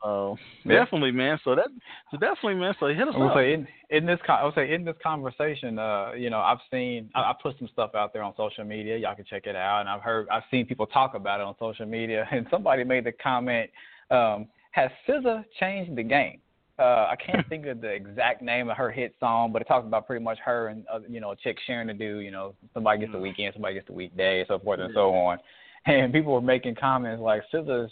So 0.04 0.38
Yeah. 0.64 0.80
definitely, 0.80 1.12
man. 1.12 1.40
So 1.44 1.56
that, 1.56 1.68
so 2.12 2.18
definitely, 2.18 2.56
man. 2.56 2.76
So 2.80 2.88
hit 2.88 3.08
us 3.08 3.16
I 3.16 3.18
would 3.18 3.32
up. 3.32 3.38
say 3.38 3.54
in, 3.54 3.68
in 3.90 4.06
this 4.06 4.20
I 4.28 4.46
would 4.46 4.54
say 4.54 4.74
in 4.74 4.86
this 4.86 4.96
conversation, 5.02 5.80
uh, 5.80 6.12
you 6.16 6.30
know, 6.30 6.40
I've 6.40 6.60
seen 6.72 7.10
I, 7.16 7.22
I 7.22 7.34
put 7.42 7.58
some 7.58 7.68
stuff 7.70 7.96
out 7.96 8.14
there 8.14 8.24
on 8.24 8.34
social 8.38 8.64
media. 8.64 8.98
Y'all 8.98 9.16
can 9.16 9.26
check 9.26 9.48
it 9.48 9.56
out, 9.56 9.82
and 9.82 9.90
I've 9.90 10.02
heard 10.02 10.28
I've 10.30 10.44
seen 10.52 10.66
people 10.66 10.86
talk 10.86 11.16
about 11.16 11.40
it 11.40 11.44
on 11.44 11.56
social 11.60 11.86
media. 11.86 12.28
And 12.32 12.46
somebody 12.52 12.84
made 12.84 13.06
the 13.06 13.12
comment, 13.12 13.70
um, 14.12 14.48
"Has 14.72 14.92
SZA 15.08 15.46
changed 15.60 15.96
the 15.96 16.04
game?" 16.04 16.42
Uh, 16.80 17.08
I 17.10 17.16
can't 17.16 17.48
think 17.50 17.66
of 17.66 17.82
the 17.82 17.90
exact 17.90 18.42
name 18.42 18.70
of 18.70 18.78
her 18.78 18.92
hit 18.92 19.16
song, 19.20 19.52
but 19.52 19.62
it 19.62 19.68
talks 19.68 19.88
about 19.88 20.06
pretty 20.06 20.24
much 20.24 20.38
her 20.46 20.68
and 20.68 20.86
uh, 20.94 21.00
you 21.10 21.20
know 21.20 21.32
a 21.32 21.36
chick 21.36 21.58
sharing 21.66 21.88
to 21.88 21.94
do. 21.94 22.20
You 22.20 22.32
know, 22.32 22.54
somebody 22.74 23.00
gets 23.00 23.12
the 23.12 23.20
weekend, 23.20 23.54
somebody 23.54 23.74
gets 23.76 23.88
the 23.88 23.94
weekday, 23.94 24.46
so 24.48 24.60
forth 24.60 24.80
and 24.80 24.94
so 24.94 25.14
on. 25.14 25.40
And 25.86 26.12
people 26.12 26.34
were 26.34 26.42
making 26.42 26.76
comments 26.76 27.22
like 27.22 27.44
SZA's 27.54 27.90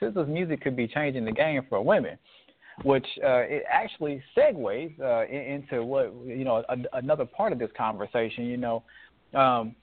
SZA's 0.00 0.28
music 0.28 0.62
could 0.62 0.76
be 0.76 0.86
changing 0.86 1.24
the 1.24 1.32
game 1.32 1.62
for 1.68 1.82
women 1.82 2.18
which 2.84 3.06
uh, 3.24 3.40
it 3.40 3.64
actually 3.70 4.22
segues 4.36 4.98
uh, 5.00 5.26
into 5.26 5.82
what 5.84 6.12
you 6.26 6.44
know 6.44 6.62
a, 6.68 6.76
another 6.94 7.24
part 7.24 7.52
of 7.52 7.58
this 7.58 7.70
conversation. 7.76 8.44
You 8.44 8.58
know, 8.58 8.82
um, 9.34 9.74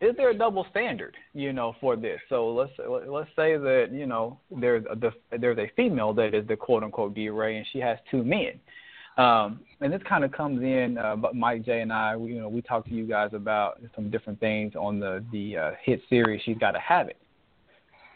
is 0.00 0.16
there 0.16 0.30
a 0.30 0.34
double 0.34 0.66
standard? 0.70 1.16
You 1.34 1.52
know, 1.52 1.74
for 1.80 1.96
this? 1.96 2.20
So 2.28 2.50
let's 2.50 2.72
let's 3.08 3.30
say 3.36 3.56
that 3.56 3.88
you 3.92 4.06
know 4.06 4.38
there's 4.50 4.84
a, 4.90 4.96
the, 4.96 5.12
there's 5.38 5.58
a 5.58 5.70
female 5.76 6.12
that 6.14 6.34
is 6.34 6.46
the 6.46 6.56
quote 6.56 6.82
unquote 6.84 7.14
DeRay, 7.14 7.56
and 7.56 7.66
she 7.72 7.78
has 7.80 7.98
two 8.10 8.24
men. 8.24 8.60
Um, 9.16 9.60
and 9.80 9.92
this 9.92 10.02
kind 10.08 10.24
of 10.24 10.30
comes 10.30 10.62
in. 10.62 10.96
Uh, 10.96 11.16
but 11.16 11.34
Mike 11.34 11.64
J 11.64 11.80
and 11.80 11.92
I, 11.92 12.16
we, 12.16 12.34
you 12.34 12.40
know, 12.40 12.48
we 12.48 12.62
talked 12.62 12.88
to 12.88 12.94
you 12.94 13.04
guys 13.06 13.30
about 13.32 13.82
some 13.96 14.10
different 14.10 14.38
things 14.38 14.74
on 14.76 15.00
the 15.00 15.24
the 15.32 15.56
uh, 15.56 15.70
hit 15.82 16.00
series. 16.08 16.40
She's 16.44 16.58
got 16.58 16.72
to 16.72 16.80
have 16.80 17.08
it. 17.08 17.16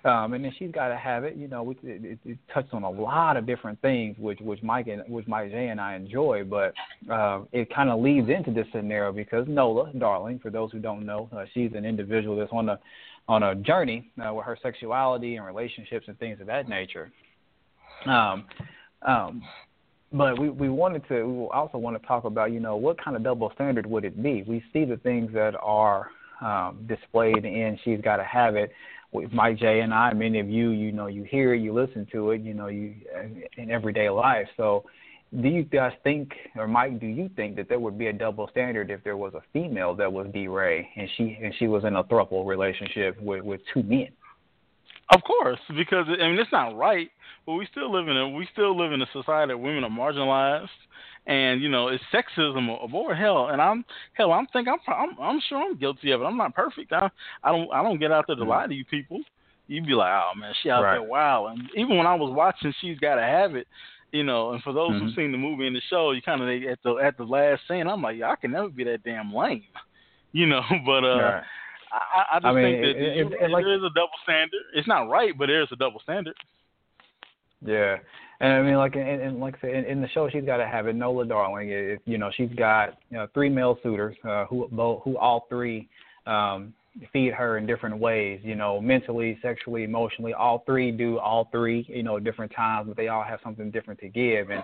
Um, 0.04 0.32
and 0.32 0.44
then 0.44 0.52
she's 0.58 0.72
got 0.72 0.88
to 0.88 0.96
have 0.96 1.22
it. 1.22 1.36
You 1.36 1.46
know, 1.46 1.62
we, 1.62 1.76
it, 1.84 2.18
it, 2.24 2.38
touched 2.52 2.74
on 2.74 2.82
a 2.82 2.90
lot 2.90 3.36
of 3.36 3.46
different 3.46 3.80
things, 3.82 4.16
which 4.18 4.40
which 4.40 4.60
Mike 4.62 4.88
and 4.88 5.02
which 5.08 5.28
Mike 5.28 5.52
J 5.52 5.68
and 5.68 5.80
I 5.80 5.94
enjoy. 5.94 6.42
But 6.44 6.74
uh, 7.10 7.42
it 7.52 7.72
kind 7.72 7.88
of 7.88 8.00
leads 8.00 8.28
into 8.28 8.50
this 8.50 8.66
scenario 8.72 9.12
because 9.12 9.46
Nola, 9.48 9.92
darling, 9.96 10.40
for 10.40 10.50
those 10.50 10.72
who 10.72 10.80
don't 10.80 11.06
know, 11.06 11.28
uh, 11.36 11.44
she's 11.54 11.70
an 11.74 11.84
individual 11.84 12.36
that's 12.36 12.50
on 12.52 12.68
a 12.68 12.80
on 13.28 13.44
a 13.44 13.54
journey 13.54 14.10
uh, 14.26 14.34
with 14.34 14.44
her 14.44 14.58
sexuality 14.60 15.36
and 15.36 15.46
relationships 15.46 16.06
and 16.08 16.18
things 16.18 16.40
of 16.40 16.48
that 16.48 16.68
nature. 16.68 17.12
Um, 18.06 18.46
um, 19.06 19.42
but 20.12 20.36
we, 20.38 20.50
we 20.50 20.68
wanted 20.68 21.06
to 21.08 21.24
we 21.24 21.46
also 21.52 21.78
want 21.78 22.00
to 22.00 22.06
talk 22.08 22.24
about 22.24 22.50
you 22.50 22.58
know 22.58 22.74
what 22.74 23.02
kind 23.02 23.16
of 23.16 23.22
double 23.22 23.52
standard 23.54 23.86
would 23.86 24.04
it 24.04 24.20
be? 24.20 24.42
We 24.48 24.64
see 24.72 24.84
the 24.84 24.96
things 24.96 25.32
that 25.32 25.54
are 25.62 26.08
um, 26.40 26.84
displayed 26.88 27.44
in 27.44 27.78
She's 27.84 28.00
Got 28.00 28.16
to 28.16 28.24
Have 28.24 28.56
It 28.56 28.72
with 29.12 29.32
Mike 29.32 29.58
J 29.58 29.80
and 29.80 29.92
I, 29.92 30.12
many 30.14 30.40
of 30.40 30.48
you, 30.48 30.70
you 30.70 30.90
know, 30.90 31.06
you 31.06 31.22
hear 31.24 31.54
it, 31.54 31.60
you 31.60 31.72
listen 31.72 32.06
to 32.12 32.30
it, 32.30 32.40
you 32.40 32.54
know, 32.54 32.68
you 32.68 32.94
in 33.56 33.70
everyday 33.70 34.08
life. 34.08 34.46
So, 34.56 34.84
do 35.40 35.48
you 35.48 35.62
guys 35.64 35.92
think, 36.04 36.30
or 36.56 36.68
Mike, 36.68 37.00
do 37.00 37.06
you 37.06 37.30
think 37.36 37.56
that 37.56 37.68
there 37.68 37.78
would 37.78 37.96
be 37.96 38.08
a 38.08 38.12
double 38.12 38.48
standard 38.48 38.90
if 38.90 39.02
there 39.02 39.16
was 39.16 39.32
a 39.34 39.40
female 39.52 39.94
that 39.94 40.12
was 40.12 40.26
DeRay 40.28 40.86
and 40.96 41.08
she 41.16 41.38
and 41.42 41.54
she 41.58 41.68
was 41.68 41.84
in 41.84 41.96
a 41.96 42.04
throuple 42.04 42.46
relationship 42.46 43.20
with 43.20 43.42
with 43.42 43.60
two 43.72 43.82
men? 43.82 44.08
Of 45.10 45.22
course, 45.24 45.58
because 45.76 46.06
I 46.08 46.28
mean 46.28 46.38
it's 46.38 46.52
not 46.52 46.76
right, 46.76 47.10
but 47.44 47.54
we 47.54 47.66
still 47.70 47.92
live 47.92 48.08
in 48.08 48.16
a 48.16 48.28
we 48.28 48.48
still 48.52 48.76
live 48.76 48.92
in 48.92 49.02
a 49.02 49.06
society 49.12 49.52
where 49.54 49.58
women 49.58 49.84
are 49.84 49.90
marginalized, 49.90 50.68
and 51.26 51.60
you 51.60 51.68
know 51.68 51.88
it's 51.88 52.02
sexism 52.12 52.68
or, 52.68 52.88
or 52.92 53.14
hell. 53.14 53.48
And 53.48 53.60
I'm 53.60 53.84
hell, 54.14 54.32
I'm 54.32 54.46
think 54.52 54.68
I'm, 54.68 54.78
I'm 54.86 55.10
I'm 55.20 55.40
sure 55.48 55.58
I'm 55.62 55.76
guilty 55.76 56.12
of 56.12 56.22
it. 56.22 56.24
I'm 56.24 56.36
not 56.38 56.54
perfect. 56.54 56.92
I 56.92 57.10
I 57.42 57.52
don't 57.52 57.70
I 57.72 57.82
don't 57.82 57.98
get 57.98 58.12
out 58.12 58.24
there 58.26 58.36
to 58.36 58.44
lie 58.44 58.66
to 58.66 58.74
you 58.74 58.84
people. 58.86 59.20
You'd 59.66 59.86
be 59.86 59.92
like, 59.94 60.12
oh 60.12 60.38
man, 60.38 60.54
she 60.62 60.70
out 60.70 60.82
Right. 60.82 60.92
there 60.92 61.02
wow. 61.02 61.46
And 61.48 61.62
even 61.76 61.96
when 61.98 62.06
I 62.06 62.14
was 62.14 62.32
watching, 62.34 62.72
she's 62.80 62.98
got 62.98 63.16
to 63.16 63.22
have 63.22 63.54
it. 63.54 63.66
You 64.12 64.24
know, 64.24 64.52
and 64.52 64.62
for 64.62 64.72
those 64.72 64.92
who've 64.92 65.10
Mhm. 65.10 65.14
seen 65.16 65.32
the 65.32 65.38
movie 65.38 65.66
and 65.66 65.74
the 65.76 65.80
show, 65.88 66.10
you 66.12 66.20
kind 66.22 66.42
of 66.42 66.48
at 66.48 66.82
the 66.82 66.94
at 66.96 67.16
the 67.16 67.24
last 67.24 67.62
scene, 67.68 67.86
I'm 67.86 68.02
like, 68.02 68.16
yeah, 68.18 68.30
I 68.30 68.36
can 68.36 68.50
never 68.52 68.68
be 68.68 68.84
that 68.84 69.02
damn 69.02 69.34
lame. 69.34 69.64
You 70.34 70.46
know, 70.46 70.62
but 70.86 71.04
uh, 71.04 71.18
Right. 71.20 71.42
I, 71.92 72.24
I 72.32 72.36
just 72.38 72.46
I 72.46 72.52
mean, 72.52 72.64
think 72.64 72.82
that 72.82 72.88
it- 72.90 73.16
it- 73.32 73.42
it 73.42 73.50
like- 73.50 73.64
there 73.64 73.74
is 73.74 73.82
a 73.82 73.90
double 73.94 74.16
standard. 74.22 74.60
It's 74.74 74.88
not 74.88 75.08
right, 75.10 75.36
but 75.36 75.46
there 75.46 75.62
is 75.62 75.68
a 75.72 75.76
double 75.76 76.00
standard. 76.00 76.34
Yeah, 77.64 77.98
and 78.40 78.52
I 78.54 78.62
mean, 78.62 78.74
like, 78.76 78.96
and, 78.96 79.20
and 79.20 79.38
like 79.38 79.54
I 79.58 79.60
said, 79.60 79.70
in, 79.74 79.84
in 79.84 80.00
the 80.02 80.08
show, 80.08 80.28
she's 80.28 80.44
got 80.44 80.56
to 80.56 80.66
have 80.66 80.88
it. 80.88 80.96
Nola 80.96 81.24
Darling, 81.24 81.68
it, 81.70 82.00
you 82.06 82.18
know, 82.18 82.30
she's 82.36 82.50
got 82.56 82.98
you 83.10 83.18
know, 83.18 83.28
three 83.34 83.48
male 83.48 83.78
suitors 83.84 84.16
uh, 84.28 84.46
who 84.46 84.68
both, 84.72 85.02
who 85.04 85.16
all 85.16 85.46
three 85.48 85.88
um, 86.26 86.74
feed 87.12 87.32
her 87.34 87.56
in 87.58 87.66
different 87.66 87.96
ways. 87.98 88.40
You 88.42 88.56
know, 88.56 88.80
mentally, 88.80 89.38
sexually, 89.42 89.84
emotionally. 89.84 90.34
All 90.34 90.64
three 90.66 90.90
do 90.90 91.18
all 91.20 91.48
three. 91.52 91.86
You 91.88 92.02
know, 92.02 92.18
different 92.18 92.52
times, 92.52 92.88
but 92.88 92.96
they 92.96 93.08
all 93.08 93.22
have 93.22 93.38
something 93.44 93.70
different 93.70 94.00
to 94.00 94.08
give. 94.08 94.48
And 94.50 94.62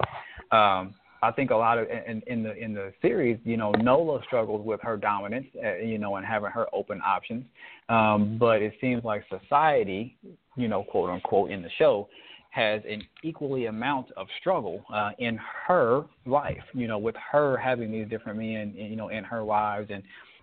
um, 0.51 0.95
I 1.23 1.33
think 1.33 1.51
a 1.51 1.57
lot 1.57 1.79
of 1.79 1.89
in, 1.89 2.23
in 2.27 2.43
the 2.43 2.55
in 2.57 2.75
the 2.75 2.93
series, 3.03 3.39
you 3.45 3.57
know, 3.57 3.73
Nola 3.73 4.21
struggles 4.25 4.65
with 4.65 4.81
her 4.83 4.97
dominance, 4.97 5.47
uh, 5.65 5.77
you 5.77 5.99
know, 5.99 6.17
and 6.17 6.25
having 6.25 6.51
her 6.51 6.67
open 6.73 7.01
options. 7.05 7.45
Um, 7.89 8.37
but 8.39 8.63
it 8.63 8.75
seems 8.81 9.05
like 9.05 9.25
society, 9.29 10.17
you 10.57 10.69
know, 10.69 10.85
quote 10.85 11.11
unquote, 11.11 11.51
in 11.51 11.63
the 11.63 11.71
show, 11.79 12.09
has 12.51 12.83
an 12.89 13.03
equally 13.25 13.67
amount 13.67 14.13
of 14.17 14.27
struggle 14.41 14.85
uh, 14.93 15.11
in 15.19 15.39
her 15.67 16.05
life. 16.25 16.63
You 16.73 16.87
know, 16.87 16.99
with 16.99 17.17
her 17.33 17.57
having 17.57 17.91
these 17.91 18.09
different 18.09 18.39
men, 18.39 18.75
you 18.77 18.97
know, 18.97 19.09
in 19.09 19.25
her 19.25 19.43
lives, 19.43 19.91
and 19.93 20.03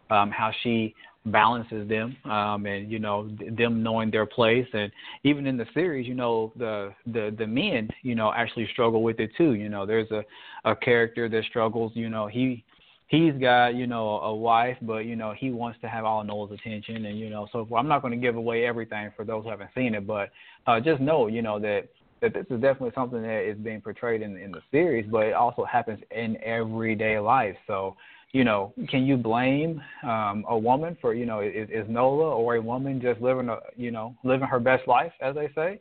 um, 0.10 0.32
how 0.32 0.52
she 0.64 0.94
balances 1.28 1.88
them, 1.90 2.16
um, 2.26 2.66
and 2.66 2.92
you 2.92 3.00
know, 3.00 3.28
th- 3.40 3.56
them 3.56 3.82
knowing 3.82 4.12
their 4.12 4.26
place, 4.26 4.68
and 4.74 4.92
even 5.24 5.48
in 5.48 5.58
the 5.58 5.66
series, 5.74 6.08
you 6.08 6.14
know, 6.14 6.54
the 6.58 6.94
the 7.08 7.34
the 7.38 7.48
men, 7.48 7.90
you 8.04 8.16
know, 8.16 8.32
actually 8.36 8.68
struggle 8.72 9.02
with 9.02 9.20
it 9.20 9.32
too. 9.38 9.54
You 9.54 9.70
know, 9.70 9.86
there's 9.86 10.12
a 10.12 10.24
a 10.66 10.76
character 10.76 11.28
that 11.30 11.44
struggles. 11.46 11.92
You 11.96 12.10
know, 12.10 12.28
he 12.28 12.64
he's 13.08 13.34
got 13.34 13.76
you 13.76 13.88
know 13.88 14.20
a 14.22 14.36
wife, 14.36 14.78
but 14.82 15.00
you 15.06 15.16
know 15.16 15.34
he 15.38 15.52
wants 15.52 15.80
to 15.82 15.90
have 15.90 16.06
all 16.06 16.24
Noel's 16.24 16.52
attention, 16.52 17.06
and 17.06 17.20
you 17.20 17.30
know 17.30 17.48
so 17.52 17.68
I'm 17.76 17.88
not 17.88 18.02
going 18.02 18.14
to 18.14 18.20
give 18.20 18.36
away 18.36 18.66
everything 18.66 19.12
for 19.16 19.26
those 19.26 19.44
who 19.44 19.50
haven't 19.50 19.72
seen 19.76 19.96
it, 19.96 20.06
but 20.06 20.30
uh, 20.68 20.80
just 20.80 21.02
know 21.02 21.28
you 21.28 21.42
know 21.42 21.60
that 21.60 21.90
that 22.22 22.34
this 22.34 22.46
is 22.50 22.62
definitely 22.62 22.92
something 22.96 23.22
that 23.22 23.50
is 23.50 23.58
being 23.58 23.82
portrayed 23.82 24.22
in 24.22 24.38
in 24.38 24.52
the 24.52 24.62
series, 24.72 25.06
but 25.10 25.26
it 25.26 25.34
also 25.34 25.64
happens 25.66 26.00
in 26.12 26.38
everyday 26.44 27.20
life. 27.20 27.56
So, 27.68 27.96
you 28.36 28.44
know, 28.44 28.74
can 28.90 29.06
you 29.06 29.16
blame 29.16 29.82
um, 30.04 30.44
a 30.50 30.58
woman 30.58 30.98
for 31.00 31.14
you 31.14 31.26
know 31.26 31.40
is, 31.40 31.70
is 31.72 31.86
Nola 31.88 32.36
or 32.36 32.56
a 32.56 32.62
woman 32.62 33.00
just 33.00 33.22
living 33.22 33.48
a 33.48 33.60
you 33.78 33.92
know 33.92 34.14
living 34.26 34.46
her 34.46 34.60
best 34.60 34.90
life, 34.90 35.14
as 35.22 35.36
they 35.36 35.48
say? 35.56 35.80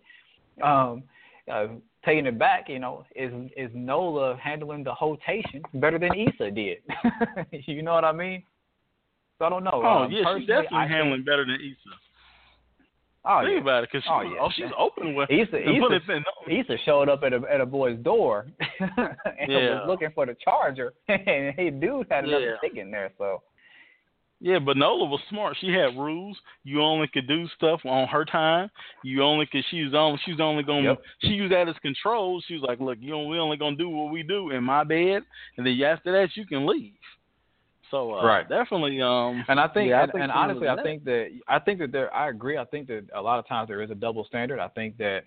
Um, 0.62 1.02
uh, 1.52 1.66
taking 2.05 2.26
it 2.26 2.38
back, 2.38 2.68
you 2.68 2.78
know, 2.78 3.07
is 3.16 3.32
is 3.57 3.72
Nola 3.74 4.36
handling 4.36 4.84
the 4.84 4.94
hotation 4.94 5.62
better 5.74 5.98
than 5.98 6.11
Issa 6.14 6.52
did? 6.52 6.78
you 7.66 7.82
know 7.82 7.94
what 7.94 8.05
I 8.05 8.12
mean? 8.12 8.44
So 9.40 9.46
I 9.46 9.48
don't 9.50 9.64
know. 9.64 9.82
Oh 9.82 10.05
um, 10.05 10.12
yeah, 10.12 10.22
she's 10.38 10.46
definitely 10.46 10.78
I 10.78 10.86
handling 10.86 11.14
think, 11.14 11.26
better 11.26 11.44
than 11.44 11.57
Issa. 11.57 11.96
Oh 13.24 13.40
Think 13.42 13.55
yeah. 13.55 13.61
about 13.62 13.82
it, 13.82 13.90
cause 13.90 14.02
she, 14.05 14.11
Oh, 14.11 14.36
oh, 14.42 14.50
she's 14.55 14.72
open 14.78 15.16
with. 15.16 15.28
Issa, 15.28 15.57
Issa, 15.59 16.20
Issa 16.48 16.76
showed 16.84 17.09
up 17.09 17.24
at 17.24 17.32
a 17.32 17.40
at 17.52 17.61
a 17.61 17.66
boy's 17.66 17.98
door 17.98 18.46
and 18.97 19.49
Yeah. 19.49 19.70
was 19.81 19.85
looking 19.89 20.11
for 20.14 20.27
the 20.27 20.37
charger, 20.43 20.95
and 21.09 21.55
he 21.59 21.70
dude 21.70 22.07
had 22.11 22.25
another 22.25 22.51
Yeah. 22.51 22.57
stick 22.59 22.77
in 22.77 22.91
there. 22.91 23.12
So 23.18 23.43
Yeah, 24.41 24.59
but 24.59 24.77
Nola 24.77 25.07
was 25.07 25.20
smart. 25.31 25.57
She 25.61 25.68
had 25.72 25.97
rules. 25.97 26.37
You 26.64 26.83
only 26.83 27.09
could 27.09 27.27
do 27.27 27.47
stuff 27.57 27.81
on 27.85 28.09
her 28.09 28.25
time. 28.25 28.68
You 29.03 29.22
only 29.22 29.47
could. 29.47 29.64
She 29.70 29.83
was 29.85 29.95
only. 29.95 30.20
She 30.25 30.33
was 30.33 30.41
only 30.41 30.62
going. 30.62 30.83
to 30.85 30.91
Yep. 30.91 31.03
She 31.22 31.29
used 31.29 31.53
that 31.53 31.68
as 31.68 31.77
control. 31.79 32.43
She 32.47 32.55
was 32.55 32.62
like, 32.62 32.81
"Look, 32.81 32.99
you 33.01 33.11
know, 33.12 33.25
we 33.25 33.39
only 33.39 33.57
gonna 33.57 33.77
do 33.77 33.89
what 33.89 34.12
we 34.12 34.22
do 34.22 34.51
in 34.51 34.62
my 34.64 34.85
bed, 34.85 35.22
and 35.57 35.66
then 35.66 35.81
after 35.83 36.12
that, 36.12 36.37
you 36.37 36.45
can 36.47 36.66
leave." 36.66 36.93
So 37.91 38.12
uh, 38.12 38.25
Right. 38.27 38.49
definitely. 38.49 39.01
Um. 39.01 39.45
And 39.49 39.61
I 39.61 39.68
think, 39.68 39.91
Yeah, 39.91 40.01
I 40.01 40.03
and, 40.03 40.12
think 40.12 40.22
and 40.25 40.33
she 40.33 40.37
honestly, 40.39 40.68
I 40.68 40.83
think 40.83 41.05
that 41.05 41.29
I 41.49 41.59
think 41.61 41.79
that 41.79 41.93
there. 41.93 42.12
I 42.14 42.29
agree. 42.29 42.59
I 42.59 42.64
think 42.64 42.89
that 42.89 43.05
a 43.14 43.22
lot 43.22 43.39
of 43.39 43.47
times 43.47 43.68
there 43.68 43.83
is 43.83 43.91
a 43.91 43.95
double 43.95 44.25
standard. 44.25 44.59
I 44.59 44.68
think 44.68 44.97
that 44.99 45.22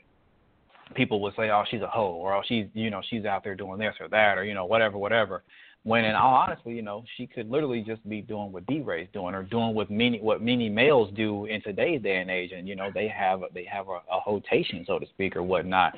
people 0.96 1.22
would 1.22 1.36
say, 1.36 1.50
"Oh, 1.50 1.64
she's 1.70 1.82
a 1.82 1.88
hoe," 1.88 2.14
or 2.14 2.34
"Oh, 2.34 2.42
she's 2.48 2.66
you 2.74 2.90
know 2.90 3.02
she's 3.10 3.26
out 3.26 3.44
there 3.44 3.56
doing 3.56 3.80
this 3.80 3.96
or 4.00 4.08
that," 4.10 4.38
or 4.38 4.44
you 4.44 4.54
know 4.54 4.66
whatever, 4.66 4.98
whatever. 4.98 5.44
When 5.84 6.04
in 6.04 6.16
all 6.16 6.36
honesty, 6.36 6.74
you 6.74 6.82
know, 6.82 7.06
she 7.16 7.28
could 7.28 7.50
literally 7.50 7.82
just 7.82 8.08
be 8.10 8.22
doing 8.22 8.52
what 8.52 8.66
DeRay's 8.66 9.08
doing, 9.14 9.34
or 9.34 9.44
doing 9.44 9.74
what 9.74 9.90
many 9.90 10.20
what 10.20 10.42
many 10.42 10.70
males 10.70 11.12
do 11.16 11.46
in 11.46 11.62
today's 11.62 12.02
day 12.02 12.18
and 12.18 12.30
age, 12.30 12.52
and 12.52 12.68
you 12.68 12.76
know 12.76 12.90
they 12.94 13.08
have 13.08 13.42
they 13.54 13.64
have 13.66 13.88
a, 13.88 14.00
a 14.12 14.20
hotation, 14.20 14.84
so 14.86 15.00
to 15.00 15.06
speak, 15.08 15.36
or 15.36 15.44
whatnot. 15.44 15.94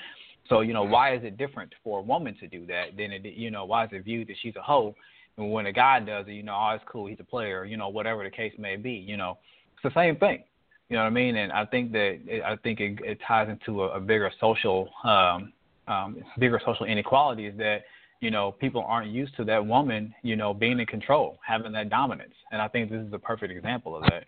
So 0.48 0.62
you 0.62 0.74
know, 0.74 0.84
why 0.84 1.16
is 1.16 1.24
it 1.24 1.38
different 1.38 1.74
for 1.84 2.00
a 2.00 2.02
woman 2.02 2.36
to 2.40 2.48
do 2.48 2.66
that 2.68 2.98
than 2.98 3.12
it 3.12 3.26
you 3.26 3.52
know 3.52 3.66
why 3.66 3.86
is 3.86 3.90
it 3.94 4.04
viewed 4.04 4.28
that 4.28 4.36
she's 4.42 4.56
a 4.56 4.62
hoe? 4.62 4.96
And 5.38 5.52
when 5.52 5.68
a 5.68 5.72
guy 5.72 6.02
does 6.02 6.28
it, 6.28 6.34
you 6.34 6.44
know, 6.44 6.54
oh, 6.54 6.76
it's 6.76 6.84
cool, 6.86 7.08
he's 7.08 7.20
a 7.20 7.24
player, 7.24 7.64
you 7.64 7.78
know, 7.78 7.88
whatever 7.88 8.24
the 8.26 8.30
case 8.30 8.54
may 8.60 8.76
be, 8.76 8.92
you 8.92 9.16
know, 9.16 9.38
it's 9.74 9.94
the 9.94 10.00
same 10.00 10.18
thing. 10.18 10.44
You 10.90 10.96
know 10.96 11.04
what 11.04 11.08
I 11.08 11.12
mean? 11.12 11.36
And 11.38 11.52
I 11.52 11.66
think 11.66 11.92
that 11.92 12.20
it, 12.26 12.44
I 12.44 12.56
think 12.58 12.80
it, 12.80 13.00
it 13.04 13.20
ties 13.26 13.48
into 13.48 13.84
a, 13.84 13.98
a 13.98 14.00
bigger 14.00 14.32
social, 14.40 14.90
um, 15.04 15.54
um, 15.88 16.18
bigger 16.40 16.60
social 16.66 16.86
inequalities 16.86 17.54
that 17.58 17.84
you 18.22 18.32
know 18.32 18.52
people 18.52 18.84
aren't 18.88 19.12
used 19.12 19.36
to 19.38 19.44
that 19.46 19.66
woman, 19.66 20.14
you 20.24 20.36
know, 20.36 20.54
being 20.54 20.80
in 20.80 20.86
control, 20.88 21.38
having 21.46 21.72
that 21.74 21.90
dominance. 21.90 22.34
And 22.52 22.62
I 22.62 22.68
think 22.68 22.90
this 22.90 23.06
is 23.06 23.14
a 23.14 23.20
perfect 23.20 23.52
example 23.52 23.96
of 23.96 24.04
that. 24.04 24.26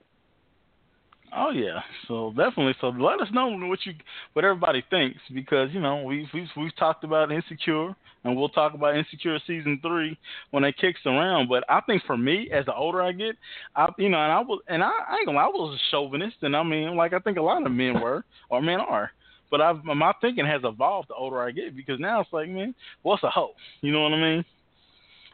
Oh 1.34 1.52
yeah. 1.52 1.80
So 2.08 2.32
definitely. 2.36 2.76
So 2.82 2.90
let 2.90 3.22
us 3.22 3.30
know 3.32 3.48
what 3.68 3.80
you 3.86 3.94
what 4.34 4.44
everybody 4.44 4.84
thinks 4.90 5.20
because 5.34 5.70
you 5.72 5.80
know 5.80 6.04
we've 6.04 6.28
we've 6.34 6.48
we've 6.58 6.76
talked 6.76 7.04
about 7.04 7.32
insecure 7.32 7.96
and 8.24 8.36
we'll 8.36 8.50
talk 8.50 8.74
about 8.74 8.98
insecure 8.98 9.40
season 9.48 9.80
three 9.82 10.18
when 10.52 10.64
it 10.66 10.76
kicks 10.78 11.00
around. 11.06 11.48
But 11.48 11.64
I 11.70 11.80
think 11.82 12.04
for 12.06 12.18
me, 12.18 12.50
as 12.52 12.66
the 12.66 12.76
older 12.76 13.02
I 13.02 13.14
get, 13.14 13.36
I 13.76 13.88
you 13.98 14.10
know, 14.10 14.18
and 14.22 14.32
I 14.32 14.40
was 14.42 14.60
and 14.68 14.84
I, 14.84 14.90
I 14.90 15.16
ain't 15.18 15.26
gonna 15.26 15.38
lie, 15.38 15.46
I 15.46 15.48
was 15.48 15.80
a 15.80 15.84
chauvinist, 15.92 16.38
and 16.42 16.56
I 16.56 16.64
mean, 16.64 16.96
like 16.98 17.14
I 17.14 17.20
think 17.20 17.38
a 17.38 17.42
lot 17.42 17.66
of 17.66 17.72
men 17.72 18.02
were 18.02 18.26
or 18.50 18.62
men 18.62 18.82
are. 18.82 19.12
But 19.50 19.62
I've 19.62 19.84
my 19.84 20.14
thinking 20.22 20.46
has 20.46 20.62
evolved 20.64 21.10
the 21.10 21.16
older 21.16 21.42
I 21.42 21.52
get 21.52 21.76
because 21.76 22.00
now 22.00 22.22
it's 22.22 22.32
like, 22.34 22.50
man, 22.50 22.76
what's 23.04 23.24
a 23.24 23.30
hoe? 23.30 23.52
You 23.82 23.92
know 23.94 24.02
what 24.02 24.14
I 24.14 24.22
mean? 24.22 24.46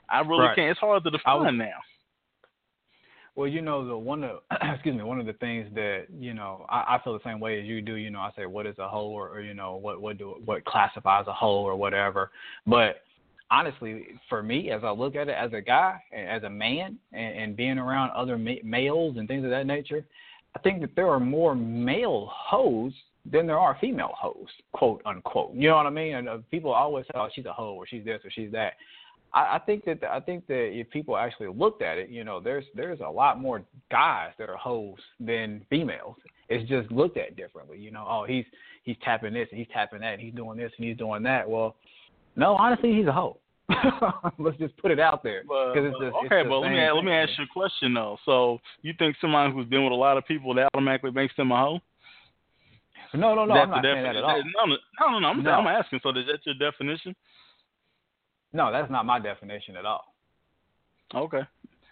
I 0.09 0.19
really 0.21 0.43
Right. 0.45 0.55
can't. 0.55 0.71
It's 0.71 0.79
hard 0.79 1.03
to 1.03 1.09
was- 1.09 1.19
define 1.19 1.57
now. 1.57 1.79
Well, 3.37 3.47
you 3.47 3.61
know, 3.61 3.87
the 3.87 3.95
one 3.95 4.23
of 4.23 4.39
excuse 4.73 4.95
me, 4.95 5.03
one 5.03 5.19
of 5.19 5.27
the 5.27 5.33
things 5.33 5.67
that 5.75 6.07
you 6.19 6.33
know 6.33 6.65
I, 6.69 6.95
I 6.95 7.01
feel 7.03 7.13
the 7.13 7.23
same 7.23 7.39
way 7.39 7.61
as 7.61 7.67
you 7.67 7.81
do. 7.83 7.93
You 7.93 8.09
know, 8.09 8.19
I 8.19 8.31
say 8.35 8.47
what 8.47 8.65
is 8.65 8.75
a 8.79 8.89
hoe, 8.89 9.09
or, 9.09 9.29
or 9.29 9.41
you 9.41 9.53
know 9.53 9.75
what 9.75 10.01
what 10.01 10.17
do 10.17 10.41
what 10.43 10.65
classifies 10.65 11.25
a 11.27 11.33
hoe 11.33 11.63
or 11.63 11.75
whatever. 11.75 12.31
But 12.65 13.03
honestly, 13.51 14.07
for 14.27 14.41
me, 14.41 14.71
as 14.71 14.81
I 14.83 14.89
look 14.89 15.15
at 15.15 15.29
it 15.29 15.35
as 15.39 15.53
a 15.53 15.61
guy, 15.61 16.01
as 16.11 16.41
a 16.43 16.49
man, 16.49 16.97
and, 17.13 17.37
and 17.37 17.55
being 17.55 17.77
around 17.77 18.09
other 18.09 18.39
ma- 18.39 18.63
males 18.63 19.17
and 19.17 19.27
things 19.27 19.43
of 19.43 19.51
that 19.51 19.67
nature, 19.67 20.03
I 20.55 20.59
think 20.59 20.81
that 20.81 20.95
there 20.95 21.07
are 21.07 21.19
more 21.19 21.53
male 21.53 22.31
hoes 22.33 22.91
than 23.31 23.45
there 23.45 23.59
are 23.59 23.77
female 23.79 24.13
hoes, 24.19 24.47
quote 24.71 25.03
unquote. 25.05 25.53
You 25.53 25.69
know 25.69 25.75
what 25.75 25.85
I 25.85 25.91
mean? 25.91 26.15
And 26.15 26.27
uh, 26.27 26.37
people 26.49 26.71
always 26.71 27.05
say, 27.05 27.11
"Oh, 27.13 27.29
she's 27.35 27.45
a 27.45 27.53
hoe," 27.53 27.75
or 27.75 27.85
"She's 27.85 28.03
this," 28.03 28.19
or 28.25 28.31
"She's 28.31 28.51
that." 28.53 28.73
I, 29.37 29.57
I 29.57 29.59
think 29.59 29.85
that 29.85 30.03
I 30.03 30.19
think 30.19 30.47
that 30.47 30.71
if 30.73 30.89
people 30.89 31.15
actually 31.15 31.47
looked 31.47 31.83
at 31.83 31.99
it, 31.99 32.09
you 32.09 32.23
know, 32.23 32.39
there's 32.39 32.65
there's 32.75 32.99
a 33.01 33.09
lot 33.09 33.39
more 33.39 33.61
guys 33.91 34.31
that 34.39 34.49
are 34.49 34.57
hoes 34.57 34.97
than 35.19 35.63
females. 35.69 36.15
It's 36.49 36.67
just 36.67 36.91
looked 36.91 37.17
at 37.17 37.35
differently. 37.35 37.77
You 37.77 37.91
know, 37.91 38.05
oh 38.09 38.25
he's 38.27 38.45
he's 38.83 38.95
tapping 39.03 39.33
this 39.33 39.47
and 39.51 39.59
he's 39.59 39.67
tapping 39.71 39.99
that 39.99 40.13
and 40.13 40.21
he's 40.21 40.33
doing 40.33 40.57
this 40.57 40.71
and 40.77 40.87
he's 40.87 40.97
doing 40.97 41.21
that. 41.23 41.47
Well, 41.47 41.75
no, 42.35 42.55
honestly, 42.55 42.93
he's 42.93 43.05
a 43.05 43.11
hoe. 43.11 43.37
Let's 44.39 44.57
just 44.57 44.75
put 44.77 44.91
it 44.91 44.99
out 44.99 45.21
there. 45.21 45.43
But, 45.47 45.77
it's 45.77 45.95
it's 46.01 46.15
okay, 46.25 46.41
the 46.43 46.49
but 46.49 46.59
let 46.59 46.71
me 46.71 46.91
let 46.91 47.03
me 47.03 47.11
ask 47.11 47.31
you 47.37 47.43
a 47.43 47.53
question 47.53 47.93
though. 47.93 48.17
So 48.25 48.57
you 48.81 48.93
think 48.97 49.17
somebody 49.21 49.53
who's 49.53 49.67
been 49.67 49.83
with 49.83 49.93
a 49.93 49.95
lot 49.95 50.17
of 50.17 50.25
people 50.25 50.55
that 50.55 50.69
automatically 50.73 51.11
makes 51.11 51.35
them 51.35 51.51
a 51.51 51.57
hoe? 51.57 51.79
No, 53.13 53.35
no, 53.35 53.45
no, 53.45 53.53
That's 53.53 53.65
I'm 53.65 53.69
not 53.69 53.83
saying 53.83 54.03
that 54.03 54.15
at 54.15 54.23
all. 54.23 54.43
No, 54.43 54.65
no, 54.65 54.75
no, 54.99 55.11
no, 55.11 55.19
no. 55.19 55.27
I'm, 55.27 55.43
No. 55.43 55.51
I'm 55.51 55.67
asking. 55.67 55.99
So 56.01 56.09
is 56.09 56.25
that 56.25 56.39
your 56.43 56.55
definition? 56.55 57.15
No, 58.53 58.71
that's 58.71 58.91
not 58.91 59.05
my 59.05 59.19
definition 59.19 59.75
at 59.75 59.85
all. 59.85 60.13
Okay. 61.13 61.41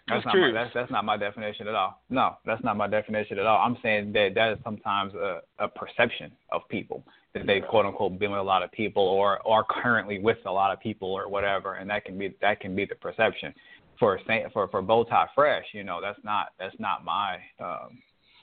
That's 0.08 0.24
not 0.24 0.36
my, 0.36 0.52
that's 0.52 0.70
that's 0.72 0.90
not 0.90 1.04
my 1.04 1.16
definition 1.16 1.66
at 1.66 1.74
all. 1.74 2.00
No, 2.10 2.36
that's 2.44 2.62
not 2.62 2.76
my 2.76 2.86
definition 2.86 3.40
at 3.40 3.46
all. 3.46 3.58
I'm 3.58 3.76
saying 3.82 4.12
that 4.12 4.34
that 4.36 4.52
is 4.52 4.58
sometimes 4.62 5.12
a, 5.14 5.40
a 5.58 5.66
perception 5.66 6.30
of 6.52 6.62
people 6.68 7.02
that 7.34 7.44
they 7.46 7.60
quote 7.60 7.86
unquote 7.86 8.16
been 8.18 8.30
with 8.30 8.38
a 8.38 8.42
lot 8.42 8.62
of 8.62 8.70
people 8.70 9.02
or 9.02 9.44
are 9.46 9.64
currently 9.68 10.20
with 10.20 10.38
a 10.46 10.50
lot 10.50 10.72
of 10.72 10.78
people 10.78 11.12
or 11.12 11.28
whatever, 11.28 11.74
and 11.74 11.90
that 11.90 12.04
can 12.04 12.16
be 12.16 12.36
that 12.40 12.60
can 12.60 12.76
be 12.76 12.84
the 12.84 12.94
perception. 12.94 13.52
For 13.98 14.20
Saint- 14.28 14.52
for 14.52 14.68
for 14.68 14.80
bow 14.80 15.04
tie 15.04 15.26
fresh, 15.34 15.64
you 15.72 15.82
know, 15.82 16.00
that's 16.00 16.20
not 16.22 16.48
that's 16.58 16.76
not 16.78 17.04
my 17.04 17.38
um, 17.58 17.98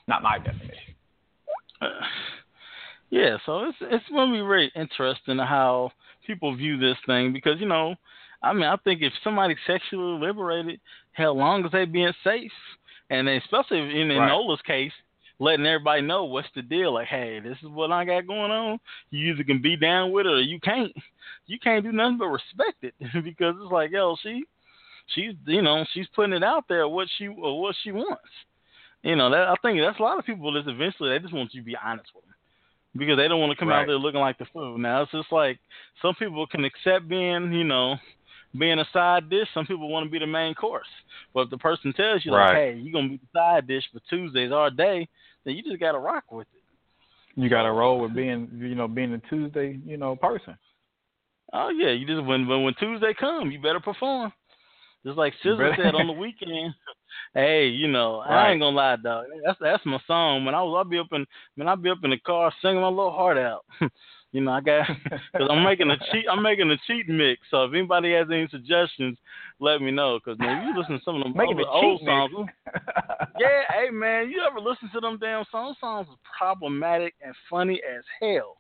not 0.08 0.22
my 0.22 0.40
definition. 0.40 0.96
yeah, 3.10 3.38
so 3.46 3.64
it's 3.70 3.78
it's 3.82 4.10
going 4.10 4.32
to 4.32 4.38
be 4.38 4.42
very 4.42 4.70
interesting 4.76 5.38
how 5.38 5.92
people 6.26 6.56
view 6.56 6.78
this 6.78 6.98
thing 7.06 7.34
because 7.34 7.60
you 7.60 7.68
know, 7.68 7.96
I 8.42 8.54
mean, 8.54 8.66
I 8.66 8.76
think 8.78 9.02
if 9.02 9.14
somebody's 9.24 9.58
sexually 9.66 10.20
liberated, 10.20 10.80
hell, 11.14 11.38
long 11.38 11.66
as 11.66 11.72
they 11.72 11.86
being 11.86 12.14
safe, 12.24 12.52
and 13.10 13.28
especially 13.30 13.80
in, 13.80 14.12
in 14.12 14.18
Right. 14.18 14.28
Nola's 14.28 14.62
case, 14.66 14.92
letting 15.40 15.66
everybody 15.66 16.02
know 16.02 16.26
what's 16.26 16.48
the 16.56 16.62
deal. 16.62 16.94
Like, 16.94 17.08
hey, 17.08 17.40
this 17.40 17.58
is 17.62 17.70
what 17.70 17.92
I 17.92 18.06
got 18.06 18.28
going 18.28 18.52
on. 18.52 18.80
You 19.12 19.34
either 19.34 19.44
can 19.44 19.62
be 19.62 19.76
down 19.76 20.12
with 20.12 20.26
it 20.26 20.30
or 20.30 20.42
you 20.42 20.60
can't. 20.60 20.92
You 21.46 21.60
can't 21.60 21.84
do 21.84 21.92
nothing 21.92 22.18
but 22.18 22.28
respect 22.28 22.84
it 22.84 22.94
because 23.24 23.56
it's 23.62 23.72
like, 23.72 23.92
yo, 23.92 24.16
she, 24.22 24.44
she's, 25.08 25.34
you 25.46 25.62
know, 25.62 25.86
she's 25.94 26.08
putting 26.16 26.34
it 26.34 26.44
out 26.44 26.66
there 26.70 26.88
what 26.88 27.08
she 27.18 27.28
or 27.28 27.62
what 27.62 27.76
she 27.84 27.92
wants. 27.92 28.22
You 29.04 29.18
know, 29.18 29.30
that 29.30 29.50
I 29.50 29.56
think 29.62 29.80
that's 29.82 30.00
a 30.00 30.04
lot 30.04 30.20
of 30.20 30.26
people. 30.26 30.54
That 30.54 30.70
eventually 30.70 31.10
they 31.10 31.20
just 31.20 31.34
want 31.34 31.54
you 31.54 31.62
to 31.62 31.66
be 31.66 31.76
honest 31.76 32.10
with 32.16 32.24
them 32.24 32.33
because 32.96 33.18
they 33.18 33.28
don't 33.28 33.40
want 33.40 33.52
to 33.52 33.58
come 33.58 33.72
out 33.72 33.88
there 33.88 33.98
looking 33.98 34.20
like 34.20 34.38
the 34.38 34.46
fool. 34.54 34.78
Now 34.78 35.04
it's 35.04 35.12
just 35.12 35.32
like 35.32 35.60
some 36.02 36.16
people 36.16 36.46
can 36.48 36.64
accept 36.66 37.08
being, 37.08 37.52
you 37.52 37.64
know, 37.64 37.96
being 38.58 38.80
a 38.80 38.86
side 38.94 39.30
dish. 39.30 39.48
Some 39.54 39.66
people 39.66 39.90
want 39.90 40.06
to 40.06 40.12
be 40.12 40.20
the 40.20 40.28
main 40.28 40.54
course. 40.54 40.88
But 41.34 41.42
if 41.42 41.50
the 41.50 41.58
person 41.58 41.94
tells 41.94 42.24
you 42.24 42.32
like, 42.32 42.56
hey, 42.56 42.80
you're 42.82 42.94
gonna 42.94 43.10
be 43.10 43.18
the 43.18 43.40
side 43.40 43.68
dish 43.68 43.84
for 43.92 44.00
Tuesdays 44.10 44.52
all 44.52 44.70
day, 44.70 45.08
then 45.44 45.56
you 45.56 45.64
just 45.64 45.80
gotta 45.80 46.00
rock 46.00 46.32
with 46.32 46.48
it. 46.54 46.64
You 47.36 47.50
got 47.50 47.64
to 47.64 47.72
roll 47.72 48.00
with 48.00 48.14
being 48.14 48.48
you 48.60 48.76
know 48.76 48.88
being 48.88 49.14
a 49.14 49.18
Tuesday 49.30 49.80
you 49.86 49.98
know 49.98 50.16
person. 50.16 50.58
Oh 51.52 51.70
yeah, 51.70 51.90
you 51.90 52.06
just 52.06 52.24
when 52.24 52.48
when, 52.48 52.64
when 52.64 52.74
Tuesday 52.80 53.14
come, 53.20 53.52
you 53.52 53.62
better 53.62 53.80
perform. 53.80 54.32
Just 55.06 55.18
like 55.18 55.34
SZA 55.44 55.76
said 55.76 55.96
on 55.96 56.08
the 56.08 56.14
weekend. 56.20 56.74
hey, 57.34 57.68
you 57.68 57.88
know, 57.88 58.20
I 58.20 58.52
ain't 58.52 58.62
gonna 58.62 58.76
lie, 58.76 58.96
dog. 58.96 59.26
That's 59.46 59.58
that's 59.60 59.86
my 59.86 60.00
song. 60.08 60.46
When 60.46 60.56
I 60.56 60.62
was, 60.64 60.76
I'll 60.78 60.90
be 60.90 60.98
up 61.00 61.08
in, 61.12 61.26
man, 61.58 61.68
I'll 61.68 61.76
be 61.76 61.90
up 61.90 62.04
in 62.04 62.12
the 62.12 62.20
car 62.20 62.54
singing 62.62 62.82
my 62.82 62.88
little 62.88 63.12
heart 63.12 63.38
out. 63.38 63.66
you 64.32 64.40
know, 64.40 64.52
I 64.52 64.62
got 64.62 64.88
because 65.34 65.50
I'm 65.52 65.64
making 65.64 65.92
a 65.92 65.98
cheat. 66.12 66.26
I'm 66.32 66.42
making 66.42 66.72
a 66.72 66.78
cheat 66.88 67.10
mix. 67.10 67.42
So 67.52 67.66
if 67.66 67.74
anybody 67.74 68.14
has 68.14 68.28
any 68.32 68.48
suggestions, 68.50 69.18
let 69.60 69.82
me 69.82 69.92
know. 69.92 70.20
Because 70.24 70.40
man, 70.40 70.68
you 70.68 70.80
listen 70.80 70.98
to 70.98 71.04
some 71.04 71.18
of 71.18 71.24
them 71.24 71.34
Making 71.36 71.60
other 71.60 71.68
old 71.68 72.02
songs. 72.06 72.32
yeah, 73.40 73.64
hey 73.74 73.90
man, 73.92 74.30
you 74.30 74.42
ever 74.50 74.62
listen 74.62 74.90
to 74.94 75.02
them 75.02 75.18
damn 75.20 75.44
songs? 75.52 75.76
Songs 75.82 76.08
is 76.08 76.16
problematic 76.38 77.14
and 77.22 77.36
funny 77.50 77.82
as 77.84 78.04
hell. 78.22 78.56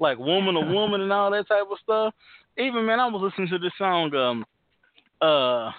Like 0.00 0.18
woman 0.18 0.54
to 0.54 0.72
woman 0.72 1.02
and 1.02 1.12
all 1.12 1.30
that 1.30 1.46
type 1.46 1.70
of 1.70 1.78
stuff. 1.80 2.14
Even 2.58 2.84
man, 2.84 2.98
I 2.98 3.06
was 3.06 3.22
listening 3.22 3.48
to 3.50 3.58
this 3.58 3.72
song, 3.78 4.12
um 4.16 4.44
uh 5.22 5.70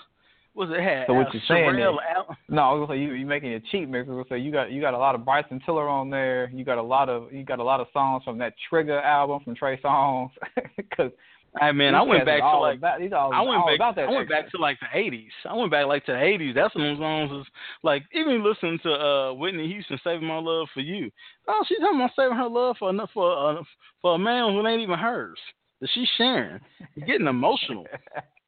Was 0.56 0.70
it 0.72 0.82
had? 0.82 1.08
So 1.08 1.14
what 1.14 1.34
you're 1.34 1.42
saying 1.48 1.76
Sherelle, 1.76 1.96
is, 1.96 2.00
Al- 2.16 2.38
no, 2.50 2.62
I 2.62 2.74
was 2.74 2.88
gonna 2.88 2.98
say 2.98 3.04
you 3.04 3.14
you 3.14 3.26
making 3.26 3.54
a 3.54 3.60
cheat 3.72 3.90
mix. 3.90 4.08
I 4.08 4.14
was 4.14 4.26
gonna 4.30 4.40
say 4.40 4.44
you 4.44 4.52
got 4.52 4.72
you 4.72 4.82
got 4.82 4.94
a 4.94 4.98
lot 4.98 5.16
of 5.16 5.26
Bryson 5.26 5.62
Tiller 5.66 5.88
on 5.88 6.10
there. 6.10 6.50
You 6.54 6.64
got 6.64 6.78
a 6.78 6.84
lot 6.84 7.10
of 7.10 7.32
you 7.34 7.44
got 7.44 7.60
a 7.60 7.64
lot 7.64 7.80
of 7.80 7.88
songs 7.94 8.24
from 8.24 8.38
that 8.40 8.54
Trigger 8.70 9.00
album 9.00 9.42
from 9.44 9.56
Trey 9.56 9.80
Songz. 9.82 10.30
Because 10.76 11.12
Hey 11.60 11.72
man, 11.72 11.94
I 11.94 12.02
went 12.02 12.26
back 12.26 12.42
to 12.42 12.58
like 12.58 12.80
about, 12.80 13.00
these 13.00 13.14
all, 13.14 13.32
I 13.32 13.42
went 13.42 13.62
all 13.62 13.68
back. 13.68 13.76
about 13.76 13.96
that. 13.98 14.10
I 14.10 14.12
went 14.12 14.28
back 14.28 14.50
to 14.52 14.58
like 14.58 14.80
the 14.80 14.88
'80s. 14.98 15.28
I 15.46 15.56
went 15.56 15.70
back 15.70 15.86
like 15.86 16.04
to 16.08 16.14
the 16.14 16.18
'80s. 16.18 16.56
That's 16.56 16.74
when 16.74 16.86
those 16.86 16.98
songs 16.98 17.30
was 17.30 17.46
like 17.84 18.04
even 18.12 18.44
listening 18.44 18.80
to 18.84 18.92
uh 18.92 19.34
Whitney 19.34 19.68
Houston 19.68 20.00
"Saving 20.04 20.28
My 20.28 20.40
Love 20.40 20.68
for 20.74 20.80
You." 20.80 21.12
Oh, 21.48 21.64
she's 21.68 21.78
talking 21.78 22.00
about 22.00 22.12
saving 22.16 22.38
her 22.38 22.50
love 22.50 22.78
for 22.80 22.90
enough 22.90 23.12
for 23.14 23.60
uh, 23.60 23.64
for 24.02 24.16
a 24.16 24.20
man 24.20 24.52
who 24.52 24.66
ain't 24.68 24.82
even 24.82 24.98
hers 24.98 25.38
that 25.80 25.90
she's 25.94 26.08
sharing. 26.18 26.60
You're 26.96 27.06
getting 27.06 27.28
emotional. 27.28 27.86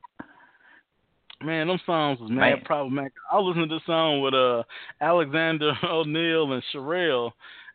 Man, 1.46 1.68
them 1.68 1.80
songs 1.86 2.20
was 2.20 2.32
mad 2.32 2.40
Man. 2.40 2.62
problematic. 2.66 3.14
I 3.32 3.40
listened 3.40 3.70
to 3.70 3.76
the 3.76 3.82
song 3.86 4.22
with 4.22 4.34
uh 4.34 4.64
Alexander 5.00 5.74
O'Neal 5.84 6.52
and 6.54 6.64
Cherrelle. 6.74 7.32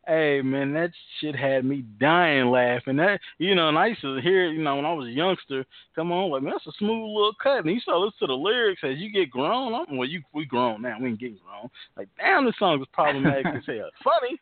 Hey 0.06 0.40
man, 0.42 0.72
that 0.72 0.90
shit 1.20 1.36
had 1.36 1.64
me 1.64 1.84
dying 2.00 2.50
laughing. 2.50 2.96
That 2.96 3.20
you 3.38 3.54
know, 3.54 3.68
and 3.68 3.78
I 3.78 3.88
used 3.88 4.00
to 4.00 4.20
hear 4.20 4.50
you 4.50 4.62
know, 4.62 4.76
when 4.76 4.86
I 4.86 4.92
was 4.92 5.06
a 5.06 5.12
youngster, 5.12 5.64
come 5.94 6.10
on, 6.10 6.30
like 6.30 6.42
man, 6.42 6.54
that's 6.54 6.66
a 6.66 6.78
smooth 6.78 7.14
little 7.14 7.34
cut. 7.40 7.64
And 7.64 7.72
you 7.72 7.80
start 7.80 7.98
listening 7.98 8.18
to 8.20 8.26
the 8.26 8.32
lyrics 8.32 8.80
as 8.82 8.98
you 8.98 9.12
get 9.12 9.30
grown. 9.30 9.74
I'm 9.74 9.96
well, 9.96 10.08
you 10.08 10.22
we 10.34 10.46
grown 10.46 10.82
now, 10.82 10.96
we 11.00 11.10
ain't 11.10 11.20
getting 11.20 11.38
grown. 11.44 11.70
Like, 11.96 12.08
damn, 12.18 12.46
this 12.46 12.54
song 12.58 12.80
is 12.80 12.88
problematic 12.92 13.46
as 13.46 13.62
hell. 13.66 13.90
Funny. 14.02 14.40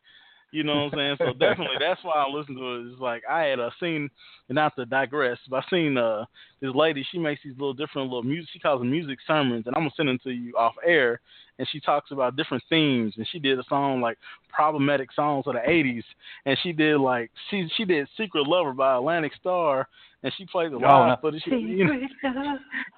You 0.51 0.65
know 0.65 0.85
what 0.85 0.99
I'm 0.99 0.99
saying? 0.99 1.17
So 1.19 1.33
definitely 1.39 1.77
that's 1.79 2.03
why 2.03 2.15
I 2.15 2.31
listen 2.31 2.57
to 2.57 2.75
it. 2.77 2.93
It's 2.93 3.01
like 3.01 3.23
I 3.29 3.43
had 3.43 3.61
uh, 3.61 3.71
seen, 3.79 4.09
not 4.49 4.75
to 4.77 4.87
digress, 4.87 5.39
but 5.49 5.65
I 5.65 5.71
seen 5.71 5.99
uh 5.99 6.25
this 6.61 6.75
lady. 6.75 7.07
She 7.11 7.19
makes 7.19 7.43
these 7.45 7.53
little 7.59 7.75
different 7.75 8.09
little 8.09 8.23
music. 8.23 8.49
She 8.53 8.59
calls 8.59 8.81
them 8.81 8.91
music 8.91 9.19
sermons, 9.27 9.67
and 9.67 9.77
I'm 9.77 9.83
gonna 9.83 9.93
send 9.97 10.09
them 10.09 10.19
to 10.25 10.31
you 10.31 10.55
off 10.57 10.75
air. 10.85 11.21
And 11.59 11.69
she 11.71 11.81
talks 11.81 12.13
about 12.13 12.37
different 12.37 12.63
themes. 12.71 13.15
And 13.17 13.27
she 13.31 13.41
did 13.41 13.59
a 13.59 13.65
song 13.69 14.01
like 14.01 14.17
problematic 14.49 15.13
songs 15.13 15.45
of 15.47 15.55
the 15.55 15.61
'80s, 15.61 16.05
and 16.47 16.57
she 16.63 16.73
did 16.73 16.97
like 16.99 17.31
she 17.51 17.69
she 17.77 17.85
did 17.85 18.09
Secret 18.17 18.47
Lover 18.47 18.73
by 18.73 18.97
Atlantic 18.97 19.33
Starr, 19.39 19.87
and 20.23 20.33
she 20.39 20.47
played 20.47 20.73
the 20.73 20.77
Oh, 20.77 20.81
live 20.81 21.09
no. 21.09 21.17
footage. 21.21 21.43
She, 21.45 21.51
you 21.51 21.85
know, 21.85 21.93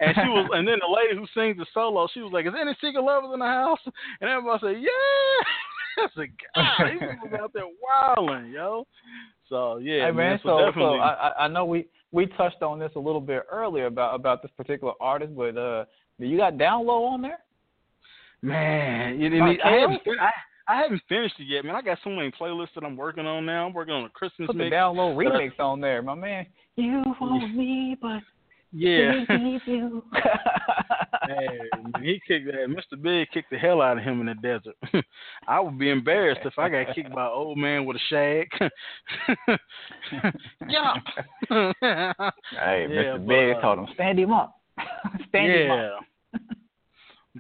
and 0.01 0.15
she 0.15 0.29
was, 0.29 0.51
and 0.55 0.69
then 0.69 0.79
the 0.81 0.95
lady 0.95 1.19
who 1.19 1.27
sings 1.35 1.57
the 1.57 1.67
solo, 1.75 2.07
she 2.15 2.21
was 2.21 2.33
like, 2.33 2.47
"Is 2.47 2.53
there 2.53 2.63
any 2.63 2.77
secret 2.81 3.03
lovers 3.03 3.31
in 3.33 3.41
the 3.41 3.47
house?" 3.47 3.81
And 4.21 4.31
everybody 4.31 4.61
said, 4.63 4.83
"Yeah." 4.83 5.45
I 5.99 6.07
said, 6.15 6.29
"God, 6.55 6.91
people 6.91 7.39
out 7.43 7.53
there 7.53 7.65
wilding, 7.83 8.51
yo." 8.53 8.87
So 9.49 9.79
yeah, 9.79 10.07
hey 10.07 10.13
man, 10.13 10.39
so, 10.43 10.49
so, 10.49 10.59
so 10.59 10.67
definitely. 10.67 10.99
I 11.01 11.13
I- 11.29 11.45
I 11.45 11.49
know 11.49 11.65
we 11.65 11.87
we 12.13 12.27
touched 12.27 12.63
on 12.63 12.79
this 12.79 12.93
a 12.97 12.99
little 13.01 13.21
bit 13.21 13.45
earlier 13.51 13.87
about 13.87 14.15
about 14.15 14.43
this 14.43 14.51
particular 14.57 14.95
artist, 15.01 15.35
but 15.37 15.57
uh, 15.57 15.85
you 16.19 16.37
got 16.37 16.59
down 16.59 16.87
low 16.87 17.05
on 17.05 17.23
there? 17.23 17.39
Man, 18.43 19.21
you 19.21 19.29
didn't, 19.29 19.61
I 19.63 19.73
haven't 19.73 20.01
I, 20.21 20.31
I 20.69 20.83
haven't 20.83 21.03
finished 21.09 21.35
it 21.41 21.45
yet, 21.45 21.65
man. 21.65 21.75
I 21.75 21.83
got 21.83 21.99
so 22.03 22.11
many 22.11 22.31
playlists 22.31 22.69
that 22.75 22.85
I'm 22.85 22.97
working 22.97 23.27
on 23.27 23.45
now. 23.45 23.67
I'm 23.67 23.73
working 23.75 23.93
on 23.93 24.05
a 24.05 24.09
Christmas 24.09 24.47
Put 24.47 24.57
the 24.57 24.65
mix. 24.65 24.71
down 24.71 24.97
low 24.97 25.15
But 25.15 25.25
remix 25.27 25.59
on 25.59 25.81
there, 25.81 26.01
my 26.01 26.15
man. 26.15 26.47
You 26.77 27.03
want 27.21 27.55
me, 27.55 27.97
but 28.01 28.21
Yeah. 28.73 29.25
can't 29.27 29.43
give 29.53 29.63
you. 29.67 30.05
hey, 31.27 31.59
he 32.03 32.21
kicked 32.27 32.47
that. 32.47 32.69
Mr. 32.69 33.01
Big 33.01 33.29
kicked 33.33 33.51
the 33.51 33.59
hell 33.59 33.83
out 33.83 33.99
of 33.99 34.05
him 34.05 34.21
in 34.21 34.27
the 34.27 34.35
desert. 34.35 34.77
I 35.49 35.61
would 35.61 35.79
be 35.79 35.91
embarrassed 35.91 36.43
if 36.45 36.59
I 36.59 36.69
got 36.69 36.95
kicked 36.95 37.13
by 37.13 37.25
an 37.25 37.33
old 37.33 37.59
man 37.59 37.85
with 37.85 37.97
a 37.97 38.01
shag. 38.09 38.49
yeah. 40.69 40.95
Hey, 41.49 42.87
Yeah, 42.89 43.17
Mr. 43.17 43.19
but, 43.19 43.29
Big 43.29 43.57
uh, 43.57 43.61
told 43.61 43.79
him, 43.81 43.87
stand 43.95 44.19
him 44.19 44.33
up. 44.33 44.57
stand 45.29 45.53
him 45.53 45.71
up. 45.71 45.79
yeah. 46.33 46.39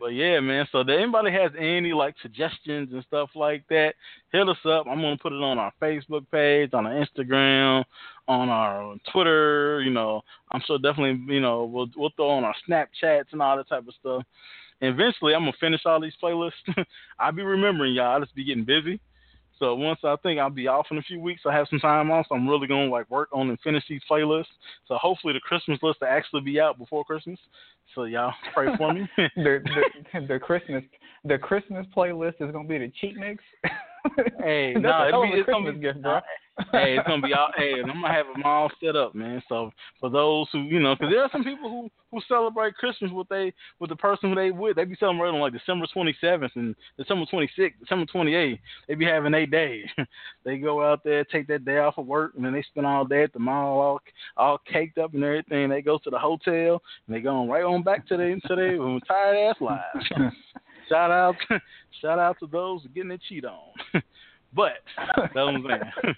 but 0.01 0.09
yeah, 0.09 0.41
man. 0.41 0.67
So 0.73 0.81
if 0.81 0.89
anybody 0.89 1.31
has 1.33 1.53
any 1.59 1.93
like 1.93 2.17
suggestions 2.23 2.91
and 2.93 3.05
stuff 3.07 3.31
like 3.37 3.65
that, 3.69 3.95
hit 4.33 4.49
us 4.49 4.57
up. 4.65 4.87
I'm 4.89 5.01
gonna 5.01 5.17
put 5.17 5.33
it 5.33 5.43
on 5.43 5.59
our 5.59 5.73
Facebook 5.81 6.27
page, 6.33 6.71
on 6.73 6.87
our 6.87 7.05
Instagram, 7.05 7.85
on 8.31 8.49
our 8.49 8.95
Twitter. 9.13 9.83
You 9.83 9.91
know, 9.91 10.23
I'm 10.53 10.63
sure 10.67 10.79
definitely. 10.79 11.35
You 11.35 11.41
know, 11.41 11.65
we'll 11.65 11.89
we'll 11.97 12.11
throw 12.17 12.31
on 12.31 12.45
our 12.45 12.55
Snapchats 12.69 13.33
and 13.33 13.43
all 13.43 13.57
that 13.57 13.69
type 13.69 13.87
of 13.87 13.95
stuff. 13.99 14.23
And 14.81 14.95
eventually, 14.95 15.35
I'm 15.35 15.43
gonna 15.43 15.53
finish 15.61 15.83
all 15.85 16.01
these 16.01 16.15
playlists. 16.23 16.53
I'll 17.19 17.33
be 17.33 17.43
remembering 17.43 17.95
y'all. 17.95 18.13
I'll 18.13 18.21
just 18.21 18.35
be 18.35 18.45
getting 18.45 18.65
busy. 18.65 19.01
So 19.59 19.75
once 19.75 20.01
I 20.05 20.17
think 20.23 20.41
I'll 20.41 20.49
be 20.49 20.69
off 20.69 20.87
in 20.91 20.97
a 20.97 21.03
few 21.03 21.21
weeks, 21.21 21.43
I 21.45 21.53
have 21.53 21.67
some 21.69 21.81
time 21.81 22.11
off. 22.11 22.27
So 22.29 22.35
I'm 22.35 22.49
really 22.49 22.67
gonna 22.67 22.91
like 22.91 23.11
work 23.11 23.29
on 23.33 23.51
and 23.51 23.61
finish 23.61 23.85
these 23.89 24.01
playlists. 24.11 24.47
So 24.87 24.95
hopefully 24.95 25.35
the 25.35 25.41
Christmas 25.41 25.79
list 25.83 25.99
will 26.01 26.09
actually 26.09 26.43
be 26.43 26.61
out 26.61 26.79
before 26.79 27.05
Christmas. 27.05 27.39
So 27.95 28.05
y'all 28.05 28.33
pray 28.55 28.75
for 28.77 28.95
me. 28.95 29.09
the, 29.17 29.61
the 30.15 30.27
the 30.29 30.39
Christmas 30.39 30.85
the 31.25 31.37
Christmas 31.37 31.87
playlist 31.95 32.41
is 32.41 32.53
gonna 32.53 32.69
be 32.69 32.79
the 32.79 32.93
cheat 33.01 33.17
mix. 33.17 33.43
hey, 34.43 34.75
no, 34.79 34.91
a 34.91 34.93
hell 34.93 35.09
it'll 35.09 35.23
be, 35.23 35.33
a 35.33 35.41
it's 35.41 35.47
gonna 35.47 35.65
Christmas 35.65 35.75
be 35.75 35.81
gift, 35.81 36.03
bro. 36.03 36.21
hey, 36.73 36.97
it's 36.99 37.07
gonna 37.07 37.27
be 37.27 37.33
all. 37.33 37.51
Hey, 37.57 37.81
and 37.81 37.91
I'm 37.91 38.01
gonna 38.01 38.13
have 38.13 38.27
them 38.27 38.43
all 38.45 38.71
set 38.83 38.97
up, 38.97 39.15
man. 39.15 39.43
So 39.49 39.71
for 40.01 40.11
those 40.11 40.47
who, 40.53 40.63
you 40.63 40.81
know, 40.81 40.95
because 40.95 41.13
there 41.13 41.23
are 41.23 41.31
some 41.33 41.45
people 41.45 41.71
who 41.71 41.91
who 42.11 42.21
celebrate 42.29 42.75
Christmas 42.75 43.11
with 43.13 43.29
they 43.29 43.53
with 43.79 43.91
the 43.91 43.97
person 43.97 44.31
who 44.31 44.35
they 44.35 44.51
with. 44.51 44.77
They 44.77 44.85
be 44.85 44.97
celebrating 44.99 45.37
on 45.37 45.41
like 45.41 45.53
December 45.53 45.87
27th 45.95 46.51
and 46.57 46.75
December 46.99 47.27
26th, 47.33 47.73
December 47.81 48.07
28th. 48.13 48.59
They 48.89 48.95
be 48.95 49.05
having 49.05 49.35
eight 49.35 49.51
days. 49.51 49.87
they 50.45 50.59
go 50.59 50.85
out 50.85 51.05
there, 51.05 51.25
take 51.25 51.47
that 51.49 51.65
day 51.65 51.79
off 51.79 51.99
of 51.99 52.07
work, 52.07 52.33
and 52.37 52.45
then 52.45 52.53
they 52.53 52.63
spend 52.63 52.87
all 52.87 53.05
day 53.05 53.23
at 53.23 53.33
the 53.33 53.39
mall, 53.39 53.81
all 53.81 54.01
all 54.37 54.61
caked 54.71 54.99
up 54.99 55.15
and 55.15 55.25
everything. 55.25 55.69
They 55.69 55.83
go 55.83 55.99
to 55.99 56.11
the 56.11 56.19
hotel 56.19 56.83
and 57.07 57.17
they 57.17 57.21
go 57.21 57.37
on 57.37 57.49
right 57.49 57.65
on 57.65 57.83
back 57.83 58.07
to 58.09 58.17
their 58.17 58.35
to 58.35 58.57
their 58.57 58.77
tired 59.07 59.37
ass 59.37 59.57
lives. 59.61 60.35
Shout 60.91 61.11
out, 61.11 61.37
shout 62.03 62.19
out 62.19 62.37
to 62.41 62.47
those 62.47 62.83
getting 62.95 63.09
their 63.09 63.19
cheat 63.29 63.45
on. 63.45 63.73
but 64.53 64.73
that's 65.17 65.35
what 65.35 65.39
I'm 65.39 65.67
saying. 65.67 66.15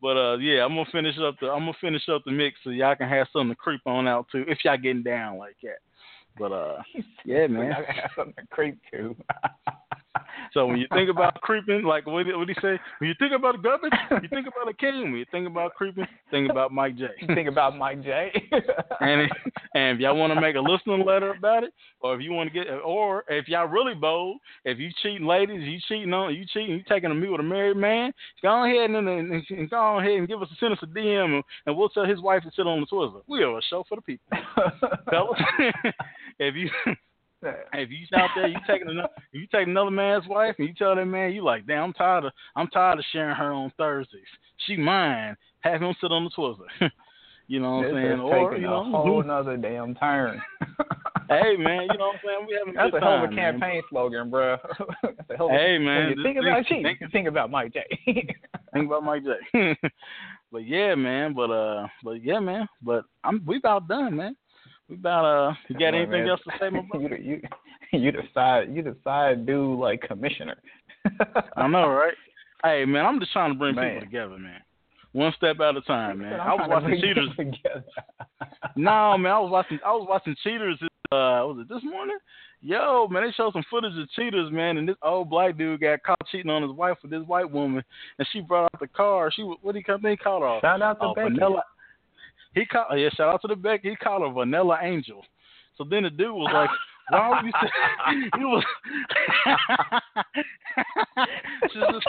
But 0.00 0.16
uh, 0.16 0.36
yeah, 0.38 0.64
I'm 0.64 0.74
gonna 0.74 0.88
finish 0.92 1.16
up 1.18 1.36
the 1.40 1.48
I'm 1.48 1.60
gonna 1.60 1.72
finish 1.80 2.08
up 2.08 2.22
the 2.24 2.30
mix 2.30 2.56
so 2.62 2.70
y'all 2.70 2.94
can 2.94 3.08
have 3.08 3.26
something 3.32 3.50
to 3.50 3.56
creep 3.56 3.80
on 3.86 4.06
out 4.06 4.26
too 4.30 4.44
if 4.46 4.58
y'all 4.64 4.76
getting 4.76 5.02
down 5.02 5.38
like 5.38 5.56
that. 5.62 5.78
But 6.38 6.52
uh, 6.52 6.82
yeah, 7.24 7.46
man. 7.48 7.72
I 7.72 7.80
got 7.80 8.10
something 8.16 8.34
to 8.34 8.46
creep 8.50 8.78
to. 8.92 9.16
So 10.52 10.66
when 10.66 10.78
you 10.78 10.86
think 10.92 11.10
about 11.10 11.40
creeping, 11.40 11.82
like 11.82 12.06
what 12.06 12.24
did, 12.24 12.36
what 12.36 12.46
did 12.46 12.56
he 12.56 12.60
say? 12.60 12.78
When 12.98 13.08
you 13.08 13.14
think 13.18 13.32
about 13.34 13.62
garbage, 13.62 13.92
you 14.22 14.28
think 14.28 14.46
about 14.46 14.68
a 14.68 14.74
king. 14.74 15.10
When 15.10 15.16
you 15.16 15.26
think 15.30 15.46
about 15.46 15.74
creeping, 15.74 16.06
think 16.30 16.50
about 16.50 16.72
Mike 16.72 16.96
J. 16.96 17.06
Think 17.34 17.48
about 17.48 17.76
Mike 17.76 18.02
J. 18.02 18.32
and 19.00 19.22
it, 19.22 19.30
and 19.74 19.96
if 19.96 20.00
y'all 20.00 20.16
want 20.16 20.32
to 20.32 20.40
make 20.40 20.56
a 20.56 20.60
listening 20.60 21.04
letter 21.04 21.30
about 21.30 21.64
it, 21.64 21.72
or 22.00 22.14
if 22.14 22.22
you 22.22 22.32
want 22.32 22.52
to 22.52 22.54
get, 22.54 22.68
or 22.84 23.24
if 23.28 23.48
y'all 23.48 23.66
really 23.66 23.94
bold, 23.94 24.38
if 24.64 24.78
you 24.78 24.90
cheating 25.02 25.26
ladies, 25.26 25.62
you 25.62 25.78
cheating 25.88 26.12
on, 26.12 26.34
you 26.34 26.44
cheating, 26.52 26.70
you 26.70 26.82
taking 26.88 27.10
a 27.10 27.14
meal 27.14 27.32
with 27.32 27.40
a 27.40 27.44
married 27.44 27.76
man, 27.76 28.12
go 28.42 28.64
ahead 28.64 28.90
and, 28.90 29.08
and, 29.08 29.44
and 29.48 29.70
go 29.70 29.98
ahead 29.98 30.12
and 30.12 30.28
give 30.28 30.40
us 30.42 30.48
a 30.52 30.56
send 30.58 30.72
us 30.72 30.78
a 30.82 30.86
DM, 30.86 31.34
and, 31.34 31.44
and 31.66 31.76
we'll 31.76 31.88
tell 31.88 32.04
his 32.04 32.20
wife 32.20 32.42
to 32.42 32.50
sit 32.54 32.66
on 32.66 32.80
the 32.80 32.86
Twizzler. 32.86 33.22
We 33.26 33.42
are 33.42 33.58
a 33.58 33.62
show 33.62 33.84
for 33.88 33.96
the 33.96 34.02
people, 34.02 34.26
fellas. 35.10 35.40
if 36.38 36.54
you 36.54 36.70
if 37.72 37.90
you 37.90 38.06
out 38.16 38.30
there, 38.34 38.48
you 38.48 38.58
taking 38.66 38.88
another, 38.88 39.08
you 39.32 39.46
take 39.52 39.66
another 39.66 39.90
man's 39.90 40.26
wife, 40.26 40.54
and 40.58 40.68
you 40.68 40.74
tell 40.74 40.94
that 40.96 41.04
man, 41.06 41.32
you 41.32 41.42
like, 41.44 41.66
damn, 41.66 41.84
I'm 41.84 41.92
tired 41.92 42.24
of, 42.24 42.32
I'm 42.56 42.68
tired 42.68 42.98
of 42.98 43.04
sharing 43.12 43.36
her 43.36 43.52
on 43.52 43.72
Thursdays. 43.76 44.22
She 44.66 44.76
mine. 44.76 45.36
Have 45.60 45.82
him 45.82 45.94
sit 46.00 46.12
on 46.12 46.24
the 46.24 46.30
Twizzler. 46.30 46.90
you 47.48 47.60
know 47.60 47.76
what 47.78 47.86
I'm 47.86 47.94
saying? 47.94 48.20
Or 48.20 48.56
you 48.56 48.62
know, 48.66 48.80
a 48.80 48.84
whole 48.84 49.22
nother 49.22 49.56
damn 49.56 49.94
turn. 49.96 50.40
hey 51.28 51.56
man, 51.56 51.82
you 51.90 51.98
know 51.98 52.08
what 52.08 52.14
I'm 52.14 52.20
saying? 52.24 52.46
We 52.48 52.56
having 52.58 52.74
a 52.74 52.78
That's 52.78 52.90
good 52.92 53.02
a 53.02 53.06
hell 53.06 53.16
of 53.16 53.22
a 53.24 53.26
time, 53.26 53.34
man. 53.36 53.52
campaign 53.60 53.82
slogan, 53.90 54.30
bro. 54.30 54.56
That's 55.02 55.30
a 55.30 55.36
hell 55.36 55.46
of 55.46 55.52
a- 55.52 55.58
Hey, 55.58 55.78
man, 55.78 56.14
you 56.16 56.22
think 56.22 56.38
about 56.38 56.64
think- 56.68 56.86
think- 56.98 57.12
think 57.12 57.28
about 57.28 57.50
Mike 57.50 57.72
J. 57.74 57.84
Think 58.72 58.86
about 58.86 59.02
Mike 59.02 59.22
J. 59.24 59.76
but 60.52 60.66
yeah, 60.66 60.94
man. 60.94 61.34
But 61.34 61.50
uh, 61.50 61.86
but 62.04 62.22
yeah, 62.24 62.38
man. 62.38 62.68
But 62.82 63.04
I'm 63.24 63.42
we 63.46 63.56
about 63.56 63.88
done, 63.88 64.16
man. 64.16 64.36
We 64.88 64.94
about 64.96 65.24
uh. 65.24 65.54
You 65.68 65.78
got 65.78 65.88
on, 65.88 65.94
anything 65.96 66.20
man. 66.22 66.28
else 66.30 66.40
to 66.44 66.52
say, 66.60 66.70
my 66.70 66.80
brother? 66.82 67.16
you, 67.20 67.40
you, 67.92 67.98
you 68.00 68.12
decide, 68.12 68.74
you 68.74 68.82
decide, 68.82 69.46
dude, 69.46 69.78
like 69.78 70.02
commissioner. 70.02 70.56
I 71.56 71.66
know, 71.68 71.88
right? 71.88 72.14
Hey, 72.64 72.84
man, 72.84 73.06
I'm 73.06 73.20
just 73.20 73.32
trying 73.32 73.52
to 73.52 73.58
bring 73.58 73.74
Man. 73.76 73.94
people 73.94 74.06
together, 74.06 74.38
man. 74.38 74.60
One 75.12 75.32
step 75.36 75.58
at 75.60 75.76
a 75.76 75.80
time, 75.82 76.18
man. 76.18 76.38
I'm 76.38 76.58
was 76.58 76.68
watching 76.68 77.00
Cheaters. 77.00 77.30
no, 78.76 79.16
man, 79.18 79.32
I 79.32 79.38
was 79.38 79.50
watching. 79.50 79.78
I 79.84 79.92
was 79.92 80.06
watching 80.08 80.36
Cheaters. 80.42 80.78
Uh, 81.10 81.48
was 81.48 81.58
it 81.60 81.68
this 81.72 81.82
morning? 81.82 82.18
Yo, 82.60 83.08
man, 83.08 83.24
they 83.24 83.32
showed 83.32 83.52
some 83.54 83.64
footage 83.70 83.96
of 83.96 84.10
Cheaters, 84.10 84.52
man, 84.52 84.76
and 84.76 84.86
this 84.88 84.96
old 85.02 85.30
black 85.30 85.56
dude 85.56 85.80
got 85.80 86.02
caught 86.02 86.18
cheating 86.30 86.50
on 86.50 86.62
his 86.62 86.72
wife 86.72 86.98
with 87.02 87.10
this 87.10 87.22
white 87.26 87.50
woman, 87.50 87.82
and 88.18 88.28
she 88.32 88.40
brought 88.40 88.64
out 88.64 88.80
the 88.80 88.88
car. 88.88 89.30
She 89.32 89.42
what 89.42 89.58
did 89.72 89.76
he 89.76 89.82
come? 89.82 90.02
He 90.04 90.16
called 90.16 90.42
her. 90.42 90.58
Shout 90.60 90.82
out 90.82 91.00
to 91.00 91.06
Oh, 91.06 91.14
Becky. 91.14 91.30
Vanilla. 91.30 91.62
He 92.58 92.66
called. 92.66 92.98
Yeah, 92.98 93.08
shout 93.10 93.32
out 93.34 93.40
to 93.42 93.48
the 93.48 93.56
Becky. 93.56 93.90
He 93.90 93.96
called 93.96 94.22
her 94.22 94.32
Vanilla 94.32 94.78
Angel. 94.82 95.22
So 95.76 95.84
then 95.88 96.02
the 96.02 96.10
dude 96.10 96.32
was 96.32 96.50
like, 96.52 96.70
"Why 97.10 97.28
would 97.30 97.46
you 97.46 97.52
say?" 97.62 97.68
He 98.38 98.44
was. 98.44 98.64
Just- 101.72 102.06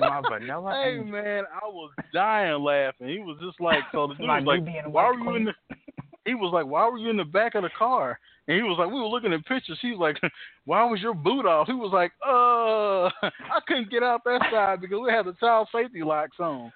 My 0.00 0.22
vanilla 0.30 0.72
Hey 0.84 0.92
angel. 0.94 1.04
man, 1.06 1.44
I 1.52 1.66
was 1.66 1.90
dying 2.12 2.62
laughing. 2.62 3.08
He 3.08 3.18
was 3.18 3.38
just 3.44 3.60
like, 3.60 3.80
so 3.92 4.06
the 4.08 4.14
dude 4.14 4.26
My 4.26 4.40
was 4.40 4.46
like, 4.46 4.86
"Why 4.92 5.06
were 5.10 5.18
you 5.18 5.34
in 5.36 5.44
the?" 5.44 5.52
he 6.24 6.34
was 6.34 6.52
like, 6.52 6.66
"Why 6.66 6.88
were 6.88 6.98
you 6.98 7.10
in 7.10 7.16
the 7.16 7.24
back 7.24 7.54
of 7.54 7.62
the 7.62 7.70
car?" 7.78 8.18
And 8.48 8.56
he 8.56 8.62
was 8.62 8.76
like, 8.78 8.88
"We 8.88 9.00
were 9.00 9.06
looking 9.06 9.32
at 9.32 9.44
pictures." 9.46 9.78
He 9.82 9.90
was 9.92 9.98
like, 10.00 10.18
"Why 10.64 10.84
was 10.84 11.00
your 11.00 11.14
boot 11.14 11.46
off?" 11.46 11.66
He 11.66 11.74
was 11.74 11.92
like, 11.92 12.12
"Uh, 12.26 13.06
I 13.26 13.60
couldn't 13.66 13.90
get 13.90 14.02
out 14.02 14.22
that 14.24 14.42
side 14.50 14.80
because 14.80 14.98
we 15.04 15.10
had 15.12 15.26
the 15.26 15.34
child 15.38 15.68
safety 15.72 16.02
locks 16.02 16.38
on." 16.40 16.72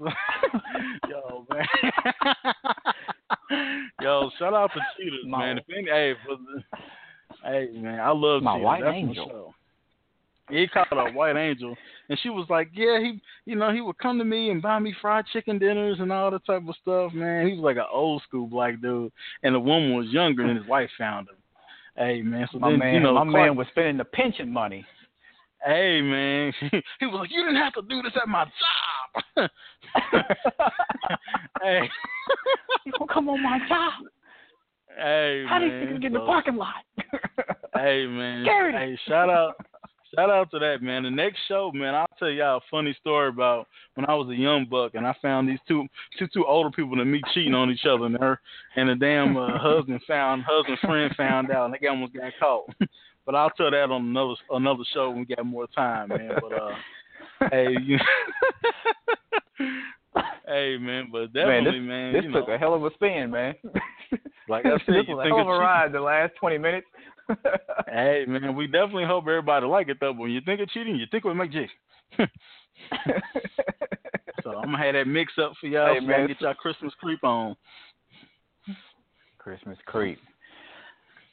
Yo, 1.08 1.46
man. 1.52 1.66
Yo, 4.00 4.30
shout 4.38 4.54
out 4.54 4.70
to 4.74 4.80
cheaters, 4.96 5.20
My- 5.26 5.38
man. 5.46 5.58
If 5.58 5.64
any, 5.76 5.86
hey, 5.90 6.14
for 6.24 6.36
the, 6.36 6.62
hey, 7.44 7.68
man, 7.78 8.00
I 8.00 8.10
love 8.10 8.42
My 8.42 8.54
cheaters. 8.54 8.64
white 8.64 8.82
That's 8.84 8.94
angel. 8.94 9.54
He 10.48 10.66
called 10.66 10.88
her 10.90 10.98
a 11.06 11.12
white 11.12 11.36
angel, 11.36 11.76
and 12.08 12.18
she 12.20 12.28
was 12.28 12.44
like, 12.50 12.70
"Yeah, 12.74 12.98
he, 12.98 13.20
you 13.44 13.54
know, 13.54 13.70
he 13.72 13.80
would 13.80 13.98
come 13.98 14.18
to 14.18 14.24
me 14.24 14.50
and 14.50 14.60
buy 14.60 14.80
me 14.80 14.92
fried 15.00 15.24
chicken 15.32 15.60
dinners 15.60 15.98
and 16.00 16.10
all 16.10 16.28
that 16.32 16.44
type 16.44 16.62
of 16.68 16.74
stuff, 16.82 17.12
man. 17.12 17.46
He 17.46 17.52
was 17.52 17.60
like 17.62 17.76
an 17.76 17.84
old 17.92 18.20
school 18.26 18.48
black 18.48 18.80
dude, 18.82 19.12
and 19.44 19.54
the 19.54 19.60
woman 19.60 19.94
was 19.94 20.08
younger, 20.08 20.42
and 20.44 20.58
his 20.58 20.66
wife 20.66 20.90
found 20.98 21.28
him. 21.28 21.36
Hey, 21.96 22.22
man, 22.22 22.48
so 22.50 22.58
My 22.58 22.70
then, 22.70 22.78
man, 22.80 22.94
you 22.94 23.00
know, 23.00 23.14
my 23.14 23.30
Clark- 23.30 23.46
man 23.46 23.56
was 23.56 23.68
spending 23.70 23.96
the 23.96 24.04
pension 24.04 24.52
money. 24.52 24.84
Hey, 25.64 26.00
man, 26.00 26.52
he 27.00 27.06
was 27.06 27.20
like, 27.20 27.30
"You 27.30 27.44
didn't 27.44 27.60
have 27.60 27.74
to 27.74 27.82
do 27.82 28.02
this 28.02 28.12
at 28.20 28.28
my 28.28 28.44
job." 28.44 29.50
hey, 31.62 31.80
you 32.86 32.92
come 33.12 33.28
on 33.28 33.42
my 33.42 33.58
job? 33.68 33.92
hey, 34.96 35.44
How 35.48 35.58
do 35.58 35.68
man. 35.68 35.88
you 35.88 35.98
get 35.98 36.06
in 36.08 36.12
the 36.14 36.20
parking 36.20 36.56
lot? 36.56 36.74
Hey 37.74 38.06
man. 38.06 38.44
Hey, 38.44 38.98
shout 39.06 39.30
out 39.30 39.54
shout 40.14 40.30
out 40.30 40.50
to 40.50 40.58
that 40.58 40.82
man. 40.82 41.04
The 41.04 41.10
next 41.10 41.38
show, 41.48 41.70
man, 41.72 41.94
I'll 41.94 42.06
tell 42.18 42.30
y'all 42.30 42.58
a 42.58 42.60
funny 42.70 42.96
story 43.00 43.28
about 43.28 43.68
when 43.94 44.06
I 44.06 44.14
was 44.14 44.28
a 44.28 44.34
young 44.34 44.66
buck 44.68 44.94
and 44.94 45.06
I 45.06 45.14
found 45.22 45.48
these 45.48 45.58
two 45.68 45.86
two 46.18 46.26
two 46.32 46.44
older 46.46 46.70
people 46.70 46.96
than 46.96 47.10
me 47.10 47.20
cheating 47.32 47.54
on 47.54 47.70
each 47.70 47.86
other 47.86 48.06
and 48.06 48.18
her 48.18 48.40
and 48.76 48.88
the 48.88 48.96
damn 48.96 49.36
uh, 49.36 49.58
husband 49.58 50.00
found 50.06 50.44
husband 50.46 50.78
friend 50.80 51.14
found 51.16 51.50
out 51.50 51.66
and 51.66 51.76
they 51.80 51.86
almost 51.86 52.14
got 52.14 52.32
caught. 52.38 52.70
But 53.26 53.34
I'll 53.34 53.50
tell 53.50 53.70
that 53.70 53.90
on 53.90 54.06
another 54.06 54.34
another 54.50 54.84
show 54.92 55.10
when 55.10 55.20
we 55.20 55.34
got 55.34 55.44
more 55.46 55.66
time, 55.68 56.08
man. 56.08 56.32
But 56.40 56.52
uh 56.52 56.74
hey 57.50 57.76
you 57.82 57.98
Hey 60.46 60.76
man, 60.78 61.08
but 61.12 61.32
man, 61.32 61.62
definitely 61.64 61.80
this, 61.80 61.88
man, 61.88 62.12
this 62.12 62.24
you 62.24 62.32
took 62.32 62.48
know, 62.48 62.54
a 62.54 62.58
hell 62.58 62.74
of 62.74 62.84
a 62.84 62.90
spin, 62.94 63.30
man. 63.30 63.54
Like 64.48 64.66
I 64.66 64.70
said, 64.84 64.94
this 64.96 65.04
you 65.06 65.14
was 65.16 65.24
a 65.24 65.28
hell 65.28 65.40
of 65.42 65.46
a 65.46 65.50
ride 65.50 65.92
the 65.92 66.00
last 66.00 66.32
twenty 66.40 66.58
minutes. 66.58 66.86
Hey 67.86 68.24
man, 68.26 68.56
we 68.56 68.66
definitely 68.66 69.04
hope 69.04 69.24
everybody 69.28 69.64
like 69.66 69.88
it 69.88 69.98
though. 70.00 70.12
But 70.12 70.22
when 70.22 70.32
you 70.32 70.40
think 70.40 70.60
of 70.60 70.68
cheating, 70.70 70.96
you 70.96 71.06
think 71.10 71.24
of 71.24 71.36
Mike 71.36 71.52
J. 71.52 71.68
so 74.42 74.50
I'm 74.50 74.72
gonna 74.72 74.78
have 74.78 74.94
that 74.94 75.06
mix 75.06 75.34
up 75.40 75.52
for 75.60 75.68
y'all 75.68 75.94
Hey, 75.94 76.00
so 76.00 76.06
man. 76.06 76.26
get 76.26 76.40
y'all 76.40 76.54
Christmas 76.54 76.92
creep 77.00 77.22
on. 77.22 77.54
Christmas 79.38 79.78
creep. 79.86 80.18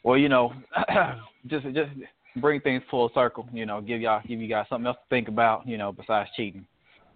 Well, 0.04 0.18
you 0.18 0.30
know, 0.30 0.54
just 1.48 1.66
just 1.68 1.92
bring 2.38 2.62
things 2.62 2.84
full 2.90 3.12
circle. 3.14 3.48
You 3.52 3.66
know, 3.66 3.82
give 3.82 4.02
y'all 4.02 4.22
give 4.28 4.40
you 4.40 4.48
guys 4.48 4.66
something 4.70 4.88
else 4.88 4.98
to 4.98 5.10
think 5.16 5.28
about. 5.28 5.68
You 5.68 5.78
know, 5.78 5.92
besides 5.92 6.30
cheating. 6.36 6.66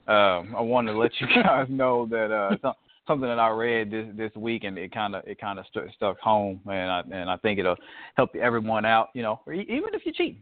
Um, 0.08 0.56
I 0.58 0.62
wanted 0.62 0.94
to 0.94 0.98
let 0.98 1.12
you 1.20 1.28
guys 1.44 1.68
know 1.70 2.08
that 2.08 2.32
uh, 2.32 2.58
some, 2.62 2.74
something 3.08 3.30
that 3.30 3.40
I 3.40 3.50
read 3.50 3.92
this 3.92 4.08
this 4.16 4.36
week, 4.36 4.64
and 4.64 4.78
it 4.78 4.92
kind 4.92 5.16
of 5.16 5.24
it 5.26 5.40
kind 5.40 5.60
of 5.60 5.66
st- 5.68 5.94
stuck 5.96 6.20
home, 6.20 6.60
and 6.66 6.92
I 6.92 7.02
and 7.12 7.30
I 7.30 7.38
think 7.38 7.60
it'll 7.60 7.78
help 8.16 8.36
everyone 8.36 8.86
out. 8.86 9.10
You 9.14 9.24
know, 9.24 9.40
even 9.48 9.94
if 9.94 10.06
you 10.06 10.14
cheat. 10.14 10.42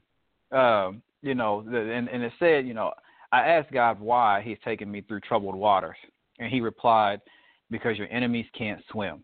Um, 0.52 1.04
you 1.22 1.36
know, 1.36 1.60
and 1.68 2.08
and 2.08 2.24
it 2.24 2.32
said, 2.40 2.66
you 2.66 2.74
know, 2.74 2.92
I 3.32 3.42
asked 3.42 3.72
God 3.72 4.00
why 4.00 4.42
He's 4.42 4.58
taking 4.64 4.90
me 4.90 5.02
through 5.02 5.20
troubled 5.22 5.56
waters, 5.56 5.98
and 6.40 6.52
He 6.52 6.62
replied, 6.62 7.22
because 7.70 7.98
your 7.98 8.08
enemies 8.12 8.46
can't 8.58 8.82
swim. 8.92 9.22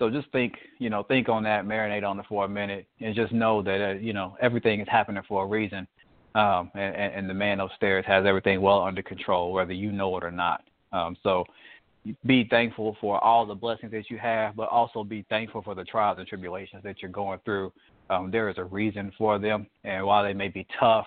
So 0.00 0.08
just 0.08 0.32
think, 0.32 0.54
you 0.78 0.88
know, 0.88 1.02
think 1.02 1.28
on 1.28 1.42
that, 1.42 1.66
marinate 1.66 2.08
on 2.08 2.18
it 2.18 2.24
for 2.26 2.46
a 2.46 2.48
minute, 2.48 2.86
and 3.00 3.14
just 3.14 3.32
know 3.32 3.62
that 3.62 3.80
uh, 3.82 3.92
you 3.92 4.14
know 4.14 4.34
everything 4.40 4.80
is 4.80 4.88
happening 4.90 5.22
for 5.28 5.44
a 5.44 5.46
reason, 5.46 5.86
um, 6.34 6.70
and, 6.74 6.96
and 6.96 7.30
the 7.30 7.34
man 7.34 7.60
upstairs 7.60 8.06
has 8.08 8.24
everything 8.26 8.62
well 8.62 8.82
under 8.82 9.02
control, 9.02 9.52
whether 9.52 9.74
you 9.74 9.92
know 9.92 10.16
it 10.16 10.24
or 10.24 10.30
not. 10.30 10.64
Um, 10.92 11.18
so 11.22 11.44
be 12.24 12.48
thankful 12.48 12.96
for 12.98 13.22
all 13.22 13.44
the 13.44 13.54
blessings 13.54 13.92
that 13.92 14.08
you 14.08 14.16
have, 14.16 14.56
but 14.56 14.70
also 14.70 15.04
be 15.04 15.26
thankful 15.28 15.60
for 15.62 15.74
the 15.74 15.84
trials 15.84 16.18
and 16.18 16.26
tribulations 16.26 16.82
that 16.82 17.02
you're 17.02 17.10
going 17.10 17.38
through. 17.44 17.70
Um, 18.08 18.30
there 18.30 18.48
is 18.48 18.56
a 18.56 18.64
reason 18.64 19.12
for 19.18 19.38
them, 19.38 19.66
and 19.84 20.06
while 20.06 20.24
they 20.24 20.32
may 20.32 20.48
be 20.48 20.66
tough, 20.80 21.06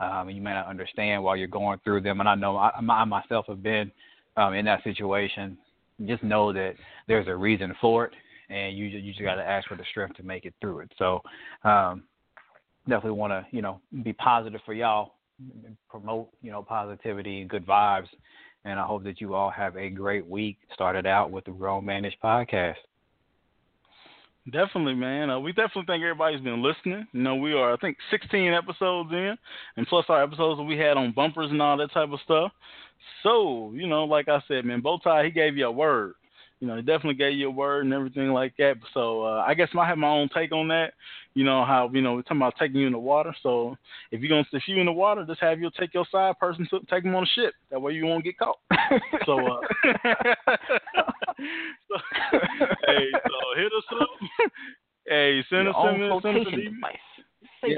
um, 0.00 0.30
you 0.30 0.40
may 0.40 0.54
not 0.54 0.68
understand 0.68 1.22
while 1.22 1.36
you're 1.36 1.48
going 1.48 1.78
through 1.84 2.00
them, 2.00 2.20
and 2.20 2.28
I 2.30 2.34
know 2.34 2.56
I, 2.56 2.70
I 2.78 3.04
myself 3.04 3.44
have 3.48 3.62
been 3.62 3.92
um, 4.38 4.54
in 4.54 4.64
that 4.64 4.82
situation. 4.84 5.58
Just 6.06 6.22
know 6.22 6.52
that 6.52 6.74
there's 7.08 7.28
a 7.28 7.36
reason 7.36 7.74
for 7.80 8.06
it, 8.06 8.12
and 8.50 8.76
you 8.76 8.86
you 8.86 9.12
just 9.12 9.22
got 9.22 9.36
to 9.36 9.42
ask 9.42 9.68
for 9.68 9.76
the 9.76 9.84
strength 9.90 10.16
to 10.16 10.22
make 10.22 10.44
it 10.44 10.54
through 10.60 10.80
it. 10.80 10.92
So, 10.98 11.20
um, 11.64 12.04
definitely 12.88 13.18
want 13.18 13.32
to 13.32 13.46
you 13.50 13.62
know 13.62 13.80
be 14.02 14.12
positive 14.12 14.60
for 14.64 14.74
y'all, 14.74 15.14
promote 15.88 16.28
you 16.42 16.50
know 16.50 16.62
positivity 16.62 17.40
and 17.40 17.50
good 17.50 17.66
vibes, 17.66 18.08
and 18.64 18.78
I 18.78 18.84
hope 18.84 19.04
that 19.04 19.20
you 19.20 19.34
all 19.34 19.50
have 19.50 19.76
a 19.76 19.90
great 19.90 20.26
week. 20.26 20.58
Started 20.74 21.06
out 21.06 21.30
with 21.30 21.44
the 21.44 21.52
Grown 21.52 21.84
Man 21.84 22.04
Ish 22.04 22.18
podcast. 22.22 22.76
Definitely, 24.50 24.96
man. 24.96 25.30
Uh, 25.30 25.38
we 25.38 25.52
definitely 25.52 25.84
think 25.86 26.02
everybody's 26.02 26.40
been 26.40 26.64
listening. 26.64 27.06
You 27.12 27.22
know, 27.22 27.36
we 27.36 27.52
are 27.52 27.74
I 27.74 27.76
think 27.76 27.96
16 28.10 28.52
episodes 28.52 29.10
in, 29.12 29.36
and 29.76 29.86
plus 29.86 30.04
our 30.08 30.22
episodes 30.22 30.58
that 30.58 30.64
we 30.64 30.76
had 30.76 30.96
on 30.96 31.12
bumpers 31.12 31.50
and 31.50 31.62
all 31.62 31.76
that 31.76 31.92
type 31.92 32.10
of 32.10 32.18
stuff. 32.24 32.50
So, 33.22 33.72
you 33.74 33.86
know, 33.86 34.04
like 34.04 34.28
I 34.28 34.42
said, 34.48 34.64
man, 34.64 34.82
Bowtie, 34.82 35.24
he 35.24 35.30
gave 35.30 35.56
you 35.56 35.66
a 35.66 35.72
word. 35.72 36.14
You 36.62 36.68
know, 36.68 36.76
he 36.76 36.82
definitely 36.82 37.14
gave 37.14 37.36
you 37.36 37.48
a 37.48 37.50
word 37.50 37.84
and 37.84 37.92
everything 37.92 38.28
like 38.28 38.56
that. 38.58 38.76
So 38.94 39.24
uh, 39.24 39.44
I 39.44 39.54
guess 39.54 39.68
I 39.76 39.84
have 39.84 39.98
my 39.98 40.08
own 40.08 40.28
take 40.32 40.52
on 40.52 40.68
that. 40.68 40.92
You 41.34 41.44
know 41.44 41.64
how 41.64 41.90
you 41.92 42.02
know 42.02 42.14
we're 42.14 42.22
talking 42.22 42.36
about 42.36 42.54
taking 42.56 42.80
you 42.80 42.86
in 42.86 42.92
the 42.92 43.00
water. 43.00 43.34
So 43.42 43.76
if 44.12 44.20
you're 44.20 44.28
gonna 44.28 44.46
if 44.52 44.62
you 44.68 44.76
in 44.76 44.86
the 44.86 44.92
water, 44.92 45.24
just 45.26 45.40
have 45.40 45.58
you 45.58 45.70
take 45.76 45.92
your 45.92 46.06
side 46.12 46.38
person 46.38 46.64
to 46.70 46.78
take 46.88 47.02
them 47.02 47.16
on 47.16 47.24
a 47.24 47.26
ship. 47.34 47.54
That 47.70 47.80
way 47.80 47.94
you 47.94 48.06
won't 48.06 48.22
get 48.22 48.38
caught. 48.38 48.58
So, 49.26 49.46
uh, 49.46 49.60
so 51.88 51.96
hey, 52.86 53.10
so 53.12 53.36
hit 53.56 53.72
us 53.72 53.84
up. 54.00 54.08
hey, 55.06 55.44
send 55.48 55.68
us 55.68 55.74
Your 55.78 56.16
us 56.16 56.22
send 56.22 56.46
us 56.46 56.52
device. 56.52 56.96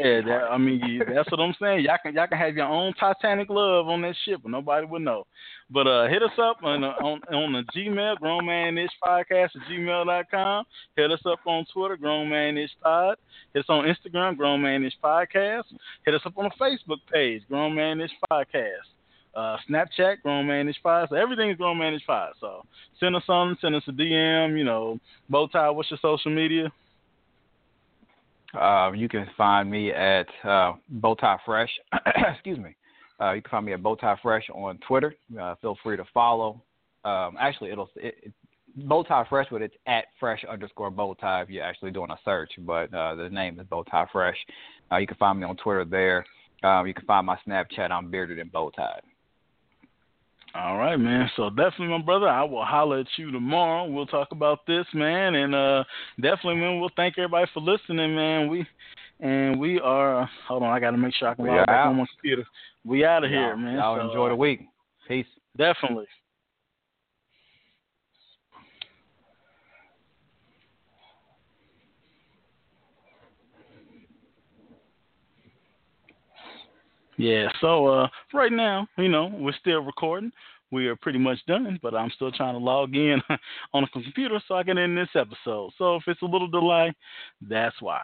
Yeah, 0.05 0.21
that, 0.21 0.43
I 0.51 0.59
mean 0.59 1.01
that's 1.15 1.31
what 1.31 1.41
I'm 1.41 1.55
saying. 1.59 1.87
Y'all 1.87 1.97
can 2.03 2.15
y'all 2.15 2.27
can 2.27 2.37
have 2.37 2.55
your 2.55 2.67
own 2.67 2.93
Titanic 3.01 3.49
love 3.49 3.89
on 3.89 4.03
that 4.03 4.15
ship, 4.27 4.39
and 4.45 4.53
nobody 4.53 4.87
would 4.87 5.01
know. 5.01 5.27
But 5.71 5.87
uh, 5.87 6.09
hit 6.09 6.23
us 6.23 6.39
up 6.39 6.59
on 6.63 6.85
uh, 6.85 6.89
on 7.03 7.23
on 7.33 7.53
the 7.55 7.63
Gmail, 7.75 8.19
Grown 8.19 8.45
Man 8.45 8.77
Podcast 9.03 9.57
at 9.57 9.63
gmail.com. 9.71 10.67
Hit 10.95 11.11
us 11.11 11.23
up 11.25 11.39
on 11.47 11.65
Twitter, 11.73 11.97
Grown 11.97 12.29
Man 12.29 12.59
Pod. 12.83 13.17
Hit 13.55 13.61
us 13.61 13.67
on 13.71 13.87
Instagram, 13.87 14.37
Grown 14.37 14.61
Man 14.61 14.87
Podcast. 15.03 15.65
Hit 16.05 16.15
us 16.15 16.21
up 16.27 16.37
on 16.37 16.51
the 16.51 16.63
Facebook 16.63 16.99
page, 17.11 17.41
Grown 17.49 17.75
Man 17.75 18.07
Podcast. 18.31 18.85
Uh, 19.35 19.57
Snapchat, 19.69 20.21
Grown 20.23 20.47
Man 20.47 20.69
Ish 20.69 20.83
Pod. 20.83 21.09
So 21.09 21.17
everything 21.17 21.49
is 21.49 21.57
Grown 21.57 21.79
Man 21.79 21.95
Ish 21.95 22.07
Pod. 22.07 22.35
So 22.41 22.63
send 23.01 23.17
us 23.17 23.23
something, 23.27 23.57
send 23.59 23.75
us 23.75 23.83
a 23.89 23.93
DM. 23.93 24.59
You 24.59 24.65
know, 24.65 24.99
Bowtie. 25.33 25.75
What's 25.75 25.91
your 25.91 25.99
social 26.03 26.31
media? 26.31 26.71
Uh, 28.55 28.93
you 28.93 29.09
can 29.09 29.27
find 29.37 29.71
me 29.71 29.91
at 29.93 30.27
uh, 30.45 30.75
Bowtie 31.01 31.39
Fresh. 31.45 31.71
Excuse 32.35 32.59
me. 32.59 32.75
Uh, 33.21 33.33
you 33.33 33.43
can 33.43 33.51
find 33.51 33.67
me 33.67 33.73
at 33.73 33.83
Bowtie 33.83 34.17
Fresh 34.23 34.49
on 34.53 34.79
Twitter. 34.87 35.15
Uh, 35.41 35.55
feel 35.61 35.77
free 35.83 35.97
to 35.97 36.05
follow. 36.13 36.63
Um, 37.05 37.37
actually, 37.39 37.71
it'll 37.71 37.91
it, 37.97 38.15
it, 38.23 38.33
Bowtie 38.87 39.29
Fresh, 39.29 39.49
but 39.51 39.63
it's 39.63 39.77
at 39.87 40.07
Fresh 40.19 40.45
underscore 40.51 40.91
Bowtie 40.91 41.43
if 41.43 41.51
you're 41.51 41.65
actually 41.65 41.91
doing 41.91 42.11
a 42.11 42.19
search. 42.25 42.51
But 42.59 42.93
uh, 42.93 43.15
the 43.15 43.29
name 43.29 43.59
is 43.61 43.67
Bowtie 43.67 44.11
Fresh. 44.11 44.39
Uh, 44.91 44.97
you 44.97 45.07
can 45.07 45.17
find 45.17 45.39
me 45.39 45.47
on 45.47 45.57
Twitter 45.57 45.85
there. 45.85 46.25
Um, 46.63 46.87
you 46.87 46.95
can 46.95 47.05
find 47.05 47.27
my 47.27 47.39
Snapchat. 47.47 47.91
I'm 47.91 48.11
bearded 48.11 48.39
and 48.39 48.53
Bowtie. 48.53 49.01
All 50.55 50.77
right, 50.79 50.97
man. 50.97 51.29
So 51.37 51.51
definitely, 51.51 51.89
my 51.89 52.03
brother, 52.03 52.29
I 52.29 52.45
will 52.45 52.65
holler 52.65 53.01
at 53.01 53.07
you 53.17 53.33
tomorrow. 53.33 53.87
We'll 53.87 54.07
talk 54.07 54.29
about 54.31 54.61
this, 54.67 54.87
man, 54.95 55.35
and 55.35 55.55
uh 55.55 55.85
definitely, 56.21 56.57
man, 56.57 56.81
we'll 56.81 56.91
thank 56.95 57.19
everybody 57.19 57.51
for 57.53 57.61
listening, 57.61 58.15
man. 58.15 58.49
We 58.49 58.65
and 59.21 59.59
we 59.59 59.81
are. 59.81 60.31
Hold 60.47 60.63
on, 60.63 60.71
I 60.71 60.79
got 60.79 60.93
to 60.93 60.97
make 60.97 61.15
sure 61.15 61.29
I 61.29 61.35
can 61.35 61.47
log 61.47 61.67
back 61.67 61.69
out. 61.71 61.89
on 61.89 61.97
my 61.97 62.07
computer. 62.15 62.45
We 62.85 63.05
out 63.05 63.25
of 63.25 63.31
here, 63.31 63.57
man. 63.57 63.77
Y'all 63.77 63.97
So, 63.97 64.09
enjoy 64.09 64.29
the 64.29 64.35
uh, 64.35 64.39
week. 64.39 64.61
Peace. 65.09 65.27
Definitely. 65.57 66.07
Yeah, 77.17 77.49
so 77.61 77.87
uh 77.87 78.09
right 78.33 78.53
now, 78.53 78.87
you 78.99 79.09
know, 79.09 79.27
we're 79.33 79.53
still 79.61 79.81
recording. 79.81 80.33
We 80.71 80.89
are 80.89 80.97
pretty 80.97 81.19
much 81.19 81.39
done, 81.47 81.79
but 81.83 81.95
I'm 81.95 82.11
still 82.11 82.33
trying 82.33 82.55
to 82.55 82.59
log 82.59 82.97
in 82.97 83.23
on 83.75 83.85
a 83.85 83.89
computer 83.89 84.41
so 84.49 84.57
I 84.57 84.65
can 84.65 84.79
end 84.79 84.99
this 84.99 85.09
episode. 85.15 85.71
So 85.79 85.97
if 85.97 86.03
it's 86.09 86.23
a 86.23 86.27
little 86.27 86.49
delay, 86.49 86.93
that's 87.41 87.77
why. 87.81 88.01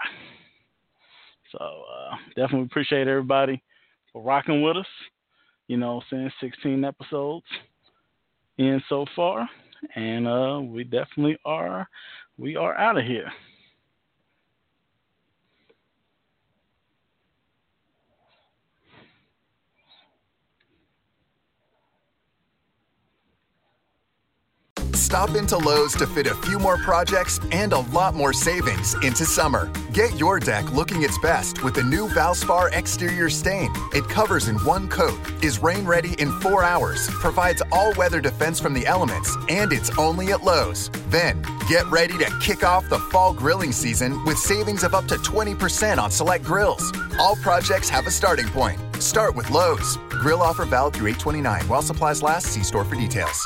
So 1.52 1.58
uh 1.58 2.16
definitely 2.36 2.66
appreciate 2.66 3.08
everybody 3.08 3.62
for 4.12 4.22
rocking 4.22 4.62
with 4.62 4.76
us. 4.76 4.86
You 5.68 5.76
know, 5.76 6.02
saying 6.10 6.30
16 6.40 6.84
episodes 6.84 7.46
in 8.58 8.82
so 8.88 9.06
far. 9.16 9.48
and 9.94 10.26
uh, 10.28 10.60
we 10.62 10.84
definitely 10.84 11.38
are. 11.44 11.88
We 12.38 12.56
are 12.56 12.76
out 12.76 12.98
of 12.98 13.04
here. 13.04 13.30
Stop 25.10 25.34
into 25.34 25.58
Lowe's 25.58 25.96
to 25.96 26.06
fit 26.06 26.28
a 26.28 26.36
few 26.36 26.60
more 26.60 26.76
projects 26.76 27.40
and 27.50 27.72
a 27.72 27.80
lot 27.80 28.14
more 28.14 28.32
savings 28.32 28.94
into 29.02 29.24
summer. 29.24 29.68
Get 29.92 30.14
your 30.14 30.38
deck 30.38 30.70
looking 30.72 31.02
its 31.02 31.18
best 31.18 31.64
with 31.64 31.74
the 31.74 31.82
new 31.82 32.06
Valspar 32.06 32.72
exterior 32.72 33.28
stain. 33.28 33.72
It 33.92 34.08
covers 34.08 34.46
in 34.46 34.54
one 34.58 34.86
coat, 34.88 35.18
is 35.42 35.58
rain 35.58 35.84
ready 35.84 36.12
in 36.20 36.30
four 36.38 36.62
hours, 36.62 37.08
provides 37.08 37.60
all 37.72 37.92
weather 37.94 38.20
defense 38.20 38.60
from 38.60 38.72
the 38.72 38.86
elements, 38.86 39.36
and 39.48 39.72
it's 39.72 39.90
only 39.98 40.30
at 40.30 40.44
Lowe's. 40.44 40.90
Then, 41.08 41.44
get 41.68 41.90
ready 41.90 42.16
to 42.18 42.30
kick 42.38 42.62
off 42.62 42.88
the 42.88 43.00
fall 43.00 43.32
grilling 43.32 43.72
season 43.72 44.24
with 44.24 44.38
savings 44.38 44.84
of 44.84 44.94
up 44.94 45.06
to 45.06 45.16
20% 45.16 45.98
on 45.98 46.12
select 46.12 46.44
grills. 46.44 46.92
All 47.18 47.34
projects 47.34 47.88
have 47.88 48.06
a 48.06 48.12
starting 48.12 48.46
point. 48.46 48.80
Start 49.02 49.34
with 49.34 49.50
Lowe's. 49.50 49.96
Grill 50.08 50.40
offer 50.40 50.64
valid 50.66 50.94
through 50.94 51.08
829 51.08 51.66
while 51.66 51.82
supplies 51.82 52.22
last. 52.22 52.46
See 52.46 52.62
store 52.62 52.84
for 52.84 52.94
details. 52.94 53.44